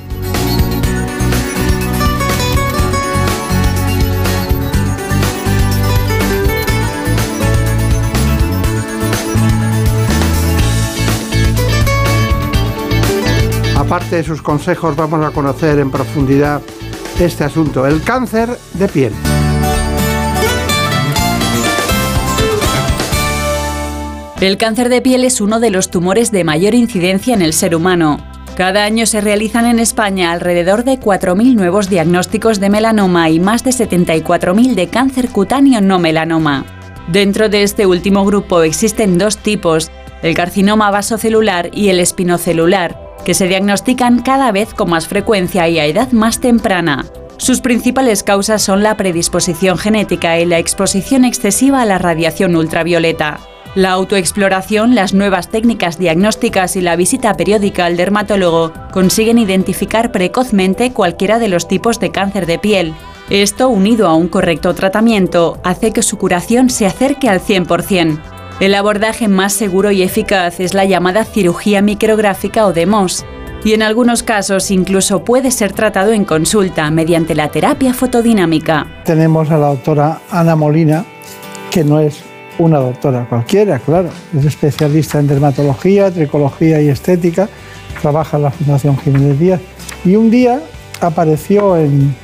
Aparte 13.78 14.16
de 14.16 14.24
sus 14.24 14.42
consejos, 14.42 14.96
vamos 14.96 15.24
a 15.24 15.30
conocer 15.30 15.78
en 15.78 15.92
profundidad 15.92 16.64
este 17.20 17.44
asunto, 17.44 17.86
el 17.86 18.02
cáncer 18.02 18.58
de 18.74 18.88
piel. 18.88 19.14
El 24.42 24.58
cáncer 24.58 24.90
de 24.90 25.04
piel 25.04 25.24
es 25.24 25.40
uno 25.40 25.60
de 25.60 25.70
los 25.70 25.92
tumores 25.92 26.32
de 26.32 26.44
mayor 26.44 26.74
incidencia 26.74 27.36
en 27.36 27.44
el 27.44 27.54
ser 27.54 27.76
humano. 27.76 28.18
Cada 28.58 28.86
año 28.86 29.06
se 29.06 29.22
realizan 29.22 29.68
en 29.68 29.78
España 29.78 30.32
alrededor 30.32 30.84
de 30.84 31.00
4.000 31.00 31.54
nuevos 31.54 31.92
diagnósticos 31.92 32.60
de 32.60 32.72
melanoma 32.72 33.30
y 33.30 33.40
más 33.40 33.64
de 33.64 33.70
74.000 33.70 34.74
de 34.74 34.88
cáncer 34.88 35.30
cutáneo 35.30 35.80
no 35.80 36.00
melanoma. 36.00 36.66
Dentro 37.08 37.50
de 37.50 37.62
este 37.62 37.86
último 37.86 38.26
grupo 38.26 38.64
existen 38.64 39.20
dos 39.20 39.38
tipos, 39.38 39.92
el 40.24 40.34
carcinoma 40.34 40.90
vasocelular 40.90 41.70
y 41.72 41.90
el 41.90 42.00
espinocelular, 42.00 43.00
que 43.24 43.36
se 43.36 43.48
diagnostican 43.48 44.24
cada 44.24 44.52
vez 44.52 44.74
con 44.74 44.90
más 44.90 45.08
frecuencia 45.08 45.70
y 45.70 45.78
a 45.78 45.86
edad 45.86 46.12
más 46.14 46.40
temprana. 46.40 47.06
Sus 47.38 47.62
principales 47.62 48.24
causas 48.24 48.64
son 48.64 48.82
la 48.82 48.98
predisposición 48.98 49.78
genética 49.78 50.40
y 50.40 50.48
la 50.48 50.58
exposición 50.58 51.26
excesiva 51.26 51.84
a 51.84 51.86
la 51.86 52.00
radiación 52.00 52.56
ultravioleta. 52.56 53.40
La 53.74 53.92
autoexploración, 53.92 54.96
las 54.96 55.14
nuevas 55.14 55.48
técnicas 55.48 55.98
diagnósticas 55.98 56.76
y 56.76 56.82
la 56.82 56.98
visita 56.98 57.38
periódica 57.38 57.86
al 57.86 57.96
dermatólogo 57.96 58.74
consiguen 58.92 59.38
identificar 59.38 60.12
precozmente 60.12 60.92
cualquiera 60.92 61.40
de 61.40 61.48
los 61.48 61.70
tipos 61.70 61.98
de 62.02 62.12
cáncer 62.12 62.48
de 62.48 62.60
piel. 62.60 62.94
Esto, 63.30 63.70
unido 63.70 64.08
a 64.08 64.16
un 64.16 64.28
correcto 64.28 64.74
tratamiento, 64.74 65.58
hace 65.64 65.92
que 65.92 66.02
su 66.02 66.18
curación 66.18 66.70
se 66.70 66.86
acerque 66.86 67.30
al 67.30 67.40
100%. 67.40 68.20
El 68.60 68.76
abordaje 68.76 69.30
más 69.30 69.54
seguro 69.54 69.92
y 69.92 70.04
eficaz 70.04 70.60
es 70.60 70.74
la 70.74 70.84
llamada 70.84 71.24
cirugía 71.24 71.82
micrográfica 71.82 72.66
o 72.66 72.74
DEMOS, 72.74 73.24
y 73.64 73.72
en 73.72 73.84
algunos 73.84 74.22
casos 74.22 74.70
incluso 74.70 75.24
puede 75.24 75.50
ser 75.50 75.72
tratado 75.72 76.12
en 76.12 76.26
consulta 76.26 76.92
mediante 76.92 77.36
la 77.36 77.48
terapia 77.48 77.94
fotodinámica. 77.94 78.86
Tenemos 79.06 79.50
a 79.50 79.58
la 79.58 79.68
doctora 79.68 80.20
Ana 80.30 80.58
Molina, 80.58 81.06
que 81.70 81.86
no 81.86 82.02
es 82.02 82.31
una 82.64 82.80
doctora 82.80 83.26
cualquiera, 83.28 83.80
claro. 83.80 84.10
Es 84.38 84.46
especialista 84.46 85.20
en 85.20 85.28
dermatología, 85.28 86.12
tricología 86.12 86.82
y 86.82 86.90
estética. 86.90 87.50
Trabaja 88.02 88.38
en 88.38 88.44
la 88.44 88.52
Fundación 88.52 88.98
Jiménez 88.98 89.40
Díaz. 89.40 89.62
Y 90.06 90.16
un 90.16 90.30
día 90.30 90.62
apareció 91.00 91.78
en, 91.78 92.16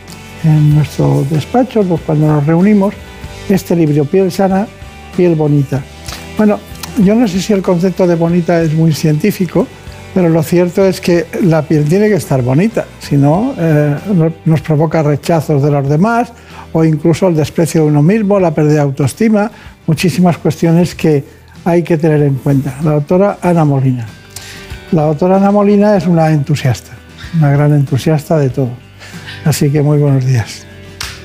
en 0.43 0.75
nuestro 0.75 1.25
despacho, 1.29 1.83
pues 1.83 2.01
cuando 2.01 2.27
nos 2.27 2.45
reunimos, 2.45 2.93
este 3.49 3.75
libro, 3.75 4.05
Piel 4.05 4.31
sana, 4.31 4.67
piel 5.15 5.35
bonita. 5.35 5.81
Bueno, 6.37 6.59
yo 7.03 7.15
no 7.15 7.27
sé 7.27 7.41
si 7.41 7.53
el 7.53 7.61
concepto 7.61 8.07
de 8.07 8.15
bonita 8.15 8.61
es 8.61 8.73
muy 8.73 8.93
científico, 8.93 9.67
pero 10.13 10.29
lo 10.29 10.41
cierto 10.43 10.85
es 10.85 10.99
que 10.99 11.25
la 11.43 11.61
piel 11.61 11.85
tiene 11.85 12.07
que 12.07 12.15
estar 12.15 12.41
bonita, 12.41 12.85
si 12.99 13.17
no, 13.17 13.53
eh, 13.57 13.95
nos 14.45 14.61
provoca 14.61 15.03
rechazos 15.03 15.61
de 15.61 15.69
los 15.69 15.87
demás 15.87 16.31
o 16.73 16.83
incluso 16.83 17.27
el 17.27 17.35
desprecio 17.35 17.81
de 17.81 17.87
uno 17.87 18.01
mismo, 18.01 18.39
la 18.39 18.51
pérdida 18.51 18.75
de 18.75 18.81
autoestima, 18.81 19.51
muchísimas 19.87 20.37
cuestiones 20.37 20.93
que 20.93 21.23
hay 21.65 21.81
que 21.81 21.97
tener 21.97 22.21
en 22.21 22.35
cuenta. 22.35 22.75
La 22.83 22.91
doctora 22.91 23.39
Ana 23.41 23.65
Molina. 23.65 24.05
La 24.91 25.03
doctora 25.03 25.37
Ana 25.37 25.51
Molina 25.51 25.97
es 25.97 26.05
una 26.05 26.29
entusiasta, 26.29 26.91
una 27.37 27.51
gran 27.51 27.73
entusiasta 27.73 28.37
de 28.37 28.49
todo. 28.49 28.69
Así 29.43 29.71
que 29.71 29.81
muy 29.81 29.97
buenos 29.97 30.25
días. 30.25 30.65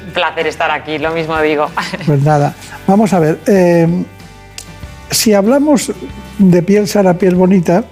Un 0.06 0.12
placer 0.14 0.46
estar 0.46 0.70
aquí, 0.70 0.98
lo 0.98 1.12
mismo 1.12 1.40
digo. 1.40 1.70
Pues 2.06 2.22
nada, 2.22 2.54
vamos 2.86 3.12
a 3.12 3.18
ver. 3.18 3.38
Eh, 3.46 4.04
si 5.10 5.34
hablamos 5.34 5.92
de 6.38 6.62
piel 6.62 6.88
sana, 6.88 7.14
piel 7.14 7.34
bonita, 7.34 7.84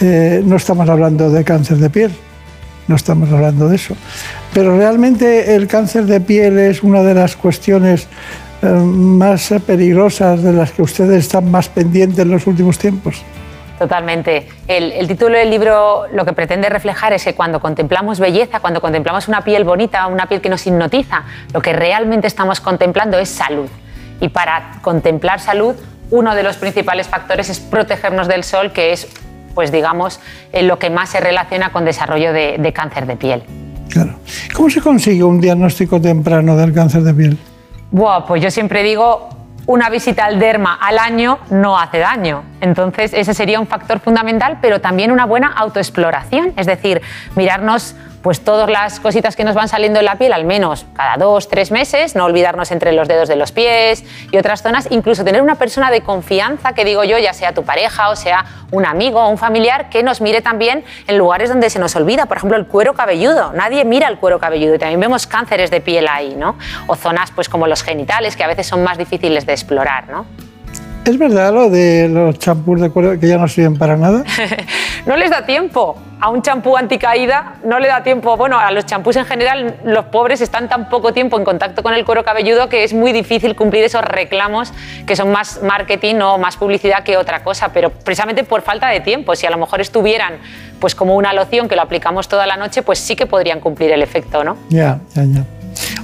eh, 0.00 0.42
no 0.44 0.56
estamos 0.56 0.88
hablando 0.88 1.30
de 1.30 1.44
cáncer 1.44 1.78
de 1.78 1.90
piel, 1.90 2.12
no 2.86 2.96
estamos 2.96 3.30
hablando 3.32 3.68
de 3.68 3.76
eso. 3.76 3.96
Pero 4.54 4.76
realmente 4.76 5.54
el 5.54 5.66
cáncer 5.66 6.04
de 6.06 6.20
piel 6.20 6.58
es 6.58 6.82
una 6.82 7.02
de 7.02 7.14
las 7.14 7.36
cuestiones 7.36 8.08
más 8.62 9.52
peligrosas 9.66 10.42
de 10.42 10.52
las 10.52 10.72
que 10.72 10.82
ustedes 10.82 11.24
están 11.24 11.50
más 11.50 11.68
pendientes 11.68 12.18
en 12.18 12.30
los 12.30 12.46
últimos 12.46 12.78
tiempos. 12.78 13.22
Totalmente. 13.78 14.46
El, 14.68 14.92
el, 14.92 15.08
título 15.08 15.38
del 15.38 15.48
libro 15.48 16.02
lo 16.12 16.26
que 16.26 16.34
pretende 16.34 16.68
reflejar 16.68 17.14
es 17.14 17.24
que 17.24 17.34
cuando 17.34 17.60
contemplamos 17.60 18.20
belleza, 18.20 18.60
cuando 18.60 18.82
contemplamos 18.82 19.26
una 19.26 19.40
piel 19.40 19.64
bonita, 19.64 20.06
una 20.06 20.26
piel 20.26 20.42
que 20.42 20.50
nos 20.50 20.66
hipnotiza, 20.66 21.22
lo 21.54 21.62
que 21.62 21.72
realmente 21.72 22.26
estamos 22.26 22.60
contemplando 22.60 23.18
es 23.18 23.30
salud. 23.30 23.70
Y 24.20 24.28
para 24.28 24.72
contemplar 24.82 25.40
salud, 25.40 25.74
uno 26.10 26.34
de 26.34 26.42
los 26.42 26.58
principales 26.58 27.06
factores 27.06 27.48
es 27.48 27.58
protegernos 27.58 28.28
del 28.28 28.44
sol, 28.44 28.72
que 28.72 28.92
es, 28.92 29.08
pues 29.54 29.72
digamos, 29.72 30.20
lo 30.52 30.78
que 30.78 30.90
más 30.90 31.08
se 31.08 31.20
relaciona 31.20 31.72
con 31.72 31.86
desarrollo 31.86 32.34
de, 32.34 32.56
de 32.58 32.72
cáncer 32.74 33.06
de 33.06 33.16
piel. 33.16 33.42
Claro. 33.88 34.16
¿Cómo 34.54 34.68
se 34.68 34.82
consigue 34.82 35.24
un 35.24 35.40
diagnóstico 35.40 35.98
temprano 35.98 36.54
del 36.54 36.74
cáncer 36.74 37.02
de 37.02 37.14
piel? 37.14 37.38
Buah, 37.90 38.24
pues 38.26 38.42
yo 38.42 38.50
siempre 38.50 38.82
digo, 38.82 39.28
una 39.66 39.90
visita 39.90 40.24
al 40.24 40.38
derma 40.38 40.74
al 40.74 40.98
año 40.98 41.38
no 41.50 41.78
hace 41.78 41.98
daño. 41.98 42.44
Entonces, 42.60 43.12
ese 43.12 43.34
sería 43.34 43.60
un 43.60 43.66
factor 43.66 44.00
fundamental, 44.00 44.58
pero 44.62 44.80
también 44.80 45.10
una 45.10 45.26
buena 45.26 45.48
autoexploración, 45.48 46.52
es 46.56 46.66
decir, 46.66 47.02
mirarnos 47.36 47.94
pues 48.22 48.42
todas 48.42 48.68
las 48.68 49.00
cositas 49.00 49.36
que 49.36 49.44
nos 49.44 49.54
van 49.54 49.68
saliendo 49.68 49.98
en 49.98 50.04
la 50.04 50.16
piel, 50.16 50.32
al 50.32 50.44
menos 50.44 50.86
cada 50.94 51.16
dos, 51.16 51.48
tres 51.48 51.70
meses, 51.70 52.14
no 52.14 52.24
olvidarnos 52.24 52.70
entre 52.70 52.92
los 52.92 53.08
dedos 53.08 53.28
de 53.28 53.36
los 53.36 53.52
pies 53.52 54.04
y 54.30 54.36
otras 54.36 54.62
zonas, 54.62 54.88
incluso 54.90 55.24
tener 55.24 55.42
una 55.42 55.54
persona 55.54 55.90
de 55.90 56.02
confianza, 56.02 56.72
que 56.72 56.84
digo 56.84 57.04
yo, 57.04 57.18
ya 57.18 57.32
sea 57.32 57.52
tu 57.52 57.64
pareja 57.64 58.10
o 58.10 58.16
sea 58.16 58.44
un 58.70 58.86
amigo 58.86 59.20
o 59.20 59.28
un 59.28 59.38
familiar, 59.38 59.88
que 59.88 60.02
nos 60.02 60.20
mire 60.20 60.42
también 60.42 60.84
en 61.06 61.18
lugares 61.18 61.48
donde 61.48 61.70
se 61.70 61.78
nos 61.78 61.96
olvida, 61.96 62.26
por 62.26 62.36
ejemplo, 62.36 62.56
el 62.56 62.66
cuero 62.66 62.94
cabelludo. 62.94 63.52
Nadie 63.52 63.84
mira 63.84 64.08
el 64.08 64.18
cuero 64.18 64.38
cabelludo 64.38 64.74
y 64.74 64.78
también 64.78 65.00
vemos 65.00 65.26
cánceres 65.26 65.70
de 65.70 65.80
piel 65.80 66.06
ahí, 66.08 66.34
¿no? 66.36 66.56
O 66.86 66.96
zonas 66.96 67.30
pues 67.32 67.48
como 67.48 67.66
los 67.66 67.82
genitales, 67.82 68.36
que 68.36 68.44
a 68.44 68.46
veces 68.46 68.66
son 68.66 68.84
más 68.84 68.98
difíciles 68.98 69.46
de 69.46 69.52
explorar, 69.52 70.08
¿no? 70.08 70.26
¿Es 71.04 71.16
verdad 71.16 71.52
lo 71.52 71.70
de 71.70 72.08
los 72.08 72.38
champús 72.38 72.80
de 72.80 72.90
cuero 72.90 73.18
que 73.18 73.26
ya 73.26 73.38
no 73.38 73.48
sirven 73.48 73.78
para 73.78 73.96
nada? 73.96 74.22
no 75.06 75.16
les 75.16 75.30
da 75.30 75.46
tiempo. 75.46 75.96
A 76.20 76.28
un 76.28 76.42
champú 76.42 76.76
anticaída 76.76 77.54
no 77.64 77.78
le 77.78 77.88
da 77.88 78.02
tiempo. 78.02 78.36
Bueno, 78.36 78.58
a 78.58 78.70
los 78.70 78.84
champús 78.84 79.16
en 79.16 79.24
general, 79.24 79.76
los 79.84 80.04
pobres 80.06 80.42
están 80.42 80.68
tan 80.68 80.90
poco 80.90 81.14
tiempo 81.14 81.38
en 81.38 81.44
contacto 81.44 81.82
con 81.82 81.94
el 81.94 82.04
cuero 82.04 82.22
cabelludo 82.22 82.68
que 82.68 82.84
es 82.84 82.92
muy 82.92 83.12
difícil 83.12 83.56
cumplir 83.56 83.84
esos 83.84 84.02
reclamos 84.02 84.74
que 85.06 85.16
son 85.16 85.32
más 85.32 85.62
marketing 85.62 86.16
o 86.16 86.36
más 86.36 86.58
publicidad 86.58 87.02
que 87.02 87.16
otra 87.16 87.42
cosa, 87.42 87.70
pero 87.72 87.88
precisamente 87.88 88.44
por 88.44 88.60
falta 88.60 88.88
de 88.88 89.00
tiempo. 89.00 89.34
Si 89.34 89.46
a 89.46 89.50
lo 89.50 89.56
mejor 89.56 89.80
estuvieran 89.80 90.34
pues 90.78 90.94
como 90.94 91.16
una 91.16 91.32
loción 91.32 91.66
que 91.66 91.76
lo 91.76 91.82
aplicamos 91.82 92.28
toda 92.28 92.46
la 92.46 92.58
noche, 92.58 92.82
pues 92.82 92.98
sí 92.98 93.16
que 93.16 93.24
podrían 93.24 93.60
cumplir 93.60 93.90
el 93.90 94.02
efecto, 94.02 94.44
¿no? 94.44 94.58
Ya, 94.68 95.00
ya, 95.14 95.24
ya. 95.24 95.44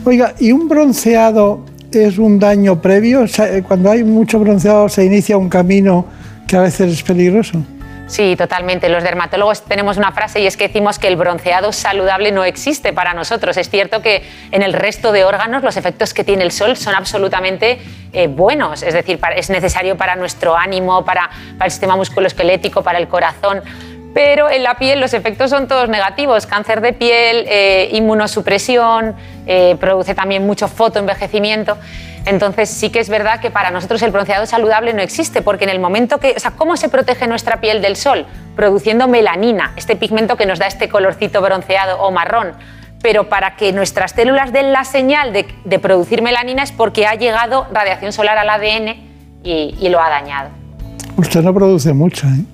Oiga, 0.06 0.34
¿y 0.38 0.52
un 0.52 0.68
bronceado 0.68 1.64
es 2.04 2.18
un 2.18 2.38
daño 2.38 2.80
previo? 2.80 3.26
Sea, 3.28 3.62
cuando 3.62 3.90
hay 3.90 4.04
mucho 4.04 4.38
bronceado 4.38 4.88
se 4.88 5.04
inicia 5.04 5.36
un 5.36 5.48
camino 5.48 6.06
que 6.46 6.56
a 6.56 6.60
veces 6.60 6.92
es 6.92 7.02
peligroso. 7.02 7.62
Sí, 8.06 8.36
totalmente. 8.36 8.88
Los 8.88 9.02
dermatólogos 9.02 9.64
tenemos 9.64 9.96
una 9.96 10.12
frase 10.12 10.40
y 10.40 10.46
es 10.46 10.56
que 10.56 10.68
decimos 10.68 11.00
que 11.00 11.08
el 11.08 11.16
bronceado 11.16 11.72
saludable 11.72 12.30
no 12.30 12.44
existe 12.44 12.92
para 12.92 13.14
nosotros. 13.14 13.56
Es 13.56 13.68
cierto 13.68 14.00
que 14.00 14.22
en 14.52 14.62
el 14.62 14.74
resto 14.74 15.10
de 15.10 15.24
órganos 15.24 15.64
los 15.64 15.76
efectos 15.76 16.14
que 16.14 16.22
tiene 16.22 16.44
el 16.44 16.52
sol 16.52 16.76
son 16.76 16.94
absolutamente 16.94 17.78
eh, 18.12 18.28
buenos, 18.28 18.84
es 18.84 18.94
decir, 18.94 19.18
es 19.34 19.50
necesario 19.50 19.96
para 19.96 20.14
nuestro 20.14 20.56
ánimo, 20.56 21.04
para, 21.04 21.30
para 21.58 21.66
el 21.66 21.70
sistema 21.72 21.96
musculoesquelético, 21.96 22.82
para 22.82 22.98
el 22.98 23.08
corazón 23.08 23.62
pero 24.16 24.48
en 24.48 24.62
la 24.62 24.78
piel 24.78 24.98
los 24.98 25.12
efectos 25.12 25.50
son 25.50 25.68
todos 25.68 25.90
negativos. 25.90 26.46
Cáncer 26.46 26.80
de 26.80 26.94
piel, 26.94 27.44
eh, 27.48 27.90
inmunosupresión, 27.92 29.14
eh, 29.46 29.76
produce 29.78 30.14
también 30.14 30.46
mucho 30.46 30.68
fotoenvejecimiento. 30.68 31.76
Entonces 32.24 32.70
sí 32.70 32.88
que 32.88 33.00
es 33.00 33.10
verdad 33.10 33.40
que 33.40 33.50
para 33.50 33.70
nosotros 33.70 34.00
el 34.00 34.12
bronceado 34.12 34.46
saludable 34.46 34.94
no 34.94 35.02
existe, 35.02 35.42
porque 35.42 35.64
en 35.64 35.70
el 35.70 35.80
momento 35.80 36.16
que, 36.16 36.32
o 36.34 36.40
sea, 36.40 36.52
¿cómo 36.52 36.78
se 36.78 36.88
protege 36.88 37.26
nuestra 37.26 37.60
piel 37.60 37.82
del 37.82 37.94
sol? 37.94 38.24
Produciendo 38.56 39.06
melanina, 39.06 39.74
este 39.76 39.96
pigmento 39.96 40.38
que 40.38 40.46
nos 40.46 40.58
da 40.58 40.66
este 40.66 40.88
colorcito 40.88 41.42
bronceado 41.42 42.00
o 42.00 42.10
marrón. 42.10 42.54
Pero 43.02 43.28
para 43.28 43.54
que 43.56 43.74
nuestras 43.74 44.12
células 44.12 44.50
den 44.50 44.72
la 44.72 44.84
señal 44.84 45.34
de, 45.34 45.78
producir 45.78 46.22
melanina 46.22 46.62
es 46.62 46.72
porque 46.72 47.06
ha 47.06 47.16
llegado 47.16 47.66
radiación 47.70 48.14
solar 48.14 48.38
al 48.38 48.48
ADN 48.48 48.96
y, 49.44 49.76
y 49.78 49.88
lo 49.90 50.00
ha 50.00 50.08
dañado. 50.08 50.65
Usted 51.16 51.42
no 51.42 51.54
produce 51.54 51.92
mucho, 51.92 52.26
¿eh? 52.26 52.44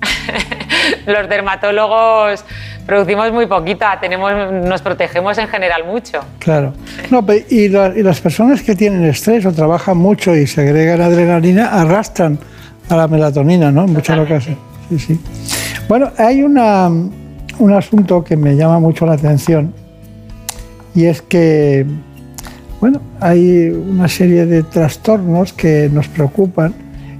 los 1.05 1.29
dermatólogos 1.29 2.43
producimos 2.85 3.31
muy 3.31 3.45
poquita, 3.45 3.97
tenemos, 3.99 4.31
nos 4.65 4.81
protegemos 4.81 5.37
en 5.37 5.47
general 5.47 5.85
mucho. 5.85 6.19
Claro. 6.39 6.73
No, 7.09 7.25
y, 7.49 7.69
las 7.69 8.21
personas 8.21 8.61
que 8.61 8.75
tienen 8.75 9.03
estrés 9.05 9.45
o 9.45 9.51
trabajan 9.51 9.97
mucho 9.97 10.35
y 10.35 10.47
segregan 10.47 11.01
adrenalina 11.01 11.69
arrastran 11.69 12.39
a 12.89 12.95
la 12.95 13.07
melatonina, 13.07 13.71
¿no? 13.71 13.85
En 13.85 13.93
muchas 13.93 14.17
ocasiones. 14.17 14.59
Sí, 14.89 14.99
sí. 14.99 15.19
Bueno, 15.87 16.11
hay 16.17 16.41
una, 16.41 16.87
un 16.87 17.73
asunto 17.73 18.23
que 18.23 18.35
me 18.35 18.55
llama 18.55 18.79
mucho 18.79 19.05
la 19.05 19.13
atención 19.13 19.73
y 20.95 21.05
es 21.05 21.21
que, 21.21 21.85
bueno, 22.79 23.01
hay 23.19 23.69
una 23.69 24.07
serie 24.07 24.45
de 24.45 24.63
trastornos 24.63 25.53
que 25.53 25.89
nos 25.91 26.07
preocupan 26.07 26.73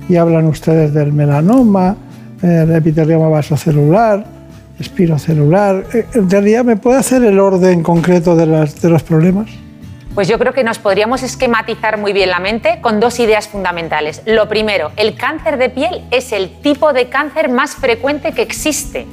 y 0.10 0.16
hablan 0.18 0.46
ustedes 0.48 0.94
del 0.94 1.14
melanoma, 1.14 1.96
el 2.42 2.76
epitelioma 2.76 3.30
vasocelular, 3.30 4.26
espirocelular. 4.80 5.86
Eh, 5.94 6.08
¿En 6.14 6.30
realidad 6.30 6.64
me 6.64 6.76
puede 6.76 6.98
hacer 6.98 7.24
el 7.24 7.40
orden 7.40 7.84
concreto 7.84 8.36
de 8.36 8.46
los 8.90 9.04
problemas? 9.04 9.50
Pues 10.14 10.28
yo 10.28 10.38
creo 10.38 10.54
que 10.54 10.64
nos 10.64 10.78
podríamos 10.78 11.24
esquematizar 11.24 11.98
muy 11.98 12.14
bien 12.14 12.30
la 12.30 12.40
mente 12.40 12.80
con 12.82 13.00
dos 13.00 13.20
ideas 13.20 13.48
fundamentales. 13.48 14.22
Lo 14.28 14.48
primero, 14.48 14.92
el 14.96 15.16
cáncer 15.16 15.58
de 15.58 15.70
piel 15.70 16.04
es 16.12 16.32
el 16.32 16.52
tipo 16.62 16.94
de 16.94 17.10
cáncer 17.10 17.50
más 17.50 17.74
frecuente 17.76 18.32
que 18.34 18.44
existe 18.44 19.08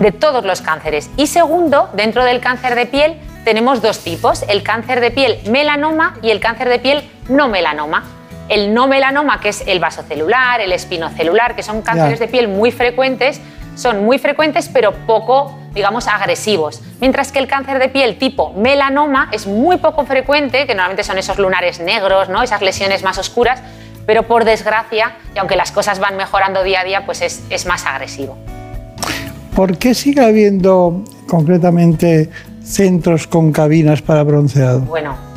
de 0.00 0.12
todos 0.12 0.44
los 0.44 0.60
cánceres. 0.60 1.08
Y 1.16 1.28
segundo, 1.28 1.88
dentro 1.94 2.24
del 2.24 2.40
cáncer 2.40 2.74
de 2.74 2.84
piel 2.84 3.14
tenemos 3.44 3.80
dos 3.80 4.00
tipos, 4.00 4.44
el 4.48 4.62
cáncer 4.62 5.00
de 5.00 5.10
piel 5.10 5.38
melanoma 5.50 6.18
y 6.20 6.28
el 6.28 6.40
cáncer 6.40 6.68
de 6.68 6.78
piel 6.78 7.02
no 7.30 7.48
melanoma 7.48 8.17
el 8.48 8.74
no 8.74 8.86
melanoma, 8.86 9.40
que 9.40 9.50
es 9.50 9.64
el 9.66 9.80
vasocelular, 9.80 10.60
el 10.60 10.72
espinocelular, 10.72 11.54
que 11.54 11.62
son 11.62 11.82
cánceres 11.82 12.18
de 12.18 12.28
piel 12.28 12.48
muy 12.48 12.70
frecuentes, 12.70 13.40
son 13.74 14.04
muy 14.04 14.18
frecuentes 14.18 14.68
pero 14.68 14.92
poco, 15.06 15.58
digamos, 15.74 16.08
agresivos. 16.08 16.82
Mientras 17.00 17.30
que 17.30 17.38
el 17.38 17.46
cáncer 17.46 17.78
de 17.78 17.88
piel 17.88 18.18
tipo 18.18 18.52
melanoma 18.54 19.28
es 19.32 19.46
muy 19.46 19.76
poco 19.76 20.04
frecuente, 20.04 20.66
que 20.66 20.74
normalmente 20.74 21.04
son 21.04 21.18
esos 21.18 21.38
lunares 21.38 21.80
negros, 21.80 22.28
¿no? 22.28 22.42
esas 22.42 22.62
lesiones 22.62 23.02
más 23.02 23.18
oscuras, 23.18 23.62
pero 24.06 24.24
por 24.24 24.44
desgracia, 24.44 25.16
y 25.34 25.38
aunque 25.38 25.54
las 25.54 25.70
cosas 25.70 26.00
van 26.00 26.16
mejorando 26.16 26.62
día 26.62 26.80
a 26.80 26.84
día, 26.84 27.06
pues 27.06 27.20
es, 27.20 27.44
es 27.50 27.66
más 27.66 27.84
agresivo. 27.84 28.38
¿Por 29.54 29.76
qué 29.76 29.94
sigue 29.94 30.24
habiendo 30.24 31.04
concretamente 31.26 32.30
centros 32.62 33.26
con 33.26 33.52
cabinas 33.52 34.02
para 34.02 34.22
bronceado? 34.22 34.80
Bueno, 34.80 35.27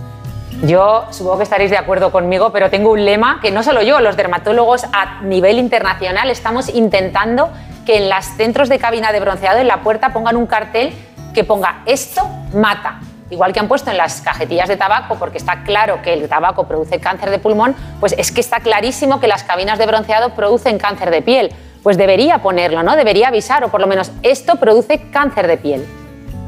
yo 0.64 1.08
supongo 1.10 1.38
que 1.38 1.44
estaréis 1.44 1.72
de 1.72 1.78
acuerdo 1.78 2.12
conmigo, 2.12 2.52
pero 2.52 2.70
tengo 2.70 2.92
un 2.92 3.04
lema 3.04 3.40
que 3.42 3.52
no 3.52 3.64
solo 3.64 3.82
yo, 3.82 4.00
los 4.00 4.16
dermatólogos 4.16 4.86
a 4.94 5.22
nivel 5.22 5.58
internacional 5.58 6.30
estamos 6.30 6.70
intentando 6.70 7.50
que 7.86 7.98
en 7.98 8.10
los 8.10 8.26
centros 8.38 8.70
de 8.70 8.78
cabina 8.78 9.12
de 9.12 9.20
bronceado 9.20 9.60
en 9.60 9.68
la 9.68 9.82
puerta 9.82 10.14
pongan 10.14 10.38
un 10.38 10.46
cartel 10.46 10.94
que 11.34 11.44
ponga 11.44 11.82
esto 11.86 12.28
mata. 12.54 13.00
Igual 13.32 13.54
que 13.54 13.60
han 13.62 13.68
puesto 13.68 13.90
en 13.90 13.98
las 13.98 14.22
cajetillas 14.22 14.68
de 14.68 14.76
tabaco, 14.76 15.16
porque 15.16 15.38
está 15.38 15.64
claro 15.64 16.02
que 16.02 16.14
el 16.14 16.28
tabaco 16.28 16.68
produce 16.68 17.00
cáncer 17.00 17.30
de 17.30 17.40
pulmón, 17.40 17.76
pues 18.00 18.14
es 18.18 18.32
que 18.32 18.42
está 18.42 18.60
clarísimo 18.60 19.20
que 19.20 19.28
las 19.28 19.44
cabinas 19.44 19.80
de 19.80 19.86
bronceado 19.86 20.36
producen 20.36 20.78
cáncer 20.78 21.12
de 21.12 21.22
piel. 21.22 21.52
Pues 21.82 21.98
debería 21.98 22.40
ponerlo, 22.40 22.84
¿no? 22.84 22.96
Debería 22.96 23.30
avisar, 23.30 23.64
o 23.64 23.70
por 23.70 23.82
lo 23.82 23.88
menos 23.88 24.12
esto 24.22 24.58
produce 24.58 25.10
cáncer 25.12 25.48
de 25.48 25.58
piel. 25.58 26.01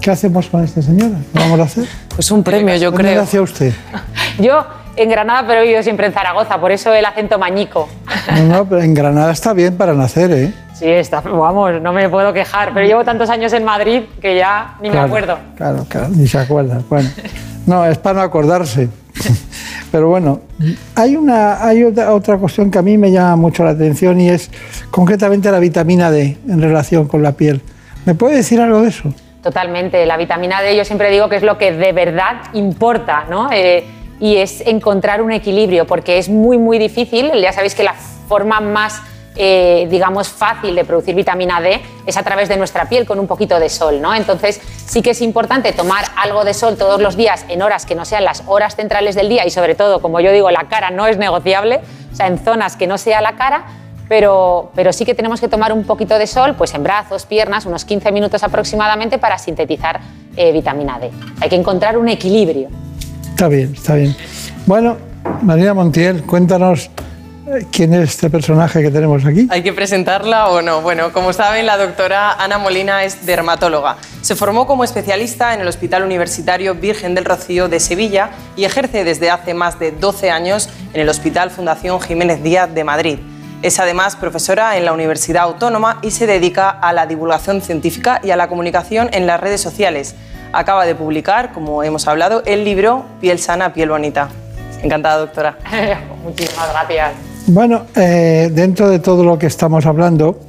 ¿Qué 0.04 0.12
hacemos 0.12 0.48
con 0.48 0.62
esta 0.62 0.82
señora? 0.82 1.16
¿Qué 1.32 1.40
vamos 1.40 1.60
a 1.62 1.64
hacer? 1.64 1.86
Pues 2.14 2.30
un 2.30 2.44
premio, 2.44 2.76
yo 2.76 2.92
¿Dónde 2.92 3.04
creo. 3.12 3.22
hacia 3.22 3.42
usted? 3.42 3.74
Yo 4.38 4.66
en 4.98 5.10
Granada, 5.10 5.46
pero 5.48 5.62
he 5.62 5.64
vivido 5.64 5.82
siempre 5.82 6.08
en 6.08 6.12
Zaragoza, 6.14 6.60
por 6.60 6.72
eso 6.74 6.94
el 6.94 7.06
acento 7.06 7.40
mañico. 7.40 7.88
No, 8.36 8.44
no, 8.44 8.66
pero 8.66 8.82
en 8.82 8.94
Granada 8.94 9.32
está 9.32 9.54
bien 9.54 9.78
para 9.78 9.94
nacer, 9.94 10.32
¿eh? 10.32 10.54
Sí, 10.74 10.88
está, 10.90 11.22
vamos, 11.22 11.82
no 11.82 11.94
me 11.94 12.10
puedo 12.10 12.34
quejar, 12.34 12.74
pero 12.74 12.86
llevo 12.86 13.06
tantos 13.06 13.30
años 13.30 13.54
en 13.54 13.64
Madrid 13.64 14.02
que 14.22 14.36
ya 14.36 14.76
ni 14.82 14.90
me 14.90 14.94
Claro, 14.96 15.08
acuerdo. 15.08 15.38
Claro, 15.56 15.86
claro, 15.88 16.10
ni 16.10 16.28
se 16.28 16.38
acuerda. 16.38 16.82
Bueno, 16.90 17.10
no, 17.66 17.86
es 17.86 17.98
para 17.98 18.16
no 18.16 18.22
acordarse. 18.24 18.90
Pero 19.92 20.10
bueno, 20.10 20.42
hay, 20.96 21.16
una, 21.16 21.64
hay 21.66 21.84
otra, 21.84 22.14
otra 22.14 22.38
cuestión 22.38 22.70
que 22.72 22.80
a 22.80 22.82
mí 22.82 22.98
me 22.98 23.12
llama 23.12 23.36
mucho 23.36 23.64
la 23.64 23.70
atención 23.70 24.20
y 24.20 24.30
es 24.30 24.50
concretamente 24.92 25.50
la 25.52 25.60
vitamina 25.60 26.10
D 26.12 26.38
en 26.50 26.62
relación 26.62 27.08
con 27.08 27.22
la 27.24 27.32
piel. 27.34 27.62
¿Me 28.06 28.16
puede 28.16 28.36
decir 28.38 28.60
algo 28.60 28.82
de 28.82 28.90
eso? 28.90 29.14
Totalmente. 29.44 30.06
La 30.06 30.16
vitamina 30.16 30.62
D 30.62 30.76
yo 30.76 30.86
siempre 30.86 31.12
digo 31.12 31.28
que 31.28 31.36
es 31.36 31.44
lo 31.44 31.58
que 31.58 31.74
de 31.74 31.92
verdad 31.92 32.44
importa, 32.54 33.26
¿no? 33.30 33.50
Eh, 33.52 33.84
y 34.22 34.38
es 34.38 34.62
encontrar 34.62 35.22
un 35.22 35.34
equilibrio, 35.34 35.86
porque 35.86 36.18
es 36.18 36.30
muy, 36.30 36.58
muy 36.58 36.80
difícil. 36.80 37.30
Ya 37.42 37.52
sabéis 37.52 37.76
que 37.76 37.84
la 37.84 37.94
forma 37.94 38.62
más, 38.62 39.02
eh, 39.36 39.86
digamos, 39.92 40.30
fácil 40.30 40.74
de 40.76 40.86
producir 40.86 41.14
vitamina 41.14 41.60
D 41.60 41.82
es 42.06 42.16
a 42.16 42.24
través 42.24 42.48
de 42.48 42.56
nuestra 42.56 42.88
piel 42.88 43.06
con 43.06 43.20
un 43.20 43.28
poquito 43.28 43.60
de 43.60 43.68
sol, 43.68 44.02
¿no? 44.02 44.16
Entonces 44.16 44.62
sí 44.86 45.02
que 45.02 45.10
es 45.10 45.22
importante 45.22 45.74
tomar 45.74 46.06
algo 46.16 46.46
de 46.46 46.54
sol 46.54 46.78
todos 46.78 47.02
los 47.02 47.18
días 47.18 47.46
en 47.50 47.62
horas 47.62 47.86
que 47.86 47.96
no 47.96 48.06
sean 48.06 48.24
las 48.24 48.44
horas 48.48 48.78
centrales 48.78 49.14
del 49.14 49.28
día 49.28 49.46
y 49.46 49.50
sobre 49.50 49.76
todo, 49.76 50.02
como 50.02 50.22
yo 50.22 50.32
digo, 50.32 50.52
la 50.52 50.70
cara 50.70 50.90
no 50.90 51.06
es 51.06 51.18
negociable, 51.18 51.82
o 52.14 52.16
sea, 52.16 52.28
en 52.28 52.38
zonas 52.38 52.78
que 52.78 52.88
no 52.88 52.98
sea 52.98 53.20
la 53.20 53.36
cara, 53.36 53.66
pero, 54.14 54.70
pero 54.76 54.94
sí 54.94 55.06
que 55.06 55.16
tenemos 55.16 55.42
que 55.42 55.48
tomar 55.48 55.74
un 55.74 55.86
poquito 55.86 56.20
de 56.20 56.28
sol, 56.28 56.54
pues 56.56 56.72
en 56.76 56.84
brazos, 56.84 57.26
piernas, 57.26 57.66
unos 57.66 57.84
15 57.84 58.12
minutos 58.12 58.44
aproximadamente 58.44 59.18
para 59.18 59.40
sintetizar 59.40 60.02
eh, 60.38 60.52
vitamina 60.52 61.00
D. 61.00 61.10
Hay 61.42 61.50
que 61.50 61.56
encontrar 61.56 61.98
un 61.98 62.08
equilibrio. 62.08 62.68
Está 63.32 63.48
bien, 63.48 63.74
está 63.74 63.96
bien. 63.96 64.16
Bueno, 64.68 64.98
María 65.42 65.74
Montiel, 65.74 66.22
cuéntanos 66.26 66.92
eh, 67.48 67.66
quién 67.72 67.96
es 67.96 68.12
este 68.12 68.30
personaje 68.30 68.84
que 68.84 68.92
tenemos 68.92 69.26
aquí. 69.26 69.48
¿Hay 69.50 69.64
que 69.64 69.74
presentarla 69.74 70.50
o 70.50 70.62
no? 70.62 70.84
Bueno, 70.84 71.12
como 71.12 71.34
saben, 71.34 71.66
la 71.66 71.78
doctora 71.78 72.34
Ana 72.34 72.60
Molina 72.60 73.06
es 73.06 73.26
dermatóloga. 73.26 73.98
Se 74.22 74.36
formó 74.36 74.68
como 74.68 74.84
especialista 74.84 75.56
en 75.56 75.62
el 75.62 75.68
Hospital 75.68 76.04
Universitario 76.04 76.76
Virgen 76.76 77.16
del 77.16 77.26
Rocío 77.26 77.68
de 77.68 77.80
Sevilla 77.80 78.30
y 78.56 78.66
ejerce 78.66 79.06
desde 79.06 79.32
hace 79.32 79.56
más 79.56 79.80
de 79.80 79.92
12 79.92 80.30
años 80.30 80.70
en 80.94 81.02
el 81.02 81.10
Hospital 81.10 81.50
Fundación 81.50 82.00
Jiménez 82.00 82.44
Díaz 82.44 82.72
de 82.72 82.84
Madrid. 82.84 83.18
Es 83.64 83.80
además 83.80 84.18
profesora 84.18 84.78
en 84.78 84.84
la 84.84 84.92
Universidad 84.92 85.44
Autónoma 85.44 86.00
y 86.02 86.12
se 86.12 86.28
dedica 86.28 86.70
a 86.70 86.92
la 86.92 87.06
divulgación 87.06 87.62
científica 87.62 88.20
y 88.22 88.32
a 88.32 88.36
la 88.36 88.50
comunicación 88.50 89.08
en 89.14 89.26
las 89.26 89.40
redes 89.40 89.62
sociales. 89.62 90.16
Acaba 90.52 90.86
de 90.86 90.96
publicar, 90.96 91.54
como 91.54 91.82
hemos 91.82 92.06
hablado, 92.10 92.44
el 92.46 92.66
libro 92.66 93.06
Piel 93.22 93.40
sana, 93.40 93.72
piel 93.72 93.88
bonita. 93.88 94.28
Encantada, 94.84 95.20
doctora. 95.20 95.58
Muchísimas 96.26 96.74
gracias. 96.74 97.14
Bueno, 97.48 97.84
eh, 97.96 98.50
dentro 98.52 98.90
de 98.90 99.00
todo 99.00 99.24
lo 99.24 99.40
que 99.40 99.48
estamos 99.48 99.86
hablando, 99.86 100.42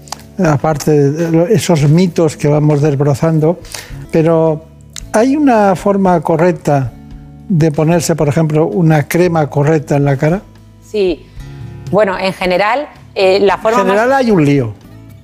aparte 0.45 0.91
de 0.91 1.55
esos 1.55 1.89
mitos 1.89 2.37
que 2.37 2.49
vamos 2.49 2.83
desbrozando, 2.83 3.61
pero 4.11 4.65
¿hay 5.13 5.37
una 5.37 5.77
forma 5.77 6.21
correcta 6.21 6.91
de 7.49 7.71
ponerse, 7.71 8.17
por 8.17 8.29
ejemplo, 8.29 8.67
una 8.67 9.07
crema 9.07 9.49
correcta 9.49 9.95
en 9.95 10.05
la 10.05 10.17
cara? 10.17 10.43
Sí. 10.91 11.27
Bueno, 11.93 12.19
en 12.19 12.33
general, 12.33 12.89
eh, 13.15 13.41
la 13.41 13.61
En 13.63 13.75
general 13.77 14.09
más... 14.09 14.19
hay 14.19 14.31
un 14.31 14.45
lío, 14.45 14.75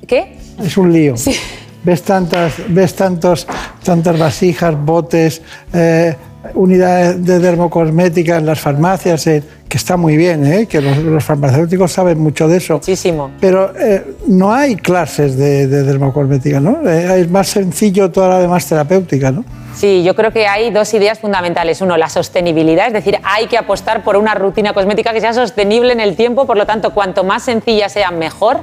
¿Qué? 0.06 0.36
es 0.62 0.76
un 0.76 0.92
lío. 0.92 1.16
Sí. 1.16 1.34
ves 1.82 2.02
tantas, 2.02 2.54
ves 2.68 2.94
tantos, 2.94 3.46
tantas 3.82 4.18
vasijas, 4.18 4.74
botes, 4.84 5.42
eh, 5.72 6.14
unidades 6.54 7.24
de 7.24 7.38
dermocosmética 7.38 8.36
en 8.38 8.46
las 8.46 8.60
farmacias, 8.60 9.26
eh, 9.26 9.42
que 9.68 9.76
está 9.76 9.96
muy 9.96 10.16
bien, 10.16 10.46
¿eh? 10.46 10.66
que 10.66 10.80
los, 10.80 10.96
los 10.98 11.22
farmacéuticos 11.22 11.92
saben 11.92 12.18
mucho 12.18 12.48
de 12.48 12.56
eso. 12.56 12.74
Muchísimo. 12.74 13.30
Pero 13.40 13.72
eh, 13.78 14.16
no 14.26 14.52
hay 14.52 14.76
clases 14.76 15.36
de, 15.36 15.66
de 15.66 15.82
dermocosmética, 15.82 16.60
¿no? 16.60 16.88
Es 16.88 17.30
más 17.30 17.48
sencillo 17.48 18.10
toda 18.10 18.28
la 18.28 18.38
demás 18.40 18.66
terapéutica, 18.66 19.30
¿no? 19.30 19.44
Sí, 19.74 20.02
yo 20.02 20.14
creo 20.14 20.30
que 20.32 20.46
hay 20.46 20.70
dos 20.70 20.92
ideas 20.94 21.18
fundamentales. 21.18 21.80
Uno, 21.80 21.96
la 21.96 22.08
sostenibilidad, 22.08 22.88
es 22.88 22.92
decir, 22.92 23.18
hay 23.22 23.46
que 23.46 23.56
apostar 23.56 24.02
por 24.02 24.16
una 24.16 24.34
rutina 24.34 24.74
cosmética 24.74 25.12
que 25.12 25.20
sea 25.20 25.32
sostenible 25.32 25.92
en 25.92 26.00
el 26.00 26.16
tiempo, 26.16 26.46
por 26.46 26.56
lo 26.56 26.66
tanto, 26.66 26.92
cuanto 26.92 27.24
más 27.24 27.44
sencilla 27.44 27.88
sea, 27.88 28.10
mejor. 28.10 28.60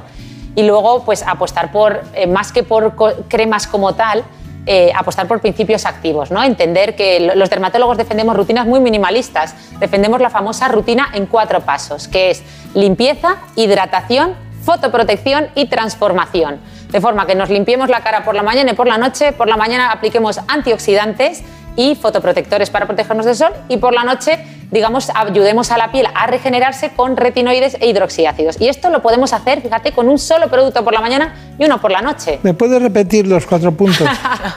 Y 0.54 0.62
luego, 0.62 1.04
pues 1.04 1.22
apostar 1.26 1.72
por, 1.72 2.02
eh, 2.14 2.26
más 2.26 2.52
que 2.52 2.62
por 2.62 2.94
cremas 3.28 3.66
como 3.66 3.94
tal, 3.94 4.22
eh, 4.66 4.92
apostar 4.94 5.26
por 5.26 5.40
principios 5.40 5.86
activos, 5.86 6.30
¿no? 6.30 6.42
Entender 6.44 6.94
que 6.94 7.20
lo- 7.20 7.34
los 7.34 7.48
dermatólogos 7.48 7.96
defendemos 7.96 8.36
rutinas 8.36 8.66
muy 8.66 8.80
minimalistas. 8.80 9.54
Defendemos 9.80 10.20
la 10.20 10.30
famosa 10.30 10.68
rutina 10.68 11.08
en 11.14 11.26
cuatro 11.26 11.60
pasos, 11.62 12.06
que 12.06 12.30
es 12.30 12.42
limpieza, 12.74 13.36
hidratación, 13.56 14.34
fotoprotección 14.62 15.48
y 15.54 15.66
transformación. 15.66 16.60
De 16.90 17.00
forma 17.00 17.26
que 17.26 17.34
nos 17.34 17.50
limpiemos 17.50 17.90
la 17.90 18.00
cara 18.00 18.24
por 18.24 18.34
la 18.34 18.42
mañana 18.42 18.72
y 18.72 18.74
por 18.74 18.86
la 18.86 18.98
noche, 18.98 19.32
por 19.32 19.48
la 19.48 19.56
mañana 19.56 19.92
apliquemos 19.92 20.40
antioxidantes 20.48 21.42
y 21.76 21.94
fotoprotectores 21.94 22.70
para 22.70 22.86
protegernos 22.86 23.24
del 23.24 23.36
sol 23.36 23.52
y 23.68 23.76
por 23.76 23.94
la 23.94 24.02
noche, 24.02 24.44
digamos, 24.72 25.10
ayudemos 25.14 25.70
a 25.70 25.78
la 25.78 25.92
piel 25.92 26.08
a 26.12 26.26
regenerarse 26.26 26.90
con 26.90 27.16
retinoides 27.16 27.76
e 27.80 27.86
hidroxiácidos. 27.88 28.60
Y 28.60 28.68
esto 28.68 28.90
lo 28.90 29.00
podemos 29.00 29.32
hacer, 29.32 29.60
fíjate, 29.60 29.92
con 29.92 30.08
un 30.08 30.18
solo 30.18 30.48
producto 30.48 30.82
por 30.82 30.92
la 30.92 31.00
mañana 31.00 31.34
y 31.56 31.64
uno 31.64 31.80
por 31.80 31.92
la 31.92 32.02
noche. 32.02 32.40
¿Me 32.42 32.52
puedes 32.52 32.82
repetir 32.82 33.28
los 33.28 33.46
cuatro 33.46 33.70
puntos? 33.72 34.08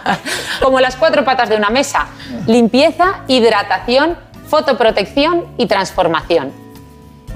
Como 0.62 0.80
las 0.80 0.95
cuatro 0.95 1.24
patas 1.24 1.49
de 1.49 1.58
una 1.58 1.70
mesa. 1.70 2.08
Limpieza, 2.48 3.22
hidratación, 3.28 4.18
fotoprotección 4.48 5.45
y 5.58 5.68
transformación. 5.68 6.60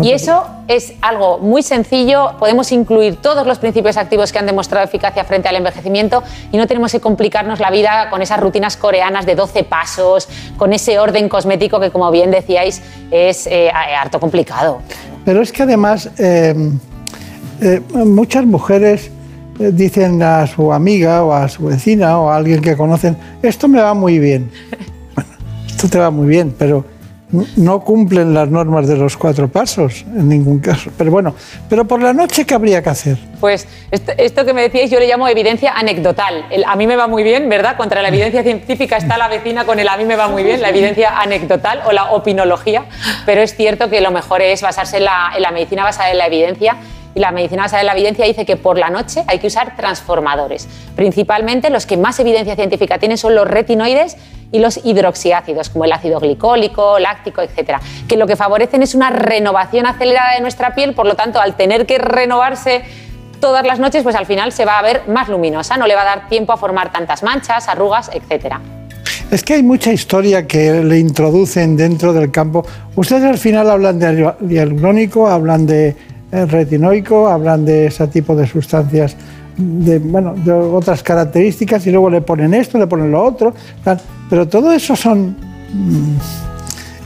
Y 0.01 0.11
eso 0.11 0.45
es 0.67 0.93
algo 1.01 1.39
muy 1.39 1.63
sencillo, 1.63 2.33
podemos 2.37 2.71
incluir 2.71 3.15
todos 3.17 3.47
los 3.47 3.59
principios 3.59 3.97
activos 3.97 4.31
que 4.31 4.39
han 4.39 4.45
demostrado 4.45 4.85
eficacia 4.85 5.23
frente 5.23 5.47
al 5.47 5.55
envejecimiento 5.55 6.21
y 6.51 6.57
no 6.57 6.67
tenemos 6.67 6.91
que 6.91 6.99
complicarnos 6.99 7.59
la 7.59 7.71
vida 7.71 8.09
con 8.09 8.21
esas 8.21 8.39
rutinas 8.39 8.75
coreanas 8.75 9.25
de 9.25 9.35
12 9.35 9.63
pasos, 9.63 10.27
con 10.57 10.73
ese 10.73 10.99
orden 10.99 11.29
cosmético 11.29 11.79
que, 11.79 11.91
como 11.91 12.11
bien 12.11 12.31
decíais, 12.31 12.81
es 13.09 13.47
eh, 13.47 13.71
harto 13.71 14.19
complicado. 14.19 14.79
Pero 15.23 15.41
es 15.41 15.51
que 15.51 15.63
además 15.63 16.09
eh, 16.17 16.53
eh, 17.61 17.81
muchas 17.93 18.45
mujeres 18.45 19.11
eh, 19.59 19.71
dicen 19.73 20.21
a 20.21 20.45
su 20.47 20.73
amiga 20.73 21.23
o 21.23 21.31
a 21.31 21.47
su 21.47 21.65
vecina 21.65 22.19
o 22.19 22.29
a 22.29 22.35
alguien 22.35 22.61
que 22.61 22.75
conocen, 22.75 23.15
esto 23.41 23.67
me 23.69 23.81
va 23.81 23.93
muy 23.93 24.19
bien. 24.19 24.51
Bueno, 25.15 25.29
esto 25.67 25.87
te 25.87 25.97
va 25.97 26.11
muy 26.11 26.27
bien, 26.27 26.53
pero 26.57 26.83
no 27.31 27.79
cumplen 27.81 28.33
las 28.33 28.49
normas 28.49 28.87
de 28.87 28.95
los 28.95 29.17
cuatro 29.17 29.47
pasos 29.47 30.05
en 30.07 30.29
ningún 30.29 30.59
caso. 30.59 30.91
Pero 30.97 31.11
bueno, 31.11 31.35
pero 31.69 31.85
por 31.85 32.01
la 32.01 32.13
noche, 32.13 32.45
¿qué 32.45 32.53
habría 32.53 32.81
que 32.83 32.89
hacer? 32.89 33.17
Pues 33.39 33.67
esto, 33.91 34.45
que 34.45 34.53
me 34.53 34.61
decíais 34.61 34.91
yo 34.91 34.99
le 34.99 35.07
llamo 35.07 35.27
evidencia 35.27 35.73
anecdotal. 35.73 36.45
A 36.65 36.75
mí 36.75 36.87
me 36.87 36.95
va 36.95 37.07
muy 37.07 37.23
bien, 37.23 37.49
¿verdad? 37.49 37.77
Contra 37.77 38.01
la 38.01 38.09
evidencia 38.09 38.43
científica 38.43 38.97
está 38.97 39.17
la 39.17 39.27
vecina 39.27 39.65
con 39.65 39.79
el 39.79 39.87
a 39.87 39.97
mí 39.97 40.05
me 40.05 40.15
va 40.15 40.27
muy 40.27 40.43
bien, 40.43 40.61
la 40.61 40.69
evidencia 40.69 41.19
anecdotal 41.19 41.81
o 41.85 41.91
la 41.91 42.11
opinología, 42.11 42.85
pero 43.25 43.41
es 43.41 43.55
cierto 43.55 43.89
que 43.89 44.01
lo 44.01 44.11
mejor 44.11 44.41
es 44.41 44.61
basarse 44.61 44.97
en 44.97 45.05
la, 45.05 45.31
en 45.35 45.41
la 45.41 45.51
medicina 45.51 45.83
basada 45.83 46.11
en 46.11 46.17
la 46.17 46.27
evidencia 46.27 46.77
y 47.15 47.19
la 47.19 47.31
medicina 47.31 47.63
basada 47.63 47.81
en 47.81 47.87
la 47.87 47.93
evidencia 47.93 48.25
dice 48.25 48.45
que 48.45 48.57
por 48.57 48.77
la 48.77 48.89
noche 48.89 49.23
hay 49.27 49.39
que 49.39 49.47
usar 49.47 49.75
transformadores. 49.75 50.67
Principalmente 50.95 51.69
los 51.69 51.85
que 51.85 51.97
más 51.97 52.19
evidencia 52.19 52.55
científica 52.55 52.99
tienen 52.99 53.17
son 53.17 53.33
los 53.33 53.47
retinoides 53.47 54.17
y 54.51 54.59
los 54.59 54.85
hidroxiácidos, 54.85 55.69
como 55.69 55.85
el 55.85 55.93
ácido 55.93 56.19
glicólico, 56.19 56.99
láctico, 56.99 57.41
etcétera, 57.41 57.81
que 58.07 58.17
lo 58.17 58.27
que 58.27 58.35
favorecen 58.35 58.83
es 58.83 58.93
una 58.93 59.09
renovación 59.09 59.87
acelerada 59.87 60.35
de 60.35 60.41
nuestra 60.41 60.75
piel, 60.75 60.93
por 60.93 61.07
lo 61.07 61.15
tanto, 61.15 61.39
al 61.39 61.55
tener 61.55 61.85
que 61.85 61.97
renovarse 61.97 62.83
todas 63.39 63.65
las 63.65 63.79
noches, 63.79 64.03
pues 64.03 64.15
al 64.15 64.25
final 64.25 64.51
se 64.51 64.65
va 64.65 64.77
a 64.77 64.81
ver 64.81 65.03
más 65.07 65.29
luminosa, 65.29 65.77
no 65.77 65.87
le 65.87 65.95
va 65.95 66.01
a 66.01 66.05
dar 66.05 66.29
tiempo 66.29 66.53
a 66.53 66.57
formar 66.57 66.91
tantas 66.91 67.23
manchas, 67.23 67.67
arrugas, 67.67 68.11
etcétera. 68.13 68.61
Es 69.31 69.43
que 69.43 69.55
hay 69.55 69.63
mucha 69.63 69.91
historia 69.91 70.45
que 70.45 70.83
le 70.83 70.99
introducen 70.99 71.75
dentro 71.75 72.13
del 72.13 72.31
campo. 72.31 72.65
Ustedes 72.95 73.23
al 73.23 73.37
final 73.37 73.69
hablan 73.69 73.99
de 73.99 74.33
hialurónico, 74.47 75.27
hablan 75.27 75.65
de 75.65 75.95
retinoico, 76.31 77.27
hablan 77.27 77.65
de 77.65 77.87
ese 77.87 78.07
tipo 78.07 78.35
de 78.35 78.47
sustancias, 78.47 79.15
de, 79.57 79.99
bueno, 79.99 80.35
de 80.35 80.51
otras 80.51 81.01
características 81.03 81.85
y 81.87 81.91
luego 81.91 82.09
le 82.09 82.21
ponen 82.21 82.53
esto, 82.53 82.77
le 82.77 82.87
ponen 82.87 83.11
lo 83.11 83.23
otro. 83.23 83.53
Pero 84.29 84.47
todo 84.47 84.71
eso 84.71 84.95
son 84.95 85.35
mm, 85.73 86.17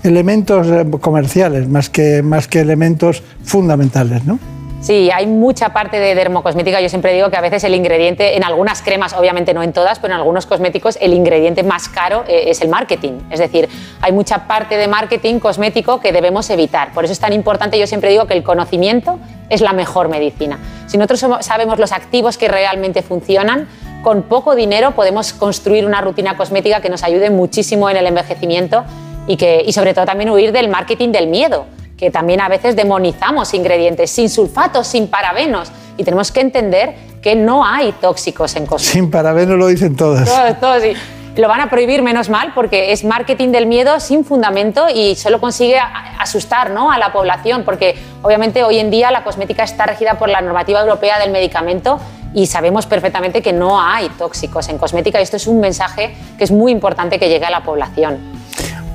elementos 0.03 0.67
eh, 0.67 0.85
comerciales 0.99 1.67
más 1.67 1.89
que, 1.89 2.21
más 2.23 2.47
que 2.47 2.61
elementos 2.61 3.23
fundamentales, 3.43 4.25
¿no? 4.25 4.39
Sí, 4.81 5.11
hay 5.11 5.27
mucha 5.27 5.69
parte 5.73 5.99
de 5.99 6.15
dermocosmética. 6.15 6.79
Yo 6.79 6.87
siempre 6.87 7.13
digo 7.13 7.29
que 7.29 7.35
a 7.35 7.41
veces 7.41 7.65
el 7.65 7.75
ingrediente, 7.75 8.37
en 8.37 8.45
algunas 8.45 8.81
cremas, 8.81 9.13
obviamente 9.13 9.53
no 9.53 9.61
en 9.61 9.73
todas, 9.73 9.99
pero 9.99 10.13
en 10.13 10.19
algunos 10.19 10.45
cosméticos, 10.45 10.97
el 11.01 11.13
ingrediente 11.13 11.63
más 11.63 11.89
caro 11.89 12.23
eh, 12.29 12.45
es 12.47 12.61
el 12.61 12.69
marketing. 12.69 13.19
Es 13.29 13.39
decir, 13.39 13.67
hay 13.99 14.13
mucha 14.13 14.47
parte 14.47 14.77
de 14.77 14.87
marketing 14.87 15.39
cosmético 15.39 15.99
que 15.99 16.13
debemos 16.13 16.49
evitar. 16.49 16.93
Por 16.93 17.03
eso 17.03 17.11
es 17.11 17.19
tan 17.19 17.33
importante, 17.33 17.77
yo 17.77 17.87
siempre 17.87 18.09
digo 18.09 18.25
que 18.25 18.33
el 18.33 18.43
conocimiento 18.43 19.19
es 19.49 19.59
la 19.59 19.73
mejor 19.73 20.07
medicina. 20.07 20.59
Si 20.87 20.97
nosotros 20.97 21.45
sabemos 21.45 21.77
los 21.77 21.91
activos 21.91 22.37
que 22.37 22.47
realmente 22.47 23.01
funcionan, 23.01 23.67
con 24.01 24.23
poco 24.23 24.55
dinero 24.55 24.91
podemos 24.91 25.33
construir 25.33 25.85
una 25.85 25.99
rutina 25.99 26.37
cosmética 26.37 26.79
que 26.79 26.89
nos 26.89 27.03
ayude 27.03 27.29
muchísimo 27.29 27.89
en 27.89 27.97
el 27.97 28.07
envejecimiento 28.07 28.85
y, 29.27 29.35
que, 29.35 29.61
y 29.65 29.73
sobre 29.73 29.93
todo 29.93 30.05
también 30.05 30.29
huir 30.29 30.53
del 30.53 30.69
marketing 30.69 31.09
del 31.11 31.27
miedo 31.27 31.65
que 31.99 32.09
también 32.09 32.39
a 32.39 32.47
veces 32.47 32.77
demonizamos 32.77 33.53
ingredientes 33.53 34.09
sin 34.09 34.29
sulfatos, 34.29 34.87
sin 34.87 35.07
parabenos. 35.07 35.69
Y 35.97 36.05
tenemos 36.05 36.31
que 36.31 36.39
entender 36.39 36.95
que 37.21 37.35
no 37.35 37.65
hay 37.65 37.91
tóxicos 37.91 38.55
en 38.55 38.65
cosméticos. 38.65 38.93
Sin 38.93 39.11
parabeno 39.11 39.57
lo 39.57 39.67
dicen 39.67 39.97
todas. 39.97 40.29
Todos, 40.29 40.59
todos, 40.61 40.81
sí. 40.81 40.93
Lo 41.35 41.49
van 41.49 41.59
a 41.59 41.69
prohibir 41.69 42.01
menos 42.01 42.29
mal 42.29 42.53
porque 42.55 42.93
es 42.93 43.03
marketing 43.03 43.49
del 43.49 43.65
miedo 43.65 43.99
sin 43.99 44.23
fundamento 44.23 44.87
y 44.93 45.15
solo 45.15 45.41
consigue 45.41 45.77
asustar 46.17 46.71
¿no? 46.71 46.91
a 46.91 46.97
la 46.97 47.11
población 47.11 47.63
porque 47.63 47.95
obviamente 48.21 48.63
hoy 48.63 48.79
en 48.79 48.89
día 48.89 49.11
la 49.11 49.23
cosmética 49.23 49.63
está 49.63 49.85
regida 49.85 50.17
por 50.17 50.29
la 50.29 50.41
normativa 50.41 50.81
europea 50.81 51.19
del 51.19 51.31
medicamento 51.31 51.99
y 52.33 52.47
sabemos 52.47 52.87
perfectamente 52.87 53.41
que 53.41 53.53
no 53.53 53.79
hay 53.79 54.09
tóxicos 54.09 54.67
en 54.69 54.77
cosmética 54.77 55.19
y 55.19 55.23
esto 55.23 55.37
es 55.37 55.47
un 55.47 55.59
mensaje 55.59 56.13
que 56.37 56.43
es 56.43 56.51
muy 56.51 56.71
importante 56.71 57.19
que 57.19 57.29
llegue 57.29 57.45
a 57.45 57.51
la 57.51 57.63
población. 57.63 58.17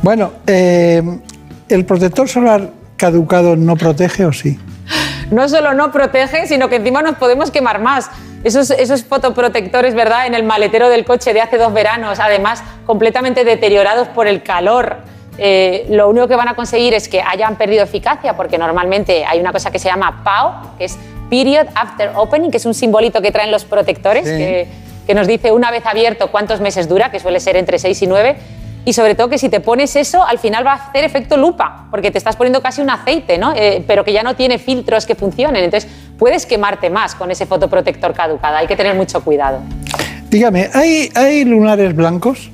Bueno, 0.03 0.33
eh, 0.47 1.03
¿el 1.69 1.85
protector 1.87 2.29
solar 2.29 2.84
caducado 2.97 3.57
no 3.57 3.77
protege 3.77 4.25
o 4.27 4.33
sí? 4.33 4.59
no 5.31 5.49
solo 5.49 5.73
no 5.75 5.91
protege, 5.91 6.47
sino 6.47 6.69
que 6.69 6.77
encima 6.77 7.03
nos 7.03 7.17
podemos 7.17 7.51
quemar 7.51 7.81
más. 7.81 8.11
Esos, 8.45 8.71
esos 8.71 9.03
fotoprotectores, 9.05 9.95
¿verdad? 9.95 10.27
En 10.27 10.35
el 10.35 10.43
maletero 10.43 10.91
del 10.91 11.05
coche 11.07 11.33
de 11.33 11.41
hace 11.41 11.57
dos 11.57 11.73
veranos, 11.73 12.21
además 12.21 12.63
completamente 12.87 13.43
deteriorados 13.45 14.09
por 14.09 14.27
el 14.27 14.43
calor. 14.43 14.97
eh, 15.39 15.87
lo 15.91 16.09
único 16.09 16.29
que 16.29 16.37
van 16.37 16.47
a 16.49 16.55
conseguir 16.55 16.95
es 16.95 17.09
que 17.09 17.21
hayan 17.21 17.57
perdido 17.57 17.83
eficacia, 17.83 18.37
porque 18.37 18.57
normalmente 18.59 19.25
hay 19.25 19.41
una 19.41 19.51
cosa 19.51 19.71
que 19.73 19.79
se 19.81 19.89
llama 19.89 20.21
PAO, 20.23 20.77
que 20.79 20.85
es 20.85 20.97
Period 21.31 21.67
After 21.75 22.13
Opening, 22.15 22.51
que 22.53 22.59
es 22.59 22.67
un 22.67 22.75
simbolito 22.75 23.21
que 23.21 23.33
traen 23.33 23.51
los 23.51 23.65
protectores, 23.65 24.25
Sí. 24.29 24.37
que, 24.37 24.69
que 25.07 25.15
nos 25.15 25.27
dice 25.27 25.51
una 25.51 25.71
vez 25.73 25.85
abierto 25.87 26.31
cuántos 26.31 26.61
meses 26.61 26.89
dura, 26.89 27.11
que 27.11 27.19
suele 27.19 27.41
ser 27.41 27.57
entre 27.57 27.79
6 27.81 28.03
y 28.03 28.07
9. 28.07 28.37
Y 28.85 28.93
sobre 28.93 29.15
todo 29.15 29.29
que 29.29 29.39
si 29.39 29.49
te 29.49 29.61
pones 29.61 29.97
eso, 29.97 30.23
al 30.23 30.39
final 30.39 30.67
va 30.67 30.73
a 30.73 30.75
hacer 30.75 31.05
efecto 31.05 31.37
lupa, 31.37 31.87
porque 31.91 32.11
te 32.11 32.19
estás 32.19 32.37
poniendo 32.37 32.61
casi 32.61 32.83
un 32.83 32.91
aceite, 32.91 33.39
¿no? 33.39 33.55
Eh, 33.57 33.83
pero 33.87 34.05
que 34.05 34.13
ya 34.13 34.23
no 34.23 34.37
tiene 34.37 34.59
filtros 34.59 35.07
que 35.07 35.15
funcionen. 35.15 35.65
Entonces 35.65 35.91
puedes 36.19 36.45
quemarte 36.45 36.91
más 36.91 37.15
con 37.15 37.31
ese 37.31 37.47
fotoprotector 37.47 38.13
caducado. 38.13 38.57
Hay 38.57 38.67
que 38.67 38.77
tener 38.77 38.95
mucho 38.95 39.25
cuidado. 39.25 39.61
Dígame, 40.29 40.69
¿hay, 40.75 41.11
hay 41.15 41.45
lunares 41.45 41.95
blancos? 41.95 42.51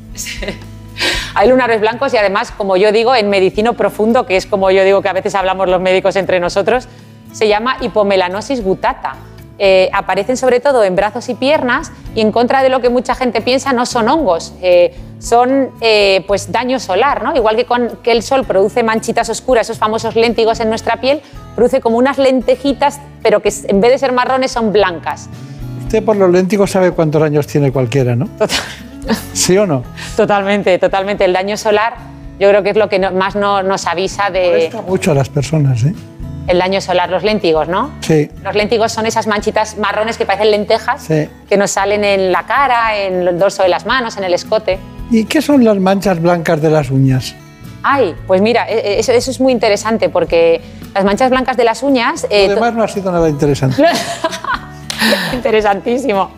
Hay 1.35 1.48
lunares 1.48 1.81
blancos 1.81 2.12
y 2.12 2.16
además, 2.16 2.51
como 2.51 2.77
yo 2.77 2.93
digo, 2.93 3.15
en 3.15 3.31
medicino 3.31 3.74
profundo, 3.74 4.27
que 4.27 4.36
es 4.36 4.47
como 4.47 4.70
yo 4.70 4.85
digo 4.85 5.01
que 5.01 5.09
a 5.09 5.12
veces 5.12 5.35
hablamos 5.35 5.69
los 5.69 5.81
médicos 5.81 6.16
entre 6.16 6.40
nosotros, 6.40 6.89
se 7.32 7.48
llama 7.48 7.77
hipomelanosis 7.81 8.62
gutata. 8.62 9.15
Eh, 9.62 9.91
aparecen 9.93 10.39
sobre 10.39 10.59
todo 10.59 10.82
en 10.85 10.97
brazos 10.97 11.28
y 11.28 11.35
piernas 11.35 11.93
y 12.15 12.23
en 12.23 12.32
contra 12.32 12.62
de 12.62 12.70
lo 12.70 12.81
que 12.81 12.89
mucha 12.89 13.15
gente 13.15 13.43
piensa 13.43 13.74
no 13.74 13.85
son 13.85 14.09
hongos, 14.09 14.55
eh, 14.62 14.95
son 15.19 15.69
eh, 15.82 16.24
pues 16.27 16.51
daño 16.51 16.81
solar, 16.81 17.23
¿no? 17.23 17.37
Igual 17.37 17.57
que, 17.57 17.66
con, 17.66 17.99
que 18.03 18.11
el 18.12 18.23
sol 18.23 18.47
produce 18.47 18.82
manchitas 18.82 19.28
oscuras, 19.28 19.66
esos 19.66 19.77
famosos 19.77 20.16
léntigos 20.16 20.61
en 20.61 20.70
nuestra 20.70 20.97
piel, 21.03 21.20
produce 21.57 21.82
como 21.82 21.99
unas 21.99 22.16
lentejitas, 22.16 23.01
pero 23.23 23.41
que 23.43 23.53
en 23.69 23.82
vez 23.82 23.91
de 23.91 23.99
ser 23.99 24.12
marrones 24.12 24.51
son 24.51 24.73
blancas. 24.73 25.28
Usted 25.82 26.03
por 26.07 26.16
los 26.16 26.31
léntigos 26.31 26.70
sabe 26.70 26.93
cuántos 26.93 27.23
años 27.23 27.47
tiene 27.47 27.70
cualquiera, 27.70 28.16
¿no? 28.16 28.31
¿Sí 29.35 29.59
o 29.59 29.66
no? 29.66 29.82
Totalmente, 30.16 30.78
totalmente. 30.78 31.27
El 31.27 31.35
daño 31.35 31.59
solar 31.59 31.97
yo 32.39 32.49
creo 32.49 32.62
que 32.62 32.70
es 32.70 32.77
lo 32.78 32.89
que 32.89 32.99
más 33.11 33.37
no- 33.37 33.62
nos 33.62 33.87
avisa 33.87 34.31
de... 34.31 34.47
Molesta 34.47 34.81
mucho 34.81 35.11
a 35.11 35.15
las 35.15 35.28
personas, 35.28 35.85
¿eh? 35.85 35.93
El 36.47 36.59
daño 36.59 36.81
solar, 36.81 37.11
los 37.11 37.23
léntigos, 37.23 37.69
¿no? 37.69 37.91
Sí, 38.01 38.31
Los 38.43 38.55
léntigos 38.55 38.93
son 38.93 39.07
esas 39.07 39.27
manchitas 39.27 39.77
marrones 39.79 40.17
que 40.19 40.27
parecen 40.27 40.51
lentejas 40.51 41.03
sí. 41.05 41.29
que 41.49 41.57
nos 41.57 41.71
salen 41.71 42.03
en 42.05 42.33
la 42.33 42.45
cara, 42.45 42.97
en 42.97 43.29
el 43.29 43.39
dorso 43.39 43.62
de 43.62 43.69
las 43.69 43.87
manos, 43.87 44.17
en 44.17 44.25
el 44.25 44.35
escote. 44.35 44.79
¿Y 45.11 45.25
qué 45.27 45.43
son 45.43 45.65
las 45.65 45.79
manchas 45.79 46.21
blancas 46.21 46.61
de 46.62 46.71
las 46.71 46.91
uñas? 46.91 47.35
Ay, 47.83 48.15
pues 48.27 48.41
mira, 48.43 48.69
e- 48.69 48.79
e- 48.79 48.99
eso, 49.01 49.12
eso 49.12 49.31
es 49.31 49.41
muy 49.41 49.53
interesante 49.53 50.09
porque 50.09 50.61
las 50.95 51.05
manchas 51.05 51.31
blancas 51.31 51.57
de 51.57 51.65
las 51.65 51.83
uñas... 51.83 52.27
eh, 52.31 52.47
to- 52.47 52.53
Además 52.53 52.75
no 52.75 52.83
ha 52.83 52.89
sido 52.89 53.11
nada 53.12 53.29
interesante. 53.29 53.83
Interesantísimo. 55.33 56.31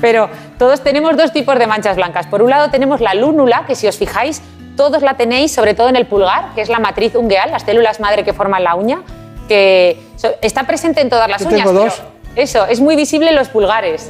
Pero 0.00 0.28
todos 0.58 0.82
tenemos 0.82 1.16
dos 1.16 1.32
tipos 1.32 1.58
de 1.58 1.66
manchas 1.66 1.96
blancas. 1.96 2.26
Por 2.26 2.42
un 2.42 2.50
lado 2.50 2.70
tenemos 2.70 3.00
la 3.00 3.14
lúnula, 3.14 3.64
que 3.66 3.74
si 3.74 3.86
os 3.86 3.96
fijáis, 3.96 4.40
todos 4.76 5.02
la 5.02 5.14
tenéis, 5.14 5.52
sobre 5.52 5.74
todo 5.74 5.88
en 5.88 5.96
el 5.96 6.06
pulgar, 6.06 6.54
que 6.54 6.60
es 6.62 6.68
la 6.68 6.78
matriz 6.78 7.14
ungueal, 7.14 7.50
las 7.50 7.62
células 7.62 8.00
madre 8.00 8.24
que 8.24 8.32
forman 8.32 8.62
la 8.64 8.74
uña, 8.74 9.00
que 9.48 9.98
está 10.42 10.64
presente 10.64 11.00
en 11.00 11.10
todas 11.10 11.28
las 11.28 11.42
Yo 11.42 11.48
uñas. 11.48 11.66
tengo 11.66 11.72
dos. 11.72 12.02
Eso, 12.36 12.66
es 12.66 12.80
muy 12.80 12.96
visible 12.96 13.30
en 13.30 13.36
los 13.36 13.48
pulgares. 13.48 14.08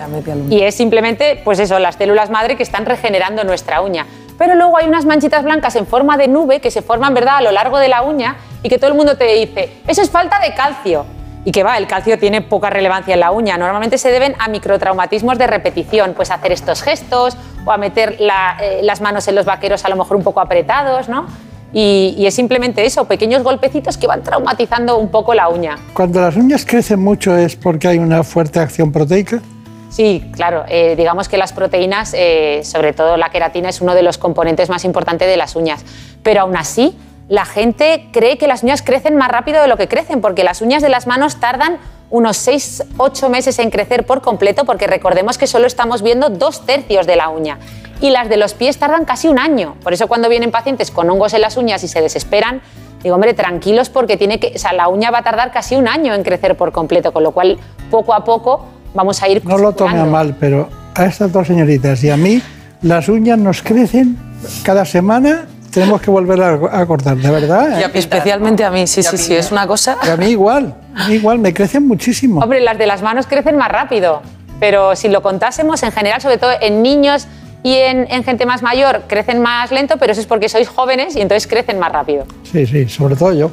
Y 0.48 0.62
es 0.62 0.74
simplemente, 0.74 1.40
pues 1.44 1.58
eso, 1.58 1.78
las 1.78 1.96
células 1.96 2.30
madre 2.30 2.56
que 2.56 2.62
están 2.62 2.86
regenerando 2.86 3.44
nuestra 3.44 3.82
uña. 3.82 4.06
Pero 4.38 4.54
luego 4.54 4.78
hay 4.78 4.86
unas 4.88 5.04
manchitas 5.04 5.44
blancas 5.44 5.76
en 5.76 5.86
forma 5.86 6.16
de 6.16 6.26
nube 6.26 6.60
que 6.60 6.70
se 6.70 6.80
forman, 6.82 7.12
¿verdad?, 7.14 7.36
a 7.36 7.40
lo 7.42 7.52
largo 7.52 7.78
de 7.78 7.88
la 7.88 8.02
uña 8.02 8.36
y 8.62 8.68
que 8.68 8.78
todo 8.78 8.88
el 8.90 8.96
mundo 8.96 9.16
te 9.16 9.26
dice, 9.26 9.74
eso 9.86 10.00
es 10.02 10.10
falta 10.10 10.40
de 10.40 10.54
calcio. 10.54 11.04
Y 11.44 11.52
que 11.52 11.62
va, 11.62 11.76
el 11.76 11.86
calcio 11.86 12.18
tiene 12.18 12.40
poca 12.40 12.70
relevancia 12.70 13.12
en 13.12 13.20
la 13.20 13.30
uña. 13.30 13.58
Normalmente 13.58 13.98
se 13.98 14.10
deben 14.10 14.34
a 14.38 14.48
microtraumatismos 14.48 15.36
de 15.36 15.46
repetición, 15.46 16.14
pues 16.14 16.30
hacer 16.30 16.52
estos 16.52 16.82
gestos 16.82 17.36
o 17.66 17.70
a 17.70 17.76
meter 17.76 18.16
la- 18.18 18.56
eh, 18.62 18.80
las 18.82 19.02
manos 19.02 19.28
en 19.28 19.34
los 19.34 19.44
vaqueros 19.44 19.84
a 19.84 19.90
lo 19.90 19.96
mejor 19.96 20.16
un 20.16 20.24
poco 20.24 20.40
apretados, 20.40 21.10
¿no? 21.10 21.26
Y, 21.74 22.14
y 22.16 22.26
es 22.26 22.34
simplemente 22.34 22.86
eso, 22.86 23.04
pequeños 23.06 23.42
golpecitos 23.42 23.98
que 23.98 24.06
van 24.06 24.22
traumatizando 24.22 24.96
un 24.96 25.10
poco 25.10 25.34
la 25.34 25.48
uña. 25.48 25.76
Cuando 25.92 26.20
las 26.20 26.36
uñas 26.36 26.64
crecen 26.64 27.00
mucho 27.00 27.36
es 27.36 27.56
porque 27.56 27.88
hay 27.88 27.98
una 27.98 28.22
fuerte 28.22 28.60
acción 28.60 28.92
proteica. 28.92 29.42
Sí, 29.90 30.28
claro. 30.32 30.64
eh, 30.68 30.94
digamos 30.96 31.28
que 31.28 31.36
las 31.36 31.52
proteínas, 31.52 32.14
eh, 32.16 32.62
sobre 32.64 32.92
todo 32.92 33.16
la 33.16 33.30
queratina, 33.30 33.68
es 33.68 33.80
uno 33.80 33.94
de 33.94 34.02
los 34.02 34.18
componentes 34.18 34.68
más 34.68 34.84
importantes 34.84 35.28
de 35.28 35.36
las 35.36 35.54
uñas. 35.54 35.84
Pero 36.24 36.40
aún 36.40 36.56
así, 36.56 36.96
la 37.28 37.44
gente 37.44 38.08
cree 38.12 38.36
que 38.36 38.48
las 38.48 38.62
uñas 38.64 38.82
crecen 38.82 39.16
más 39.16 39.28
rápido 39.28 39.62
de 39.62 39.68
lo 39.68 39.76
que 39.76 39.86
crecen, 39.86 40.20
porque 40.20 40.42
las 40.42 40.62
uñas 40.62 40.82
de 40.82 40.88
las 40.88 41.06
manos 41.06 41.38
tardan 41.38 41.78
unos 42.14 42.46
6-8 42.46 43.28
meses 43.28 43.58
en 43.58 43.70
crecer 43.70 44.06
por 44.06 44.22
completo, 44.22 44.64
porque 44.64 44.86
recordemos 44.86 45.36
que 45.36 45.48
solo 45.48 45.66
estamos 45.66 46.00
viendo 46.00 46.28
dos 46.28 46.64
tercios 46.64 47.08
de 47.08 47.16
la 47.16 47.28
uña. 47.28 47.58
Y 48.00 48.10
las 48.10 48.28
de 48.28 48.36
los 48.36 48.54
pies 48.54 48.78
tardan 48.78 49.04
casi 49.04 49.26
un 49.26 49.40
año. 49.40 49.74
Por 49.82 49.92
eso 49.92 50.06
cuando 50.06 50.28
vienen 50.28 50.52
pacientes 50.52 50.92
con 50.92 51.10
hongos 51.10 51.34
en 51.34 51.40
las 51.40 51.56
uñas 51.56 51.82
y 51.82 51.88
se 51.88 52.00
desesperan, 52.00 52.60
digo, 53.02 53.16
hombre, 53.16 53.34
tranquilos 53.34 53.88
porque 53.88 54.16
tiene 54.16 54.38
que, 54.38 54.52
o 54.54 54.58
sea, 54.60 54.72
la 54.72 54.86
uña 54.86 55.10
va 55.10 55.18
a 55.18 55.22
tardar 55.24 55.50
casi 55.50 55.74
un 55.74 55.88
año 55.88 56.14
en 56.14 56.22
crecer 56.22 56.56
por 56.56 56.70
completo, 56.70 57.12
con 57.12 57.24
lo 57.24 57.32
cual 57.32 57.58
poco 57.90 58.14
a 58.14 58.22
poco 58.22 58.64
vamos 58.94 59.20
a 59.20 59.28
ir 59.28 59.44
No 59.44 59.58
lo 59.58 59.72
tome 59.72 59.98
a 59.98 60.04
mal, 60.04 60.36
pero 60.38 60.68
a 60.94 61.06
estas 61.06 61.32
dos 61.32 61.48
señoritas 61.48 62.04
y 62.04 62.10
a 62.10 62.16
mí 62.16 62.40
las 62.82 63.08
uñas 63.08 63.40
nos 63.40 63.60
crecen 63.60 64.16
cada 64.62 64.84
semana. 64.84 65.48
Tenemos 65.74 66.00
que 66.00 66.10
volver 66.10 66.40
a, 66.40 66.80
a 66.80 66.86
cortar, 66.86 67.16
de 67.16 67.30
verdad. 67.30 67.80
¿eh? 67.82 67.90
Especialmente 67.94 68.64
a 68.64 68.70
mí, 68.70 68.86
sí, 68.86 69.02
sí, 69.02 69.16
sí, 69.18 69.34
es 69.34 69.50
una 69.52 69.66
cosa... 69.66 69.96
Y 70.06 70.08
a 70.08 70.16
mí 70.16 70.26
igual, 70.28 70.74
a 70.94 71.08
mí 71.08 71.14
igual, 71.14 71.38
me 71.40 71.52
crecen 71.52 71.86
muchísimo. 71.86 72.40
Hombre, 72.40 72.60
las 72.60 72.78
de 72.78 72.86
las 72.86 73.02
manos 73.02 73.26
crecen 73.26 73.56
más 73.56 73.70
rápido, 73.70 74.22
pero 74.60 74.94
si 74.96 75.08
lo 75.08 75.20
contásemos 75.22 75.82
en 75.82 75.90
general, 75.92 76.20
sobre 76.20 76.38
todo 76.38 76.52
en 76.60 76.82
niños 76.82 77.26
y 77.64 77.74
en, 77.74 78.06
en 78.10 78.22
gente 78.24 78.46
más 78.46 78.62
mayor, 78.62 79.02
crecen 79.08 79.40
más 79.42 79.70
lento, 79.72 79.96
pero 79.98 80.12
eso 80.12 80.20
es 80.20 80.26
porque 80.26 80.48
sois 80.48 80.68
jóvenes 80.68 81.16
y 81.16 81.20
entonces 81.22 81.46
crecen 81.46 81.78
más 81.78 81.90
rápido. 81.92 82.24
Sí, 82.50 82.66
sí, 82.66 82.88
sobre 82.88 83.16
todo 83.16 83.32
yo. 83.32 83.50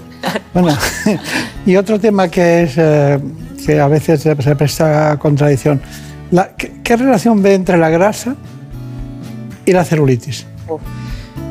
Bueno, 0.54 0.78
y 1.66 1.76
otro 1.78 2.00
tema 2.00 2.28
que 2.28 2.64
es 2.64 2.74
eh, 2.78 3.20
que 3.66 3.80
a 3.80 3.88
veces 3.88 4.22
se 4.22 4.36
presta 4.56 5.18
contradicción. 5.18 5.82
La- 6.30 6.50
¿qué, 6.58 6.74
qué 6.84 6.98
relación 6.98 7.42
ve 7.42 7.54
entre 7.56 7.78
la 7.78 7.90
grasa 7.90 8.36
y 9.66 9.72
la 9.72 9.84
celulitis? 9.86 10.46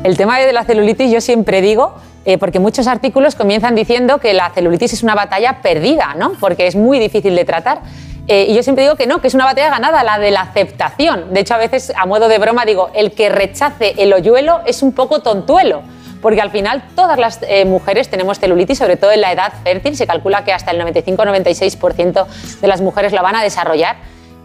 El 0.03 0.17
tema 0.17 0.39
de 0.39 0.51
la 0.51 0.63
celulitis 0.63 1.11
yo 1.11 1.21
siempre 1.21 1.61
digo, 1.61 1.93
eh, 2.25 2.39
porque 2.39 2.59
muchos 2.59 2.87
artículos 2.87 3.35
comienzan 3.35 3.75
diciendo 3.75 4.17
que 4.17 4.33
la 4.33 4.49
celulitis 4.49 4.93
es 4.93 5.03
una 5.03 5.13
batalla 5.13 5.61
perdida, 5.61 6.15
¿no? 6.17 6.33
Porque 6.39 6.65
es 6.65 6.75
muy 6.75 6.97
difícil 6.97 7.35
de 7.35 7.45
tratar. 7.45 7.81
Eh, 8.27 8.47
y 8.49 8.55
yo 8.55 8.63
siempre 8.63 8.83
digo 8.83 8.95
que 8.95 9.05
no, 9.05 9.21
que 9.21 9.27
es 9.27 9.35
una 9.35 9.45
batalla 9.45 9.69
ganada, 9.69 10.03
la 10.03 10.17
de 10.17 10.31
la 10.31 10.41
aceptación. 10.41 11.31
De 11.31 11.41
hecho, 11.41 11.53
a 11.53 11.57
veces, 11.57 11.93
a 11.95 12.07
modo 12.07 12.29
de 12.29 12.39
broma, 12.39 12.65
digo, 12.65 12.89
el 12.95 13.11
que 13.11 13.29
rechace 13.29 13.93
el 13.99 14.11
hoyuelo 14.11 14.61
es 14.65 14.81
un 14.81 14.91
poco 14.93 15.19
tontuelo. 15.19 15.83
Porque 16.19 16.41
al 16.41 16.49
final 16.49 16.83
todas 16.95 17.19
las 17.19 17.39
eh, 17.43 17.65
mujeres 17.65 18.09
tenemos 18.09 18.39
celulitis, 18.39 18.79
sobre 18.79 18.97
todo 18.97 19.11
en 19.11 19.21
la 19.21 19.31
edad 19.31 19.53
fértil. 19.63 19.95
Se 19.95 20.07
calcula 20.07 20.43
que 20.43 20.51
hasta 20.51 20.71
el 20.71 20.81
95-96% 20.81 22.25
de 22.59 22.67
las 22.67 22.81
mujeres 22.81 23.11
la 23.13 23.21
van 23.21 23.35
a 23.35 23.43
desarrollar 23.43 23.97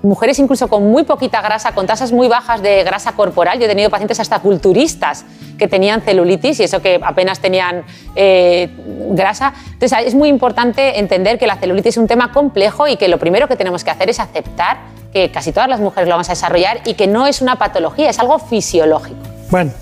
mujeres 0.06 0.38
incluso 0.38 0.68
con 0.68 0.90
muy 0.90 1.04
poquita 1.04 1.40
grasa, 1.42 1.72
con 1.72 1.86
tasas 1.86 2.12
muy 2.12 2.28
bajas 2.28 2.62
de 2.62 2.82
grasa 2.84 3.12
corporal. 3.12 3.58
Yo 3.58 3.66
he 3.66 3.68
tenido 3.68 3.90
pacientes 3.90 4.20
hasta 4.20 4.38
culturistas 4.40 5.24
que 5.58 5.68
tenían 5.68 6.02
celulitis 6.02 6.60
y 6.60 6.64
eso 6.64 6.80
que 6.80 7.00
apenas 7.02 7.40
tenían 7.40 7.84
eh, 8.14 8.70
grasa. 9.10 9.52
Entonces 9.72 9.98
es 10.06 10.14
muy 10.14 10.28
importante 10.28 10.98
entender 10.98 11.38
que 11.38 11.46
la 11.46 11.56
celulitis 11.56 11.94
es 11.94 11.98
un 11.98 12.06
tema 12.06 12.32
complejo 12.32 12.88
y 12.88 12.96
que 12.96 13.08
lo 13.08 13.18
primero 13.18 13.48
que 13.48 13.56
tenemos 13.56 13.84
que 13.84 13.90
hacer 13.90 14.08
es 14.08 14.20
aceptar 14.20 14.78
que 15.12 15.30
casi 15.30 15.52
todas 15.52 15.68
las 15.68 15.80
mujeres 15.80 16.08
lo 16.08 16.14
vamos 16.14 16.28
a 16.28 16.32
desarrollar 16.32 16.80
y 16.84 16.94
que 16.94 17.06
no 17.06 17.26
es 17.26 17.40
una 17.40 17.56
patología, 17.56 18.10
es 18.10 18.18
algo 18.18 18.38
fisiológico. 18.38 19.20
Bueno, 19.50 19.72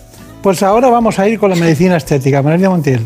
pues 0.44 0.62
ahora 0.62 0.90
vamos 0.90 1.18
a 1.18 1.26
ir 1.26 1.38
con 1.38 1.48
la 1.48 1.56
medicina 1.56 1.96
estética. 1.96 2.42
María 2.42 2.68
Montiel. 2.68 3.02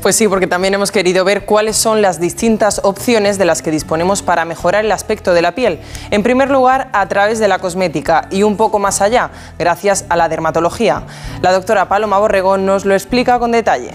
Pues 0.00 0.16
sí, 0.16 0.26
porque 0.26 0.46
también 0.46 0.72
hemos 0.72 0.90
querido 0.90 1.22
ver 1.22 1.44
cuáles 1.44 1.76
son 1.76 2.00
las 2.00 2.18
distintas 2.18 2.80
opciones 2.82 3.36
de 3.36 3.44
las 3.44 3.60
que 3.60 3.70
disponemos 3.70 4.22
para 4.22 4.46
mejorar 4.46 4.86
el 4.86 4.92
aspecto 4.92 5.34
de 5.34 5.42
la 5.42 5.54
piel. 5.54 5.80
En 6.10 6.22
primer 6.22 6.50
lugar, 6.50 6.88
a 6.94 7.06
través 7.06 7.40
de 7.40 7.48
la 7.48 7.58
cosmética 7.58 8.26
y 8.30 8.42
un 8.42 8.56
poco 8.56 8.78
más 8.78 9.02
allá, 9.02 9.30
gracias 9.58 10.06
a 10.08 10.16
la 10.16 10.30
dermatología. 10.30 11.02
La 11.42 11.52
doctora 11.52 11.90
Paloma 11.90 12.18
Borregón 12.20 12.64
nos 12.64 12.86
lo 12.86 12.94
explica 12.94 13.38
con 13.38 13.52
detalle. 13.52 13.90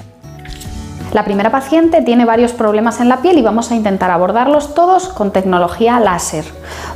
La 1.14 1.26
primera 1.26 1.52
paciente 1.52 2.02
tiene 2.02 2.26
varios 2.26 2.54
problemas 2.54 3.00
en 3.00 3.08
la 3.08 3.22
piel 3.22 3.38
y 3.38 3.44
vamos 3.44 3.70
a 3.70 3.76
intentar 3.76 4.10
abordarlos 4.10 4.74
todos 4.74 5.10
con 5.10 5.32
tecnología 5.32 6.00
láser. 6.00 6.44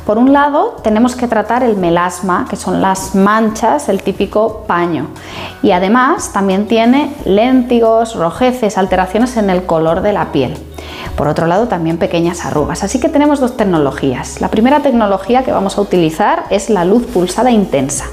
Por 0.08 0.16
un 0.16 0.32
lado, 0.32 0.76
tenemos 0.82 1.14
que 1.14 1.28
tratar 1.28 1.62
el 1.62 1.76
melasma, 1.76 2.46
que 2.48 2.56
son 2.56 2.80
las 2.80 3.14
manchas, 3.14 3.90
el 3.90 4.02
típico 4.02 4.64
paño. 4.66 5.08
Y 5.62 5.72
además 5.72 6.32
también 6.32 6.66
tiene 6.66 7.14
léntigos, 7.26 8.14
rojeces, 8.14 8.78
alteraciones 8.78 9.36
en 9.36 9.50
el 9.50 9.66
color 9.66 10.00
de 10.00 10.14
la 10.14 10.32
piel. 10.32 10.56
Por 11.14 11.28
otro 11.28 11.46
lado, 11.46 11.68
también 11.68 11.98
pequeñas 11.98 12.46
arrugas. 12.46 12.82
Así 12.82 12.98
que 13.00 13.10
tenemos 13.10 13.38
dos 13.38 13.58
tecnologías. 13.58 14.40
La 14.40 14.48
primera 14.48 14.80
tecnología 14.80 15.44
que 15.44 15.52
vamos 15.52 15.76
a 15.76 15.82
utilizar 15.82 16.44
es 16.48 16.70
la 16.70 16.86
luz 16.86 17.04
pulsada 17.04 17.50
intensa. 17.50 18.06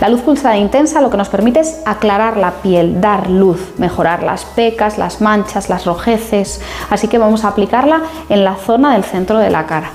La 0.00 0.08
luz 0.08 0.20
pulsada 0.20 0.56
intensa 0.56 1.00
lo 1.00 1.10
que 1.10 1.16
nos 1.16 1.30
permite 1.30 1.58
es 1.58 1.80
aclarar 1.84 2.36
la 2.36 2.52
piel, 2.62 3.00
dar 3.00 3.28
luz, 3.28 3.72
mejorar 3.76 4.22
las 4.22 4.44
pecas, 4.44 4.98
las 4.98 5.20
manchas, 5.20 5.68
las 5.68 5.84
rojeces. 5.84 6.60
Así 6.90 7.08
que 7.08 7.18
vamos 7.18 7.44
a 7.44 7.48
aplicarla 7.48 8.02
en 8.28 8.44
la 8.44 8.54
zona 8.54 8.92
del 8.92 9.02
centro 9.02 9.38
de 9.38 9.50
la 9.50 9.66
cara. 9.66 9.90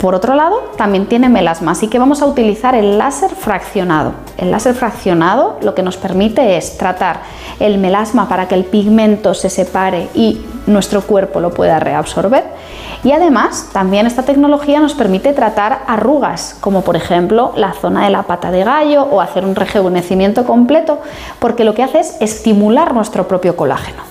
Por 0.00 0.14
otro 0.14 0.36
lado, 0.36 0.70
también 0.76 1.06
tiene 1.06 1.28
melasma, 1.28 1.72
así 1.72 1.88
que 1.88 1.98
vamos 1.98 2.22
a 2.22 2.26
utilizar 2.26 2.76
el 2.76 2.98
láser 2.98 3.30
fraccionado. 3.30 4.12
El 4.36 4.52
láser 4.52 4.74
fraccionado 4.74 5.58
lo 5.60 5.74
que 5.74 5.82
nos 5.82 5.96
permite 5.96 6.56
es 6.56 6.78
tratar 6.78 7.22
el 7.58 7.78
melasma 7.78 8.28
para 8.28 8.46
que 8.46 8.54
el 8.54 8.64
pigmento 8.64 9.34
se 9.34 9.50
separe 9.50 10.08
y 10.14 10.40
nuestro 10.68 11.02
cuerpo 11.02 11.40
lo 11.40 11.50
pueda 11.50 11.80
reabsorber. 11.80 12.44
Y 13.02 13.10
además, 13.10 13.70
también 13.72 14.06
esta 14.06 14.22
tecnología 14.22 14.78
nos 14.78 14.94
permite 14.94 15.32
tratar 15.32 15.80
arrugas, 15.88 16.56
como 16.60 16.82
por 16.82 16.94
ejemplo 16.94 17.52
la 17.56 17.72
zona 17.72 18.04
de 18.04 18.10
la 18.10 18.22
pata 18.22 18.52
de 18.52 18.62
gallo 18.62 19.02
o 19.02 19.20
hacer 19.20 19.44
un 19.44 19.56
rejuvenecimiento 19.56 20.44
completo, 20.44 21.00
porque 21.40 21.64
lo 21.64 21.74
que 21.74 21.82
hace 21.82 21.98
es 21.98 22.16
estimular 22.20 22.94
nuestro 22.94 23.26
propio 23.26 23.56
colágeno. 23.56 24.02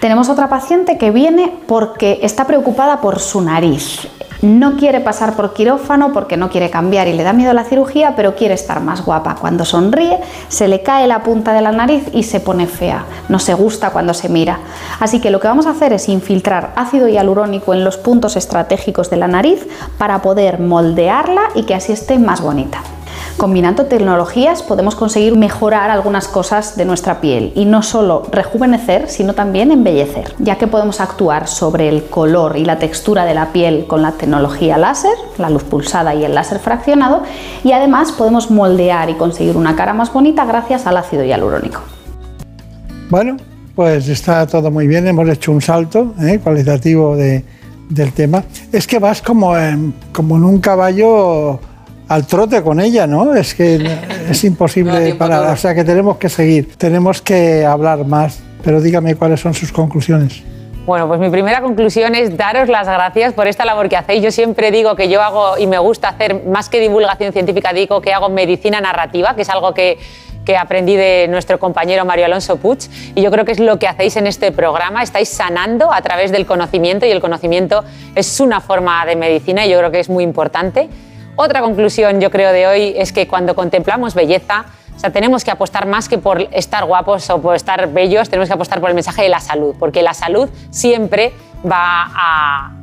Tenemos 0.00 0.28
otra 0.28 0.48
paciente 0.48 0.98
que 0.98 1.10
viene 1.10 1.52
porque 1.66 2.20
está 2.22 2.44
preocupada 2.44 3.00
por 3.00 3.18
su 3.18 3.40
nariz. 3.40 4.08
No 4.42 4.76
quiere 4.76 5.00
pasar 5.00 5.36
por 5.36 5.54
quirófano 5.54 6.12
porque 6.12 6.36
no 6.36 6.50
quiere 6.50 6.68
cambiar 6.68 7.06
y 7.06 7.12
le 7.12 7.22
da 7.22 7.32
miedo 7.32 7.52
la 7.52 7.62
cirugía, 7.62 8.14
pero 8.16 8.34
quiere 8.34 8.54
estar 8.54 8.80
más 8.80 9.04
guapa. 9.04 9.36
Cuando 9.40 9.64
sonríe, 9.64 10.18
se 10.48 10.66
le 10.66 10.82
cae 10.82 11.06
la 11.06 11.22
punta 11.22 11.52
de 11.52 11.60
la 11.60 11.70
nariz 11.70 12.08
y 12.12 12.24
se 12.24 12.40
pone 12.40 12.66
fea. 12.66 13.04
No 13.28 13.38
se 13.38 13.54
gusta 13.54 13.90
cuando 13.90 14.14
se 14.14 14.28
mira. 14.28 14.58
Así 14.98 15.20
que 15.20 15.30
lo 15.30 15.38
que 15.38 15.46
vamos 15.46 15.66
a 15.66 15.70
hacer 15.70 15.92
es 15.92 16.08
infiltrar 16.08 16.72
ácido 16.74 17.06
hialurónico 17.06 17.72
en 17.72 17.84
los 17.84 17.98
puntos 17.98 18.34
estratégicos 18.34 19.10
de 19.10 19.18
la 19.18 19.28
nariz 19.28 19.64
para 19.96 20.22
poder 20.22 20.58
moldearla 20.58 21.42
y 21.54 21.62
que 21.62 21.76
así 21.76 21.92
esté 21.92 22.18
más 22.18 22.40
bonita. 22.40 22.82
Combinando 23.36 23.86
tecnologías 23.86 24.62
podemos 24.62 24.94
conseguir 24.94 25.36
mejorar 25.36 25.90
algunas 25.90 26.28
cosas 26.28 26.76
de 26.76 26.84
nuestra 26.84 27.20
piel 27.20 27.52
y 27.56 27.64
no 27.64 27.82
solo 27.82 28.22
rejuvenecer, 28.30 29.08
sino 29.08 29.34
también 29.34 29.72
embellecer, 29.72 30.34
ya 30.38 30.58
que 30.58 30.66
podemos 30.66 31.00
actuar 31.00 31.48
sobre 31.48 31.88
el 31.88 32.04
color 32.04 32.56
y 32.56 32.64
la 32.64 32.78
textura 32.78 33.24
de 33.24 33.34
la 33.34 33.52
piel 33.52 33.86
con 33.86 34.02
la 34.02 34.12
tecnología 34.12 34.78
láser, 34.78 35.14
la 35.38 35.50
luz 35.50 35.64
pulsada 35.64 36.14
y 36.14 36.24
el 36.24 36.34
láser 36.34 36.60
fraccionado, 36.60 37.22
y 37.64 37.72
además 37.72 38.12
podemos 38.12 38.50
moldear 38.50 39.10
y 39.10 39.14
conseguir 39.14 39.56
una 39.56 39.74
cara 39.74 39.92
más 39.92 40.12
bonita 40.12 40.44
gracias 40.44 40.86
al 40.86 40.96
ácido 40.96 41.24
hialurónico. 41.24 41.80
Bueno, 43.10 43.36
pues 43.74 44.08
está 44.08 44.46
todo 44.46 44.70
muy 44.70 44.86
bien. 44.86 45.06
Hemos 45.06 45.28
hecho 45.28 45.52
un 45.52 45.60
salto 45.60 46.14
¿eh? 46.20 46.38
cualitativo 46.42 47.16
de, 47.16 47.44
del 47.88 48.12
tema, 48.12 48.44
es 48.70 48.86
que 48.86 48.98
vas 48.98 49.20
como 49.20 49.56
en, 49.56 49.94
como 50.12 50.36
en 50.36 50.44
un 50.44 50.60
caballo 50.60 51.60
al 52.12 52.26
trote 52.26 52.62
con 52.62 52.80
ella, 52.80 53.06
¿no? 53.06 53.34
Es 53.34 53.54
que 53.54 53.76
es 54.30 54.44
imposible 54.44 55.14
parar. 55.14 55.52
O 55.52 55.56
sea 55.56 55.74
que 55.74 55.84
tenemos 55.84 56.18
que 56.18 56.28
seguir, 56.28 56.76
tenemos 56.76 57.22
que 57.22 57.64
hablar 57.64 58.04
más. 58.04 58.40
Pero 58.62 58.80
dígame 58.80 59.16
cuáles 59.16 59.40
son 59.40 59.54
sus 59.54 59.72
conclusiones. 59.72 60.42
Bueno, 60.86 61.08
pues 61.08 61.20
mi 61.20 61.30
primera 61.30 61.60
conclusión 61.60 62.14
es 62.14 62.36
daros 62.36 62.68
las 62.68 62.86
gracias 62.86 63.32
por 63.32 63.46
esta 63.46 63.64
labor 63.64 63.88
que 63.88 63.96
hacéis. 63.96 64.22
Yo 64.22 64.30
siempre 64.30 64.70
digo 64.70 64.94
que 64.94 65.08
yo 65.08 65.22
hago 65.22 65.56
y 65.56 65.66
me 65.66 65.78
gusta 65.78 66.08
hacer 66.08 66.44
más 66.44 66.68
que 66.68 66.80
divulgación 66.80 67.32
científica, 67.32 67.72
digo 67.72 68.00
que 68.00 68.12
hago 68.12 68.28
medicina 68.28 68.80
narrativa, 68.80 69.34
que 69.34 69.42
es 69.42 69.48
algo 69.48 69.74
que, 69.74 69.98
que 70.44 70.56
aprendí 70.56 70.96
de 70.96 71.28
nuestro 71.28 71.58
compañero 71.58 72.04
Mario 72.04 72.26
Alonso 72.26 72.56
Puig. 72.56 72.78
Y 73.14 73.22
yo 73.22 73.30
creo 73.30 73.44
que 73.44 73.52
es 73.52 73.60
lo 73.60 73.78
que 73.78 73.86
hacéis 73.86 74.16
en 74.16 74.26
este 74.26 74.50
programa. 74.50 75.02
Estáis 75.02 75.28
sanando 75.28 75.92
a 75.92 76.02
través 76.02 76.32
del 76.32 76.46
conocimiento 76.46 77.06
y 77.06 77.10
el 77.10 77.20
conocimiento 77.20 77.84
es 78.14 78.40
una 78.40 78.60
forma 78.60 79.06
de 79.06 79.16
medicina 79.16 79.64
y 79.66 79.70
yo 79.70 79.78
creo 79.78 79.90
que 79.90 80.00
es 80.00 80.10
muy 80.10 80.24
importante. 80.24 80.88
Otra 81.36 81.60
conclusión, 81.60 82.20
yo 82.20 82.30
creo, 82.30 82.52
de 82.52 82.66
hoy 82.66 82.94
es 82.96 83.12
que 83.12 83.26
cuando 83.26 83.54
contemplamos 83.54 84.14
belleza, 84.14 84.66
o 84.94 84.98
sea, 84.98 85.10
tenemos 85.10 85.44
que 85.44 85.50
apostar 85.50 85.86
más 85.86 86.08
que 86.08 86.18
por 86.18 86.42
estar 86.52 86.84
guapos 86.84 87.28
o 87.30 87.40
por 87.40 87.56
estar 87.56 87.90
bellos, 87.92 88.28
tenemos 88.28 88.48
que 88.48 88.54
apostar 88.54 88.80
por 88.80 88.90
el 88.90 88.94
mensaje 88.94 89.22
de 89.22 89.28
la 89.30 89.40
salud, 89.40 89.74
porque 89.78 90.02
la 90.02 90.12
salud 90.12 90.50
siempre 90.70 91.32
va 91.64 92.10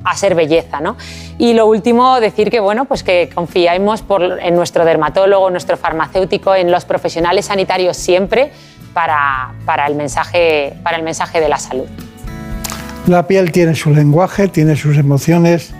a, 0.03 0.15
ser 0.15 0.33
belleza, 0.33 0.81
¿no? 0.81 0.97
Y 1.37 1.53
lo 1.53 1.67
último, 1.67 2.19
decir 2.19 2.49
que, 2.49 2.59
bueno, 2.59 2.85
pues 2.85 3.03
que 3.03 3.29
confiamos 3.33 4.03
en 4.41 4.55
nuestro 4.55 4.83
dermatólogo, 4.83 5.49
nuestro 5.51 5.77
farmacéutico, 5.77 6.55
en 6.55 6.71
los 6.71 6.83
profesionales 6.85 7.45
sanitarios 7.45 7.95
siempre 7.95 8.51
para, 8.93 9.53
el 9.87 9.95
mensaje, 9.95 10.73
para 10.83 10.97
el 10.97 11.03
mensaje 11.03 11.39
de 11.39 11.47
la 11.47 11.57
salud. 11.57 11.85
La 13.07 13.27
piel 13.27 13.51
tiene 13.51 13.75
su 13.75 13.91
lenguaje, 13.91 14.47
tiene 14.47 14.75
sus 14.75 14.97
emociones, 14.97 15.73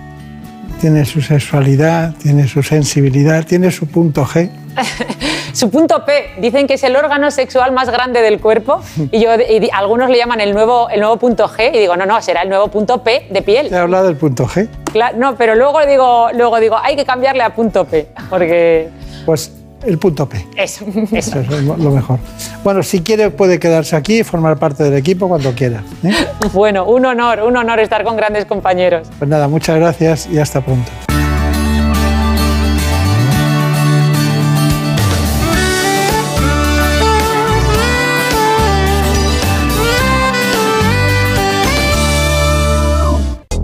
tiene 0.80 1.06
su 1.06 1.22
sexualidad, 1.22 2.14
tiene 2.16 2.48
su 2.48 2.64
sensibilidad, 2.64 3.46
tiene 3.46 3.72
su 3.72 3.88
punto 3.88 4.26
G. 4.26 4.50
su 5.54 5.70
punto 5.70 6.06
P, 6.06 6.36
dicen 6.40 6.68
que 6.68 6.76
es 6.76 6.84
el 6.84 6.96
órgano 6.96 7.32
sexual 7.32 7.74
más 7.74 7.90
grande 7.90 8.22
del 8.22 8.40
cuerpo 8.40 8.82
y, 9.12 9.20
yo, 9.20 9.36
y 9.36 9.70
algunos 9.74 10.10
le 10.10 10.18
llaman 10.18 10.40
el 10.40 10.54
nuevo, 10.54 10.90
el 10.90 11.02
nuevo 11.02 11.18
punto 11.18 11.48
G 11.48 11.72
y 11.74 11.80
digo, 11.80 11.98
no, 11.98 12.06
no, 12.06 12.22
será 12.22 12.44
el 12.44 12.50
nuevo 12.50 12.70
punto 12.70 13.04
P 13.04 13.28
de 13.30 13.42
piel. 13.42 13.70
Te 13.70 13.76
he 13.76 13.80
hablado 13.80 14.08
del 14.08 14.16
punto 14.16 14.48
G. 14.48 14.70
Claro, 14.92 15.18
no, 15.18 15.36
pero 15.36 15.56
luego 15.56 15.86
digo, 15.86 16.30
luego 16.34 16.60
digo, 16.60 16.78
hay 16.82 16.96
que 16.96 17.06
cambiarle 17.06 17.44
a 17.44 17.54
punto 17.54 17.86
P, 17.86 18.08
porque... 18.30 18.90
Pues 19.26 19.52
el 19.86 19.98
punto 19.98 20.28
P. 20.28 20.46
Eso, 20.56 20.86
eso. 21.12 21.40
eso 21.40 21.40
es 21.40 21.64
lo 21.64 21.92
mejor. 21.92 22.20
Bueno, 22.64 22.84
si 22.84 23.02
quiere 23.02 23.30
puede 23.30 23.60
quedarse 23.60 23.96
aquí 23.96 24.20
y 24.20 24.24
formar 24.24 24.58
parte 24.58 24.84
del 24.84 24.96
equipo 24.96 25.28
cuando 25.28 25.54
quiera. 25.54 25.84
¿eh? 26.04 26.14
Bueno, 26.54 26.86
un 26.86 27.06
honor, 27.06 27.42
un 27.42 27.56
honor 27.56 27.80
estar 27.80 28.04
con 28.04 28.18
grandes 28.18 28.46
compañeros. 28.46 29.08
Pues 29.18 29.30
nada, 29.30 29.48
muchas 29.48 29.78
gracias 29.78 30.28
y 30.32 30.40
hasta 30.40 30.62
pronto. 30.62 30.92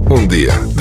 Un 0.08 0.28
día 0.28 0.65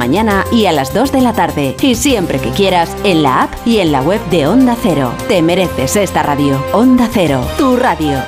mañana 0.00 0.46
y 0.50 0.64
a 0.64 0.72
las 0.72 0.94
2 0.94 1.12
de 1.12 1.20
la 1.20 1.34
tarde. 1.34 1.76
Y 1.82 1.94
siempre 1.94 2.38
que 2.38 2.48
quieras, 2.52 2.96
en 3.04 3.22
la 3.22 3.42
app 3.42 3.52
y 3.66 3.80
en 3.80 3.92
la 3.92 4.00
web 4.00 4.18
de 4.30 4.46
Onda 4.46 4.74
Cero. 4.82 5.12
Te 5.28 5.42
mereces 5.42 5.94
esta 5.94 6.22
radio. 6.22 6.58
Onda 6.72 7.06
Cero, 7.12 7.46
tu 7.58 7.76
radio. 7.76 8.18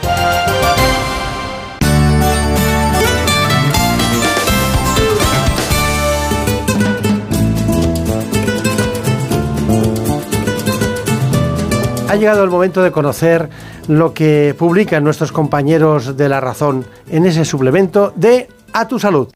Ha 12.06 12.16
llegado 12.16 12.44
el 12.44 12.50
momento 12.50 12.82
de 12.82 12.92
conocer 12.92 13.48
lo 13.88 14.12
que 14.12 14.54
publican 14.58 15.02
nuestros 15.02 15.32
compañeros 15.32 16.18
de 16.18 16.28
La 16.28 16.42
Razón 16.42 16.84
en 17.08 17.24
ese 17.24 17.46
suplemento 17.46 18.12
de 18.14 18.48
A 18.74 18.86
tu 18.86 18.98
Salud. 18.98 19.28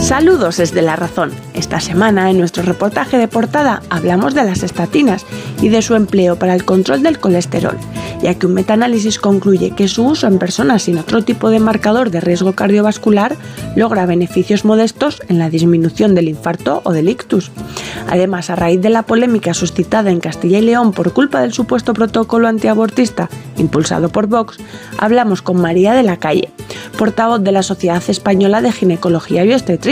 Saludos 0.00 0.56
desde 0.56 0.80
La 0.80 0.96
Razón. 0.96 1.32
Esta 1.52 1.80
semana 1.80 2.30
en 2.30 2.38
nuestro 2.38 2.62
reportaje 2.62 3.18
de 3.18 3.28
portada 3.28 3.82
hablamos 3.90 4.32
de 4.34 4.44
las 4.44 4.62
estatinas 4.62 5.26
y 5.60 5.68
de 5.68 5.82
su 5.82 5.94
empleo 5.96 6.38
para 6.38 6.54
el 6.54 6.64
control 6.64 7.02
del 7.02 7.18
colesterol, 7.18 7.76
ya 8.22 8.34
que 8.34 8.46
un 8.46 8.54
metaanálisis 8.54 9.18
concluye 9.18 9.72
que 9.72 9.88
su 9.88 10.06
uso 10.06 10.26
en 10.26 10.38
personas 10.38 10.84
sin 10.84 10.98
otro 10.98 11.22
tipo 11.22 11.50
de 11.50 11.60
marcador 11.60 12.10
de 12.10 12.20
riesgo 12.20 12.52
cardiovascular 12.52 13.36
logra 13.76 14.06
beneficios 14.06 14.64
modestos 14.64 15.20
en 15.28 15.38
la 15.38 15.50
disminución 15.50 16.14
del 16.14 16.28
infarto 16.28 16.80
o 16.84 16.92
del 16.92 17.08
ictus. 17.08 17.50
Además, 18.08 18.48
a 18.48 18.56
raíz 18.56 18.80
de 18.80 18.88
la 18.88 19.02
polémica 19.02 19.52
suscitada 19.52 20.10
en 20.10 20.20
Castilla 20.20 20.58
y 20.58 20.62
León 20.62 20.92
por 20.92 21.12
culpa 21.12 21.42
del 21.42 21.52
supuesto 21.52 21.92
protocolo 21.92 22.48
antiabortista 22.48 23.28
impulsado 23.58 24.08
por 24.08 24.28
Vox, 24.28 24.56
hablamos 24.96 25.42
con 25.42 25.60
María 25.60 25.92
de 25.92 26.04
la 26.04 26.16
Calle, 26.16 26.50
portavoz 26.96 27.42
de 27.42 27.52
la 27.52 27.62
Sociedad 27.62 28.02
Española 28.08 28.62
de 28.62 28.72
Ginecología 28.72 29.44
y 29.44 29.52
Obstetricia, 29.52 29.87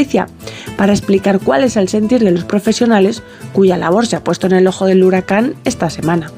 para 0.76 0.92
explicar 0.92 1.40
cuál 1.40 1.64
es 1.64 1.76
el 1.76 1.88
sentir 1.88 2.22
de 2.22 2.30
los 2.30 2.44
profesionales 2.44 3.22
cuya 3.52 3.76
labor 3.76 4.06
se 4.06 4.16
ha 4.16 4.24
puesto 4.24 4.46
en 4.46 4.52
el 4.52 4.66
ojo 4.66 4.86
del 4.86 5.02
huracán 5.02 5.54
esta 5.64 5.88
semana. 5.90 6.30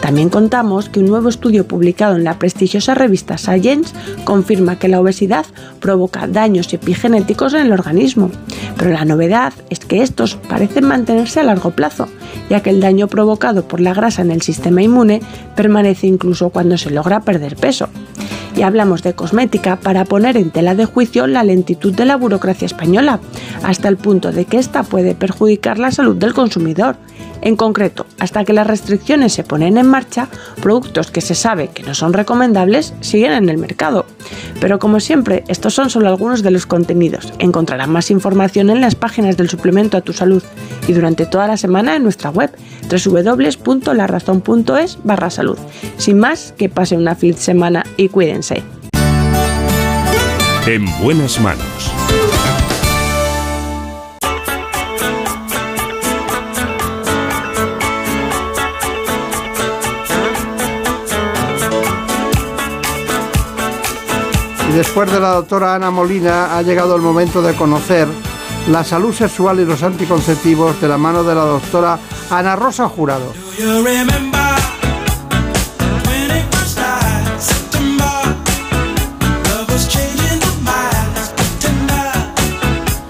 También 0.00 0.30
contamos 0.30 0.88
que 0.88 1.00
un 1.00 1.06
nuevo 1.06 1.28
estudio 1.28 1.66
publicado 1.66 2.16
en 2.16 2.24
la 2.24 2.38
prestigiosa 2.38 2.94
revista 2.94 3.38
Science 3.38 3.94
confirma 4.24 4.78
que 4.78 4.88
la 4.88 5.00
obesidad 5.00 5.46
provoca 5.80 6.26
daños 6.26 6.72
epigenéticos 6.72 7.54
en 7.54 7.66
el 7.66 7.72
organismo, 7.72 8.30
pero 8.76 8.90
la 8.90 9.04
novedad 9.04 9.52
es 9.70 9.80
que 9.80 10.02
estos 10.02 10.36
parecen 10.48 10.86
mantenerse 10.86 11.40
a 11.40 11.44
largo 11.44 11.70
plazo, 11.70 12.08
ya 12.48 12.62
que 12.62 12.70
el 12.70 12.80
daño 12.80 13.08
provocado 13.08 13.68
por 13.68 13.80
la 13.80 13.94
grasa 13.94 14.22
en 14.22 14.30
el 14.30 14.42
sistema 14.42 14.82
inmune 14.82 15.20
permanece 15.54 16.06
incluso 16.06 16.50
cuando 16.50 16.78
se 16.78 16.90
logra 16.90 17.20
perder 17.20 17.56
peso. 17.56 17.88
Y 18.56 18.62
hablamos 18.62 19.02
de 19.02 19.14
cosmética 19.14 19.76
para 19.76 20.04
poner 20.04 20.36
en 20.36 20.50
tela 20.50 20.74
de 20.74 20.84
juicio 20.84 21.26
la 21.26 21.42
lentitud 21.42 21.94
de 21.94 22.04
la 22.04 22.16
burocracia 22.16 22.66
española, 22.66 23.01
hasta 23.62 23.88
el 23.88 23.96
punto 23.96 24.32
de 24.32 24.44
que 24.44 24.58
esta 24.58 24.82
puede 24.82 25.14
perjudicar 25.14 25.78
la 25.78 25.90
salud 25.90 26.16
del 26.16 26.34
consumidor. 26.34 26.96
En 27.40 27.56
concreto, 27.56 28.06
hasta 28.20 28.44
que 28.44 28.52
las 28.52 28.66
restricciones 28.66 29.32
se 29.32 29.42
ponen 29.42 29.76
en 29.76 29.88
marcha, 29.88 30.28
productos 30.60 31.10
que 31.10 31.20
se 31.20 31.34
sabe 31.34 31.68
que 31.68 31.82
no 31.82 31.92
son 31.92 32.12
recomendables 32.12 32.94
siguen 33.00 33.32
en 33.32 33.48
el 33.48 33.58
mercado. 33.58 34.06
Pero 34.60 34.78
como 34.78 35.00
siempre, 35.00 35.42
estos 35.48 35.74
son 35.74 35.90
solo 35.90 36.08
algunos 36.08 36.44
de 36.44 36.52
los 36.52 36.66
contenidos. 36.66 37.32
Encontrarán 37.40 37.90
más 37.90 38.12
información 38.12 38.70
en 38.70 38.80
las 38.80 38.94
páginas 38.94 39.36
del 39.36 39.50
suplemento 39.50 39.96
a 39.96 40.02
tu 40.02 40.12
salud 40.12 40.42
y 40.86 40.92
durante 40.92 41.26
toda 41.26 41.48
la 41.48 41.56
semana 41.56 41.96
en 41.96 42.04
nuestra 42.04 42.30
web 42.30 42.52
www.larazón.es 42.88 44.98
barra 45.02 45.30
salud. 45.30 45.58
Sin 45.96 46.20
más, 46.20 46.54
que 46.56 46.68
pase 46.68 46.96
una 46.96 47.16
feliz 47.16 47.38
semana 47.38 47.84
y 47.96 48.08
cuídense. 48.08 48.62
En 50.66 50.84
buenas 51.02 51.40
manos. 51.40 51.81
Después 64.74 65.12
de 65.12 65.20
la 65.20 65.34
doctora 65.34 65.74
Ana 65.74 65.90
Molina 65.90 66.56
ha 66.56 66.62
llegado 66.62 66.96
el 66.96 67.02
momento 67.02 67.42
de 67.42 67.54
conocer 67.54 68.08
la 68.68 68.82
salud 68.82 69.12
sexual 69.12 69.60
y 69.60 69.66
los 69.66 69.82
anticonceptivos 69.82 70.80
de 70.80 70.88
la 70.88 70.96
mano 70.96 71.22
de 71.22 71.34
la 71.34 71.44
doctora 71.44 71.98
Ana 72.30 72.56
Rosa 72.56 72.88
Jurado. 72.88 73.34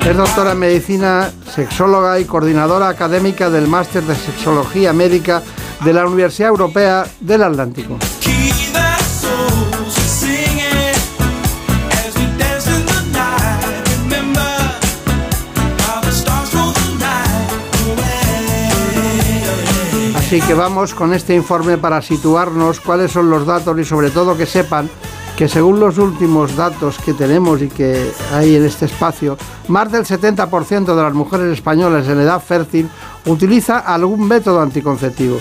Es 0.04 0.16
doctora 0.16 0.52
en 0.52 0.58
medicina, 0.58 1.30
sexóloga 1.54 2.18
y 2.18 2.24
coordinadora 2.24 2.88
académica 2.88 3.50
del 3.50 3.68
Máster 3.68 4.02
de 4.02 4.16
Sexología 4.16 4.92
Médica 4.92 5.42
de 5.84 5.92
la 5.92 6.06
Universidad 6.06 6.48
Europea 6.48 7.06
del 7.20 7.44
Atlántico. 7.44 7.98
Así 20.32 20.40
que 20.40 20.54
vamos 20.54 20.94
con 20.94 21.12
este 21.12 21.34
informe 21.34 21.76
para 21.76 22.00
situarnos 22.00 22.80
cuáles 22.80 23.12
son 23.12 23.28
los 23.28 23.44
datos 23.44 23.78
y 23.78 23.84
sobre 23.84 24.08
todo 24.08 24.34
que 24.34 24.46
sepan 24.46 24.88
que 25.36 25.46
según 25.46 25.78
los 25.78 25.98
últimos 25.98 26.56
datos 26.56 26.96
que 26.96 27.12
tenemos 27.12 27.60
y 27.60 27.68
que 27.68 28.10
hay 28.32 28.56
en 28.56 28.64
este 28.64 28.86
espacio, 28.86 29.36
más 29.68 29.92
del 29.92 30.06
70% 30.06 30.96
de 30.96 31.02
las 31.02 31.12
mujeres 31.12 31.52
españolas 31.52 32.08
en 32.08 32.18
edad 32.18 32.40
fértil 32.40 32.88
utiliza 33.26 33.80
algún 33.80 34.26
método 34.26 34.62
anticonceptivo. 34.62 35.38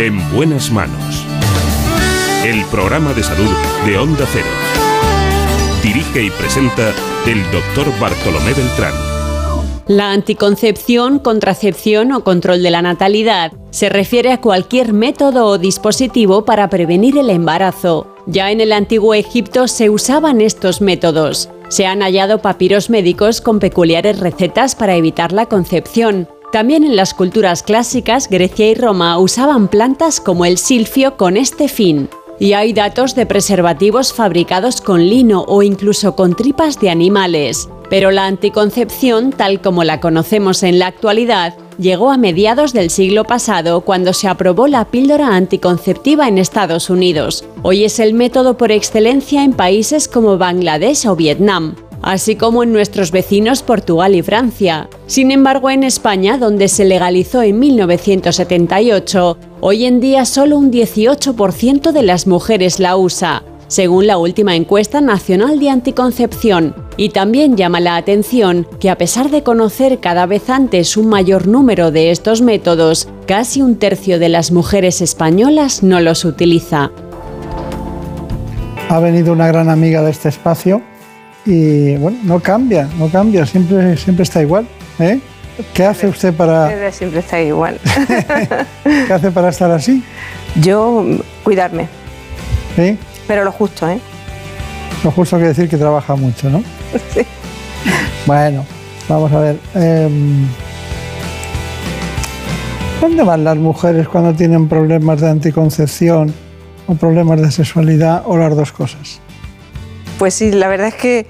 En 0.00 0.32
buenas 0.32 0.72
manos. 0.72 1.07
El 2.48 2.64
programa 2.64 3.12
de 3.12 3.22
salud 3.22 3.50
de 3.84 3.98
Onda 3.98 4.24
Cero. 4.32 4.46
Dirige 5.82 6.22
y 6.22 6.30
presenta 6.30 6.94
el 7.26 7.42
doctor 7.52 7.86
Bartolomé 8.00 8.54
Beltrán. 8.54 8.94
La 9.86 10.12
anticoncepción, 10.12 11.18
contracepción 11.18 12.10
o 12.10 12.24
control 12.24 12.62
de 12.62 12.70
la 12.70 12.80
natalidad 12.80 13.52
se 13.68 13.90
refiere 13.90 14.32
a 14.32 14.40
cualquier 14.40 14.94
método 14.94 15.44
o 15.44 15.58
dispositivo 15.58 16.46
para 16.46 16.70
prevenir 16.70 17.18
el 17.18 17.28
embarazo. 17.28 18.06
Ya 18.24 18.50
en 18.50 18.62
el 18.62 18.72
antiguo 18.72 19.12
Egipto 19.12 19.68
se 19.68 19.90
usaban 19.90 20.40
estos 20.40 20.80
métodos. 20.80 21.50
Se 21.68 21.84
han 21.84 22.00
hallado 22.00 22.40
papiros 22.40 22.88
médicos 22.88 23.42
con 23.42 23.58
peculiares 23.58 24.20
recetas 24.20 24.74
para 24.74 24.94
evitar 24.94 25.32
la 25.32 25.44
concepción. 25.44 26.28
También 26.50 26.82
en 26.82 26.96
las 26.96 27.12
culturas 27.12 27.62
clásicas, 27.62 28.30
Grecia 28.30 28.70
y 28.70 28.74
Roma 28.74 29.18
usaban 29.18 29.68
plantas 29.68 30.18
como 30.18 30.46
el 30.46 30.56
silfio 30.56 31.18
con 31.18 31.36
este 31.36 31.68
fin. 31.68 32.08
Y 32.40 32.52
hay 32.52 32.72
datos 32.72 33.14
de 33.14 33.26
preservativos 33.26 34.12
fabricados 34.12 34.80
con 34.80 35.08
lino 35.08 35.44
o 35.48 35.62
incluso 35.62 36.14
con 36.14 36.36
tripas 36.36 36.78
de 36.80 36.90
animales. 36.90 37.68
Pero 37.90 38.10
la 38.10 38.26
anticoncepción, 38.26 39.32
tal 39.32 39.60
como 39.60 39.82
la 39.82 39.98
conocemos 39.98 40.62
en 40.62 40.78
la 40.78 40.86
actualidad, 40.86 41.54
llegó 41.78 42.10
a 42.10 42.16
mediados 42.16 42.72
del 42.72 42.90
siglo 42.90 43.24
pasado 43.24 43.80
cuando 43.80 44.12
se 44.12 44.28
aprobó 44.28 44.68
la 44.68 44.84
píldora 44.84 45.34
anticonceptiva 45.34 46.28
en 46.28 46.38
Estados 46.38 46.90
Unidos. 46.90 47.44
Hoy 47.62 47.84
es 47.84 47.98
el 47.98 48.14
método 48.14 48.56
por 48.56 48.70
excelencia 48.72 49.42
en 49.42 49.52
países 49.52 50.06
como 50.06 50.38
Bangladesh 50.38 51.06
o 51.06 51.16
Vietnam 51.16 51.74
así 52.02 52.36
como 52.36 52.62
en 52.62 52.72
nuestros 52.72 53.10
vecinos 53.10 53.62
Portugal 53.62 54.14
y 54.14 54.22
Francia. 54.22 54.88
Sin 55.06 55.30
embargo, 55.30 55.70
en 55.70 55.84
España, 55.84 56.38
donde 56.38 56.68
se 56.68 56.84
legalizó 56.84 57.42
en 57.42 57.58
1978, 57.58 59.38
hoy 59.60 59.84
en 59.84 60.00
día 60.00 60.24
solo 60.24 60.58
un 60.58 60.70
18% 60.70 61.92
de 61.92 62.02
las 62.02 62.26
mujeres 62.26 62.78
la 62.80 62.96
usa, 62.96 63.42
según 63.66 64.06
la 64.06 64.18
última 64.18 64.54
encuesta 64.54 65.00
nacional 65.00 65.58
de 65.58 65.70
anticoncepción. 65.70 66.74
Y 66.96 67.10
también 67.10 67.56
llama 67.56 67.80
la 67.80 67.96
atención 67.96 68.66
que 68.80 68.90
a 68.90 68.98
pesar 68.98 69.30
de 69.30 69.42
conocer 69.42 70.00
cada 70.00 70.26
vez 70.26 70.50
antes 70.50 70.96
un 70.96 71.08
mayor 71.08 71.46
número 71.46 71.90
de 71.90 72.10
estos 72.10 72.42
métodos, 72.42 73.08
casi 73.26 73.62
un 73.62 73.76
tercio 73.76 74.18
de 74.18 74.28
las 74.28 74.52
mujeres 74.52 75.00
españolas 75.00 75.82
no 75.82 76.00
los 76.00 76.24
utiliza. 76.24 76.90
Ha 78.88 79.00
venido 79.00 79.32
una 79.32 79.48
gran 79.48 79.68
amiga 79.68 80.02
de 80.02 80.10
este 80.10 80.30
espacio, 80.30 80.82
y 81.44 81.96
bueno, 81.96 82.18
no 82.24 82.40
cambia, 82.40 82.88
no 82.98 83.08
cambia, 83.08 83.46
siempre, 83.46 83.96
siempre 83.96 84.22
está 84.22 84.42
igual. 84.42 84.66
¿eh? 84.98 85.20
¿Qué 85.74 85.84
hace 85.84 86.06
usted 86.06 86.32
para...? 86.34 86.90
Siempre 86.92 87.20
está 87.20 87.40
igual. 87.40 87.78
¿Qué 88.84 89.12
hace 89.12 89.30
para 89.30 89.48
estar 89.48 89.70
así? 89.70 90.02
Yo, 90.60 91.04
cuidarme. 91.42 91.88
¿Sí? 92.76 92.96
Pero 93.26 93.44
lo 93.44 93.52
justo, 93.52 93.88
¿eh? 93.88 93.98
Lo 95.04 95.10
justo 95.10 95.36
quiere 95.36 95.48
decir 95.48 95.68
que 95.68 95.76
trabaja 95.76 96.16
mucho, 96.16 96.48
¿no? 96.50 96.62
Sí. 97.14 97.20
Bueno, 98.26 98.64
vamos 99.08 99.32
a 99.32 99.40
ver. 99.40 99.56
em, 99.74 100.46
¿Dónde 103.00 103.22
van 103.22 103.44
las 103.44 103.56
mujeres 103.56 104.08
cuando 104.08 104.34
tienen 104.34 104.68
problemas 104.68 105.20
de 105.20 105.30
anticoncepción 105.30 106.34
o 106.86 106.94
problemas 106.94 107.40
de 107.40 107.50
sexualidad 107.50 108.22
o 108.26 108.36
las 108.36 108.54
dos 108.56 108.72
cosas? 108.72 109.20
Pues 110.18 110.34
sí, 110.34 110.50
la 110.50 110.68
verdad 110.68 110.88
es 110.88 110.94
que 110.94 111.26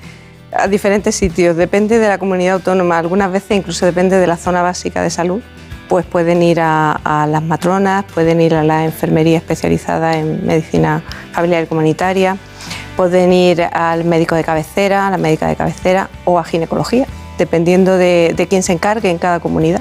a 0.59 0.68
diferentes 0.68 1.14
sitios, 1.14 1.56
depende 1.56 1.98
de 1.98 2.09
la 2.09 2.18
comunidad 2.18 2.55
autónoma, 2.55 2.98
algunas 2.98 3.30
veces 3.32 3.52
incluso 3.56 3.86
depende 3.86 4.18
de 4.18 4.26
la 4.26 4.36
zona 4.36 4.62
básica 4.62 5.02
de 5.02 5.10
salud, 5.10 5.40
pues 5.89 6.05
pueden 6.05 6.43
ir 6.43 6.60
a, 6.60 6.93
a 7.05 7.26
las 7.26 7.43
matronas, 7.43 8.05
pueden 8.12 8.40
ir 8.40 8.55
a 8.55 8.62
la 8.62 8.85
enfermería 8.85 9.39
especializada 9.39 10.16
en 10.18 10.47
medicina 10.47 11.02
familiar 11.32 11.62
y 11.64 11.66
comunitaria, 11.66 12.36
pueden 12.97 13.32
ir 13.32 13.62
al 13.62 14.05
médico 14.05 14.35
de 14.35 14.44
cabecera, 14.44 15.06
a 15.06 15.10
la 15.10 15.16
médica 15.18 15.47
de 15.48 15.56
cabecera 15.56 16.10
o 16.24 16.39
a 16.39 16.44
ginecología, 16.44 17.06
dependiendo 17.39 17.97
de, 17.97 18.35
de 18.36 18.47
quién 18.48 18.62
se 18.62 18.72
encargue 18.72 19.09
en 19.10 19.18
cada 19.18 19.40
comunidad. 19.40 19.80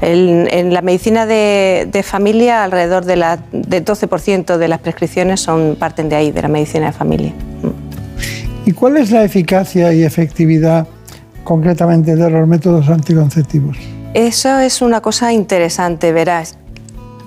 El- 0.00 0.48
en 0.50 0.72
la 0.72 0.80
medicina 0.82 1.26
de, 1.26 1.86
de 1.90 2.02
familia, 2.02 2.64
alrededor 2.64 3.04
de 3.04 3.16
del 3.52 3.84
12% 3.84 4.56
de 4.56 4.68
las 4.68 4.80
prescripciones 4.80 5.40
son, 5.40 5.76
parten 5.78 6.08
de 6.08 6.16
ahí, 6.16 6.30
de 6.32 6.42
la 6.42 6.48
medicina 6.48 6.86
de 6.86 6.92
familia. 6.92 7.32
¿Y 8.64 8.72
cuál 8.72 8.96
es 8.96 9.10
la 9.10 9.24
eficacia 9.24 9.92
y 9.92 10.04
efectividad 10.04 10.86
concretamente 11.42 12.14
de 12.14 12.30
los 12.30 12.46
métodos 12.46 12.88
anticonceptivos? 12.88 13.76
Eso 14.14 14.58
es 14.60 14.82
una 14.82 15.00
cosa 15.00 15.32
interesante, 15.32 16.12
verás. 16.12 16.56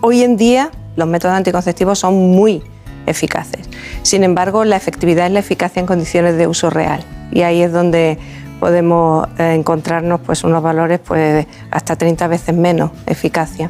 Hoy 0.02 0.24
en 0.24 0.38
día 0.38 0.72
los 0.96 1.08
métodos 1.08 1.36
anticonceptivos 1.36 2.00
son 2.00 2.14
muy 2.14 2.64
eficaces. 3.06 3.68
Sin 4.02 4.24
embargo, 4.24 4.64
la 4.64 4.78
efectividad 4.78 5.28
es 5.28 5.34
la 5.34 5.40
eficacia 5.40 5.80
en 5.82 5.86
condiciones 5.86 6.38
de 6.38 6.48
uso 6.48 6.70
real. 6.70 7.04
Y 7.32 7.42
ahí 7.42 7.62
es 7.62 7.72
donde 7.72 8.18
podemos 8.60 9.28
eh, 9.38 9.56
encontrarnos 9.56 10.22
pues, 10.22 10.44
unos 10.44 10.64
valores 10.64 11.00
pues, 11.06 11.46
hasta 11.70 11.98
30 11.98 12.28
veces 12.28 12.56
menos 12.56 12.92
eficacia. 13.06 13.70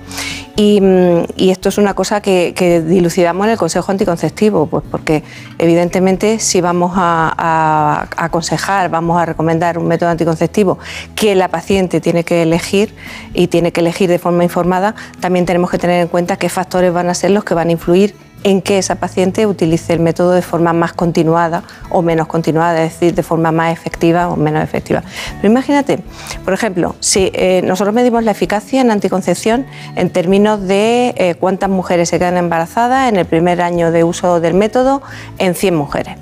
Y, 0.57 0.79
mm, 0.79 1.25
y 1.35 1.49
esto 1.49 1.67
es 1.67 1.77
una 1.77 1.93
cosa 1.93 2.21
que, 2.21 2.53
que 2.55 2.81
dilucidamos 2.81 3.45
en 3.45 3.51
el 3.51 3.57
Consejo 3.57 3.91
Anticonceptivo, 3.91 4.67
pues 4.67 4.85
porque 4.89 5.21
evidentemente 5.57 6.39
si 6.39 6.61
vamos 6.61 6.93
a, 6.95 7.33
a- 7.37 8.07
a 8.15 8.25
aconsejar, 8.25 8.89
vamos 8.89 9.19
a 9.21 9.25
recomendar 9.25 9.77
un 9.77 9.87
método 9.87 10.09
anticonceptivo 10.09 10.79
que 11.13 11.35
la 11.35 11.49
paciente 11.49 11.99
tiene 11.99 12.23
que 12.23 12.41
elegir 12.43 12.95
y 13.33 13.47
tiene 13.47 13.73
que 13.73 13.81
elegir 13.81 14.09
de 14.09 14.17
forma 14.17 14.45
informada, 14.45 14.95
también 15.19 15.45
tenemos 15.45 15.69
que 15.69 15.77
tener 15.77 16.01
en 16.01 16.07
cuenta 16.07 16.37
qué 16.37 16.47
factores 16.47 16.93
van 16.93 17.09
a 17.09 17.13
ser 17.13 17.31
los 17.31 17.43
que 17.43 17.53
van 17.53 17.67
a 17.67 17.71
influir 17.73 18.15
en 18.45 18.61
que 18.61 18.77
esa 18.77 18.93
paciente 18.93 19.47
utilice 19.47 19.91
el 19.91 19.99
método 19.99 20.31
de 20.31 20.43
forma 20.43 20.71
más 20.71 20.93
continuada 20.93 21.63
o 21.89 22.03
menos 22.03 22.27
continuada, 22.27 22.83
es 22.83 22.93
decir, 22.93 23.15
de 23.15 23.23
forma 23.23 23.51
más 23.51 23.73
efectiva 23.73 24.29
o 24.29 24.35
menos 24.35 24.63
efectiva. 24.63 25.01
Pero 25.37 25.51
imagínate, 25.51 25.97
por 26.43 26.53
ejemplo, 26.53 26.95
si 26.99 27.31
eh, 27.33 27.63
nosotros 27.63 27.95
medimos 27.95 28.23
la 28.23 28.29
eficacia 28.29 28.81
en 28.81 28.91
anticoncepción 28.91 29.65
en 29.95 30.11
términos 30.11 30.61
de 30.61 31.15
eh, 31.17 31.33
cuántas 31.39 31.71
mujeres 31.71 32.09
se 32.09 32.19
quedan 32.19 32.37
embarazadas 32.37 33.09
en 33.09 33.15
el 33.15 33.25
primer 33.25 33.63
año 33.63 33.91
de 33.91 34.03
uso 34.03 34.39
del 34.39 34.53
método 34.53 35.01
en 35.39 35.55
100 35.55 35.75
mujeres. 35.75 36.17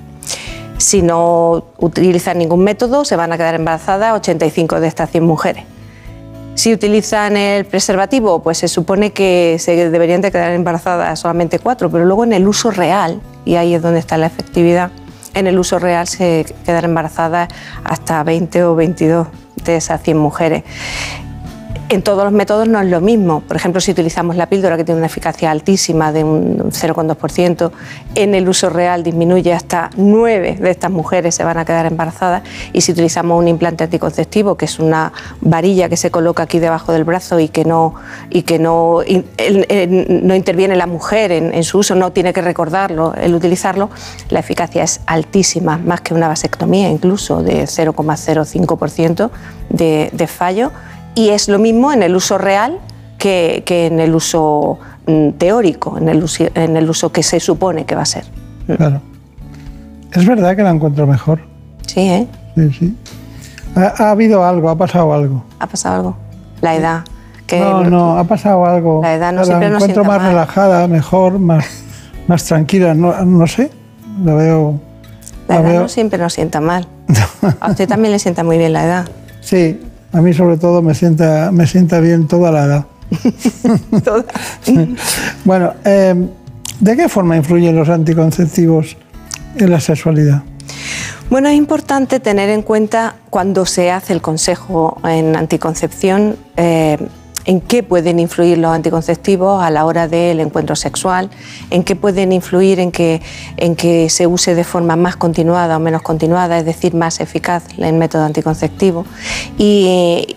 Si 0.78 1.02
no 1.02 1.66
utilizan 1.76 2.38
ningún 2.38 2.64
método, 2.64 3.04
se 3.04 3.16
van 3.16 3.34
a 3.34 3.36
quedar 3.36 3.54
embarazadas 3.54 4.14
85 4.14 4.80
de 4.80 4.88
estas 4.88 5.10
100 5.10 5.24
mujeres. 5.24 5.73
Si 6.54 6.72
utilizan 6.72 7.36
el 7.36 7.64
preservativo, 7.64 8.40
pues 8.40 8.58
se 8.58 8.68
supone 8.68 9.12
que 9.12 9.56
se 9.58 9.90
deberían 9.90 10.20
de 10.20 10.30
quedar 10.30 10.52
embarazadas 10.52 11.18
solamente 11.18 11.58
cuatro, 11.58 11.90
pero 11.90 12.04
luego 12.04 12.22
en 12.22 12.32
el 12.32 12.46
uso 12.46 12.70
real, 12.70 13.20
y 13.44 13.56
ahí 13.56 13.74
es 13.74 13.82
donde 13.82 13.98
está 13.98 14.16
la 14.18 14.26
efectividad, 14.26 14.90
en 15.34 15.48
el 15.48 15.58
uso 15.58 15.80
real 15.80 16.06
se 16.06 16.46
quedan 16.64 16.84
embarazadas 16.84 17.48
hasta 17.82 18.22
20 18.22 18.64
o 18.64 18.76
22 18.76 19.26
de 19.64 19.76
esas 19.76 20.00
100 20.02 20.16
mujeres. 20.16 20.62
En 21.90 22.02
todos 22.02 22.24
los 22.24 22.32
métodos 22.32 22.66
no 22.66 22.80
es 22.80 22.88
lo 22.88 23.00
mismo. 23.00 23.40
Por 23.40 23.56
ejemplo, 23.56 23.80
si 23.80 23.90
utilizamos 23.90 24.36
la 24.36 24.46
píldora, 24.46 24.76
que 24.76 24.84
tiene 24.84 24.98
una 24.98 25.06
eficacia 25.06 25.50
altísima 25.50 26.12
de 26.12 26.24
un 26.24 26.70
0,2%, 26.70 27.70
en 28.14 28.34
el 28.34 28.48
uso 28.48 28.70
real 28.70 29.02
disminuye 29.02 29.52
hasta 29.52 29.90
9 29.96 30.56
de 30.60 30.70
estas 30.70 30.90
mujeres 30.90 31.34
se 31.34 31.44
van 31.44 31.58
a 31.58 31.64
quedar 31.64 31.84
embarazadas. 31.84 32.42
Y 32.72 32.80
si 32.80 32.92
utilizamos 32.92 33.38
un 33.38 33.48
implante 33.48 33.84
anticonceptivo, 33.84 34.56
que 34.56 34.64
es 34.64 34.78
una 34.78 35.12
varilla 35.42 35.90
que 35.90 35.98
se 35.98 36.10
coloca 36.10 36.44
aquí 36.44 36.58
debajo 36.58 36.92
del 36.92 37.04
brazo 37.04 37.38
y 37.38 37.48
que 37.48 37.64
no, 37.66 37.94
y 38.30 38.42
que 38.42 38.58
no, 38.58 39.00
no 39.02 40.34
interviene 40.34 40.76
la 40.76 40.86
mujer 40.86 41.32
en, 41.32 41.52
en 41.52 41.64
su 41.64 41.78
uso, 41.78 41.94
no 41.94 42.12
tiene 42.12 42.32
que 42.32 42.40
recordarlo 42.40 43.14
el 43.14 43.34
utilizarlo, 43.34 43.90
la 44.30 44.40
eficacia 44.40 44.82
es 44.82 45.00
altísima, 45.06 45.76
más 45.76 46.00
que 46.00 46.14
una 46.14 46.28
vasectomía 46.28 46.88
incluso, 46.88 47.42
de 47.42 47.64
0,05% 47.64 49.30
de, 49.68 50.10
de 50.12 50.26
fallo. 50.26 50.72
Y 51.14 51.28
es 51.30 51.48
lo 51.48 51.58
mismo 51.58 51.92
en 51.92 52.02
el 52.02 52.16
uso 52.16 52.38
real 52.38 52.78
que, 53.18 53.62
que 53.66 53.86
en 53.86 54.00
el 54.00 54.14
uso 54.14 54.78
mm, 55.06 55.30
teórico, 55.38 55.96
en 55.98 56.08
el, 56.08 56.22
uso, 56.22 56.44
en 56.54 56.76
el 56.76 56.88
uso 56.90 57.12
que 57.12 57.22
se 57.22 57.40
supone 57.40 57.84
que 57.84 57.94
va 57.94 58.02
a 58.02 58.06
ser. 58.06 58.24
Mm. 58.68 58.72
Claro. 58.74 59.00
Es 60.12 60.26
verdad 60.26 60.54
que 60.56 60.62
la 60.62 60.70
encuentro 60.70 61.06
mejor. 61.06 61.40
Sí, 61.86 62.00
¿eh? 62.00 62.26
Sí, 62.56 62.72
sí. 62.72 62.96
Ha, 63.76 64.04
ha 64.04 64.10
habido 64.10 64.44
algo, 64.44 64.70
ha 64.70 64.76
pasado 64.76 65.12
algo. 65.12 65.44
¿Ha 65.58 65.66
pasado 65.66 65.94
algo? 65.96 66.16
La 66.60 66.74
edad. 66.76 67.04
Que 67.46 67.60
no, 67.60 67.84
no, 67.84 68.18
ha 68.18 68.24
pasado 68.24 68.64
algo. 68.64 69.00
La 69.02 69.14
edad 69.14 69.32
no 69.32 69.40
la 69.40 69.44
siempre 69.44 69.68
nos 69.68 69.76
encuentro 69.82 70.02
sienta 70.02 70.08
más 70.18 70.22
mal. 70.22 70.32
relajada, 70.32 70.88
mejor, 70.88 71.38
más, 71.38 71.66
más 72.26 72.44
tranquila. 72.44 72.94
No, 72.94 73.24
no 73.24 73.46
sé, 73.46 73.70
la 74.24 74.34
veo. 74.34 74.80
La 75.48 75.56
la 75.56 75.60
edad 75.60 75.70
veo- 75.72 75.82
no 75.82 75.88
siempre 75.88 76.18
nos 76.18 76.32
sienta 76.32 76.60
mal. 76.60 76.86
A 77.60 77.70
usted 77.70 77.86
también 77.88 78.12
le 78.12 78.18
sienta 78.18 78.44
muy 78.44 78.56
bien 78.56 78.72
la 78.72 78.84
edad. 78.84 79.08
Sí, 79.42 79.78
a 80.14 80.20
mí 80.20 80.32
sobre 80.32 80.56
todo 80.56 80.80
me 80.80 80.94
sienta, 80.94 81.50
me 81.52 81.66
sienta 81.66 81.98
bien 81.98 82.28
toda 82.28 82.52
la 82.52 82.64
edad. 82.64 82.86
bueno, 85.44 85.72
eh, 85.84 86.14
¿de 86.78 86.96
qué 86.96 87.08
forma 87.08 87.36
influyen 87.36 87.74
los 87.74 87.88
anticonceptivos 87.88 88.96
en 89.56 89.70
la 89.70 89.80
sexualidad? 89.80 90.44
Bueno, 91.30 91.48
es 91.48 91.56
importante 91.56 92.20
tener 92.20 92.48
en 92.48 92.62
cuenta 92.62 93.16
cuando 93.28 93.66
se 93.66 93.90
hace 93.90 94.12
el 94.12 94.22
consejo 94.22 94.98
en 95.02 95.34
anticoncepción 95.34 96.36
eh, 96.56 96.96
en 97.44 97.60
qué 97.60 97.82
pueden 97.82 98.18
influir 98.18 98.58
los 98.58 98.72
anticonceptivos 98.72 99.62
a 99.62 99.70
la 99.70 99.84
hora 99.84 100.08
del 100.08 100.40
encuentro 100.40 100.76
sexual, 100.76 101.30
en 101.70 101.84
qué 101.84 101.96
pueden 101.96 102.32
influir 102.32 102.80
en 102.80 102.90
que, 102.90 103.22
en 103.56 103.76
que 103.76 104.08
se 104.10 104.26
use 104.26 104.54
de 104.54 104.64
forma 104.64 104.96
más 104.96 105.16
continuada 105.16 105.76
o 105.76 105.80
menos 105.80 106.02
continuada, 106.02 106.58
es 106.58 106.64
decir, 106.64 106.94
más 106.94 107.20
eficaz 107.20 107.64
el 107.78 107.94
método 107.94 108.24
anticonceptivo. 108.24 109.04
Y, 109.58 110.34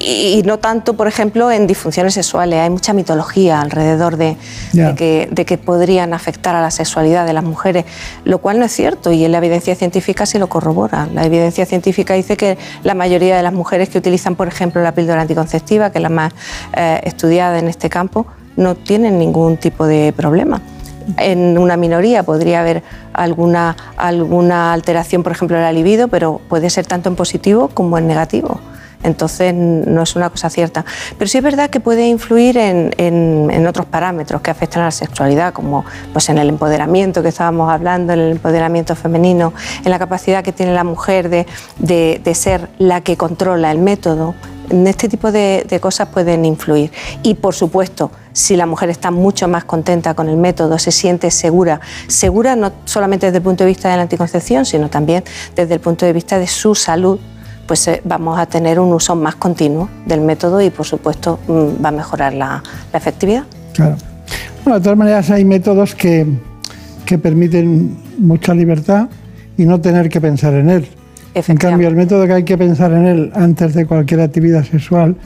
y 0.00 0.42
no 0.44 0.58
tanto, 0.58 0.94
por 0.94 1.06
ejemplo, 1.06 1.50
en 1.50 1.66
disfunciones 1.66 2.14
sexuales. 2.14 2.60
Hay 2.60 2.70
mucha 2.70 2.92
mitología 2.92 3.60
alrededor 3.60 4.16
de, 4.16 4.36
que, 4.96 5.28
de 5.30 5.44
que 5.44 5.58
podrían 5.58 6.14
afectar 6.14 6.54
a 6.54 6.62
la 6.62 6.70
sexualidad 6.70 7.26
de 7.26 7.32
las 7.32 7.44
mujeres, 7.44 7.84
lo 8.24 8.38
cual 8.38 8.58
no 8.58 8.64
es 8.64 8.72
cierto 8.72 9.12
y 9.12 9.24
en 9.24 9.32
la 9.32 9.38
evidencia 9.38 9.74
científica 9.74 10.26
sí 10.26 10.38
lo 10.38 10.48
corrobora. 10.48 11.08
La 11.12 11.24
evidencia 11.24 11.64
científica 11.66 12.14
dice 12.14 12.36
que 12.36 12.58
la 12.82 12.94
mayoría 12.94 13.36
de 13.36 13.42
las 13.42 13.52
mujeres 13.52 13.88
que 13.88 13.98
utilizan, 13.98 14.34
por 14.34 14.48
ejemplo, 14.48 14.82
la 14.82 14.92
píldora 14.92 15.22
anticonceptiva, 15.22 15.90
que 15.90 15.98
es 15.98 16.02
la 16.02 16.08
más 16.08 16.32
eh, 16.76 17.00
estudiada 17.04 17.58
en 17.58 17.68
este 17.68 17.88
campo, 17.88 18.26
no 18.56 18.74
tienen 18.74 19.18
ningún 19.18 19.56
tipo 19.56 19.86
de 19.86 20.12
problema. 20.12 20.60
En 21.18 21.58
una 21.58 21.76
minoría 21.76 22.22
podría 22.22 22.60
haber 22.60 22.82
alguna, 23.12 23.76
alguna 23.96 24.72
alteración, 24.72 25.22
por 25.22 25.32
ejemplo, 25.32 25.56
de 25.56 25.62
la 25.62 25.72
libido, 25.72 26.08
pero 26.08 26.40
puede 26.48 26.70
ser 26.70 26.86
tanto 26.86 27.10
en 27.10 27.16
positivo 27.16 27.68
como 27.68 27.98
en 27.98 28.06
negativo. 28.06 28.58
Entonces 29.04 29.54
no 29.54 30.02
es 30.02 30.16
una 30.16 30.30
cosa 30.30 30.50
cierta. 30.50 30.84
Pero 31.16 31.28
sí 31.28 31.38
es 31.38 31.44
verdad 31.44 31.70
que 31.70 31.78
puede 31.78 32.08
influir 32.08 32.58
en, 32.58 33.66
otros 33.66 33.86
parámetros 33.86 34.42
que 34.42 34.50
afectan 34.50 34.82
a 34.82 34.86
la 34.86 34.90
sexualidad, 34.90 35.52
como 35.52 35.84
pues, 36.12 36.28
en 36.28 36.38
el 36.38 36.48
empoderamiento 36.48 37.22
que 37.22 37.28
estábamos 37.28 37.70
hablando, 37.70 38.12
en 38.12 38.20
el 38.20 38.32
empoderamiento 38.32 38.94
femenino, 38.96 39.52
en 39.84 39.90
la 39.90 39.98
capacidad 39.98 40.42
que 40.42 40.52
tiene 40.52 40.74
la 40.74 40.84
mujer 40.84 41.28
de, 41.28 42.34
ser 42.34 42.68
la 42.78 43.00
que 43.00 43.16
controla 43.16 43.70
el 43.70 43.78
método. 43.78 44.34
En 44.70 44.86
este 44.86 45.08
tipo 45.08 45.30
de 45.30 45.78
cosas 45.80 46.08
pueden 46.08 46.44
influir. 46.44 46.90
Y 47.22 47.34
por 47.34 47.54
supuesto, 47.54 48.10
si 48.34 48.56
la 48.56 48.66
mujer 48.66 48.90
está 48.90 49.10
mucho 49.12 49.46
más 49.48 49.64
contenta 49.64 50.14
con 50.14 50.28
el 50.28 50.36
método, 50.36 50.78
se 50.78 50.90
siente 50.90 51.30
segura, 51.30 51.80
segura 52.08 52.56
no 52.56 52.72
solamente 52.84 53.26
desde 53.26 53.38
el 53.38 53.44
punto 53.44 53.62
de 53.62 53.68
vista 53.68 53.88
de 53.88 53.96
la 53.96 54.02
anticoncepción, 54.02 54.66
sino 54.66 54.90
también 54.90 55.22
desde 55.54 55.74
el 55.74 55.80
punto 55.80 56.04
de 56.04 56.12
vista 56.12 56.38
de 56.38 56.48
su 56.48 56.74
salud, 56.74 57.20
pues 57.66 57.86
eh, 57.88 58.00
vamos 58.04 58.38
a 58.38 58.46
tener 58.46 58.78
un 58.78 58.92
uso 58.92 59.16
más 59.16 59.36
continuo 59.36 59.88
del 60.06 60.20
método 60.20 60.60
y 60.60 60.70
por 60.70 60.86
supuesto 60.86 61.38
mm, 61.48 61.84
va 61.84 61.88
a 61.88 61.92
mejorar 61.92 62.32
la, 62.34 62.62
la 62.92 62.98
efectividad. 62.98 63.44
Claro. 63.72 63.96
Bueno, 64.64 64.78
de 64.78 64.84
todas 64.84 64.98
maneras 64.98 65.30
hay 65.30 65.44
métodos 65.44 65.94
que, 65.94 66.26
que 67.04 67.18
permiten 67.18 67.96
mucha 68.18 68.54
libertad 68.54 69.08
y 69.56 69.64
no 69.64 69.80
tener 69.80 70.08
que 70.08 70.20
pensar 70.20 70.54
en 70.54 70.70
él. 70.70 70.88
En 71.34 71.56
cambio, 71.56 71.88
el 71.88 71.96
método 71.96 72.26
que 72.26 72.32
hay 72.32 72.44
que 72.44 72.56
pensar 72.56 72.92
en 72.92 73.06
él 73.06 73.32
antes 73.34 73.74
de 73.74 73.86
cualquier 73.86 74.20
actividad 74.20 74.64
sexual, 74.64 75.16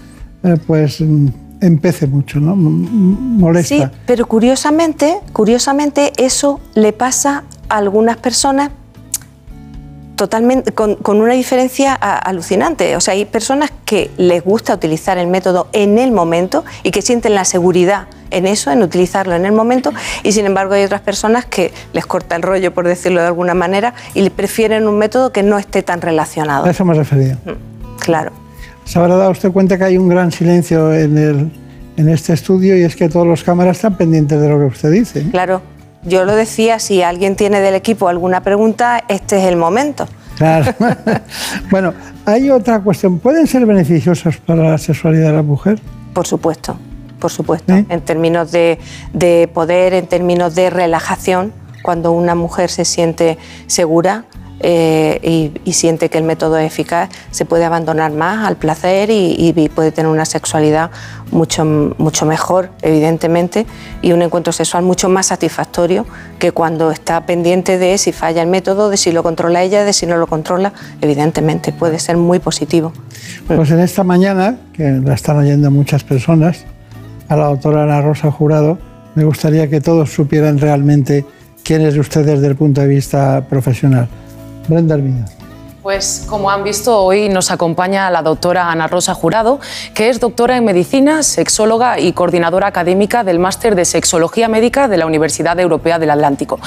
eh, 0.42 0.56
pues 0.66 1.00
mm, 1.00 1.28
empece 1.60 2.06
mucho, 2.06 2.40
¿no? 2.40 2.56
Molesta. 2.56 3.74
Sí, 3.74 3.82
pero 4.06 4.26
curiosamente, 4.26 5.18
curiosamente 5.32 6.12
eso 6.16 6.60
le 6.74 6.92
pasa 6.92 7.44
a 7.68 7.76
algunas 7.76 8.16
personas 8.16 8.70
totalmente 10.18 10.72
con, 10.72 10.96
con 10.96 11.22
una 11.22 11.32
diferencia 11.32 11.96
a- 11.98 12.18
alucinante. 12.18 12.94
O 12.96 13.00
sea, 13.00 13.14
hay 13.14 13.24
personas 13.24 13.72
que 13.86 14.10
les 14.18 14.44
gusta 14.44 14.74
utilizar 14.74 15.16
el 15.16 15.28
método 15.28 15.68
en 15.72 15.96
el 15.96 16.12
momento 16.12 16.64
y 16.82 16.90
que 16.90 17.00
sienten 17.00 17.34
la 17.34 17.46
seguridad 17.46 18.08
en 18.30 18.46
eso, 18.46 18.70
en 18.70 18.82
utilizarlo 18.82 19.34
en 19.34 19.46
el 19.46 19.52
momento, 19.52 19.90
y 20.22 20.32
sin 20.32 20.44
embargo 20.44 20.74
hay 20.74 20.84
otras 20.84 21.00
personas 21.00 21.46
que 21.46 21.72
les 21.94 22.04
corta 22.04 22.36
el 22.36 22.42
rollo, 22.42 22.74
por 22.74 22.86
decirlo 22.86 23.22
de 23.22 23.26
alguna 23.28 23.54
manera, 23.54 23.94
y 24.12 24.28
prefieren 24.28 24.86
un 24.86 24.98
método 24.98 25.32
que 25.32 25.42
no 25.42 25.56
esté 25.56 25.82
tan 25.82 26.02
relacionado. 26.02 26.66
A 26.66 26.70
eso 26.70 26.84
me 26.84 26.92
refería. 26.92 27.38
Claro. 28.00 28.32
Se 28.84 28.98
habrá 28.98 29.16
dado 29.16 29.30
usted 29.30 29.50
cuenta 29.50 29.78
que 29.78 29.84
hay 29.84 29.96
un 29.96 30.10
gran 30.10 30.30
silencio 30.32 30.92
en, 30.92 31.16
el, 31.16 31.50
en 31.96 32.08
este 32.10 32.34
estudio 32.34 32.76
y 32.76 32.82
es 32.82 32.96
que 32.96 33.08
todos 33.08 33.26
los 33.26 33.42
cámaras 33.44 33.76
están 33.78 33.96
pendientes 33.96 34.38
de 34.40 34.48
lo 34.48 34.58
que 34.58 34.64
usted 34.66 34.90
dice. 34.90 35.24
Claro, 35.30 35.62
yo 36.04 36.24
lo 36.24 36.34
decía, 36.34 36.78
si 36.78 37.02
alguien 37.02 37.36
tiene 37.36 37.60
del 37.60 37.74
equipo 37.74 38.08
alguna 38.08 38.42
pregunta, 38.42 39.02
este 39.08 39.38
es 39.38 39.44
el 39.44 39.56
momento. 39.56 40.06
Claro. 40.36 40.72
bueno, 41.70 41.94
hay 42.24 42.50
otra 42.50 42.80
cuestión. 42.80 43.18
¿Pueden 43.18 43.46
ser 43.46 43.66
beneficiosos 43.66 44.36
para 44.38 44.70
la 44.70 44.78
sexualidad 44.78 45.28
de 45.28 45.34
la 45.34 45.42
mujer? 45.42 45.80
Por 46.14 46.26
supuesto, 46.26 46.78
por 47.18 47.30
supuesto. 47.30 47.72
En 47.72 48.00
términos 48.02 48.52
de, 48.52 48.78
de 49.12 49.50
poder, 49.52 49.94
en 49.94 50.06
términos 50.06 50.54
de 50.54 50.70
relajación, 50.70 51.52
cuando 51.82 52.12
una 52.12 52.34
mujer 52.34 52.70
se 52.70 52.84
siente 52.84 53.38
segura 53.66 54.24
eh, 54.60 55.52
y, 55.64 55.72
siente 55.72 56.08
que 56.08 56.18
el 56.18 56.24
método 56.24 56.58
es 56.58 56.66
eficaz, 56.66 57.08
se 57.30 57.44
puede 57.44 57.64
abandonar 57.64 58.10
más 58.12 58.46
al 58.46 58.56
placer 58.56 59.10
y, 59.10 59.70
puede 59.74 59.92
tener 59.92 60.10
una 60.10 60.24
sexualidad 60.24 60.90
mucho, 61.30 61.64
mucho 61.64 62.26
mejor, 62.26 62.70
evidentemente, 62.82 63.66
y 64.02 64.12
un 64.12 64.22
encuentro 64.22 64.52
sexual 64.52 64.82
mucho 64.82 65.08
más 65.08 65.26
satisfactorio 65.26 66.06
que 66.38 66.50
cuando 66.50 66.90
está 66.90 67.26
pendiente 67.26 67.78
de 67.78 67.96
si 67.98 68.12
falla 68.12 68.42
el 68.42 68.48
método, 68.48 68.90
de 68.90 68.96
si 68.96 69.12
lo 69.12 69.22
controla 69.22 69.62
ella, 69.62 69.84
de 69.84 69.92
si 69.92 70.06
no 70.06 70.16
lo 70.16 70.26
controla, 70.26 70.72
evidentemente 71.00 71.72
puede 71.72 71.98
ser 72.00 72.16
muy 72.16 72.40
positivo. 72.40 72.92
Pues 73.46 73.70
en 73.70 73.80
esta 73.80 74.02
mañana, 74.02 74.58
que 74.72 74.82
la 75.04 75.14
están 75.14 75.36
oyendo 75.36 75.70
muchas 75.70 76.02
personas, 76.02 76.64
a 77.28 77.36
la 77.36 77.46
doctora 77.46 77.84
Ana 77.84 78.00
Rosa 78.00 78.30
Jurado, 78.32 78.78
me 79.14 79.24
gustaría 79.24 79.68
que 79.68 79.80
todos 79.80 80.10
supieran 80.12 80.58
realmente 80.58 81.24
quién 81.62 81.82
es 81.82 81.96
usted 81.96 82.24
desde 82.24 82.46
el 82.46 82.56
punto 82.56 82.80
de 82.80 82.88
vista 82.88 83.44
profesional. 83.48 84.08
Brenda 84.68 84.94
Hermida. 84.94 85.26
Pues 85.82 86.26
como 86.28 86.50
han 86.50 86.64
visto, 86.64 86.98
hoy 87.02 87.28
nos 87.30 87.50
acompaña 87.50 88.10
la 88.10 88.20
doctora 88.20 88.70
Ana 88.70 88.88
Rosa 88.88 89.14
Jurado, 89.14 89.58
que 89.94 90.10
es 90.10 90.20
doctora 90.20 90.56
en 90.56 90.64
medicina, 90.64 91.22
sexóloga 91.22 91.98
y 91.98 92.12
coordinadora 92.12 92.66
académica 92.66 93.24
del 93.24 93.38
máster 93.38 93.74
de 93.74 93.84
sexología 93.84 94.48
médica 94.48 94.88
de 94.88 94.98
la 94.98 95.06
Universidad 95.06 95.58
Europea 95.58 95.98
del 95.98 96.10
Atlántico. 96.10 96.58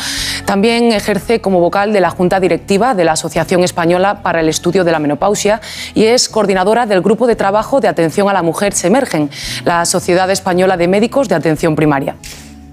También 0.45 0.91
ejerce 0.93 1.39
como 1.39 1.59
vocal 1.59 1.93
de 1.93 1.99
la 1.99 2.09
Junta 2.09 2.39
Directiva 2.39 2.95
de 2.95 3.03
la 3.03 3.11
Asociación 3.11 3.63
Española 3.63 4.23
para 4.23 4.39
el 4.39 4.49
Estudio 4.49 4.83
de 4.83 4.91
la 4.91 4.99
Menopausia 4.99 5.61
y 5.93 6.05
es 6.05 6.27
coordinadora 6.27 6.85
del 6.85 7.01
Grupo 7.01 7.27
de 7.27 7.35
Trabajo 7.35 7.79
de 7.79 7.89
Atención 7.89 8.27
a 8.29 8.33
la 8.33 8.41
Mujer 8.41 8.73
Semergen, 8.73 9.29
la 9.65 9.85
Sociedad 9.85 10.31
Española 10.31 10.77
de 10.77 10.87
Médicos 10.87 11.27
de 11.27 11.35
Atención 11.35 11.75
Primaria. 11.75 12.15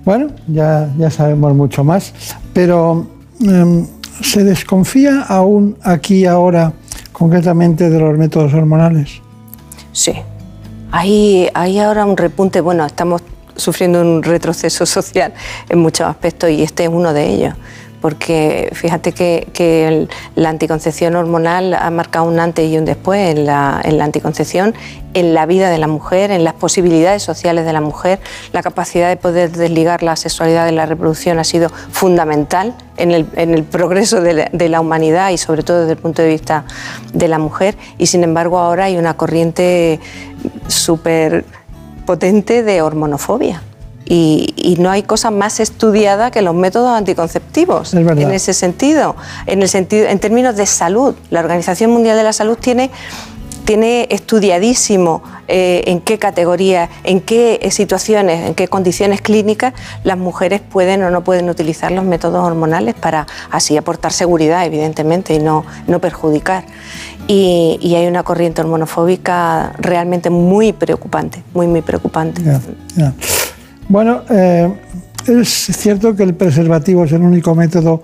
Bueno, 0.04 0.28
ya, 0.46 0.88
ya 0.96 1.10
sabemos 1.10 1.52
mucho 1.54 1.84
más, 1.84 2.14
pero 2.54 3.06
em, 3.42 3.86
¿se 4.22 4.44
desconfía 4.44 5.22
aún 5.22 5.76
aquí 5.82 6.26
ahora 6.26 6.72
concretamente 7.12 7.90
de 7.90 7.98
los 7.98 8.16
métodos 8.16 8.54
hormonales? 8.54 9.20
Sí. 9.92 10.12
Hay, 10.90 11.48
hay 11.54 11.78
ahora 11.78 12.04
un 12.06 12.16
repunte, 12.16 12.60
bueno, 12.60 12.86
estamos 12.86 13.22
sufriendo 13.56 14.00
un 14.00 14.22
retroceso 14.22 14.86
social 14.98 15.34
en 15.68 15.78
muchos 15.80 16.06
aspectos 16.06 16.50
y 16.50 16.62
este 16.62 16.84
es 16.84 16.90
uno 16.90 17.12
de 17.12 17.26
ellos. 17.26 17.54
Porque 18.00 18.70
fíjate 18.72 19.12
que, 19.12 20.08
la 20.34 20.50
anticoncepción 20.50 21.16
hormonal 21.16 21.74
ha 21.74 21.90
marcado 21.90 22.26
un 22.26 22.38
antes 22.38 22.70
y 22.70 22.78
un 22.78 22.84
después 22.84 23.36
en 23.36 23.44
la, 23.44 23.80
anticoncepción, 23.80 24.74
en 25.14 25.34
la 25.34 25.46
vida 25.46 25.70
de 25.70 25.78
la 25.78 25.88
mujer, 25.88 26.30
en 26.30 26.44
las 26.44 26.54
posibilidades 26.54 27.22
sociales 27.22 27.64
de 27.64 27.72
la 27.72 27.80
mujer. 27.80 28.20
La 28.52 28.62
capacidad 28.62 29.08
de 29.08 29.16
poder 29.16 29.50
desligar 29.50 30.02
la 30.02 30.16
sexualidad 30.16 30.66
de 30.66 30.72
la 30.72 30.86
reproducción 30.86 31.38
ha 31.38 31.44
sido 31.44 31.70
fundamental 31.70 32.74
en 32.96 33.10
el, 33.10 33.26
en 33.34 33.54
el 33.54 33.64
progreso 33.64 34.20
de 34.20 34.32
la, 34.32 34.50
de 34.52 34.68
la 34.68 34.80
humanidad 34.80 35.30
y 35.30 35.38
sobre 35.38 35.62
todo 35.62 35.80
desde 35.80 35.92
el 35.92 35.98
punto 35.98 36.22
de 36.22 36.28
vista 36.28 36.64
de 37.12 37.28
la 37.28 37.38
mujer. 37.38 37.76
Y 37.98 38.06
sin 38.06 38.22
embargo 38.22 38.58
ahora 38.58 38.84
hay 38.84 38.96
una 38.96 39.14
corriente 39.14 39.98
súper 40.68 41.44
potente 42.06 42.62
de 42.62 42.80
hormonofobia. 42.80 43.62
Y, 44.10 44.54
y 44.56 44.76
no 44.76 44.90
hay 44.90 45.02
cosa 45.02 45.30
más 45.30 45.60
estudiada 45.60 46.30
que 46.30 46.40
los 46.40 46.54
métodos 46.54 46.96
anticonceptivos 46.96 47.92
Es 47.92 47.94
en 47.94 48.30
ese 48.30 48.54
sentido. 48.54 49.16
En, 49.46 49.60
el 49.60 49.68
sentido. 49.68 50.06
en 50.06 50.18
términos 50.18 50.56
de 50.56 50.64
salud, 50.64 51.14
la 51.30 51.40
Organización 51.40 51.90
Mundial 51.90 52.16
de 52.16 52.22
la 52.22 52.32
Salud 52.32 52.56
tiene 52.56 52.90
tiene 53.68 54.08
estudiadísimo 54.08 55.22
eh, 55.46 55.82
en 55.88 56.00
qué 56.00 56.18
categoría, 56.18 56.88
en 57.04 57.20
qué 57.20 57.68
situaciones, 57.70 58.46
en 58.46 58.54
qué 58.54 58.66
condiciones 58.66 59.20
clínicas 59.20 59.74
las 60.04 60.16
mujeres 60.16 60.62
pueden 60.62 61.02
o 61.02 61.10
no 61.10 61.22
pueden 61.22 61.50
utilizar 61.50 61.92
los 61.92 62.02
métodos 62.02 62.42
hormonales 62.42 62.94
para 62.94 63.26
así 63.50 63.76
aportar 63.76 64.14
seguridad, 64.14 64.64
evidentemente, 64.64 65.34
y 65.34 65.38
no, 65.38 65.66
no 65.86 65.98
perjudicar. 65.98 66.64
Y, 67.26 67.78
y 67.82 67.94
hay 67.96 68.06
una 68.06 68.22
corriente 68.22 68.62
hormonofóbica 68.62 69.74
realmente 69.76 70.30
muy 70.30 70.72
preocupante, 70.72 71.42
muy, 71.52 71.66
muy 71.66 71.82
preocupante. 71.82 72.40
Ya. 72.96 73.12
Bueno, 73.88 74.22
eh, 74.28 74.70
es 75.26 75.48
cierto 75.48 76.14
que 76.14 76.22
el 76.22 76.34
preservativo 76.34 77.04
es 77.04 77.12
el 77.12 77.22
único 77.22 77.54
método 77.54 78.02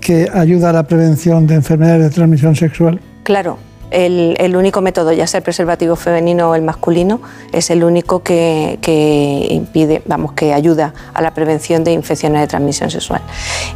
que 0.00 0.28
ayuda 0.32 0.70
a 0.70 0.72
la 0.72 0.84
prevención 0.84 1.46
de 1.46 1.56
enfermedades 1.56 2.04
de 2.04 2.10
transmisión 2.10 2.56
sexual. 2.56 3.00
Claro, 3.22 3.58
el, 3.90 4.56
único 4.56 4.80
método, 4.80 5.12
ya 5.12 5.26
sea 5.26 5.38
el 5.38 5.44
preservativo 5.44 5.94
femenino 5.94 6.50
o 6.50 6.54
el 6.54 6.62
masculino, 6.62 7.20
es 7.52 7.70
el 7.70 7.84
único 7.84 8.22
que 8.22 9.46
impide, 9.50 10.02
vamos, 10.06 10.32
que 10.32 10.54
ayuda 10.54 10.94
a 11.12 11.20
la 11.20 11.34
prevención 11.34 11.84
de 11.84 11.92
infecciones 11.92 12.40
de 12.40 12.46
transmisión 12.46 12.90
sexual. 12.90 13.20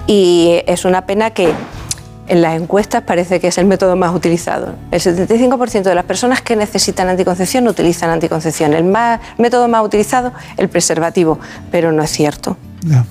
Y 0.07 0.63
es 0.67 0.85
una 0.85 1.05
pena 1.05 1.31
que 1.31 1.53
en 2.31 2.43
las 2.43 2.61
encuestas 2.61 3.03
parece 3.03 3.41
que 3.41 3.49
es 3.49 3.59
el 3.59 3.67
método 3.67 3.97
más 3.97 4.15
utilizado. 4.15 4.77
El 4.93 5.01
75% 5.01 5.83
de 5.83 5.95
las 5.97 6.05
personas 6.05 6.41
que 6.41 6.55
necesitan 6.55 7.09
anticoncepción 7.09 7.67
utilizan 7.67 8.09
anticoncepción. 8.09 8.73
El 8.73 8.85
más, 8.85 9.21
método 9.37 9.67
más 9.67 9.85
utilizado, 9.85 10.33
el 10.57 10.69
preservativo, 10.69 11.41
pero 11.73 11.91
no 11.91 12.05
es 12.05 12.11
cierto. 12.11 12.57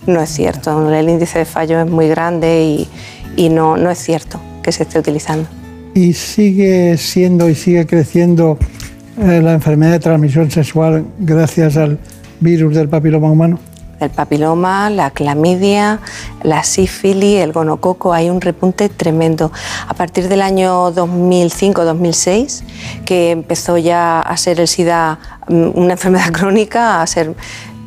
No 0.07 0.21
es 0.21 0.29
cierto. 0.29 0.91
El 0.93 1.09
índice 1.09 1.39
de 1.39 1.45
fallo 1.45 1.81
es 1.81 1.87
muy 1.89 2.07
grande 2.07 2.63
y, 2.63 2.87
y 3.35 3.49
no, 3.49 3.75
no 3.75 3.91
es 3.91 3.99
cierto 3.99 4.39
que 4.63 4.71
se 4.71 4.83
esté 4.83 4.97
utilizando. 4.99 5.49
Y 5.93 6.13
sigue 6.13 6.95
siendo 6.95 7.49
y 7.49 7.55
sigue 7.55 7.85
creciendo 7.85 8.57
eh, 9.21 9.41
la 9.41 9.53
enfermedad 9.53 9.91
de 9.91 9.99
transmisión 9.99 10.49
sexual 10.49 11.05
gracias 11.19 11.75
al 11.75 11.99
virus 12.39 12.73
del 12.73 12.87
papiloma 12.87 13.29
humano. 13.29 13.59
El 13.99 14.09
papiloma, 14.09 14.89
la 14.89 15.11
clamidia, 15.11 15.99
la 16.43 16.63
sífilis, 16.63 17.41
el 17.41 17.51
gonococo, 17.51 18.13
hay 18.13 18.29
un 18.29 18.39
repunte 18.39 18.87
tremendo. 18.89 19.51
A 19.87 19.93
partir 19.93 20.29
del 20.29 20.41
año 20.41 20.91
2005-2006, 20.93 22.61
que 23.05 23.31
empezó 23.31 23.77
ya 23.77 24.21
a 24.21 24.37
ser 24.37 24.59
el 24.59 24.67
SIDA 24.67 25.19
mm, 25.47 25.71
una 25.75 25.93
enfermedad 25.99 26.31
crónica, 26.31 27.01
a 27.01 27.07
ser 27.07 27.35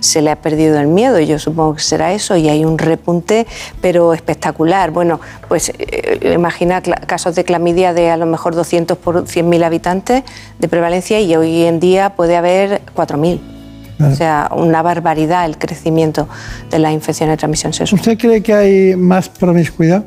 se 0.01 0.21
le 0.21 0.33
ha 0.33 0.37
perdido 0.43 0.81
el 0.81 0.89
miedo, 0.89 1.21
yo 1.21 1.39
supongo 1.39 1.77
que 1.77 1.83
será 1.83 2.13
eso, 2.13 2.37
y 2.37 2.49
hay 2.49 2.65
un 2.65 2.77
repunte, 2.77 3.47
pero 3.81 4.13
espectacular. 4.15 4.91
Bueno, 4.91 5.21
pues 5.47 5.73
eh, 5.79 6.33
imagina 6.35 6.83
cla- 6.83 7.07
casos 7.07 7.37
de 7.37 7.45
clamidia 7.45 7.95
de 7.95 8.11
a 8.11 8.17
lo 8.17 8.27
mejor 8.27 8.57
200 8.57 8.99
por 8.99 9.25
100.000 9.27 9.65
habitantes 9.65 10.25
de 10.59 10.69
prevalencia 10.69 11.21
y 11.21 11.37
hoy 11.37 11.63
en 11.63 11.79
día 11.79 12.17
puede 12.17 12.37
haber 12.37 12.83
4.000. 12.97 13.62
O 14.11 14.15
sea, 14.15 14.51
una 14.55 14.83
barbaridad 14.83 15.47
el 15.47 15.59
crecimiento 15.59 16.29
de 16.71 16.79
las 16.79 16.93
infecciones 16.93 17.35
de 17.35 17.37
transmisión 17.39 17.73
sexual. 17.73 18.01
¿Usted 18.01 18.19
cree 18.19 18.43
que 18.43 18.55
hay 18.55 18.97
más 18.97 19.29
promiscuidad? 19.29 20.05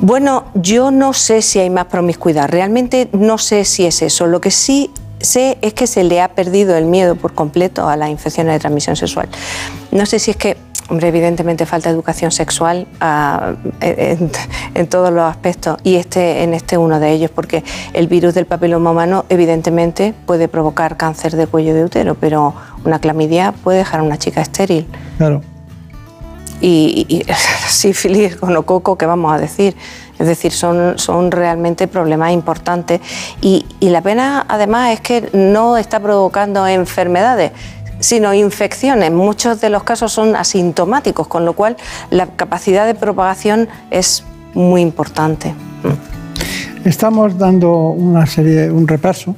Bueno, 0.00 0.44
yo 0.54 0.90
no 0.90 1.12
sé 1.12 1.42
si 1.42 1.60
hay 1.60 1.70
más 1.70 1.86
promiscuidad, 1.86 2.48
realmente 2.48 3.08
no 3.12 3.38
sé 3.38 3.64
si 3.64 3.86
es 3.86 4.02
eso. 4.02 4.26
Lo 4.26 4.40
que 4.40 4.50
sí 4.50 4.90
sé 5.20 5.58
es 5.62 5.72
que 5.72 5.86
se 5.86 6.04
le 6.04 6.20
ha 6.20 6.28
perdido 6.28 6.76
el 6.76 6.84
miedo 6.84 7.16
por 7.16 7.34
completo 7.34 7.88
a 7.88 7.96
las 7.96 8.10
infecciones 8.10 8.52
de 8.54 8.58
transmisión 8.58 8.96
sexual. 8.96 9.28
No 9.90 10.06
sé 10.06 10.18
si 10.18 10.30
es 10.30 10.36
que, 10.36 10.56
hombre, 10.88 11.08
evidentemente 11.08 11.66
falta 11.66 11.88
educación 11.90 12.30
sexual 12.30 12.86
ah, 13.00 13.54
en, 13.80 14.30
en 14.74 14.86
todos 14.86 15.10
los 15.12 15.24
aspectos 15.24 15.78
y 15.82 15.96
este 15.96 16.42
en 16.42 16.54
este 16.54 16.76
uno 16.78 17.00
de 17.00 17.10
ellos, 17.12 17.30
porque 17.30 17.64
el 17.92 18.06
virus 18.06 18.34
del 18.34 18.46
papiloma 18.46 18.90
humano 18.90 19.24
evidentemente 19.28 20.14
puede 20.26 20.48
provocar 20.48 20.96
cáncer 20.96 21.36
de 21.36 21.46
cuello 21.46 21.74
de 21.74 21.84
útero, 21.84 22.14
pero 22.14 22.54
una 22.84 22.98
clamidia 22.98 23.52
puede 23.52 23.78
dejar 23.78 24.00
a 24.00 24.02
una 24.02 24.18
chica 24.18 24.40
estéril 24.42 24.86
Claro. 25.16 25.40
y, 26.60 27.06
y 27.08 27.24
sífilis, 27.68 28.38
gonococo, 28.38 28.96
¿qué 28.96 29.06
vamos 29.06 29.32
a 29.32 29.38
decir? 29.38 29.74
Es 30.18 30.28
decir, 30.28 30.52
son, 30.52 30.98
son 30.98 31.30
realmente 31.32 31.88
problemas 31.88 32.30
importantes 32.30 33.00
y, 33.40 33.66
y 33.80 33.88
la 33.88 34.00
pena 34.00 34.44
además 34.48 34.92
es 34.92 35.00
que 35.00 35.28
no 35.32 35.76
está 35.76 35.98
provocando 35.98 36.66
enfermedades 36.68 37.50
sino 38.04 38.34
infecciones. 38.34 39.10
Muchos 39.10 39.62
de 39.62 39.70
los 39.70 39.82
casos 39.82 40.12
son 40.12 40.36
asintomáticos, 40.36 41.26
con 41.26 41.46
lo 41.46 41.54
cual 41.54 41.78
la 42.10 42.26
capacidad 42.26 42.84
de 42.84 42.94
propagación 42.94 43.66
es 43.90 44.24
muy 44.52 44.82
importante. 44.82 45.54
Estamos 46.84 47.38
dando 47.38 47.88
una 47.88 48.26
serie, 48.26 48.70
un 48.70 48.86
repaso 48.86 49.34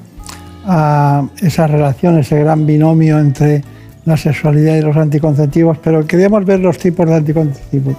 a 0.66 1.24
esa 1.40 1.68
relación, 1.68 2.18
ese 2.18 2.40
gran 2.40 2.66
binomio 2.66 3.20
entre 3.20 3.62
la 4.05 4.16
sexualidad 4.16 4.74
y 4.74 4.80
los 4.80 4.97
anticonceptivos, 4.97 5.78
pero 5.78 6.05
queríamos 6.05 6.44
ver 6.44 6.59
los 6.59 6.76
tipos 6.76 7.06
de 7.06 7.14
anticonceptivos. 7.14 7.94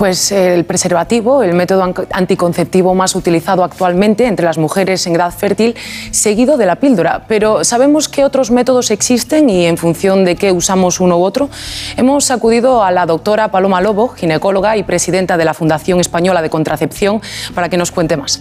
Pues 0.00 0.32
el 0.32 0.64
preservativo, 0.64 1.42
el 1.42 1.52
método 1.52 1.82
an- 1.82 1.94
anticonceptivo 2.10 2.94
más 2.94 3.14
utilizado 3.14 3.62
actualmente 3.62 4.24
entre 4.24 4.46
las 4.46 4.56
mujeres 4.56 5.06
en 5.06 5.14
edad 5.14 5.30
fértil, 5.30 5.76
seguido 6.10 6.56
de 6.56 6.64
la 6.64 6.76
píldora. 6.76 7.26
Pero 7.28 7.64
¿sabemos 7.64 8.08
qué 8.08 8.24
otros 8.24 8.50
métodos 8.50 8.90
existen 8.90 9.50
y 9.50 9.66
en 9.66 9.76
función 9.76 10.24
de 10.24 10.36
qué 10.36 10.52
usamos 10.52 11.00
uno 11.00 11.18
u 11.18 11.22
otro? 11.22 11.50
Hemos 11.98 12.30
acudido 12.30 12.82
a 12.82 12.90
la 12.92 13.04
doctora 13.04 13.50
Paloma 13.50 13.82
Lobo, 13.82 14.08
ginecóloga 14.08 14.78
y 14.78 14.84
presidenta 14.84 15.36
de 15.36 15.44
la 15.44 15.52
Fundación 15.52 16.00
Española 16.00 16.40
de 16.40 16.48
Contracepción, 16.48 17.20
para 17.54 17.68
que 17.68 17.76
nos 17.76 17.92
cuente 17.92 18.16
más. 18.16 18.40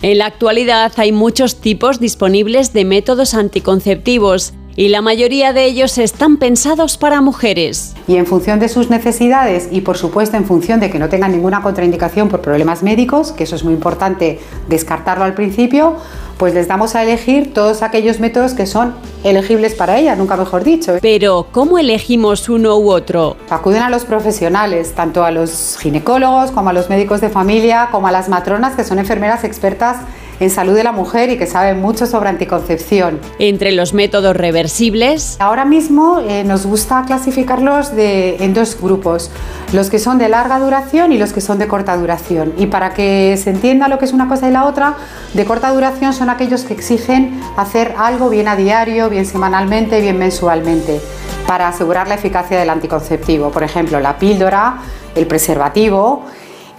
En 0.00 0.18
la 0.18 0.26
actualidad 0.26 0.92
hay 0.96 1.10
muchos 1.10 1.60
tipos 1.60 1.98
disponibles 1.98 2.72
de 2.72 2.84
métodos 2.84 3.34
anticonceptivos 3.34 4.52
y 4.76 4.88
la 4.88 5.02
mayoría 5.02 5.52
de 5.52 5.64
ellos 5.64 5.98
están 5.98 6.36
pensados 6.36 6.96
para 6.96 7.20
mujeres. 7.20 7.94
y 8.06 8.16
en 8.16 8.26
función 8.26 8.58
de 8.58 8.68
sus 8.68 8.90
necesidades 8.90 9.68
y 9.70 9.80
por 9.80 9.96
supuesto 9.96 10.36
en 10.36 10.44
función 10.44 10.78
de 10.78 10.90
que 10.90 10.98
no 10.98 11.08
tengan 11.08 11.32
ninguna 11.32 11.62
contraindicación 11.62 12.28
por 12.28 12.40
problemas 12.40 12.82
médicos, 12.82 13.32
que 13.32 13.44
eso 13.44 13.56
es 13.56 13.64
muy 13.64 13.72
importante 13.72 14.40
descartarlo 14.68 15.24
al 15.24 15.34
principio, 15.34 15.96
pues 16.36 16.52
les 16.52 16.68
damos 16.68 16.94
a 16.94 17.02
elegir 17.02 17.54
todos 17.54 17.82
aquellos 17.82 18.20
métodos 18.20 18.54
que 18.54 18.66
son 18.66 18.94
elegibles 19.22 19.74
para 19.74 19.98
ellas, 19.98 20.18
nunca 20.18 20.36
mejor 20.36 20.64
dicho. 20.64 20.96
Pero, 21.00 21.46
¿cómo 21.52 21.78
elegimos 21.78 22.48
uno 22.48 22.76
u 22.76 22.90
otro? 22.90 23.36
Acuden 23.48 23.82
a 23.82 23.88
los 23.88 24.04
profesionales, 24.04 24.92
tanto 24.94 25.24
a 25.24 25.30
los 25.30 25.78
ginecólogos 25.80 26.50
como 26.50 26.70
a 26.70 26.72
los 26.72 26.90
médicos 26.90 27.20
de 27.20 27.30
familia, 27.30 27.88
como 27.90 28.08
a 28.08 28.12
las 28.12 28.28
matronas, 28.28 28.74
que 28.74 28.84
son 28.84 28.98
enfermeras 28.98 29.44
expertas 29.44 29.98
en 30.40 30.50
salud 30.50 30.74
de 30.74 30.84
la 30.84 30.92
mujer 30.92 31.30
y 31.30 31.38
que 31.38 31.46
saben 31.46 31.80
mucho 31.80 32.06
sobre 32.06 32.28
anticoncepción. 32.28 33.20
Entre 33.38 33.72
los 33.72 33.94
métodos 33.94 34.36
reversibles, 34.36 35.36
Ahora 35.38 35.64
mismo 35.64 36.20
eh, 36.20 36.44
nos 36.44 36.66
gusta 36.66 37.04
clasificarlos 37.06 37.94
de- 37.94 38.36
en 38.44 38.54
dos 38.54 38.76
grupos, 38.80 39.30
los 39.72 39.90
que 39.90 39.98
son 39.98 40.18
de 40.18 40.28
larga 40.28 40.58
duración 40.58 41.12
y 41.12 41.18
los 41.18 41.32
que 41.32 41.40
son 41.40 41.58
de 41.58 41.66
corta 41.68 41.96
duración. 41.96 42.52
Y 42.58 42.66
para 42.66 42.94
que 42.94 43.36
se 43.42 43.50
entienda 43.50 43.88
lo 43.88 43.98
que 43.98 44.04
es 44.04 44.12
una 44.12 44.28
cosa 44.28 44.48
y 44.48 44.52
la 44.52 44.64
otra, 44.64 44.94
de 45.34 45.44
corta 45.44 45.70
duración 45.72 46.12
son 46.12 46.30
aquellos 46.30 46.62
que 46.64 46.74
exigen 46.74 47.40
hacer 47.56 47.94
algo 47.98 48.28
bien 48.28 48.48
a 48.48 48.56
diario, 48.56 49.08
bien 49.10 49.26
semanalmente, 49.26 50.00
bien 50.00 50.18
mensualmente, 50.18 51.00
para 51.46 51.68
asegurar 51.68 52.08
la 52.08 52.14
eficacia 52.14 52.58
del 52.58 52.70
anticonceptivo. 52.70 53.50
Por 53.50 53.62
ejemplo, 53.62 54.00
la 54.00 54.18
píldora, 54.18 54.78
el 55.14 55.26
preservativo, 55.26 56.24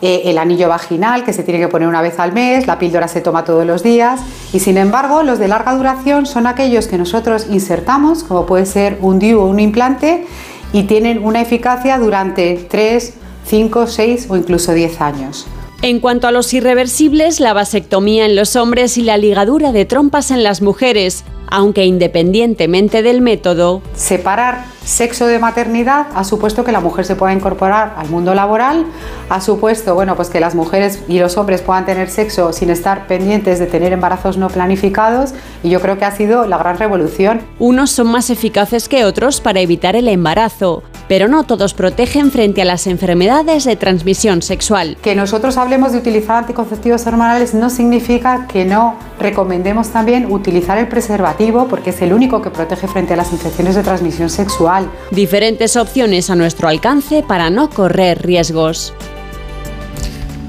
eh, 0.07 0.29
el 0.29 0.37
anillo 0.37 0.69
vaginal 0.69 1.23
que 1.23 1.33
se 1.33 1.41
tiene 1.41 1.59
que 1.59 1.67
poner 1.67 1.87
una 1.87 2.03
vez 2.03 2.19
al 2.19 2.31
mes, 2.31 2.67
la 2.67 2.77
píldora 2.77 3.07
se 3.07 3.21
toma 3.21 3.43
todos 3.43 3.65
los 3.65 3.81
días 3.81 4.21
y 4.53 4.59
sin 4.59 4.77
embargo 4.77 5.23
los 5.23 5.39
de 5.39 5.47
larga 5.47 5.73
duración 5.73 6.27
son 6.27 6.45
aquellos 6.45 6.85
que 6.85 6.99
nosotros 6.99 7.47
insertamos, 7.49 8.23
como 8.23 8.45
puede 8.45 8.67
ser 8.67 8.99
un 9.01 9.17
DIU 9.17 9.39
o 9.39 9.47
un 9.47 9.59
implante, 9.59 10.27
y 10.73 10.83
tienen 10.83 11.25
una 11.25 11.41
eficacia 11.41 11.97
durante 11.97 12.67
3, 12.69 13.13
5, 13.47 13.87
6 13.87 14.27
o 14.29 14.37
incluso 14.37 14.73
10 14.73 15.01
años. 15.01 15.47
En 15.81 15.99
cuanto 15.99 16.27
a 16.27 16.31
los 16.31 16.53
irreversibles, 16.53 17.39
la 17.39 17.53
vasectomía 17.53 18.27
en 18.27 18.35
los 18.35 18.55
hombres 18.55 18.99
y 18.99 19.01
la 19.01 19.17
ligadura 19.17 19.71
de 19.71 19.85
trompas 19.85 20.29
en 20.29 20.43
las 20.43 20.61
mujeres, 20.61 21.23
aunque 21.47 21.83
independientemente 21.83 23.01
del 23.01 23.21
método, 23.21 23.81
Separar 23.95 24.65
sexo 24.85 25.27
de 25.27 25.39
maternidad 25.39 26.07
ha 26.15 26.23
supuesto 26.23 26.63
que 26.63 26.71
la 26.71 26.79
mujer 26.79 27.05
se 27.05 27.15
pueda 27.15 27.33
incorporar 27.33 27.95
al 27.97 28.07
mundo 28.09 28.33
laboral, 28.33 28.85
ha 29.29 29.41
supuesto 29.41 29.95
bueno, 29.95 30.15
pues 30.15 30.29
que 30.29 30.39
las 30.39 30.55
mujeres 30.55 31.01
y 31.07 31.19
los 31.19 31.37
hombres 31.37 31.61
puedan 31.61 31.85
tener 31.85 32.09
sexo 32.09 32.53
sin 32.53 32.69
estar 32.69 33.07
pendientes 33.07 33.59
de 33.59 33.65
tener 33.65 33.91
embarazos 33.91 34.37
no 34.37 34.47
planificados 34.49 35.33
y 35.63 35.69
yo 35.69 35.81
creo 35.81 35.97
que 35.97 36.05
ha 36.05 36.15
sido 36.15 36.45
la 36.47 36.57
gran 36.57 36.77
revolución. 36.77 37.41
unos 37.59 37.91
son 37.91 38.07
más 38.07 38.29
eficaces 38.29 38.87
que 38.87 39.05
otros 39.05 39.41
para 39.41 39.59
evitar 39.59 39.95
el 39.95 40.07
embarazo, 40.07 40.83
pero 41.07 41.27
no 41.27 41.43
todos 41.43 41.73
protegen 41.73 42.31
frente 42.31 42.61
a 42.61 42.65
las 42.65 42.87
enfermedades 42.87 43.63
de 43.63 43.75
transmisión 43.75 44.41
sexual. 44.41 44.97
Que 45.01 45.15
nosotros 45.15 45.57
hablemos 45.57 45.91
de 45.91 45.99
utilizar 45.99 46.37
anticonceptivos 46.37 47.05
hormonales 47.07 47.53
no 47.53 47.69
significa 47.69 48.47
que 48.47 48.65
no 48.65 48.95
recomendemos 49.19 49.89
también 49.89 50.31
utilizar 50.31 50.77
el 50.77 50.87
preservativo 50.87 51.67
porque 51.67 51.91
es 51.91 52.01
el 52.01 52.13
único 52.13 52.41
que 52.41 52.49
protege 52.49 52.87
frente 52.87 53.13
a 53.13 53.17
las 53.17 53.31
infecciones 53.31 53.75
de 53.75 53.83
transmisión 53.83 54.29
sexual. 54.29 54.74
Diferentes 55.11 55.75
opciones 55.75 56.29
a 56.29 56.35
nuestro 56.35 56.67
alcance 56.67 57.23
para 57.23 57.49
no 57.49 57.69
correr 57.69 58.21
riesgos. 58.21 58.93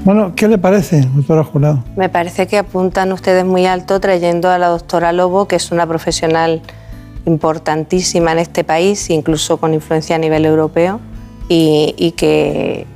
Bueno, 0.03 0.33
¿qué 0.35 0.47
le 0.47 0.57
parece, 0.57 1.01
doctora 1.13 1.43
Jurado? 1.43 1.83
Me 1.97 2.07
parece 2.07 2.47
que 2.47 2.57
apuntan 2.57 3.11
ustedes 3.11 3.43
muy 3.43 3.65
alto 3.65 3.99
trayendo 3.99 4.49
a 4.49 4.57
la 4.57 4.67
doctora 4.67 5.11
Lobo, 5.11 5.47
que 5.49 5.57
es 5.57 5.71
una 5.71 5.85
profesional 5.85 6.61
importantísima 7.25 8.31
en 8.31 8.39
este 8.39 8.63
país, 8.63 9.09
incluso 9.09 9.57
con 9.57 9.73
influencia 9.73 10.15
a 10.15 10.19
nivel 10.19 10.45
europeo, 10.45 11.01
y, 11.49 12.13
que, 12.15 12.87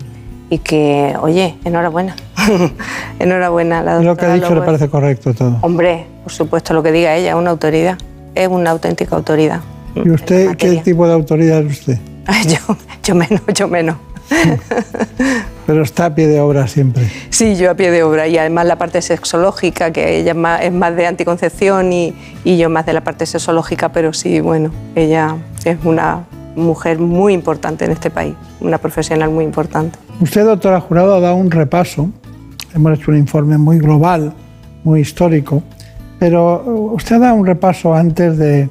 y 0.50 0.58
que, 0.60 1.16
oye, 1.22 1.56
enhorabuena. 1.66 2.16
enhorabuena. 3.20 3.84
La 3.84 4.00
lo 4.00 4.16
que 4.16 4.26
ha 4.26 4.34
dicho 4.34 4.56
le 4.56 4.62
parece 4.62 4.90
correcto 4.90 5.34
todo. 5.34 5.58
Hombre, 5.62 6.06
por 6.24 6.32
supuesto, 6.32 6.74
lo 6.74 6.82
que 6.82 6.94
diga 6.94 7.16
ella, 7.16 7.32
es 7.32 7.36
una 7.36 7.50
autoridad, 7.50 7.98
es 8.36 8.48
una 8.48 8.72
auténtica 8.72 9.18
autoridad. 9.18 9.60
¿Y 9.96 10.10
usted 10.10 10.56
qué 10.56 10.78
tipo 10.78 11.08
de 11.08 11.14
autoridad 11.14 11.62
es 11.62 11.80
usted? 11.80 11.98
yo, 12.48 12.78
yo 13.04 13.16
menos, 13.16 13.42
yo 13.54 13.68
menos. 13.68 13.98
Pero 15.68 15.84
está 15.84 16.08
a 16.08 16.16
pie 16.16 16.28
de 16.28 16.40
obra 16.40 16.68
siempre. 16.68 17.10
Sí, 17.30 17.56
yo 17.56 17.72
a 17.72 17.76
pie 17.76 17.92
de 17.92 18.04
obra 18.04 18.28
y 18.28 18.38
además 18.38 18.66
la 18.66 18.78
parte 18.78 19.02
sexológica, 19.02 19.92
que 19.92 20.20
ella 20.20 20.32
es 20.62 20.72
más, 20.72 20.96
de 20.96 21.08
anticoncepción 21.08 21.94
y, 21.94 22.14
y, 22.44 22.58
yo 22.58 22.70
más 22.70 22.86
de 22.86 22.94
la 22.94 23.02
parte 23.02 23.26
sexológica, 23.26 23.90
pero 23.90 24.14
sí, 24.14 24.40
bueno, 24.40 24.72
ella 24.96 25.38
es 25.64 25.78
una 25.84 26.26
mujer 26.56 27.00
muy 27.00 27.34
importante 27.34 27.86
en 27.86 27.92
este 27.92 28.10
país, 28.10 28.36
una 28.60 28.78
profesional 28.78 29.30
muy 29.30 29.46
importante. 29.46 29.98
Usted, 30.20 30.46
doctora 30.46 30.80
Jurado, 30.80 31.16
ha 31.16 31.20
dado 31.20 31.36
un 31.36 31.52
repaso, 31.52 32.10
hemos 32.74 32.98
hecho 32.98 33.12
un 33.12 33.18
informe 33.18 33.58
muy 33.58 33.80
global, 33.80 34.34
muy 34.84 35.02
histórico, 35.02 35.64
pero 36.20 36.92
usted 36.94 37.16
ha 37.16 37.20
dado 37.20 37.36
un 37.36 37.46
repaso 37.46 37.94
antes 37.94 38.38
de 38.38 38.70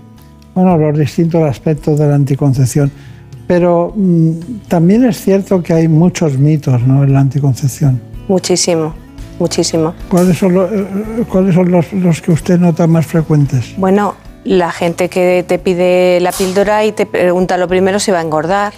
bueno, 0.55 0.77
los 0.77 0.98
distintos 0.98 1.43
aspectos 1.43 1.98
de 1.98 2.09
la 2.09 2.14
anticoncepción. 2.14 2.90
Pero 3.47 3.93
mm, 3.97 4.31
también 4.68 5.05
es 5.05 5.20
cierto 5.20 5.62
que 5.62 5.72
hay 5.72 5.89
muchos 5.89 6.39
mitos 6.39 6.82
¿no? 6.82 7.05
en 7.05 7.12
la 7.12 7.20
anticoncepción. 7.20 8.01
Muchísimo, 8.28 8.94
muchísimo. 9.39 9.94
¿Cuáles 10.09 10.39
son, 10.39 10.56
eh, 10.56 11.24
¿cuáles 11.28 11.55
son 11.55 11.70
los, 11.70 11.93
los, 11.93 12.20
que 12.20 12.31
usted 12.31 12.59
nota 12.59 12.86
más 12.86 13.06
frecuentes? 13.06 13.74
Bueno, 13.77 14.14
la 14.44 14.70
gente 14.70 15.09
que 15.09 15.44
te 15.47 15.59
pide 15.59 16.20
la 16.20 16.32
píldora 16.32 16.85
y 16.85 16.93
te 16.93 17.06
pregunta 17.06 17.56
lo 17.56 17.66
primero 17.66 17.98
si 17.98 18.12
va 18.12 18.20
a 18.20 18.22
engordar. 18.22 18.72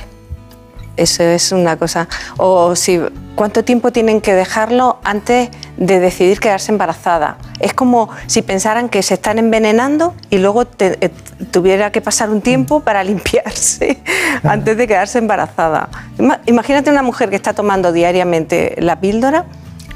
Eso 0.96 1.22
es 1.22 1.52
una 1.52 1.76
cosa. 1.76 2.08
O 2.36 2.76
si 2.76 3.00
cuánto 3.34 3.64
tiempo 3.64 3.92
tienen 3.92 4.20
que 4.20 4.34
dejarlo 4.34 4.98
antes 5.04 5.50
de 5.76 6.00
decidir 6.00 6.38
quedarse 6.38 6.70
embarazada. 6.70 7.38
Es 7.60 7.72
como 7.74 8.10
si 8.26 8.42
pensaran 8.42 8.88
que 8.88 9.02
se 9.02 9.14
están 9.14 9.38
envenenando 9.38 10.14
y 10.30 10.38
luego 10.38 10.66
eh, 10.78 11.10
tuviera 11.50 11.90
que 11.92 12.00
pasar 12.00 12.30
un 12.30 12.40
tiempo 12.40 12.80
para 12.80 13.02
limpiarse 13.04 14.02
antes 14.44 14.76
de 14.76 14.86
quedarse 14.86 15.18
embarazada. 15.18 15.88
Imagínate 16.46 16.90
una 16.90 17.02
mujer 17.02 17.30
que 17.30 17.36
está 17.36 17.54
tomando 17.54 17.92
diariamente 17.92 18.76
la 18.78 19.00
píldora, 19.00 19.46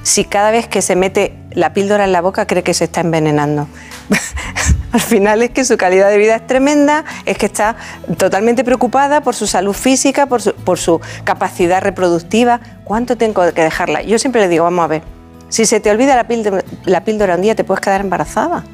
si 0.03 0.25
cada 0.25 0.51
vez 0.51 0.69
que 0.69 0.83
se 0.83 0.97
mete 0.97 1.37
la 1.51 1.73
píldora 1.73 2.05
en 2.05 2.13
la 2.13 2.21
boca 2.21 2.47
cree 2.47 2.63
que 2.63 2.75
se 2.75 2.85
está 2.85 3.01
envenenando. 3.01 3.67
Al 4.93 5.01
final 5.01 5.43
es 5.43 5.51
que 5.51 5.65
su 5.65 5.77
calidad 5.77 6.09
de 6.11 6.19
vida 6.19 6.37
es 6.37 6.47
tremenda, 6.47 7.05
es 7.25 7.37
que 7.39 7.47
está 7.47 7.77
totalmente 8.17 8.65
preocupada 8.65 9.21
por 9.21 9.35
su 9.35 9.47
salud 9.47 9.75
física, 9.75 10.27
por 10.27 10.41
su, 10.41 11.01
capacidad 11.25 11.83
reproductiva. 11.83 12.61
¿Cuánto 12.85 13.17
tengo 13.17 13.43
que 13.53 13.63
dejarla? 13.63 14.03
Yo 14.03 14.19
siempre 14.19 14.41
le 14.41 14.49
digo, 14.49 14.65
vamos 14.65 14.85
a 14.85 14.89
ver, 14.89 15.03
si 15.49 15.67
se 15.67 15.81
te 15.81 15.91
olvida 15.91 16.17
la 16.17 16.27
píldora, 16.27 16.65
la 16.85 17.05
píldora 17.05 17.35
un 17.35 17.43
día, 17.43 17.55
te 17.55 17.65
puedes 17.65 17.81
quedar 17.81 18.01
embarazada. 18.01 18.65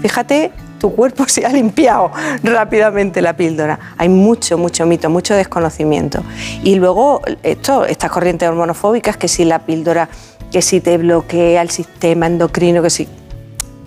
Fíjate, 0.00 0.52
tu 0.78 0.94
cuerpo 0.94 1.24
se 1.28 1.46
ha 1.46 1.52
limpiado 1.52 2.10
rápidamente 2.42 3.22
la 3.22 3.34
píldora. 3.34 3.78
Hay 3.96 4.08
mucho, 4.08 4.58
mucho 4.58 4.84
mito, 4.84 5.08
mucho 5.08 5.34
desconocimiento. 5.34 6.22
Y 6.62 6.74
luego, 6.74 7.22
esto, 7.42 7.86
estas 7.86 8.10
corrientes 8.10 8.48
hormonofóbicas, 8.48 9.16
que 9.16 9.28
si 9.28 9.44
la 9.44 9.60
píldora, 9.60 10.08
que 10.50 10.60
si 10.60 10.80
te 10.80 10.98
bloquea 10.98 11.62
el 11.62 11.70
sistema 11.70 12.26
endocrino, 12.26 12.82
que 12.82 12.90
si 12.90 13.08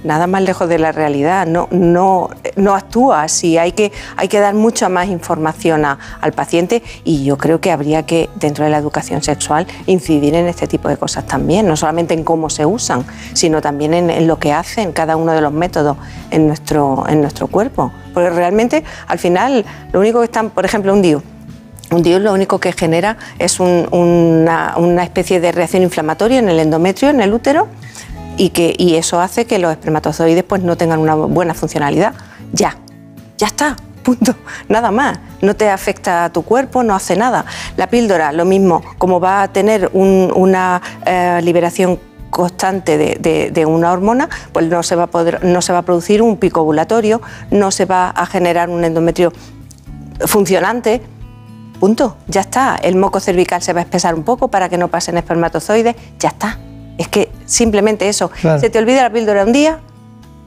nada 0.05 0.27
más 0.27 0.43
lejos 0.43 0.69
de 0.69 0.79
la 0.79 0.91
realidad, 0.91 1.45
no, 1.47 2.29
actúa 2.73 3.23
así, 3.23 3.57
hay 3.57 3.71
que, 3.73 3.91
dar 4.31 4.53
mucha 4.53 4.87
más 4.87 5.07
información 5.07 5.83
al 5.85 6.31
paciente 6.33 6.83
y 7.03 7.25
yo 7.25 7.37
creo 7.37 7.59
que 7.59 7.71
habría 7.71 8.03
que, 8.03 8.29
dentro 8.35 8.63
de 8.63 8.69
la 8.69 8.77
educación 8.77 9.23
sexual, 9.23 9.65
incidir 9.87 10.35
en 10.35 10.47
este 10.47 10.67
tipo 10.67 10.87
de 10.87 10.97
cosas 10.97 11.25
también, 11.25 11.67
no 11.67 11.75
solamente 11.75 12.13
en 12.13 12.23
cómo 12.23 12.49
se 12.49 12.65
usan, 12.65 13.05
sino 13.33 13.61
también 13.61 13.93
en, 13.93 14.27
lo 14.27 14.39
que 14.39 14.53
hacen 14.53 14.91
cada 14.91 15.17
uno 15.17 15.31
de 15.33 15.41
los 15.41 15.51
métodos 15.51 15.97
en 16.31 16.47
nuestro, 16.47 17.05
en 17.07 17.21
nuestro 17.21 17.47
cuerpo. 17.47 17.91
Porque 18.13 18.29
realmente, 18.29 18.83
al 19.07 19.19
final, 19.19 19.65
lo 19.91 19.99
único 19.99 20.19
que 20.19 20.25
están, 20.25 20.49
por 20.51 20.65
ejemplo, 20.65 20.93
un 20.93 21.01
DIU, 21.01 21.21
un 21.91 22.01
DIU 22.01 22.19
lo 22.19 22.33
único 22.33 22.59
que 22.59 22.71
genera 22.71 23.17
es 23.39 23.59
una, 23.59 24.75
una, 24.77 25.03
especie 25.03 25.39
de 25.39 25.51
reacción 25.51 25.83
inflamatoria 25.83 26.39
en 26.39 26.49
el 26.49 26.59
endometrio, 26.59 27.09
en 27.09 27.21
el 27.21 27.33
útero, 27.33 27.67
y, 28.37 28.49
que, 28.49 28.75
y 28.77 28.95
eso 28.95 29.19
hace 29.19 29.45
que 29.45 29.59
los 29.59 29.71
espermatozoides 29.71 30.43
pues, 30.43 30.61
no 30.61 30.77
tengan 30.77 30.99
una 30.99 31.15
buena 31.15 31.53
funcionalidad. 31.53 32.13
Ya, 32.53 32.77
ya 33.37 33.47
está, 33.47 33.75
punto, 34.03 34.35
nada 34.69 34.91
más. 34.91 35.19
No 35.41 35.55
te 35.55 35.69
afecta 35.69 36.25
a 36.25 36.29
tu 36.31 36.43
cuerpo, 36.43 36.83
no 36.83 36.95
hace 36.95 37.15
nada. 37.15 37.45
La 37.77 37.87
píldora, 37.87 38.31
lo 38.31 38.45
mismo, 38.45 38.81
como 38.97 39.19
va 39.19 39.43
a 39.43 39.47
tener 39.49 39.89
una 39.93 40.81
eh, 41.05 41.39
liberación 41.43 41.99
constante 42.29 42.97
de, 42.97 43.65
una 43.65 43.93
hormona, 43.93 44.29
pues 44.51 44.67
no 44.67 44.83
se, 44.83 44.95
va 44.95 45.03
a 45.03 45.07
poder, 45.07 45.45
no 45.45 45.61
se 45.61 45.71
va 45.71 45.79
a 45.79 45.81
producir 45.83 46.21
un 46.21 46.35
pico 46.35 46.61
ovulatorio, 46.61 47.21
no 47.49 47.71
se 47.71 47.85
va 47.85 48.09
a 48.09 48.25
generar 48.25 48.69
un 48.69 48.83
endometrio 48.83 49.31
funcionante. 50.25 51.01
Punto, 51.79 52.17
ya 52.27 52.41
está. 52.41 52.75
El 52.75 52.95
moco 52.95 53.19
cervical 53.19 53.61
se 53.61 53.71
va 53.71 53.79
a 53.79 53.83
espesar 53.83 54.15
un 54.15 54.23
poco 54.23 54.49
para 54.49 54.67
que 54.67 54.77
no 54.77 54.89
pasen 54.89 55.17
espermatozoides, 55.17 55.95
ya 56.19 56.29
está. 56.29 56.57
Es 56.97 57.07
que 57.07 57.29
simplemente 57.45 58.07
eso, 58.07 58.31
se 58.59 58.69
te 58.69 58.79
olvida 58.79 59.03
la 59.03 59.09
píldora 59.11 59.43
un 59.43 59.53
día 59.53 59.79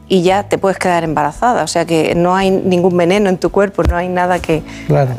y 0.08 0.22
ya 0.22 0.44
te 0.44 0.58
puedes 0.58 0.78
quedar 0.78 1.04
embarazada. 1.04 1.62
O 1.62 1.66
sea 1.66 1.84
que 1.84 2.14
no 2.14 2.34
hay 2.34 2.50
ningún 2.50 2.96
veneno 2.96 3.28
en 3.28 3.38
tu 3.38 3.50
cuerpo, 3.50 3.82
no 3.82 3.96
hay 3.96 4.08
nada 4.08 4.38
que... 4.38 4.62
Claro. 4.86 5.10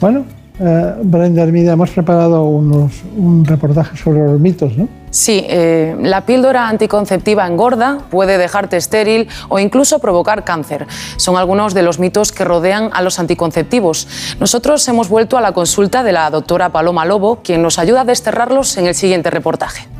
Bueno, 0.00 0.24
eh, 0.60 0.94
Brenda 1.02 1.42
Hermida, 1.42 1.72
hemos 1.72 1.90
preparado 1.90 2.44
unos, 2.44 2.92
un 3.16 3.44
reportaje 3.44 3.96
sobre 3.96 4.20
los 4.20 4.40
mitos, 4.40 4.76
¿no? 4.76 4.88
Sí, 5.10 5.44
eh, 5.48 5.96
la 6.00 6.26
píldora 6.26 6.68
anticonceptiva 6.68 7.46
engorda, 7.46 7.98
puede 8.10 8.38
dejarte 8.38 8.76
estéril 8.76 9.28
o 9.48 9.58
incluso 9.58 10.00
provocar 10.00 10.44
cáncer. 10.44 10.86
Son 11.16 11.36
algunos 11.36 11.72
de 11.72 11.82
los 11.82 12.00
mitos 12.00 12.32
que 12.32 12.44
rodean 12.44 12.90
a 12.92 13.02
los 13.02 13.18
anticonceptivos. 13.18 14.08
Nosotros 14.40 14.86
hemos 14.88 15.08
vuelto 15.08 15.38
a 15.38 15.40
la 15.40 15.52
consulta 15.52 16.02
de 16.02 16.12
la 16.12 16.30
doctora 16.30 16.70
Paloma 16.70 17.04
Lobo, 17.04 17.40
quien 17.44 17.62
nos 17.62 17.78
ayuda 17.78 18.00
a 18.00 18.04
desterrarlos 18.04 18.76
en 18.76 18.86
el 18.86 18.94
siguiente 18.94 19.30
reportaje 19.30 19.93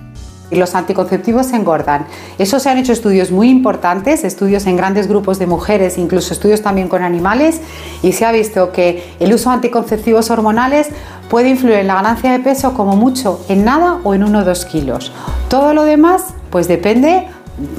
los 0.50 0.74
anticonceptivos 0.74 1.52
engordan. 1.52 2.06
Eso 2.38 2.58
se 2.58 2.70
han 2.70 2.78
hecho 2.78 2.92
estudios 2.92 3.30
muy 3.30 3.48
importantes, 3.48 4.24
estudios 4.24 4.66
en 4.66 4.76
grandes 4.76 5.08
grupos 5.08 5.38
de 5.38 5.46
mujeres, 5.46 5.98
incluso 5.98 6.32
estudios 6.32 6.62
también 6.62 6.88
con 6.88 7.02
animales, 7.02 7.60
y 8.02 8.12
se 8.12 8.24
ha 8.24 8.32
visto 8.32 8.72
que 8.72 9.14
el 9.20 9.32
uso 9.32 9.50
de 9.50 9.56
anticonceptivos 9.56 10.30
hormonales 10.30 10.88
puede 11.28 11.48
influir 11.48 11.76
en 11.76 11.86
la 11.86 11.94
ganancia 11.94 12.32
de 12.32 12.40
peso 12.40 12.74
como 12.74 12.96
mucho 12.96 13.40
en 13.48 13.64
nada 13.64 14.00
o 14.04 14.14
en 14.14 14.24
1 14.24 14.38
o 14.38 14.44
2 14.44 14.64
kilos. 14.66 15.12
Todo 15.48 15.74
lo 15.74 15.84
demás 15.84 16.34
pues 16.50 16.68
depende 16.68 17.26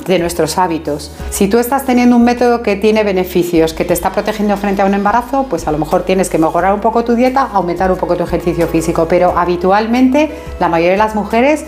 de 0.08 0.20
nuestros 0.20 0.58
hábitos. 0.58 1.12
Si 1.32 1.48
tú 1.48 1.60
estás 1.60 1.86
teniendo 1.86 2.16
un 2.16 2.24
método 2.24 2.64
que 2.64 2.76
tiene 2.78 3.04
beneficios, 3.04 3.74
que 3.74 3.84
te 3.84 3.94
está 3.94 4.12
protegiendo 4.12 4.56
frente 4.58 4.82
a 4.82 4.86
un 4.86 4.94
embarazo, 4.94 5.48
pues 5.50 5.68
a 5.68 5.72
lo 5.72 5.78
mejor 5.78 6.04
tienes 6.04 6.30
que 6.30 6.38
mejorar 6.38 6.74
un 6.74 6.80
poco 6.80 7.04
tu 7.04 7.14
dieta, 7.14 7.50
aumentar 7.52 7.92
un 7.92 7.98
poco 7.98 8.16
tu 8.16 8.24
ejercicio 8.24 8.68
físico, 8.68 9.06
pero 9.10 9.38
habitualmente 9.38 10.32
la 10.60 10.70
mayoría 10.70 10.92
de 10.92 10.98
las 10.98 11.16
mujeres 11.16 11.66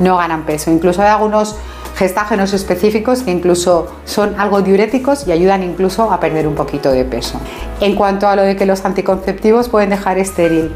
no 0.00 0.16
ganan 0.16 0.42
peso. 0.42 0.70
Incluso 0.70 1.02
hay 1.02 1.08
algunos 1.08 1.56
gestágenos 1.96 2.52
específicos 2.52 3.22
que 3.22 3.30
incluso 3.30 3.86
son 4.04 4.38
algo 4.40 4.62
diuréticos 4.62 5.26
y 5.28 5.32
ayudan 5.32 5.62
incluso 5.62 6.10
a 6.10 6.18
perder 6.18 6.48
un 6.48 6.54
poquito 6.54 6.90
de 6.90 7.04
peso. 7.04 7.40
En 7.80 7.94
cuanto 7.94 8.26
a 8.26 8.34
lo 8.34 8.42
de 8.42 8.56
que 8.56 8.66
los 8.66 8.84
anticonceptivos 8.84 9.68
pueden 9.68 9.90
dejar 9.90 10.18
estéril, 10.18 10.72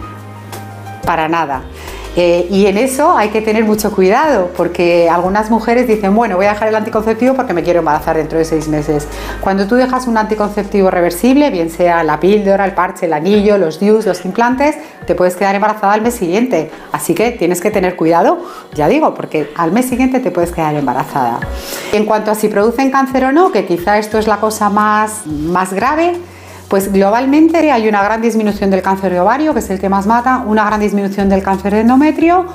para 1.05 1.29
nada. 1.29 1.63
Eh, 2.17 2.47
y 2.51 2.67
en 2.67 2.79
eso 2.79 3.17
hay 3.17 3.31
que 3.31 3.41
tener 3.41 3.65
mucho 3.65 3.91
cuidado, 3.93 4.51
porque 4.57 5.09
algunas 5.11 5.51
mujeres 5.51 5.89
dicen, 5.89 6.15
bueno, 6.15 6.37
voy 6.37 6.47
a 6.47 6.51
dejar 6.51 6.69
el 6.69 6.75
anticonceptivo 6.77 7.35
porque 7.35 7.55
me 7.55 7.63
quiero 7.63 7.81
embarazar 7.81 8.17
dentro 8.17 8.39
de 8.39 8.45
seis 8.45 8.69
meses. 8.69 9.09
Cuando 9.41 9.67
tú 9.67 9.75
dejas 9.75 10.07
un 10.07 10.17
anticonceptivo 10.17 10.91
reversible, 10.91 11.51
bien 11.51 11.71
sea 11.71 12.05
la 12.05 12.21
píldora, 12.21 12.65
el 12.65 12.73
parche, 12.73 13.07
el 13.07 13.13
anillo, 13.13 13.59
los 13.59 13.81
DIUs, 13.81 14.07
los 14.07 14.25
implantes, 14.25 14.77
te 15.07 15.15
puedes 15.15 15.35
quedar 15.35 15.55
embarazada 15.57 15.93
al 15.93 16.03
mes 16.03 16.15
siguiente. 16.15 16.71
Así 16.93 17.15
que 17.15 17.33
tienes 17.33 17.61
que 17.61 17.71
tener 17.71 17.97
cuidado, 17.97 18.39
ya 18.75 18.89
digo, 18.89 19.15
porque 19.15 19.51
al 19.57 19.73
mes 19.73 19.87
siguiente 19.87 20.21
te 20.21 20.31
puedes 20.31 20.53
quedar 20.53 20.75
embarazada. 20.77 21.41
En 21.93 22.05
cuanto 22.05 22.31
a 22.31 22.35
si 22.35 22.49
producen 22.49 22.91
cáncer 22.91 23.25
o 23.25 23.33
no, 23.33 23.51
que 23.51 23.67
quizá 23.67 23.99
esto 23.99 24.19
es 24.19 24.29
la 24.29 24.37
cosa 24.39 24.71
más, 24.71 25.27
más 25.27 25.73
grave, 25.73 26.15
pues 26.75 26.93
globalmente 26.93 27.71
hay 27.71 27.87
una 27.87 28.03
gran 28.03 28.21
disminución 28.21 28.69
del 28.69 28.83
cáncer 28.83 29.13
de 29.13 29.21
ovario, 29.21 29.53
que 29.53 29.61
es 29.61 29.71
el 29.71 29.79
que 29.79 29.89
más 29.89 30.09
mata, 30.09 30.43
una 30.45 30.65
gran 30.65 30.81
disminución 30.81 31.29
del 31.29 31.41
cáncer 31.41 31.73
de 31.73 31.83
endometrio, 31.83 32.47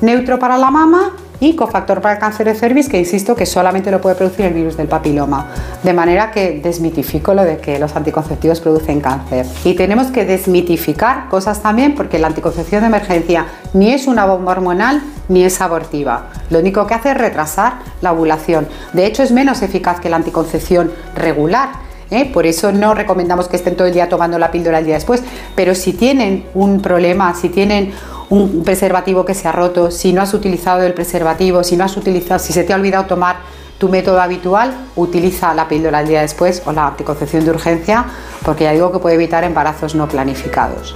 neutro 0.00 0.38
para 0.38 0.56
la 0.56 0.70
mama 0.70 1.10
y 1.38 1.54
cofactor 1.54 2.00
para 2.00 2.14
el 2.14 2.18
cáncer 2.18 2.46
de 2.46 2.54
cervix, 2.54 2.88
que 2.88 2.98
insisto 2.98 3.36
que 3.36 3.44
solamente 3.44 3.90
lo 3.90 4.00
puede 4.00 4.14
producir 4.14 4.46
el 4.46 4.54
virus 4.54 4.78
del 4.78 4.88
papiloma. 4.88 5.48
De 5.82 5.92
manera 5.92 6.30
que 6.30 6.62
desmitifico 6.64 7.34
lo 7.34 7.44
de 7.44 7.58
que 7.58 7.78
los 7.78 7.94
anticonceptivos 7.94 8.62
producen 8.62 9.02
cáncer. 9.02 9.44
Y 9.64 9.74
tenemos 9.74 10.06
que 10.06 10.24
desmitificar 10.24 11.28
cosas 11.28 11.60
también 11.60 11.94
porque 11.94 12.18
la 12.18 12.28
anticoncepción 12.28 12.80
de 12.80 12.86
emergencia 12.86 13.44
ni 13.74 13.92
es 13.92 14.06
una 14.06 14.24
bomba 14.24 14.52
hormonal 14.52 15.02
ni 15.28 15.44
es 15.44 15.60
abortiva. 15.60 16.28
Lo 16.48 16.60
único 16.60 16.86
que 16.86 16.94
hace 16.94 17.10
es 17.10 17.18
retrasar 17.18 17.74
la 18.00 18.12
ovulación. 18.12 18.66
De 18.94 19.04
hecho, 19.04 19.22
es 19.22 19.30
menos 19.30 19.60
eficaz 19.60 20.00
que 20.00 20.08
la 20.08 20.16
anticoncepción 20.16 20.90
regular. 21.14 21.91
¿Eh? 22.12 22.30
Por 22.32 22.46
eso 22.46 22.72
no 22.72 22.94
recomendamos 22.94 23.48
que 23.48 23.56
estén 23.56 23.76
todo 23.76 23.88
el 23.88 23.94
día 23.94 24.08
tomando 24.08 24.38
la 24.38 24.50
píldora 24.50 24.78
el 24.78 24.86
día 24.86 24.94
después. 24.94 25.22
Pero 25.54 25.74
si 25.74 25.92
tienen 25.92 26.44
un 26.54 26.80
problema, 26.80 27.34
si 27.34 27.48
tienen 27.48 27.92
un 28.30 28.62
preservativo 28.62 29.24
que 29.24 29.34
se 29.34 29.48
ha 29.48 29.52
roto, 29.52 29.90
si 29.90 30.12
no 30.12 30.22
has 30.22 30.32
utilizado 30.34 30.82
el 30.82 30.94
preservativo, 30.94 31.64
si 31.64 31.76
no 31.76 31.84
has 31.84 31.96
utilizado, 31.96 32.38
si 32.38 32.52
se 32.52 32.64
te 32.64 32.72
ha 32.72 32.76
olvidado 32.76 33.06
tomar 33.06 33.36
tu 33.78 33.88
método 33.88 34.20
habitual, 34.20 34.72
utiliza 34.94 35.52
la 35.54 35.66
píldora 35.66 36.00
el 36.00 36.08
día 36.08 36.20
después 36.20 36.62
o 36.66 36.72
la 36.72 36.86
anticoncepción 36.86 37.44
de 37.44 37.50
urgencia, 37.50 38.04
porque 38.44 38.64
ya 38.64 38.72
digo 38.72 38.92
que 38.92 39.00
puede 39.00 39.16
evitar 39.16 39.42
embarazos 39.42 39.94
no 39.96 40.06
planificados. 40.08 40.94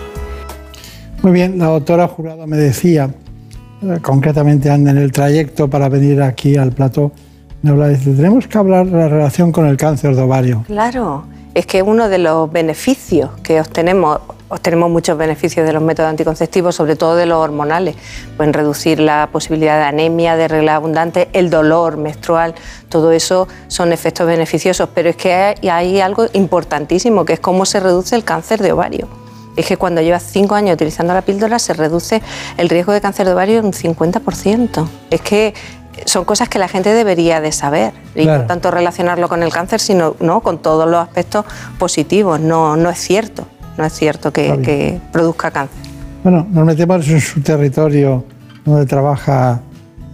Muy 1.22 1.32
bien, 1.32 1.58
la 1.58 1.66
doctora 1.66 2.06
Jurado 2.06 2.46
me 2.46 2.56
decía, 2.56 3.10
eh, 3.82 3.98
concretamente 4.00 4.70
anda 4.70 4.92
en 4.92 4.98
el 4.98 5.10
trayecto 5.10 5.68
para 5.68 5.88
venir 5.88 6.22
aquí 6.22 6.56
al 6.56 6.70
plató, 6.70 7.10
habla, 7.68 7.96
tenemos 7.98 8.46
que 8.46 8.58
hablar 8.58 8.86
de 8.86 8.96
la 8.96 9.08
relación 9.08 9.52
con 9.52 9.66
el 9.66 9.76
cáncer 9.76 10.14
de 10.14 10.22
ovario. 10.22 10.64
Claro, 10.66 11.24
es 11.56 11.64
que 11.64 11.82
uno 11.82 12.10
de 12.10 12.18
los 12.18 12.52
beneficios 12.52 13.30
que 13.42 13.60
obtenemos, 13.60 14.20
obtenemos 14.50 14.90
muchos 14.90 15.16
beneficios 15.16 15.66
de 15.66 15.72
los 15.72 15.82
métodos 15.82 16.10
anticonceptivos, 16.10 16.74
sobre 16.74 16.96
todo 16.96 17.16
de 17.16 17.24
los 17.24 17.38
hormonales, 17.38 17.96
pueden 18.36 18.52
reducir 18.52 19.00
la 19.00 19.30
posibilidad 19.32 19.78
de 19.78 19.84
anemia, 19.84 20.36
de 20.36 20.48
regla 20.48 20.74
abundante, 20.74 21.28
el 21.32 21.48
dolor 21.48 21.96
menstrual, 21.96 22.54
todo 22.90 23.10
eso 23.10 23.48
son 23.68 23.92
efectos 23.92 24.26
beneficiosos, 24.26 24.90
pero 24.94 25.08
es 25.08 25.16
que 25.16 25.32
hay, 25.32 25.68
hay 25.70 26.00
algo 26.00 26.26
importantísimo, 26.34 27.24
que 27.24 27.32
es 27.32 27.40
cómo 27.40 27.64
se 27.64 27.80
reduce 27.80 28.14
el 28.14 28.24
cáncer 28.24 28.60
de 28.60 28.72
ovario. 28.72 29.08
Es 29.56 29.64
que 29.66 29.78
cuando 29.78 30.02
llevas 30.02 30.22
cinco 30.22 30.54
años 30.54 30.74
utilizando 30.74 31.14
la 31.14 31.22
píldora 31.22 31.58
se 31.58 31.72
reduce 31.72 32.20
el 32.58 32.68
riesgo 32.68 32.92
de 32.92 33.00
cáncer 33.00 33.26
de 33.26 33.32
ovario 33.32 33.58
en 33.58 33.64
un 33.64 33.72
50%. 33.72 34.86
Es 35.10 35.22
que 35.22 35.54
son 36.04 36.24
cosas 36.24 36.48
que 36.48 36.58
la 36.58 36.68
gente 36.68 36.92
debería 36.92 37.40
de 37.40 37.52
saber 37.52 37.92
y 38.14 38.22
Claro. 38.22 38.42
no 38.42 38.46
tanto 38.48 38.70
relacionarlo 38.70 39.28
con 39.28 39.42
el 39.42 39.50
cáncer, 39.52 39.80
sino 39.80 40.16
¿no? 40.20 40.40
con 40.40 40.58
todos 40.62 40.88
los 40.88 41.00
aspectos 41.00 41.44
positivos. 41.78 42.38
No, 42.40 42.76
no 42.76 42.90
es 42.90 42.98
cierto, 42.98 43.46
no 43.78 43.84
es 43.84 43.92
cierto 43.92 44.32
que, 44.32 44.58
que 44.62 45.00
produzca 45.12 45.50
cáncer. 45.50 45.78
Bueno, 46.22 46.46
nos 46.50 46.64
metemos 46.66 47.08
en 47.08 47.20
su 47.20 47.40
territorio 47.40 48.24
donde 48.64 48.84
trabaja 48.86 49.60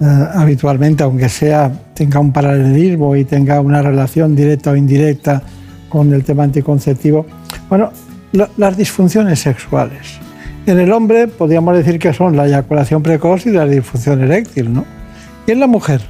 eh, 0.01 0.05
habitualmente, 0.35 1.03
aunque 1.05 1.29
sea 1.29 1.71
tenga 1.95 2.21
un 2.21 2.33
paralelismo 2.33 3.15
y 3.17 3.25
tenga 3.25 3.61
una 3.61 3.81
relación 3.83 4.35
directa 4.35 4.71
o 4.73 4.77
indirecta 4.77 5.43
con 5.89 6.13
el 6.13 6.25
tema 6.25 6.43
anticonceptivo. 6.45 7.27
Bueno, 7.69 7.91
la- 8.33 8.49
las 8.57 8.77
disfunciones 8.77 9.41
sexuales. 9.41 10.19
En 10.67 10.79
el 10.79 10.93
hombre 10.93 11.29
podríamos 11.29 11.77
decir 11.77 11.99
que 11.99 12.13
son 12.13 12.37
la 12.37 12.47
eyaculación 12.47 13.03
precoz 13.03 13.47
y 13.47 13.51
la 13.51 13.65
disfunción 13.67 14.23
eréctil, 14.23 14.73
¿no? 14.73 14.85
¿Y 15.47 15.53
en 15.53 15.61
la 15.61 15.67
mujer? 15.67 16.01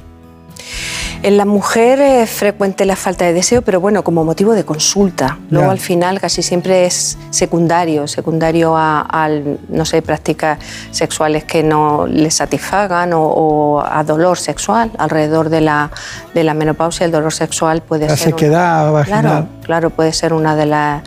En 1.23 1.37
la 1.37 1.45
mujer 1.45 2.01
es 2.01 2.29
frecuente 2.29 2.83
la 2.83 2.97
falta 2.97 3.23
de 3.23 3.31
deseo, 3.31 3.61
pero 3.61 3.79
bueno, 3.79 4.03
como 4.03 4.25
motivo 4.25 4.51
de 4.51 4.65
consulta. 4.65 5.37
Luego 5.49 5.71
al 5.71 5.79
final 5.79 6.19
casi 6.19 6.43
siempre 6.43 6.85
es 6.85 7.17
secundario, 7.29 8.09
secundario 8.09 8.73
a, 8.75 9.29
no 9.69 9.85
sé, 9.85 10.01
prácticas 10.01 10.59
sexuales 10.91 11.45
que 11.45 11.63
no 11.63 12.07
les 12.07 12.33
satisfagan 12.33 13.13
o, 13.13 13.21
o 13.23 13.81
a 13.89 14.03
dolor 14.03 14.37
sexual. 14.37 14.91
Alrededor 14.97 15.47
de 15.47 15.61
la, 15.61 15.91
de 16.33 16.43
la 16.43 16.53
menopausia 16.53 17.05
el 17.05 17.13
dolor 17.13 17.31
sexual 17.31 17.81
puede 17.81 18.07
La 18.09 18.17
ser... 18.17 18.27
una- 18.27 18.37
sequedad 18.37 18.91
vaginal. 18.91 19.21
Claro, 19.21 19.47
claro, 19.63 19.89
puede 19.91 20.11
ser 20.11 20.33
una 20.33 20.57
de 20.57 20.65
las 20.65 21.03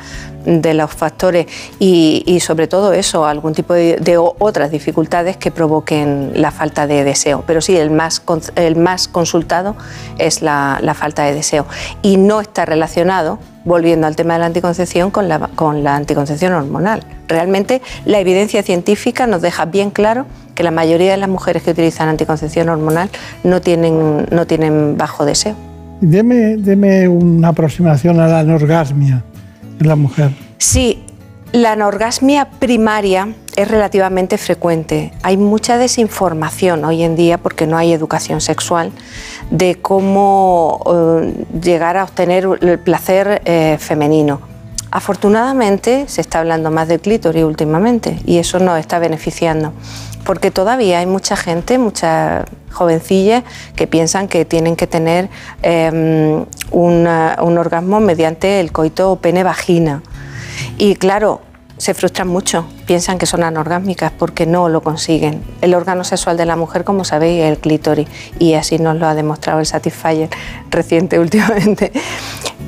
de 0.46 0.74
los 0.74 0.92
factores 0.92 1.46
y, 1.78 2.38
sobre 2.40 2.68
todo 2.68 2.92
eso, 2.92 3.26
algún 3.26 3.52
tipo 3.52 3.74
de, 3.74 4.16
otras 4.38 4.70
dificultades 4.70 5.36
que 5.36 5.50
provoquen 5.50 6.32
la 6.34 6.50
falta 6.50 6.86
de 6.86 7.04
deseo. 7.04 7.44
Pero 7.46 7.60
sí, 7.60 7.76
el 7.76 7.90
más, 7.90 8.22
el 8.54 8.76
más 8.76 9.08
consultado 9.08 9.76
es 10.18 10.40
la, 10.40 10.78
la 10.82 10.94
falta 10.94 11.24
de 11.24 11.34
deseo 11.34 11.66
y 12.02 12.16
no 12.16 12.40
está 12.40 12.64
relacionado, 12.64 13.38
volviendo 13.64 14.06
al 14.06 14.14
tema 14.14 14.34
de 14.34 14.40
la 14.40 14.46
anticoncepción, 14.46 15.10
con 15.10 15.28
la, 15.28 15.48
con 15.54 15.82
la 15.82 15.96
anticoncepción 15.96 16.52
hormonal. 16.52 17.02
Realmente 17.28 17.82
la 18.04 18.20
evidencia 18.20 18.62
científica 18.62 19.26
nos 19.26 19.42
deja 19.42 19.64
bien 19.64 19.90
claro 19.90 20.26
que 20.54 20.62
la 20.62 20.70
mayoría 20.70 21.10
de 21.10 21.16
las 21.16 21.28
mujeres 21.28 21.64
que 21.64 21.72
utilizan 21.72 22.08
anticoncepción 22.08 22.68
hormonal 22.68 23.10
no 23.42 23.60
tienen, 23.60 24.26
no 24.30 24.46
tienen 24.46 24.96
bajo 24.96 25.24
deseo. 25.24 25.56
Deme, 26.00 26.56
deme 26.56 27.08
una 27.08 27.48
aproximación 27.48 28.20
a 28.20 28.28
la 28.28 28.40
anorgasmia 28.40 29.24
en 29.80 29.88
la 29.88 29.96
mujer. 29.96 30.32
Sí, 30.58 31.04
la 31.52 31.72
anorgasmia 31.72 32.50
primaria 32.58 33.34
es 33.56 33.68
relativamente 33.68 34.36
frecuente. 34.36 35.12
Hay 35.22 35.36
mucha 35.36 35.78
desinformación 35.78 36.84
hoy 36.84 37.02
en 37.02 37.16
día 37.16 37.38
porque 37.38 37.66
no 37.66 37.78
hay 37.78 37.92
educación 37.92 38.40
sexual 38.40 38.92
de 39.50 39.76
cómo 39.76 40.82
eh, 40.86 41.44
llegar 41.62 41.96
a 41.96 42.04
obtener 42.04 42.46
el 42.60 42.78
placer 42.78 43.42
eh, 43.44 43.78
femenino. 43.80 44.40
Afortunadamente 44.90 46.04
se 46.08 46.20
está 46.20 46.40
hablando 46.40 46.70
más 46.70 46.88
del 46.88 47.00
clítoris 47.00 47.44
últimamente 47.44 48.18
y 48.24 48.38
eso 48.38 48.58
nos 48.58 48.78
está 48.78 48.98
beneficiando 48.98 49.72
porque 50.26 50.50
todavía 50.50 50.98
hay 50.98 51.06
mucha 51.06 51.36
gente, 51.36 51.78
muchas 51.78 52.44
jovencillas 52.72 53.44
que 53.76 53.86
piensan 53.86 54.28
que 54.28 54.44
tienen 54.44 54.76
que 54.76 54.86
tener 54.86 55.30
una- 56.70 57.36
un 57.40 57.58
orgasmo 57.58 58.00
mediante 58.00 58.60
el 58.60 58.72
coito 58.72 59.16
pene-vagina. 59.16 60.02
Y 60.78 60.96
claro, 60.96 61.40
se 61.78 61.94
frustran 61.94 62.28
mucho, 62.28 62.66
piensan 62.86 63.18
que 63.18 63.26
son 63.26 63.42
anorgásmicas 63.42 64.12
porque 64.12 64.46
no 64.46 64.68
lo 64.68 64.80
consiguen. 64.80 65.42
El 65.60 65.74
órgano 65.74 66.04
sexual 66.04 66.36
de 66.36 66.46
la 66.46 66.56
mujer, 66.56 66.84
como 66.84 67.04
sabéis, 67.04 67.42
es 67.42 67.50
el 67.50 67.58
clítoris 67.58 68.08
y 68.38 68.54
así 68.54 68.78
nos 68.78 68.96
lo 68.96 69.06
ha 69.06 69.14
demostrado 69.14 69.60
el 69.60 69.66
Satisfyer 69.66 70.30
reciente 70.70 71.18
últimamente. 71.20 71.92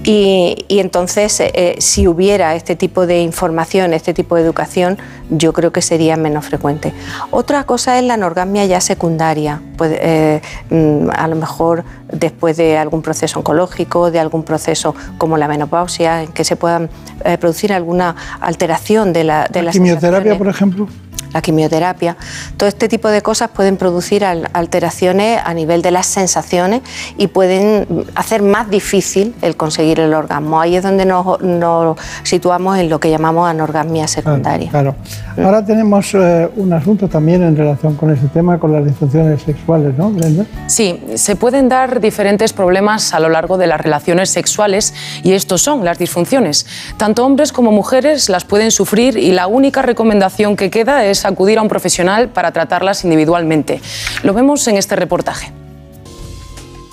Y, 0.05 0.65
y 0.69 0.79
entonces, 0.79 1.39
eh, 1.41 1.51
eh, 1.55 1.77
si 1.81 2.07
hubiera 2.07 2.55
este 2.55 2.77
tipo 2.77 3.07
de 3.07 3.21
información, 3.21 3.93
este 3.93 4.15
tipo 4.15 4.37
de 4.37 4.43
educación, 4.43 4.97
yo 5.31 5.53
creo 5.53 5.73
que 5.73 5.83
sería 5.83 6.17
menos 6.17 6.47
frecuente. 6.47 6.95
Otra 7.31 7.65
cosa 7.65 7.99
es 7.99 8.05
la 8.05 8.15
anorgasmia 8.15 8.65
ya 8.65 8.81
secundaria, 8.81 9.61
Puede, 9.77 9.99
eh, 10.01 10.43
mm, 10.71 11.11
a 11.15 11.29
lo 11.29 11.37
mejor 11.37 11.85
después 12.13 12.57
de 12.57 12.79
algún 12.79 13.03
proceso 13.03 13.39
oncológico, 13.39 14.11
de 14.11 14.19
algún 14.19 14.43
proceso 14.43 14.95
como 15.19 15.37
la 15.37 15.47
menopausia, 15.47 16.23
en 16.23 16.33
que 16.33 16.45
se 16.45 16.57
pueda 16.57 16.89
eh, 17.25 17.39
producir 17.39 17.73
alguna 17.73 18.17
alteración 18.41 19.13
de 19.13 19.25
la 19.25 19.47
de 19.49 19.63
La 19.63 19.73
sensaciones 20.09 20.39
por 20.39 20.49
ejemplo. 20.49 20.89
La 21.33 21.43
quimioterapia. 21.43 22.17
Todo 22.57 22.69
este 22.69 22.89
tipo 22.89 23.09
de 23.09 23.23
cosas 23.23 23.51
pueden 23.51 23.77
producir 23.77 24.25
al- 24.25 24.49
alteraciones 24.53 25.41
a 25.45 25.55
nivel 25.55 25.83
de 25.83 25.91
las 25.91 26.07
sensaciones 26.07 26.83
y 27.17 27.27
pueden 27.29 27.87
hacer 28.15 28.43
más 28.43 28.71
difícil 28.71 29.35
el 29.43 29.57
conseguir 29.57 30.01
el 30.01 30.15
orgasmo. 30.15 30.61
Ahí 30.61 30.77
es 30.77 30.83
donde 30.83 31.05
nos, 31.05 31.41
nos 31.41 31.97
situamos 32.23 32.79
en 32.79 32.89
lo 32.89 33.01
que 33.01 33.11
llamamos 33.11 33.49
anorgasmia 33.49 34.07
secundaria. 34.09 34.71
Claro. 34.71 34.95
Ahora 35.37 35.65
tenemos 35.65 36.13
eh, 36.15 36.49
un 36.57 36.73
asunto 36.73 37.09
también 37.09 37.43
en 37.43 37.57
relación 37.57 37.95
con 37.97 38.11
ese 38.13 38.27
tema, 38.29 38.59
con 38.59 38.73
las 38.73 38.85
disfunciones 38.85 39.43
sexuales, 39.43 39.97
¿no, 39.97 40.11
Brenda? 40.11 40.45
Sí, 40.67 41.01
se 41.15 41.37
pueden 41.37 41.69
dar 41.69 42.01
diferentes 42.01 42.53
problemas 42.53 43.15
a 43.15 43.21
lo 43.21 43.29
largo 43.29 43.57
de 43.59 43.67
las 43.67 43.81
relaciones 43.81 44.31
sexuales 44.31 44.95
y 45.23 45.33
estos 45.33 45.63
son 45.63 45.85
las 45.85 45.99
disfunciones. 45.99 46.67
Tanto 46.97 47.25
hombres 47.25 47.53
como 47.53 47.71
mujeres 47.73 48.29
las 48.29 48.45
pueden 48.45 48.71
sufrir 48.71 49.17
y 49.17 49.33
la 49.33 49.47
única 49.47 49.83
recomendación 49.83 50.57
que 50.57 50.71
queda 50.71 51.05
es 51.05 51.18
acudir 51.25 51.59
a 51.59 51.63
un 51.63 51.69
profesional 51.69 52.29
para 52.29 52.53
tratarlas 52.53 53.05
individualmente. 53.05 53.81
Lo 54.23 54.35
vemos 54.35 54.67
en 54.69 54.77
este 54.77 54.97
reportaje. 54.97 55.53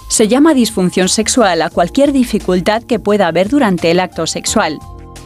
Se 0.07 0.27
llama 0.27 0.53
disfunción 0.53 1.09
sexual 1.09 1.61
a 1.61 1.69
cualquier 1.69 2.11
dificultad 2.11 2.83
que 2.83 2.99
pueda 2.99 3.27
haber 3.27 3.49
durante 3.49 3.91
el 3.91 3.99
acto 3.99 4.27
sexual. 4.27 4.79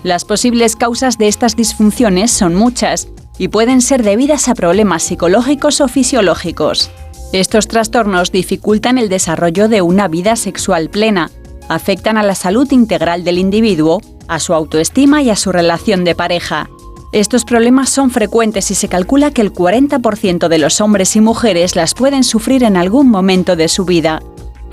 Las 0.03 0.25
posibles 0.25 0.75
causas 0.75 1.17
de 1.17 1.27
estas 1.27 1.55
disfunciones 1.55 2.31
son 2.31 2.55
muchas 2.55 3.09
y 3.37 3.49
pueden 3.49 3.81
ser 3.81 4.03
debidas 4.03 4.47
a 4.47 4.55
problemas 4.55 5.03
psicológicos 5.03 5.81
o 5.81 5.87
fisiológicos. 5.87 6.89
Estos 7.33 7.67
trastornos 7.67 8.31
dificultan 8.31 8.97
el 8.97 9.09
desarrollo 9.09 9.67
de 9.67 9.81
una 9.81 10.07
vida 10.07 10.35
sexual 10.35 10.89
plena, 10.89 11.29
afectan 11.67 12.17
a 12.17 12.23
la 12.23 12.33
salud 12.33 12.71
integral 12.71 13.23
del 13.23 13.37
individuo, 13.37 14.01
a 14.27 14.39
su 14.39 14.53
autoestima 14.53 15.21
y 15.21 15.29
a 15.29 15.35
su 15.35 15.51
relación 15.51 16.03
de 16.03 16.15
pareja. 16.15 16.69
Estos 17.11 17.43
problemas 17.43 17.89
son 17.89 18.11
frecuentes 18.11 18.69
y 18.69 18.75
se 18.75 18.87
calcula 18.87 19.31
que 19.31 19.41
el 19.41 19.51
40% 19.51 20.47
de 20.47 20.57
los 20.59 20.79
hombres 20.79 21.15
y 21.15 21.21
mujeres 21.21 21.75
las 21.75 21.95
pueden 21.95 22.23
sufrir 22.23 22.63
en 22.63 22.77
algún 22.77 23.09
momento 23.09 23.55
de 23.55 23.67
su 23.67 23.83
vida. 23.83 24.21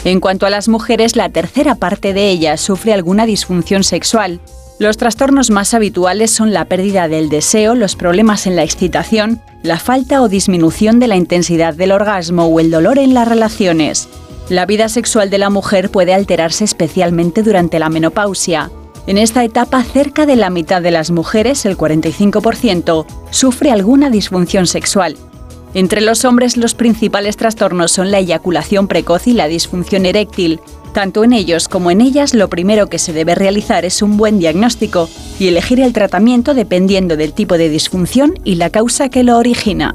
En 0.05 0.21
cuanto 0.21 0.45
a 0.45 0.51
las 0.51 0.69
mujeres, 0.69 1.17
la 1.17 1.31
tercera 1.31 1.77
parte 1.77 2.13
de 2.13 2.29
ellas 2.29 2.61
sufre 2.61 2.93
alguna 2.93 3.25
disfunción 3.25 3.85
sexual 3.85 4.41
Los 4.79 4.99
trastornos 4.99 5.51
más 5.51 5.73
habituales 5.73 6.31
son 6.31 6.53
la 6.53 6.67
pérdida 6.67 7.09
del 7.09 7.31
deseo, 7.31 7.75
los 7.75 7.97
problemas 7.97 8.47
en 8.47 8.55
la 8.55 8.65
excitación, 8.65 9.41
la 9.63 9.79
falta 9.79 10.21
o 10.21 10.29
disminución 10.29 11.01
de 11.01 11.09
la 11.09 11.17
intensidad 11.17 11.73
del 11.73 11.93
orgasmo 11.93 12.45
o 12.45 12.61
el 12.61 12.71
dolor 12.71 12.99
en 12.99 13.15
las 13.15 13.27
relaciones. 13.27 14.11
La 14.51 14.67
vida 14.67 14.91
sexual 14.91 15.31
de 15.31 15.39
la 15.39 15.49
mujer 15.49 15.91
puede 15.91 16.13
alterarse 16.13 16.65
especialmente 16.65 17.43
durante 17.43 17.79
la 17.79 17.89
menopausia. 17.89 18.71
En 19.07 19.19
esta 19.19 19.45
etapa, 19.45 19.85
cerca 19.85 20.27
de 20.27 20.35
la 20.35 20.51
mitad 20.51 20.83
de 20.83 20.91
las 20.91 21.13
mujeres, 21.13 21.65
el 21.65 21.77
45%, 21.77 23.07
sufre 23.31 23.71
alguna 23.71 24.11
disfunción 24.11 24.67
sexual. 24.67 25.17
Entre 25.75 26.01
los 26.01 26.25
hombres 26.25 26.57
los 26.57 26.75
principales 26.75 27.37
trastornos 27.37 27.93
son 27.93 28.11
la 28.11 28.19
eyaculación 28.19 28.89
precoz 28.89 29.29
y 29.29 29.33
la 29.33 29.47
disfunción 29.47 30.07
eréctil. 30.07 30.59
Tanto 30.93 31.23
en 31.23 31.35
ellos 31.35 31.69
como 31.69 31.91
en 31.91 32.01
ellas 32.01 32.35
lo 32.35 32.49
primero 32.49 32.89
que 32.89 32.99
se 32.99 33.13
debe 33.13 33.35
realizar 33.35 33.85
es 33.85 34.03
un 34.03 34.17
buen 34.17 34.39
diagnóstico 34.39 35.09
y 35.39 35.49
elegir 35.49 35.81
el 35.81 35.93
tratamiento 35.93 36.55
dependiendo 36.55 37.17
del 37.17 37.33
tipo 37.33 37.59
de 37.59 37.69
disfunción 37.69 38.35
y 38.43 38.55
la 38.57 38.71
causa 38.71 39.09
que 39.09 39.23
lo 39.23 39.37
origina. 39.37 39.95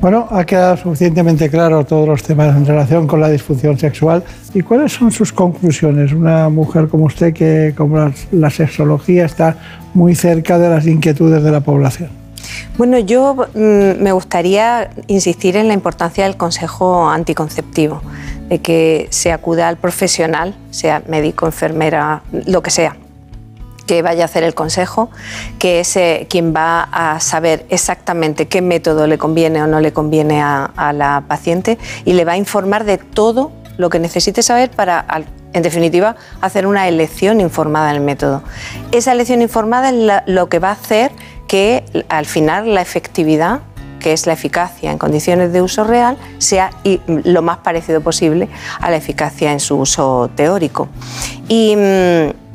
Bueno, 0.00 0.28
ha 0.30 0.44
quedado 0.44 0.76
suficientemente 0.76 1.48
claro 1.48 1.84
todos 1.84 2.06
los 2.06 2.22
temas 2.22 2.54
en 2.54 2.66
relación 2.66 3.06
con 3.06 3.20
la 3.20 3.28
disfunción 3.28 3.78
sexual. 3.78 4.22
¿Y 4.54 4.62
cuáles 4.62 4.92
son 4.92 5.10
sus 5.10 5.32
conclusiones? 5.32 6.12
Una 6.12 6.48
mujer 6.48 6.88
como 6.88 7.06
usted 7.06 7.32
que, 7.32 7.74
como 7.76 7.96
la, 7.96 8.12
la 8.30 8.50
sexología, 8.50 9.24
está 9.24 9.56
muy 9.94 10.14
cerca 10.14 10.58
de 10.58 10.68
las 10.68 10.86
inquietudes 10.86 11.42
de 11.42 11.50
la 11.50 11.60
población. 11.60 12.10
Bueno, 12.76 12.98
yo 12.98 13.34
mm, 13.54 14.02
me 14.02 14.12
gustaría 14.12 14.90
insistir 15.06 15.56
en 15.56 15.68
la 15.68 15.74
importancia 15.74 16.24
del 16.24 16.36
consejo 16.36 17.08
anticonceptivo, 17.08 18.02
de 18.48 18.58
que 18.60 19.08
se 19.10 19.32
acuda 19.32 19.68
al 19.68 19.78
profesional, 19.78 20.54
sea 20.70 21.02
médico, 21.08 21.46
enfermera, 21.46 22.22
lo 22.46 22.62
que 22.62 22.70
sea, 22.70 22.96
que 23.86 24.02
vaya 24.02 24.22
a 24.22 24.24
hacer 24.26 24.42
el 24.42 24.54
consejo, 24.54 25.10
que 25.58 25.80
es 25.80 25.98
quien 26.28 26.54
va 26.54 26.82
a 26.92 27.20
saber 27.20 27.66
exactamente 27.70 28.48
qué 28.48 28.60
método 28.62 29.06
le 29.06 29.18
conviene 29.18 29.62
o 29.62 29.66
no 29.66 29.80
le 29.80 29.92
conviene 29.92 30.42
a, 30.42 30.92
la 30.92 31.24
paciente 31.26 31.78
y 32.04 32.12
le 32.12 32.24
va 32.24 32.32
a 32.32 32.36
informar 32.36 32.84
de 32.84 32.98
todo 32.98 33.52
lo 33.76 33.90
que 33.90 33.98
necesite 33.98 34.42
saber 34.42 34.70
para, 34.70 35.04
en 35.52 35.62
definitiva, 35.62 36.16
hacer 36.40 36.66
una 36.66 36.88
elección 36.88 37.40
informada 37.40 37.92
del 37.92 38.00
método. 38.00 38.42
Esa 38.92 39.12
elección 39.12 39.42
informada 39.42 39.90
es 39.90 40.22
lo 40.26 40.48
que 40.48 40.58
va 40.58 40.70
a 40.70 40.72
hacer 40.72 41.12
que 41.48 41.84
al 42.08 42.26
final 42.26 42.74
la 42.74 42.82
efectividad 42.82 43.60
que 44.00 44.12
es 44.12 44.26
la 44.26 44.34
eficacia 44.34 44.92
en 44.92 44.98
condiciones 44.98 45.52
de 45.52 45.62
uso 45.62 45.82
real, 45.82 46.16
sea 46.38 46.70
lo 47.06 47.42
más 47.42 47.58
parecido 47.58 48.02
posible 48.02 48.48
a 48.80 48.90
la 48.90 48.96
eficacia 48.96 49.50
en 49.52 49.58
su 49.58 49.76
uso 49.78 50.30
teórico. 50.36 50.88
Y 51.48 51.74
mm, 51.74 52.45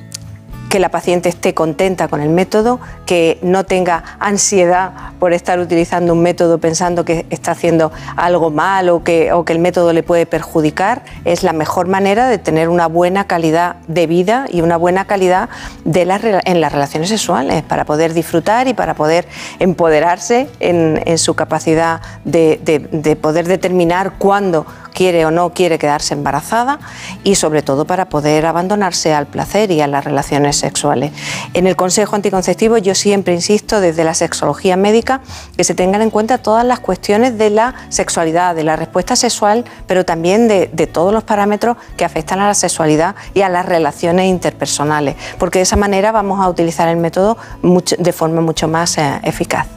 que 0.72 0.80
la 0.80 0.90
paciente 0.90 1.28
esté 1.28 1.54
contenta 1.54 2.08
con 2.08 2.22
el 2.22 2.30
método, 2.30 2.80
que 3.06 3.38
no 3.42 3.66
tenga 3.66 4.04
ansiedad 4.20 4.94
por 5.20 5.34
estar 5.34 5.60
utilizando 5.60 6.14
un 6.14 6.22
método 6.22 6.60
pensando 6.60 7.04
que 7.04 7.26
está 7.30 7.52
haciendo 7.52 7.92
algo 8.16 8.52
mal 8.52 8.88
o 8.88 9.04
que, 9.04 9.34
o 9.34 9.44
que 9.44 9.52
el 9.52 9.60
método 9.60 9.92
le 9.92 10.02
puede 10.02 10.26
perjudicar, 10.26 11.04
es 11.26 11.44
la 11.44 11.52
mejor 11.52 11.88
manera 11.90 12.30
de 12.30 12.38
tener 12.38 12.70
una 12.70 12.88
buena 12.88 13.28
calidad 13.28 13.76
de 13.90 14.08
vida 14.08 14.46
y 14.50 14.62
una 14.62 14.78
buena 14.78 15.04
calidad 15.04 15.50
de 15.84 16.06
las 16.06 16.22
en 16.24 16.62
las 16.62 16.72
relaciones 16.72 17.10
sexuales 17.10 17.64
para 17.64 17.84
poder 17.84 18.14
disfrutar 18.14 18.70
y 18.70 18.74
para 18.74 18.94
poder 18.94 19.28
empoderarse 19.60 20.48
en, 20.62 21.02
en 21.06 21.18
su 21.18 21.34
capacidad 21.36 22.00
de, 22.24 22.62
de- 22.64 22.80
de 22.80 23.16
poder 23.18 23.46
determinar 23.48 24.14
cuándo 24.18 24.66
quiere 24.94 25.26
o 25.26 25.32
no 25.32 25.54
quiere 25.54 25.78
quedarse 25.78 26.14
embarazada 26.14 26.80
y 27.24 27.36
sobre 27.36 27.62
todo 27.62 27.86
para 27.86 28.10
poder 28.10 28.46
abandonarse 28.46 29.14
al 29.14 29.28
placer 29.28 29.72
y 29.72 29.82
a 29.82 29.88
las 29.88 30.04
relaciones 30.04 30.58
sexuales. 30.58 31.12
En 31.54 31.68
el 31.68 31.76
consejo 31.76 32.16
anticonceptivo 32.16 32.78
yo 32.78 32.96
siempre 32.96 33.34
insisto 33.34 33.82
desde 33.82 34.04
la 34.04 34.14
sexología 34.14 34.78
médica 34.78 35.22
que 35.58 35.64
se 35.64 35.74
tengan 35.74 36.02
en 36.02 36.10
cuenta 36.10 36.38
todas 36.38 36.66
las 36.66 36.80
cuestiones 36.80 37.38
de 37.38 37.50
la 37.50 37.76
sexualidad, 37.90 38.56
de 38.56 38.64
la 38.64 38.76
respuesta 38.76 39.16
sexual, 39.16 39.66
pero 39.88 40.06
también 40.06 40.48
de, 40.48 40.68
todos 40.92 41.14
los 41.14 41.24
parámetros 41.24 41.78
que 41.96 42.04
afectan 42.04 42.40
a 42.40 42.48
la 42.48 42.54
sexualidad 42.54 43.16
y 43.34 43.42
a 43.42 43.50
las 43.50 43.66
relaciones 43.66 44.26
interpersonales, 44.26 45.16
porque 45.38 45.60
de 45.60 45.64
esa 45.64 45.76
manera 45.76 46.12
vamos 46.12 46.40
a 46.40 46.50
utilizar 46.50 46.88
el 46.90 46.98
método 46.98 47.38
de 47.62 48.12
forma 48.12 48.42
mucho 48.42 48.68
más 48.68 48.98
eh, 48.98 49.20
eficaz. 49.24 49.68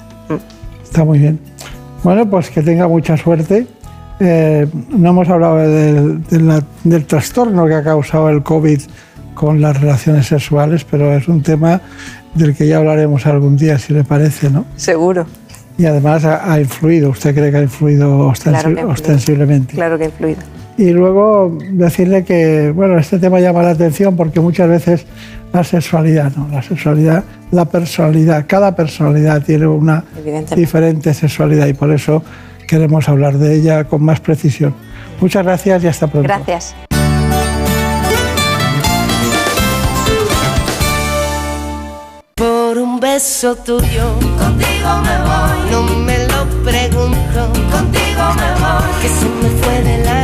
Está 0.82 1.04
muy 1.04 1.18
bien. 1.18 1.38
Bueno, 2.02 2.28
pues 2.28 2.50
que 2.50 2.62
tenga 2.62 2.88
mucha 2.88 3.16
suerte. 3.16 3.66
Eh, 4.20 4.66
no 4.90 5.10
hemos 5.10 5.28
hablado 5.28 5.56
del, 5.56 7.04
trastorno 7.06 7.66
que 7.66 7.74
ha 7.74 7.82
causado 7.82 8.28
el 8.28 8.42
COVID 8.42 8.80
con 9.34 9.60
las 9.60 9.80
relaciones 9.80 10.26
sexuales, 10.26 10.84
pero 10.84 11.12
es 11.12 11.26
un 11.28 11.42
tema 11.42 11.80
del 12.34 12.54
que 12.54 12.66
ya 12.66 12.78
hablaremos 12.78 13.26
algún 13.26 13.56
día, 13.56 13.78
si 13.78 13.92
le 13.92 14.04
parece, 14.04 14.50
¿no? 14.50 14.64
Seguro. 14.76 15.26
Y 15.76 15.86
además 15.86 16.24
ha, 16.24 16.52
ha 16.52 16.60
influido, 16.60 17.10
¿usted 17.10 17.34
cree 17.34 17.50
que 17.50 17.56
ha 17.56 17.62
influido 17.62 18.30
ostensi- 18.30 18.72
Claro 18.72 18.88
ostensiblemente? 18.90 19.74
Claro 19.74 19.98
que 19.98 20.04
ha 20.04 20.06
influido. 20.06 20.40
Y 20.76 20.90
luego 20.90 21.56
decirle 21.72 22.24
que, 22.24 22.72
bueno, 22.74 22.98
este 22.98 23.18
tema 23.18 23.40
llama 23.40 23.62
la 23.62 23.70
atención 23.70 24.16
porque 24.16 24.40
muchas 24.40 24.68
veces 24.68 25.06
la 25.52 25.62
sexualidad, 25.62 26.32
¿no? 26.36 26.48
La 26.48 26.62
sexualidad, 26.62 27.22
la 27.52 27.64
personalidad, 27.64 28.44
cada 28.48 28.74
personalidad 28.74 29.42
tiene 29.42 29.66
una 29.68 30.04
diferente 30.56 31.14
sexualidad 31.14 31.66
y 31.68 31.74
por 31.74 31.92
eso 31.92 32.22
queremos 32.66 33.08
hablar 33.08 33.38
de 33.38 33.56
ella 33.56 33.84
con 33.84 34.02
más 34.02 34.20
precisión. 34.20 34.74
Muchas 35.20 35.44
gracias 35.44 35.84
y 35.84 35.86
hasta 35.86 36.06
pronto. 36.06 36.28
Gracias. 36.28 36.74
Por 42.34 42.78
un 42.78 42.98
beso 42.98 43.54
tuyo, 43.56 44.14
contigo 44.38 44.90
me 45.02 45.16
voy. 45.22 45.70
No 45.70 45.82
me 45.82 46.18
lo 46.26 46.44
pregunto, 46.64 47.52
contigo 47.70 48.24
me 48.34 48.50
voy. 48.60 48.90
Que 49.00 49.08
se 49.08 49.26
me 49.26 49.48
fue 49.62 49.82
del 49.82 50.08
alma, 50.08 50.23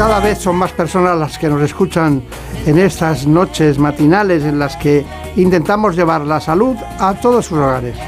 Cada 0.00 0.18
vez 0.18 0.38
son 0.38 0.56
más 0.56 0.72
personas 0.72 1.14
las 1.18 1.36
que 1.36 1.46
nos 1.46 1.60
escuchan 1.60 2.22
en 2.64 2.78
estas 2.78 3.26
noches 3.26 3.78
matinales 3.78 4.44
en 4.44 4.58
las 4.58 4.74
que 4.78 5.04
intentamos 5.36 5.94
llevar 5.94 6.22
la 6.22 6.40
salud 6.40 6.74
a 6.98 7.12
todos 7.12 7.44
sus 7.44 7.58
hogares. 7.58 7.98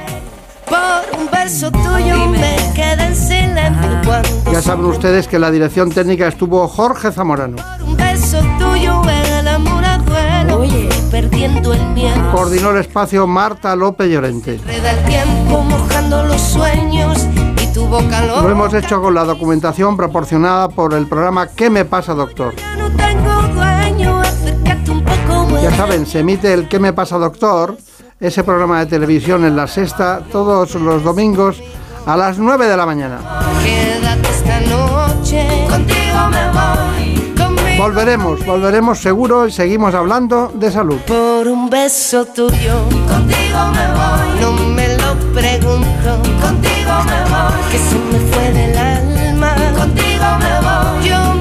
Por 0.66 1.20
un 1.20 1.30
beso 1.30 1.70
tuyo 1.70 2.28
me 2.28 2.56
quedé 2.74 3.08
en 3.08 3.14
silencio 3.14 4.00
cuando 4.06 4.52
Ya 4.52 4.62
saben 4.62 4.86
ustedes 4.86 5.28
que 5.28 5.38
la 5.38 5.50
dirección 5.50 5.90
técnica 5.90 6.28
estuvo 6.28 6.66
Jorge 6.66 7.12
Zamorano. 7.12 7.58
un 7.84 7.94
beso 7.94 8.40
tuyo 8.58 9.02
el 9.10 9.46
amuleto. 9.48 9.92
Oye, 10.58 10.88
perdiendo 11.10 11.74
el 11.74 11.86
miedo. 11.88 12.32
Coordinó 12.32 12.70
el 12.70 12.78
espacio 12.78 13.26
Marta 13.26 13.76
López 13.76 14.08
Llorente. 14.08 14.58
Reda 14.64 14.92
el 14.92 15.04
tiempo 15.04 15.60
mojando 15.60 16.22
los 16.24 16.40
sueños 16.40 17.18
y 17.36 17.41
tu 17.82 17.88
boca 17.88 18.20
Lo 18.26 18.42
lo 18.42 18.50
hemos 18.50 18.74
hecho 18.74 19.00
con 19.00 19.14
la 19.14 19.24
documentación 19.24 19.96
proporcionada 19.96 20.68
por 20.68 20.94
el 20.94 21.06
programa 21.08 21.48
¿Qué 21.48 21.70
me 21.70 21.84
pasa, 21.84 22.14
doctor? 22.14 22.54
Ya 25.62 25.76
saben, 25.76 26.06
se 26.06 26.20
emite 26.20 26.52
el 26.52 26.68
¿Qué 26.68 26.78
me 26.78 26.92
pasa, 26.92 27.18
doctor? 27.18 27.76
Ese 28.20 28.44
programa 28.44 28.78
de 28.80 28.86
televisión 28.86 29.44
en 29.44 29.56
la 29.56 29.66
sexta 29.66 30.22
todos 30.30 30.74
los 30.76 31.02
domingos 31.02 31.60
a 32.06 32.16
las 32.16 32.38
9 32.38 32.66
de 32.66 32.76
la 32.76 32.84
mañana. 32.84 33.18
Quédate 33.62 34.28
esta 34.28 34.60
noche, 34.60 35.66
contigo 35.68 36.28
me 36.30 36.48
voy. 36.50 37.34
Conmigo 37.36 37.82
Volveremos, 37.82 38.44
volveremos 38.44 38.98
seguro 38.98 39.46
y 39.46 39.52
seguimos 39.52 39.94
hablando 39.94 40.52
de 40.54 40.70
salud. 40.70 40.98
por 41.06 41.46
un 41.46 41.70
beso 41.70 42.24
tuyo, 42.26 42.84
contigo 43.08 43.58
me 43.72 43.86
voy. 43.92 44.40
No 44.40 44.71
me 47.04 47.70
que 47.70 47.78
se 47.78 47.98
me 47.98 48.18
fue 48.30 48.52
del 48.52 48.78
alma. 48.78 49.54
Contigo 49.76 50.24
me 50.38 50.54
voy, 50.66 51.08
yo 51.08 51.31